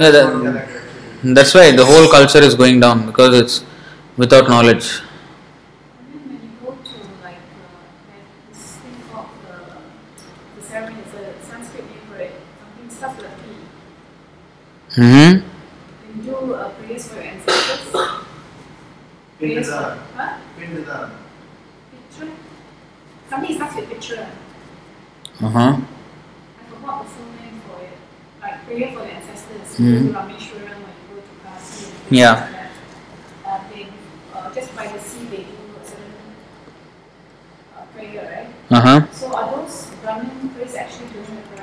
Yeah, 0.00 0.10
that- 0.10 0.32
not 0.34 0.52
correct 0.52 0.70
actually. 0.76 1.34
That's 1.34 1.52
why 1.54 1.70
the 1.76 1.84
whole 1.84 2.08
culture 2.08 2.38
is 2.38 2.54
going 2.54 2.80
down 2.80 3.04
because 3.06 3.38
it's 3.38 3.64
without 4.16 4.48
knowledge. 4.48 5.00
And 5.98 6.14
then 6.14 6.28
when 6.30 6.40
you 6.42 6.50
go 6.64 6.70
to 6.72 6.96
like 7.22 7.36
uh, 7.36 7.84
there's 8.08 8.58
this 8.58 8.76
thing 8.76 8.96
called 9.12 9.28
the, 9.46 10.60
the 10.60 10.66
ceremony, 10.66 11.02
it's 11.04 11.14
a 11.14 11.46
Sanskrit 11.50 11.84
name 11.84 12.00
for 12.08 12.16
it, 12.16 12.32
something 12.62 12.88
stuff 12.96 13.16
with 13.18 13.26
a 13.26 13.28
P. 13.28 14.89
hmm 15.00 15.06
When 15.06 16.16
you 16.16 16.22
do 16.30 16.54
uh, 16.54 16.68
prayers 16.76 17.08
for 17.08 17.20
ancestors, 17.20 17.88
prayers 19.38 19.68
for, 19.68 19.74
Pindadan. 19.80 19.98
huh? 20.16 20.38
Pindadan. 20.58 21.10
Picture? 21.90 22.32
Something 23.30 23.54
starts 23.56 23.76
with 23.76 23.88
picture. 23.88 24.26
Uh 25.40 25.48
huh. 25.48 25.72
I 25.80 26.62
forgot 26.68 27.04
the 27.04 27.08
full 27.08 27.32
name 27.40 27.56
for 27.66 27.80
it. 27.80 27.96
Like 28.42 28.66
prayer 28.66 28.88
for 28.92 29.00
the 29.08 29.12
ancestors. 29.16 29.68
Mhm. 29.80 29.86
You 29.88 30.12
go 30.12 30.12
to 30.12 30.18
Rameshwaram 30.18 30.78
when 30.84 30.94
you 31.00 31.04
go 31.08 31.16
to 31.24 31.34
Kasi. 31.48 31.92
Yeah. 32.10 32.34
like 32.34 32.52
that. 32.52 32.70
Uh, 33.46 33.60
they, 33.72 33.82
uh, 34.34 34.54
just 34.54 34.76
by 34.76 34.86
the 34.92 35.00
sea 35.00 35.24
they 35.32 35.42
do 35.48 35.56
a 35.80 35.86
certain 35.86 36.12
uh, 37.76 37.84
prayer, 37.96 38.24
right? 38.28 38.50
Uh 38.76 38.80
huh. 38.84 39.00
So 39.12 39.32
are 39.32 39.48
those 39.56 39.86
Brahmin 40.02 40.50
priests 40.54 40.76
actually 40.76 41.08
doing 41.08 41.24
the 41.24 41.42
correct 41.48 41.48
thing? 41.48 41.59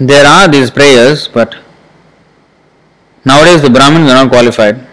There 0.00 0.26
are 0.26 0.48
these 0.48 0.70
prayers, 0.70 1.28
but 1.28 1.54
nowadays 3.24 3.60
the 3.60 3.68
Brahmins 3.68 4.10
are 4.10 4.24
not 4.24 4.30
qualified. 4.30 4.86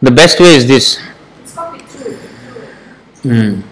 The 0.00 0.12
best 0.12 0.38
way 0.38 0.54
is 0.54 0.66
this. 0.68 1.00
It's 1.42 1.52
called 1.52 1.74
Pitru. 1.80 2.16
Pitru. 3.22 3.62
Hmm. 3.62 3.70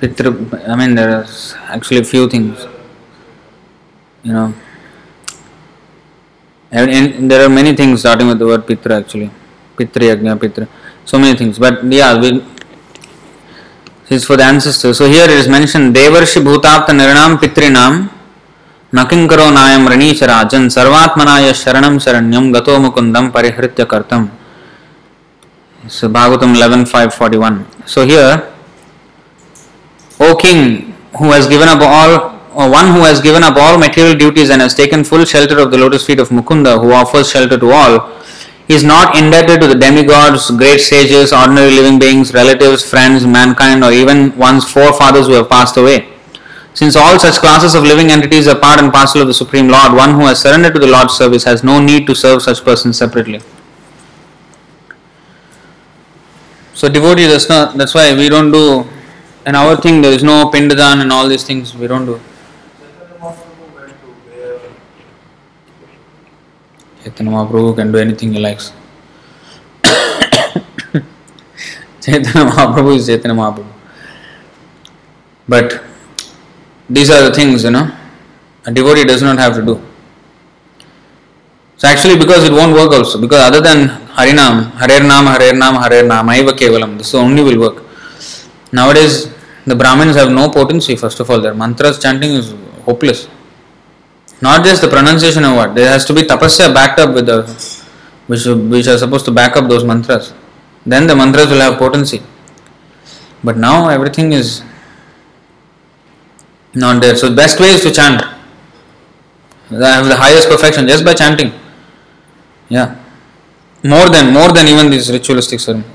Pitra, 0.00 0.68
I 0.68 0.74
mean, 0.74 0.94
there 0.96 1.22
is 1.22 1.54
actually 1.68 2.00
a 2.00 2.04
few 2.04 2.28
things. 2.28 2.66
You 4.24 4.32
know, 4.32 4.54
and, 6.70 6.90
and 6.90 7.30
there 7.30 7.44
are 7.44 7.48
many 7.48 7.74
things 7.74 8.00
starting 8.00 8.26
with 8.26 8.38
the 8.38 8.46
word 8.46 8.66
Pitra 8.66 9.00
actually. 9.00 9.30
Pitri, 9.76 10.14
Yajna, 10.14 10.36
Pitra. 10.36 10.68
So 11.04 11.18
many 11.18 11.38
things. 11.38 11.58
But 11.58 11.84
yeah, 11.84 12.20
we, 12.20 12.44
it's 14.10 14.24
for 14.24 14.36
the 14.36 14.44
ancestors. 14.44 14.96
So 14.98 15.06
here 15.06 15.24
it 15.24 15.30
is 15.30 15.48
mentioned 15.48 15.94
Devarshi 15.94 16.42
Bhutapta 16.42 16.88
Niranam 16.88 17.36
Pitrinam 17.36 18.10
Nakinkaro 18.92 19.52
Nayam 19.52 19.86
Ranicha 19.86 20.26
Rajan 20.26 20.68
Sarvatmanaya 20.68 21.52
Sharanam 21.52 21.98
Saranyam 21.98 22.52
Gato 22.52 22.78
Mukundam 22.78 23.30
Parihritya 23.30 23.84
Kartam. 23.86 24.30
So 25.88 26.08
Bhagavatam 26.08 26.54
11 26.56 26.86
541. 26.86 27.86
So 27.86 28.06
here, 28.06 28.52
O 30.20 30.36
king, 30.36 30.94
who 31.18 31.30
has 31.32 31.46
given 31.46 31.68
up 31.68 31.80
all, 31.80 32.38
or 32.52 32.70
one 32.70 32.92
who 32.92 33.00
has 33.04 33.20
given 33.20 33.42
up 33.42 33.56
all 33.56 33.78
material 33.78 34.16
duties 34.16 34.50
and 34.50 34.60
has 34.60 34.74
taken 34.74 35.04
full 35.04 35.24
shelter 35.24 35.58
of 35.58 35.70
the 35.70 35.78
lotus 35.78 36.04
feet 36.04 36.18
of 36.18 36.30
Mukunda, 36.30 36.80
who 36.80 36.92
offers 36.92 37.30
shelter 37.30 37.58
to 37.58 37.70
all, 37.70 38.10
is 38.68 38.84
not 38.84 39.16
indebted 39.16 39.60
to 39.60 39.66
the 39.66 39.74
demigods, 39.74 40.50
great 40.50 40.78
sages, 40.78 41.32
ordinary 41.32 41.70
living 41.70 41.98
beings, 41.98 42.34
relatives, 42.34 42.88
friends, 42.88 43.26
mankind, 43.26 43.82
or 43.82 43.92
even 43.92 44.36
one's 44.36 44.70
forefathers 44.70 45.26
who 45.26 45.32
have 45.32 45.48
passed 45.48 45.76
away. 45.76 46.08
Since 46.74 46.94
all 46.94 47.18
such 47.18 47.36
classes 47.36 47.74
of 47.74 47.82
living 47.82 48.10
entities 48.10 48.46
are 48.46 48.58
part 48.58 48.78
and 48.78 48.92
parcel 48.92 49.22
of 49.22 49.26
the 49.26 49.34
Supreme 49.34 49.68
Lord, 49.68 49.94
one 49.94 50.14
who 50.14 50.26
has 50.26 50.40
surrendered 50.42 50.74
to 50.74 50.80
the 50.80 50.86
Lord's 50.86 51.14
service 51.14 51.44
has 51.44 51.64
no 51.64 51.80
need 51.80 52.06
to 52.06 52.14
serve 52.14 52.42
such 52.42 52.62
persons 52.64 52.96
separately. 52.96 53.40
So 56.74 56.88
devotee 56.88 57.26
does 57.26 57.48
not. 57.48 57.76
That's 57.76 57.94
why 57.94 58.14
we 58.14 58.28
don't 58.28 58.52
do. 58.52 58.86
In 59.44 59.56
our 59.56 59.76
thing, 59.76 60.02
there 60.02 60.12
is 60.12 60.22
no 60.22 60.50
pindadan 60.50 61.00
and 61.00 61.10
all 61.10 61.26
these 61.26 61.42
things. 61.42 61.74
We 61.74 61.88
don't 61.88 62.06
do. 62.06 62.20
Chaitanya 62.78 63.16
Mahaprabhu 63.18 63.74
went 63.74 64.00
to 64.00 64.06
where 64.30 64.60
Chaitanya 67.08 67.32
Mahaprabhu 67.32 67.76
can 67.76 67.90
do 67.92 67.98
anything 67.98 68.32
he 68.32 68.38
likes. 68.38 68.72
Chaitanya 72.02 72.50
Mahaprabhu 72.50 72.96
is 72.96 73.06
Chaitanya 73.06 73.34
Mahaprabhu. 73.34 73.72
But 75.48 75.82
these 76.90 77.10
are 77.10 77.22
the 77.22 77.34
things, 77.34 77.64
you 77.64 77.70
know, 77.70 77.90
a 78.66 78.70
devotee 78.70 79.04
does 79.04 79.22
not 79.22 79.38
have 79.38 79.54
to 79.54 79.62
do. 79.62 79.80
So 81.78 81.88
actually, 81.88 82.18
because 82.18 82.44
it 82.44 82.52
won't 82.52 82.74
work 82.74 82.92
also, 82.92 83.18
because 83.20 83.40
other 83.40 83.60
than 83.62 83.88
Harinam, 84.08 84.72
Harer 84.72 85.00
Nam, 85.06 85.26
Harer 85.26 85.56
Nam, 85.56 85.74
Harer 85.76 86.06
Nam, 86.06 86.26
Aiva 86.26 86.98
this 86.98 87.14
only 87.14 87.42
will 87.42 87.58
work. 87.58 87.84
Nowadays, 88.72 89.32
the 89.64 89.74
Brahmins 89.74 90.16
have 90.16 90.30
no 90.30 90.50
potency, 90.50 90.96
first 90.96 91.20
of 91.20 91.30
all, 91.30 91.40
their 91.40 91.54
mantras 91.54 91.98
chanting 92.02 92.32
is 92.32 92.54
hopeless. 92.84 93.28
Not 94.40 94.64
just 94.64 94.82
the 94.82 94.88
pronunciation 94.88 95.44
of 95.44 95.56
what, 95.56 95.74
there 95.74 95.88
has 95.88 96.04
to 96.06 96.14
be 96.14 96.22
tapasya 96.22 96.72
backed 96.72 97.00
up 97.00 97.14
with 97.14 97.26
the, 97.26 97.42
which, 98.28 98.44
which 98.46 98.86
are 98.86 98.98
supposed 98.98 99.24
to 99.24 99.32
back 99.32 99.56
up 99.56 99.68
those 99.68 99.84
mantras. 99.84 100.32
Then 100.86 101.06
the 101.06 101.16
mantras 101.16 101.48
will 101.48 101.60
have 101.60 101.78
potency. 101.78 102.22
But 103.42 103.56
now 103.56 103.88
everything 103.88 104.32
is 104.32 104.62
not 106.74 107.02
there. 107.02 107.16
So, 107.16 107.28
the 107.28 107.36
best 107.36 107.60
way 107.60 107.68
is 107.68 107.82
to 107.82 107.92
chant. 107.92 108.22
I 109.70 109.88
have 109.96 110.06
the 110.06 110.16
highest 110.16 110.48
perfection 110.48 110.86
just 110.86 111.04
by 111.04 111.14
chanting. 111.14 111.52
Yeah. 112.68 112.96
More 113.84 114.08
than 114.08 114.32
more 114.32 114.52
than 114.52 114.66
even 114.66 114.90
these 114.90 115.10
ritualistic 115.10 115.60
ceremonies. 115.60 115.90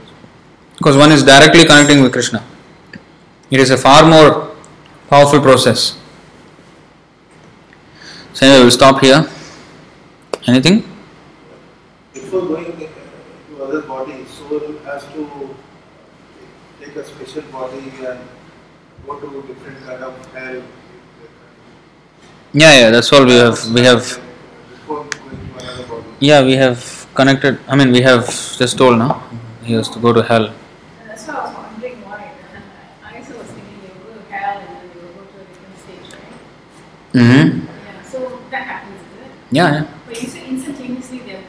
Because 0.78 0.98
one 0.98 1.12
is 1.12 1.24
directly 1.24 1.66
connecting 1.66 2.02
with 2.02 2.12
Krishna. 2.12 2.44
It 3.50 3.60
is 3.60 3.72
a 3.72 3.78
far 3.78 4.08
more 4.08 4.56
powerful 5.10 5.40
process. 5.40 5.98
So 8.44 8.50
anyway, 8.50 8.64
we'll 8.64 8.72
stop 8.72 9.00
here. 9.00 9.26
Anything? 10.48 10.84
before 12.14 12.42
going 12.42 12.76
to 12.78 13.64
other 13.64 13.82
body, 13.84 14.26
soul 14.26 14.60
has 14.84 15.06
to 15.14 15.56
take 16.82 16.94
a 16.98 17.06
special 17.06 17.44
body 17.44 17.84
and 18.06 18.20
go 19.08 19.18
to 19.22 19.44
different 19.48 19.80
kind 19.86 20.04
of 20.04 20.34
hell. 20.34 20.62
Yeah, 22.52 22.74
yeah, 22.80 22.90
that's 22.90 23.14
all 23.14 23.24
we 23.26 23.32
have 23.36 23.58
we 23.74 23.82
have 23.84 24.04
Before 24.72 25.06
going 25.06 25.20
to 25.22 25.64
another 25.64 25.84
body. 25.88 26.04
yeah, 26.20 26.44
we 26.44 26.58
have 26.58 27.08
connected 27.16 27.60
I 27.70 27.78
mean 27.78 27.94
we 27.94 28.02
have 28.02 28.28
just 28.58 28.78
told 28.78 28.98
now. 28.98 29.24
He 29.64 29.72
has 29.72 29.88
to 29.88 30.00
go 30.00 30.12
to 30.12 30.22
hell. 30.22 30.52
That's 31.08 31.26
why 31.28 31.34
I 31.36 31.46
was 31.46 31.56
wondering 31.56 32.02
why. 32.04 32.32
I 33.06 33.20
also 33.20 33.38
was 33.38 33.48
thinking 33.48 33.80
they 33.84 33.94
go 34.04 34.20
to 34.20 34.32
hell 34.36 34.58
and 34.60 34.68
then 34.68 34.90
they 34.90 35.00
go 35.00 35.24
to 35.32 35.38
a 35.40 35.46
different 35.48 35.78
stage, 35.80 36.20
right? 36.20 37.22
Mm-hmm. 37.22 37.60
Yeah, 37.86 38.04
so 38.04 38.40
that 38.52 38.64
happens, 38.68 39.00
is 39.02 39.26
it? 39.26 39.32
Yeah, 39.58 39.70
yeah. 39.76 39.84
But 40.08 40.22
you 40.22 40.28
say 40.36 40.42
instantaneously 40.54 41.20
they're. 41.28 41.44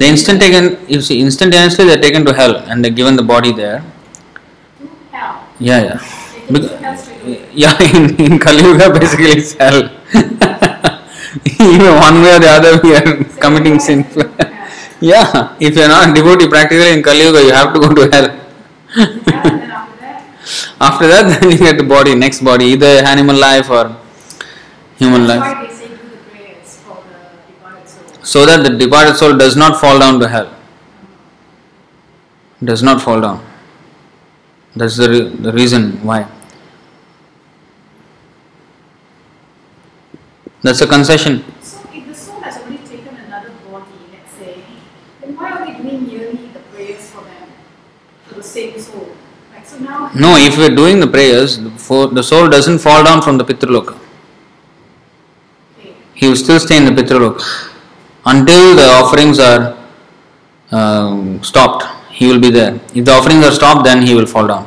The 0.00 0.06
instant 0.12 0.40
taken 0.44 0.64
you 0.94 1.00
see 1.08 1.16
instantaneously 1.26 1.84
they're 1.88 2.04
taken 2.06 2.24
to 2.28 2.32
hell 2.40 2.56
and 2.70 2.84
they're 2.84 2.96
given 3.00 3.16
the 3.16 3.26
body 3.34 3.52
there. 3.62 3.78
To 4.80 4.88
hell. 5.12 5.34
Yeah, 5.58 5.80
yeah. 5.88 5.98
They 6.48 6.60
take 6.60 6.70
to 6.70 6.78
hell 6.78 6.92
Bec- 6.92 7.00
straight 7.04 7.22
away. 7.22 7.48
yeah, 7.64 7.74
in, 7.96 8.04
in 8.26 8.38
Kali 8.38 8.62
Yuga 8.68 8.86
basically 8.98 9.32
it's 9.40 9.52
hell. 9.62 9.80
Even 11.60 11.94
one 12.06 12.16
way 12.22 12.32
or 12.36 12.40
the 12.46 12.50
other 12.58 12.72
we 12.82 12.94
are 12.98 13.06
So 13.30 13.40
committing 13.44 13.78
sin. 13.80 14.02
has 14.02 14.14
to 14.14 14.22
go 14.22 14.28
to 14.36 14.44
hell. 14.46 14.68
yeah, 15.12 15.56
if 15.60 15.76
you're 15.76 15.88
not 15.88 16.14
devotee 16.14 16.48
practically 16.48 16.92
in 16.96 17.02
Kali 17.02 17.22
Yuga 17.26 17.42
you 17.48 17.52
have 17.52 17.72
to 17.74 17.80
go 17.80 17.88
to 17.94 18.04
hell. 18.14 18.28
Yeah, 18.96 19.82
after 19.82 19.96
that, 20.00 20.22
After 20.80 21.06
that 21.12 21.24
then 21.40 21.50
you 21.50 21.58
get 21.58 21.76
the 21.78 21.84
body, 21.96 22.14
next 22.14 22.40
body, 22.44 22.66
either 22.76 22.92
animal 23.14 23.36
life 23.36 23.68
or 23.70 23.84
human 24.96 25.26
life. 25.26 25.40
why 25.40 25.66
they 25.66 25.74
say 25.74 25.88
do 25.88 25.96
the 26.14 26.20
prayers 26.30 26.70
for 26.84 26.96
the 27.08 27.18
departed 27.52 27.88
soul. 27.88 28.04
So 28.26 28.44
that 28.44 28.64
the 28.64 28.70
departed 28.76 29.14
soul 29.14 29.36
does 29.38 29.54
not 29.54 29.80
fall 29.80 30.00
down 30.00 30.18
to 30.18 30.26
hell. 30.26 30.52
Does 32.62 32.82
not 32.82 33.00
fall 33.00 33.20
down. 33.20 33.38
That's 34.74 34.96
the, 34.96 35.08
re- 35.08 35.28
the 35.28 35.52
reason 35.52 36.02
why. 36.04 36.26
That's 40.62 40.80
a 40.80 40.88
concession. 40.88 41.44
So 41.62 41.78
if 41.94 42.04
the 42.08 42.14
soul 42.14 42.40
has 42.40 42.56
already 42.56 42.78
taken 42.78 43.14
another 43.14 43.50
body, 43.70 43.94
let's 44.10 44.32
say, 44.32 44.56
then 45.20 45.36
why 45.36 45.52
are 45.52 45.64
we 45.64 45.74
doing 45.80 46.10
yearly 46.10 46.48
the 46.48 46.58
prayers 46.74 47.08
for 47.08 47.22
them, 47.22 47.48
for 48.26 48.34
the 48.34 48.42
same 48.42 48.76
soul? 48.80 49.14
Like 49.54 49.64
so 49.64 49.78
now. 49.78 50.10
No, 50.16 50.34
if 50.36 50.58
we're 50.58 50.74
doing 50.74 50.98
the 50.98 51.06
prayers, 51.06 51.58
the 51.60 51.70
the 52.12 52.24
soul 52.24 52.48
doesn't 52.48 52.80
fall 52.80 53.04
down 53.04 53.22
from 53.22 53.38
the 53.38 53.44
Pitraloka. 53.44 53.96
Okay. 55.78 55.94
He 56.14 56.26
will 56.26 56.34
still 56.44 56.58
stay 56.58 56.76
in 56.78 56.86
the 56.92 57.00
Pitraloka. 57.00 57.74
Until 58.26 58.74
the 58.74 58.86
offerings 59.00 59.38
are 59.38 59.78
um, 60.72 61.42
stopped, 61.44 61.84
he 62.10 62.26
will 62.26 62.40
be 62.40 62.50
there. 62.50 62.74
If 62.92 63.04
the 63.04 63.12
offerings 63.12 63.44
are 63.44 63.52
stopped, 63.52 63.84
then 63.84 64.02
he 64.04 64.14
will 64.14 64.26
fall 64.26 64.48
down. 64.48 64.64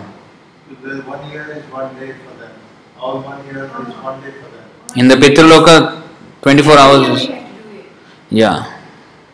The 0.82 1.02
one 1.02 1.30
year 1.30 1.44
is 1.52 1.64
one 1.72 1.94
day 2.00 2.14
for 2.14 2.34
them. 2.40 2.52
All 2.98 3.22
one 3.22 3.46
year 3.46 3.66
is 3.66 3.72
one 3.72 4.22
day 4.22 4.32
for 4.32 4.50
them. 4.56 4.64
In 4.96 5.10
the 5.10 5.16
Pitraloka, 5.16 6.04
24 6.42 6.78
hours 6.78 7.08
is. 7.10 7.28
we 7.28 7.34
have 7.34 7.48
to 7.58 7.64
do 7.64 7.80
it. 7.80 7.86
Yeah. 8.30 8.80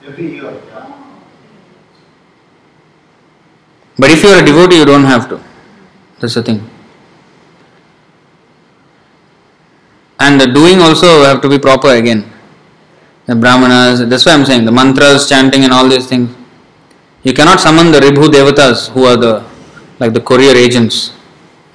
Every 0.07 0.31
year, 0.33 0.51
yeah. 0.51 0.91
But 3.99 4.09
if 4.09 4.23
you 4.23 4.29
are 4.29 4.41
a 4.41 4.45
devotee, 4.45 4.77
you 4.77 4.85
don't 4.85 5.05
have 5.05 5.29
to. 5.29 5.39
That's 6.19 6.33
the 6.33 6.41
thing. 6.41 6.67
And 10.19 10.41
the 10.41 10.47
doing 10.47 10.81
also 10.81 11.21
have 11.23 11.41
to 11.43 11.49
be 11.49 11.59
proper 11.59 11.89
again. 11.89 12.31
The 13.25 13.35
brahmanas, 13.35 14.07
that's 14.07 14.25
why 14.25 14.33
I'm 14.33 14.45
saying 14.45 14.65
the 14.65 14.71
mantras, 14.71 15.27
chanting, 15.27 15.63
and 15.63 15.73
all 15.73 15.87
these 15.89 16.07
things. 16.07 16.29
You 17.23 17.33
cannot 17.33 17.59
summon 17.59 17.91
the 17.91 17.99
Ribhu 17.99 18.27
Devatas 18.29 18.89
who 18.89 19.05
are 19.05 19.17
the 19.17 19.43
like 19.99 20.13
the 20.13 20.21
courier 20.21 20.55
agents. 20.55 21.11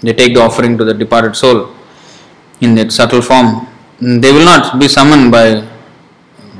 They 0.00 0.12
take 0.12 0.32
the 0.34 0.40
offering 0.40 0.78
to 0.78 0.84
the 0.84 0.94
departed 0.94 1.34
soul 1.34 1.74
in 2.60 2.74
that 2.76 2.92
subtle 2.92 3.20
form. 3.20 3.66
They 4.00 4.32
will 4.32 4.44
not 4.44 4.78
be 4.78 4.86
summoned 4.86 5.32
by 5.32 5.66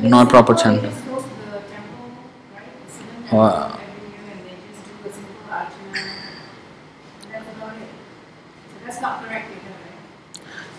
not 0.03 0.29
proper 0.29 0.55
chanting. 0.55 0.93
Right? 3.33 3.77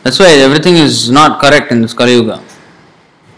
That's 0.04 0.20
why 0.20 0.32
everything 0.34 0.76
is 0.76 1.10
not 1.10 1.40
correct 1.40 1.72
in 1.72 1.82
this 1.82 1.94
Kali 1.94 2.14
Yuga. 2.14 2.44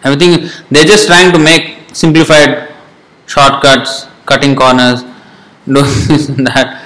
Everything 0.03 0.49
they're 0.69 0.85
just 0.85 1.07
trying 1.07 1.31
to 1.31 1.39
make 1.39 1.77
simplified 1.93 2.73
shortcuts, 3.25 4.07
cutting 4.25 4.55
corners, 4.55 5.03
doing 5.65 5.93
this 6.07 6.29
and 6.29 6.47
that. 6.47 6.81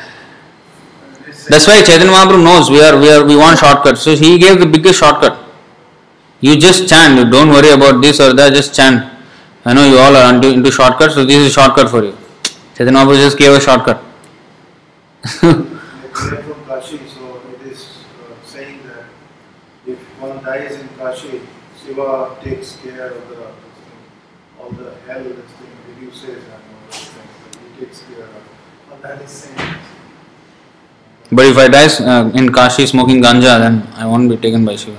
That's 1.50 1.66
why 1.66 1.82
Chaitanya 1.82 2.12
Mahaprabhu 2.12 2.44
knows 2.44 2.70
we 2.70 2.82
are 2.82 2.98
we 3.00 3.10
are 3.10 3.26
we 3.26 3.36
want 3.36 3.58
shortcuts. 3.58 4.02
So 4.02 4.16
he 4.16 4.38
gave 4.38 4.60
the 4.60 4.66
biggest 4.66 5.00
shortcut. 5.00 5.44
You 6.42 6.58
just 6.58 6.88
chant, 6.88 7.18
you 7.18 7.30
don't 7.30 7.50
worry 7.50 7.70
about 7.70 8.02
this 8.02 8.20
or 8.20 8.34
that, 8.34 8.54
just 8.54 8.76
chant. 8.76 9.12
I 9.66 9.74
know 9.74 9.86
you 9.90 9.98
all 9.98 10.16
are 10.16 10.34
into, 10.34 10.52
into 10.52 10.72
shortcuts, 10.72 11.16
so 11.16 11.26
this 11.26 11.36
is 11.38 11.48
a 11.48 11.50
shortcut 11.50 11.90
for 11.90 12.04
you. 12.04 12.16
Chaitanya 12.76 13.00
Mahaprabhu 13.00 13.16
just 13.16 13.38
gave 13.38 13.52
a 13.54 13.60
shortcut. 13.60 14.04
Kashi, 16.68 17.00
so 17.08 17.42
it 17.54 17.68
is 17.72 18.04
uh, 18.22 18.46
saying 18.46 18.80
that 18.84 19.06
if 19.88 19.98
one 20.22 20.44
dies 20.44 20.80
in 20.80 20.88
Kashi, 20.90 21.42
Shiva 21.88 22.36
takes 22.44 22.76
care 22.84 23.12
of 23.16 23.30
the 23.30 23.36
this 23.36 23.78
all 24.60 24.72
the 24.72 24.92
hell 25.08 25.24
this 25.24 25.52
thing 25.58 25.72
reduces 25.90 26.44
and 26.44 26.62
all 26.72 26.84
those 26.92 27.00
things. 27.16 27.34
that 27.44 27.60
He 27.64 27.86
takes 27.86 28.02
care 28.10 28.26
of. 28.26 28.44
But 28.90 29.02
that 29.04 29.22
is 29.22 29.32
saying. 29.32 29.76
but 31.32 31.46
if 31.46 31.58
I 31.58 31.68
die 31.70 31.88
uh, 32.14 32.30
in 32.40 32.52
Kashi 32.52 32.86
smoking 32.86 33.22
ganja, 33.22 33.54
then 33.64 33.88
I 33.96 34.06
won't 34.06 34.30
be 34.30 34.36
taken 34.36 34.66
by 34.66 34.76
Shiva. 34.76 34.98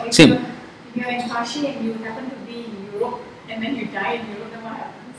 Or 0.00 0.06
if 0.08 0.14
See- 0.14 0.26
you're, 0.26 0.36
if 0.38 0.96
you're 0.96 1.10
in 1.10 1.28
Kashi 1.28 1.66
and 1.68 1.84
you 1.84 1.92
happen 1.94 2.28
to 2.30 2.36
be 2.44 2.64
in 2.64 2.92
Europe 2.92 3.20
and 3.48 3.62
then 3.62 3.76
you 3.76 3.86
die 3.86 4.14
in 4.14 4.26
Europe, 4.34 4.50
then 4.50 4.64
what 4.64 4.74
happens? 4.74 5.16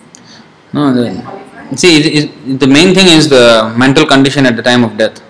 No, 0.73 0.93
Then 0.93 1.23
the, 1.71 1.77
see, 1.77 1.93
it, 2.01 2.05
it, 2.25 2.59
the 2.59 2.67
main 2.67 2.93
thing 2.93 3.07
is 3.07 3.29
the 3.29 3.73
mental 3.77 4.05
condition 4.05 4.45
at 4.45 4.57
the 4.57 4.61
time 4.63 4.83
of 4.83 4.97
death. 4.97 5.21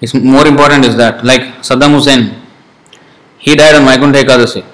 It's 0.00 0.12
more 0.12 0.46
important 0.46 0.84
is 0.84 0.96
that, 0.96 1.24
like 1.24 1.42
Saddam 1.68 1.94
Hussein, 1.94 2.45
he 3.38 3.54
died 3.54 3.74
on 3.74 3.84
Vaikuntha 3.84 4.22
Ekadasi. 4.22 4.64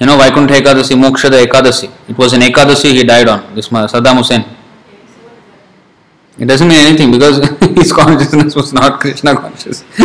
You 0.00 0.06
know 0.06 0.16
Vaikuntha 0.18 0.54
Ekadasi, 0.54 0.96
Mokshada 0.96 1.44
Ekadasi. 1.44 1.90
It 2.08 2.18
was 2.18 2.32
an 2.32 2.40
Ekadasi 2.40 2.92
he 2.92 3.04
died 3.04 3.28
on. 3.28 3.54
This 3.54 3.68
Saddam 3.68 4.16
Hussein. 4.16 4.44
It 6.38 6.46
doesn't 6.46 6.66
mean 6.66 6.78
anything 6.78 7.12
because 7.12 7.38
his 7.76 7.92
consciousness 7.92 8.54
was 8.56 8.72
not 8.72 9.00
Krishna 9.00 9.36
conscious. 9.36 9.82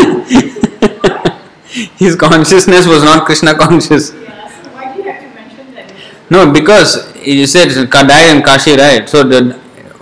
his 1.98 2.16
consciousness 2.16 2.86
was 2.86 3.04
not 3.04 3.26
Krishna 3.26 3.56
conscious. 3.56 4.12
Why 4.12 4.94
do 4.94 5.02
you 5.02 5.10
have 5.12 5.22
to 5.22 5.28
mention 5.34 5.74
that? 5.74 5.92
No, 6.30 6.52
because 6.52 7.16
you 7.26 7.48
said 7.48 7.90
died 7.90 8.36
in 8.36 8.44
Kashi, 8.44 8.76
right? 8.76 9.10
So 9.10 9.24
the 9.24 9.60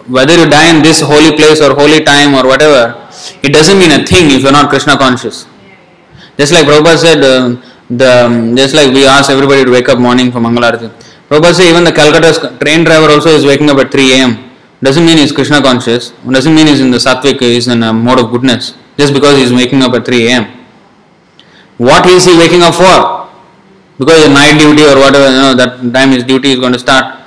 whether 0.07 0.35
you 0.37 0.49
die 0.49 0.75
in 0.75 0.81
this 0.81 1.01
holy 1.01 1.35
place 1.35 1.61
or 1.61 1.73
holy 1.75 2.03
time 2.03 2.33
or 2.33 2.45
whatever, 2.47 3.07
it 3.43 3.53
doesn't 3.53 3.77
mean 3.77 3.91
a 3.91 4.05
thing 4.05 4.31
if 4.31 4.41
you're 4.41 4.51
not 4.51 4.69
Krishna 4.69 4.97
conscious. 4.97 5.45
Just 6.37 6.53
like 6.53 6.65
Prabhupada 6.65 6.97
said, 6.97 7.23
uh, 7.23 7.61
the 7.89 8.25
um, 8.25 8.55
just 8.55 8.75
like 8.75 8.93
we 8.93 9.05
ask 9.05 9.29
everybody 9.29 9.65
to 9.65 9.71
wake 9.71 9.89
up 9.89 9.99
morning 9.99 10.31
for 10.31 10.39
Mangalarati. 10.39 10.89
Prabhupada 11.29 11.53
said 11.53 11.69
even 11.69 11.83
the 11.83 11.91
Calcutta 11.91 12.57
train 12.63 12.83
driver 12.83 13.09
also 13.11 13.29
is 13.29 13.45
waking 13.45 13.69
up 13.69 13.77
at 13.77 13.91
3 13.91 14.11
a.m. 14.13 14.49
Doesn't 14.81 15.05
mean 15.05 15.17
he's 15.17 15.31
Krishna 15.31 15.61
conscious. 15.61 16.11
Doesn't 16.29 16.53
mean 16.53 16.67
he's 16.67 16.79
in 16.79 16.91
the 16.91 16.97
sattvic, 16.97 17.39
he's 17.39 17.67
in 17.67 17.81
a 17.81 17.91
mode 17.91 18.19
of 18.19 18.31
goodness. 18.31 18.75
Just 18.97 19.13
because 19.13 19.37
he's 19.37 19.51
waking 19.51 19.81
up 19.81 19.93
at 19.93 20.05
3 20.05 20.27
a.m. 20.27 20.45
What 21.77 22.05
is 22.05 22.25
he 22.25 22.37
waking 22.37 22.61
up 22.61 22.75
for? 22.75 23.29
Because 23.97 24.23
the 24.23 24.29
night 24.29 24.59
duty 24.59 24.83
or 24.83 24.95
whatever, 24.99 25.25
you 25.29 25.41
know, 25.41 25.55
that 25.55 25.81
time 25.93 26.11
his 26.11 26.23
duty 26.23 26.51
is 26.51 26.59
going 26.59 26.73
to 26.73 26.79
start. 26.79 27.17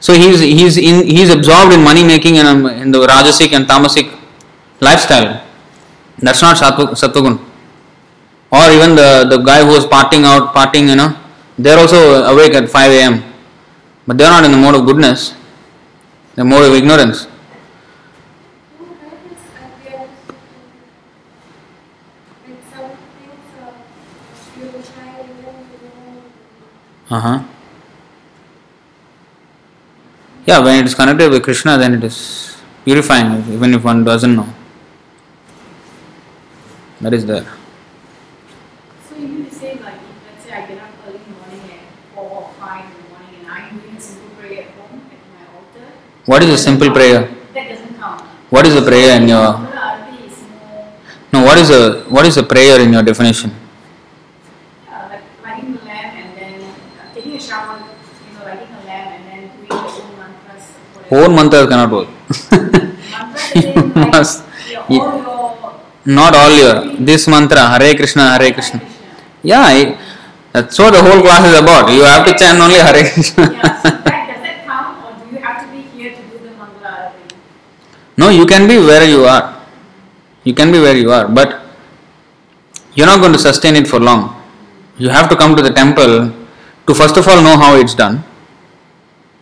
So 0.00 0.14
he's 0.14 0.40
he's 0.40 0.76
in 0.78 1.06
he's 1.06 1.30
absorbed 1.30 1.72
in 1.72 1.82
money 1.84 2.02
making 2.02 2.38
and 2.38 2.48
um, 2.48 2.66
in 2.66 2.90
the 2.90 2.98
rajasic 2.98 3.52
and 3.52 3.66
tamasic 3.66 4.10
lifestyle. 4.80 5.46
That's 6.18 6.42
not 6.42 6.56
sattva, 6.56 6.90
sattvagun. 6.98 7.51
Or 8.52 8.70
even 8.70 8.94
the, 8.94 9.26
the 9.28 9.38
guy 9.38 9.64
who 9.64 9.74
is 9.74 9.86
partying 9.86 10.24
out, 10.24 10.54
partying, 10.54 10.88
you 10.88 10.96
know, 10.96 11.18
they're 11.58 11.78
also 11.78 12.24
awake 12.24 12.54
at 12.54 12.68
5 12.68 12.90
a.m. 12.90 13.24
But 14.06 14.18
they're 14.18 14.30
not 14.30 14.44
in 14.44 14.50
the 14.50 14.58
mode 14.58 14.74
of 14.74 14.84
goodness. 14.84 15.34
They're 16.34 16.44
mode 16.44 16.64
of 16.64 16.74
ignorance. 16.74 17.26
Uh 27.10 27.20
huh. 27.20 27.42
Yeah, 30.46 30.60
when 30.60 30.80
it 30.80 30.86
is 30.86 30.94
connected 30.94 31.30
with 31.30 31.42
Krishna, 31.42 31.76
then 31.76 31.94
it 31.94 32.02
is 32.04 32.56
purifying, 32.84 33.44
even 33.52 33.74
if 33.74 33.84
one 33.84 34.02
doesn't 34.02 34.34
know. 34.34 34.48
That 37.02 37.12
is 37.12 37.26
there. 37.26 37.46
So 39.08 39.16
you 39.16 39.28
mean 39.28 39.44
to 39.44 39.54
say 39.54 39.74
like 39.74 39.94
if 39.94 40.16
let's 40.26 40.44
say 40.44 40.52
I 40.52 40.66
get 40.66 40.78
up 40.82 40.88
early 41.06 41.18
in 41.18 41.24
the 41.24 41.38
morning 41.38 41.60
at 41.70 42.14
four 42.14 42.30
or 42.30 42.52
five 42.58 42.86
in 42.86 43.02
the 43.02 43.08
morning 43.10 43.40
and 43.40 43.50
I'm 43.50 43.78
doing 43.78 43.96
a 43.96 44.00
simple 44.00 44.30
prayer 44.40 44.62
at 44.62 44.70
home 44.70 45.02
at 45.12 45.20
my 45.36 45.44
altar, 45.54 45.92
What 46.32 46.42
is 46.44 46.50
a 46.50 46.58
simple 46.58 46.90
prayer? 46.96 47.20
that 47.54 47.68
doesn't 47.68 47.94
count. 48.00 48.20
What 48.54 48.64
is 48.66 48.74
a 48.74 48.82
prayer 48.90 49.10
in 49.20 49.28
your 49.28 49.48
Mangala 49.52 50.00
Arati 50.00 50.26
is 50.28 50.36
more 50.48 50.92
no? 51.32 51.44
What 51.48 51.58
is 51.62 51.70
a 51.78 51.80
what 52.16 52.24
is 52.30 52.36
a 52.42 52.44
prayer 52.52 52.76
in 52.84 52.92
your 52.96 53.02
definition? 53.10 53.50
uh, 53.52 55.08
like 55.12 55.24
lighting 55.44 55.72
the 55.76 55.84
lamp 55.90 56.14
and 56.22 56.30
then 56.38 56.54
uh, 56.62 57.14
taking 57.14 57.34
a 57.36 57.40
shower, 57.48 57.76
you 57.80 58.32
know, 58.38 58.44
lighting 58.48 58.72
a 58.80 58.82
lamp 58.90 59.08
and 59.16 59.22
then 59.30 59.40
doing 59.56 59.68
your 59.68 59.84
own 60.04 60.12
mantras. 60.20 60.64
whatever. 60.94 61.16
Own 61.24 61.30
mantras 61.38 61.66
cannot 61.72 61.90
work. 61.96 62.08
Mantras 63.12 63.56
is 63.56 63.64
in 63.64 63.92
like 63.92 64.12
Must- 64.16 64.44
your, 64.72 64.84
you- 64.88 65.02
all 65.02 65.18
your 65.60 65.80
Not 66.18 66.32
all 66.34 66.50
your 66.60 66.74
this 67.08 67.28
mantra 67.32 67.62
Hare 67.72 67.94
Krishna 68.00 68.24
Hare 68.34 68.50
Krishna. 68.56 68.80
Yeah, 69.50 69.62
I, 69.74 69.76
that's 70.52 70.78
what 70.78 70.90
the 70.96 71.02
whole 71.06 71.20
class 71.26 71.44
is 71.50 71.54
about. 71.60 71.90
You 71.96 72.02
have 72.12 72.24
to 72.26 72.32
chant 72.40 72.58
only 72.64 72.80
Hare 72.88 73.04
Krishna. 73.12 73.44
Yeah, 73.52 73.82
so 73.82 73.90
that, 73.90 74.22
does 74.30 74.42
that 74.46 74.56
count 74.66 74.98
or 75.04 75.10
do 75.20 75.24
you 75.34 75.38
have 75.46 75.58
to 75.62 75.66
be 75.74 75.80
here 75.94 76.10
to 76.10 76.22
do 76.30 76.36
the 76.46 76.50
Mangala 76.58 76.90
Arati? 77.14 77.38
No, 78.16 78.28
you 78.28 78.46
can 78.46 78.68
be 78.68 78.78
where 78.78 79.08
you 79.08 79.24
are. 79.24 79.60
You 80.44 80.54
can 80.54 80.72
be 80.72 80.80
where 80.80 80.96
you 80.96 81.10
are, 81.10 81.28
but 81.28 81.62
you're 82.94 83.06
not 83.06 83.20
going 83.20 83.32
to 83.32 83.38
sustain 83.38 83.76
it 83.76 83.86
for 83.88 84.00
long. 84.00 84.42
You 84.98 85.08
have 85.08 85.28
to 85.30 85.36
come 85.36 85.56
to 85.56 85.62
the 85.62 85.70
temple 85.70 86.32
to 86.86 86.94
first 86.94 87.16
of 87.16 87.26
all 87.28 87.42
know 87.42 87.56
how 87.56 87.76
it's 87.76 87.94
done. 87.94 88.22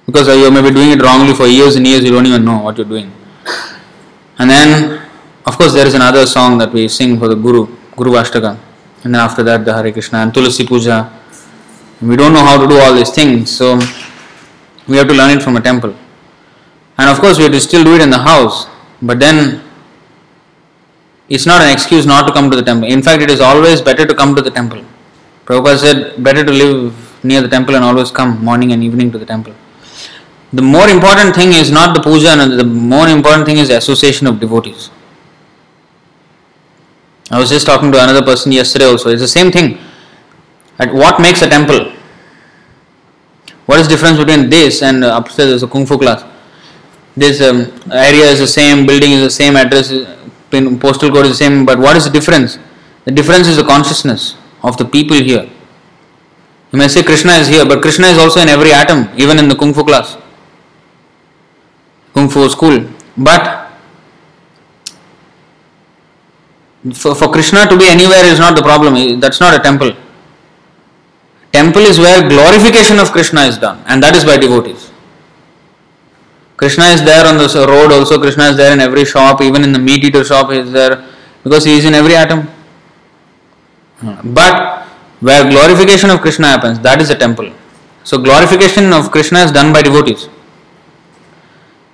Because 0.06 0.28
you 0.28 0.50
may 0.50 0.62
be 0.62 0.70
doing 0.70 0.90
it 0.90 1.02
wrongly 1.02 1.34
for 1.34 1.46
years 1.46 1.76
and 1.76 1.86
years, 1.86 2.04
you 2.04 2.10
don't 2.10 2.26
even 2.26 2.44
know 2.44 2.62
what 2.62 2.76
you're 2.76 2.86
doing. 2.86 3.12
And 4.38 4.50
then, 4.50 5.02
of 5.46 5.56
course, 5.56 5.72
there 5.72 5.86
is 5.86 5.94
another 5.94 6.26
song 6.26 6.58
that 6.58 6.72
we 6.72 6.88
sing 6.88 7.18
for 7.18 7.28
the 7.28 7.34
Guru, 7.34 7.66
Guru 7.96 8.12
Ashtaka. 8.12 8.58
And 9.04 9.14
then 9.14 9.20
after 9.20 9.42
that, 9.42 9.64
the 9.64 9.72
Hare 9.72 9.92
Krishna 9.92 10.18
and 10.18 10.32
Tulasi 10.32 10.66
Puja. 10.66 11.12
We 12.02 12.16
don't 12.16 12.32
know 12.32 12.44
how 12.44 12.60
to 12.60 12.66
do 12.66 12.78
all 12.78 12.94
these 12.94 13.10
things, 13.10 13.50
so 13.54 13.78
we 14.88 14.96
have 14.96 15.08
to 15.08 15.14
learn 15.14 15.36
it 15.36 15.42
from 15.42 15.56
a 15.56 15.60
temple. 15.60 15.94
And 17.00 17.08
of 17.08 17.18
course, 17.18 17.38
we 17.38 17.44
have 17.44 17.52
to 17.52 17.60
still 17.60 17.82
do 17.82 17.94
it 17.94 18.02
in 18.02 18.10
the 18.10 18.18
house, 18.18 18.66
but 19.00 19.18
then 19.18 19.62
it's 21.30 21.46
not 21.46 21.62
an 21.62 21.72
excuse 21.72 22.04
not 22.04 22.26
to 22.26 22.32
come 22.32 22.50
to 22.50 22.56
the 22.56 22.62
temple. 22.62 22.88
In 22.88 23.00
fact, 23.00 23.22
it 23.22 23.30
is 23.30 23.40
always 23.40 23.80
better 23.80 24.04
to 24.06 24.14
come 24.14 24.36
to 24.36 24.42
the 24.42 24.50
temple. 24.50 24.84
Prabhupada 25.46 25.78
said, 25.78 26.22
better 26.22 26.44
to 26.44 26.52
live 26.52 27.24
near 27.24 27.40
the 27.40 27.48
temple 27.48 27.74
and 27.74 27.84
always 27.84 28.10
come 28.10 28.44
morning 28.44 28.72
and 28.72 28.84
evening 28.84 29.10
to 29.12 29.16
the 29.16 29.24
temple. 29.24 29.54
The 30.52 30.60
more 30.60 30.88
important 30.90 31.34
thing 31.34 31.54
is 31.54 31.70
not 31.70 31.94
the 31.94 32.02
puja, 32.02 32.32
and 32.32 32.58
the 32.58 32.64
more 32.64 33.08
important 33.08 33.46
thing 33.46 33.56
is 33.56 33.68
the 33.68 33.78
association 33.78 34.26
of 34.26 34.38
devotees. 34.38 34.90
I 37.30 37.38
was 37.38 37.48
just 37.48 37.64
talking 37.64 37.90
to 37.92 38.02
another 38.02 38.22
person 38.22 38.52
yesterday 38.52 38.84
also. 38.84 39.08
It's 39.08 39.22
the 39.22 39.28
same 39.28 39.50
thing. 39.50 39.78
At 40.78 40.92
what 40.92 41.18
makes 41.18 41.40
a 41.40 41.48
temple? 41.48 41.92
What 43.64 43.78
is 43.78 43.88
the 43.88 43.94
difference 43.94 44.18
between 44.18 44.50
this 44.50 44.82
and 44.82 45.02
upstairs 45.02 45.48
there's 45.48 45.62
a 45.62 45.68
kung 45.68 45.86
fu 45.86 45.96
class? 45.96 46.24
This 47.16 47.40
um, 47.40 47.72
area 47.90 48.26
is 48.30 48.38
the 48.38 48.46
same, 48.46 48.86
building 48.86 49.12
is 49.12 49.22
the 49.22 49.30
same, 49.30 49.56
address, 49.56 49.92
postal 50.80 51.10
code 51.10 51.26
is 51.26 51.38
the 51.38 51.44
same, 51.44 51.66
but 51.66 51.78
what 51.78 51.96
is 51.96 52.04
the 52.04 52.10
difference? 52.10 52.58
The 53.04 53.10
difference 53.12 53.48
is 53.48 53.56
the 53.56 53.64
consciousness 53.64 54.36
of 54.62 54.76
the 54.76 54.84
people 54.84 55.16
here. 55.16 55.48
You 56.72 56.78
may 56.78 56.86
say 56.88 57.02
Krishna 57.02 57.32
is 57.32 57.48
here, 57.48 57.64
but 57.66 57.82
Krishna 57.82 58.06
is 58.06 58.18
also 58.18 58.40
in 58.40 58.48
every 58.48 58.72
atom, 58.72 59.08
even 59.16 59.38
in 59.38 59.48
the 59.48 59.56
kung 59.56 59.74
fu 59.74 59.82
class, 59.82 60.16
kung 62.14 62.28
fu 62.28 62.48
school. 62.48 62.88
But 63.16 63.68
for, 66.94 67.14
for 67.14 67.28
Krishna 67.32 67.66
to 67.66 67.76
be 67.76 67.86
anywhere 67.86 68.24
is 68.24 68.38
not 68.38 68.54
the 68.54 68.62
problem. 68.62 69.18
That's 69.18 69.40
not 69.40 69.58
a 69.58 69.62
temple. 69.62 69.92
Temple 71.52 71.82
is 71.82 71.98
where 71.98 72.28
glorification 72.28 73.00
of 73.00 73.10
Krishna 73.10 73.40
is 73.40 73.58
done, 73.58 73.82
and 73.86 74.00
that 74.04 74.14
is 74.14 74.24
by 74.24 74.36
devotees. 74.36 74.89
Krishna 76.60 76.84
is 76.94 77.02
there 77.02 77.26
on 77.26 77.38
the 77.38 77.48
road 77.66 77.90
also, 77.90 78.20
Krishna 78.20 78.44
is 78.52 78.56
there 78.58 78.72
in 78.74 78.80
every 78.80 79.06
shop, 79.06 79.40
even 79.40 79.64
in 79.64 79.72
the 79.72 79.78
meat 79.78 80.04
eater 80.04 80.22
shop, 80.22 80.50
he 80.50 80.58
is 80.58 80.70
there 80.70 81.02
because 81.42 81.64
he 81.64 81.78
is 81.78 81.86
in 81.86 81.94
every 81.94 82.14
atom. 82.14 82.46
But 84.22 84.84
where 85.20 85.48
glorification 85.48 86.10
of 86.10 86.20
Krishna 86.20 86.48
happens, 86.48 86.78
that 86.80 87.00
is 87.00 87.08
a 87.08 87.16
temple. 87.16 87.50
So, 88.04 88.18
glorification 88.18 88.92
of 88.92 89.10
Krishna 89.10 89.38
is 89.38 89.52
done 89.52 89.72
by 89.72 89.80
devotees. 89.80 90.28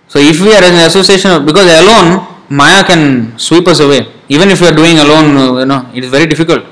So, 0.08 0.18
if 0.18 0.40
we 0.40 0.52
are 0.52 0.64
in 0.64 0.74
association, 0.84 1.30
of, 1.30 1.46
because 1.46 1.68
alone 1.82 2.26
Maya 2.48 2.82
can 2.82 3.38
sweep 3.38 3.68
us 3.68 3.78
away. 3.78 4.12
Even 4.28 4.50
if 4.50 4.60
you 4.60 4.66
are 4.66 4.74
doing 4.74 4.98
alone, 4.98 5.60
you 5.60 5.66
know, 5.66 5.88
it 5.94 6.02
is 6.02 6.10
very 6.10 6.26
difficult. 6.26 6.64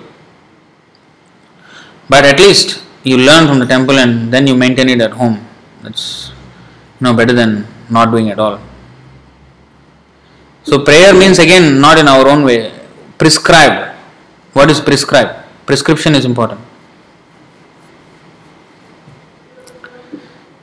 But 2.08 2.24
at 2.24 2.40
least 2.40 2.82
you 3.04 3.18
learn 3.18 3.46
from 3.46 3.60
the 3.60 3.66
temple 3.66 3.98
and 3.98 4.32
then 4.32 4.48
you 4.48 4.56
maintain 4.56 4.88
it 4.88 5.00
at 5.00 5.12
home. 5.12 5.46
That's 5.82 6.32
you 7.00 7.04
know 7.04 7.14
better 7.14 7.32
than 7.32 7.66
not 7.90 8.10
doing 8.10 8.30
at 8.30 8.38
all. 8.38 8.60
So 10.64 10.84
prayer 10.84 11.14
means 11.14 11.38
again 11.38 11.80
not 11.80 11.98
in 11.98 12.08
our 12.08 12.26
own 12.26 12.44
way. 12.44 12.72
Prescribed. 13.18 13.94
What 14.52 14.70
is 14.70 14.80
prescribed? 14.80 15.44
Prescription 15.66 16.14
is 16.14 16.24
important. 16.24 16.60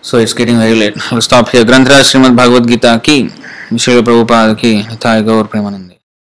So 0.02 0.18
it's 0.18 0.34
getting 0.34 0.57
very 0.57 0.76
late. 0.76 0.95
I'll 1.11 1.22
stop 1.22 1.49
here. 1.49 1.64
Granthra 1.64 2.02
Srimad 2.02 2.35
Bhagavad 2.35 2.68
Gita 2.68 2.99
ki, 3.03 3.26
Vishal 3.69 4.02
Prabhupada 4.02 4.57
ki, 4.57 4.84
Thai 4.98 5.22
Gaur 5.22 5.43
Premanand. 5.43 5.90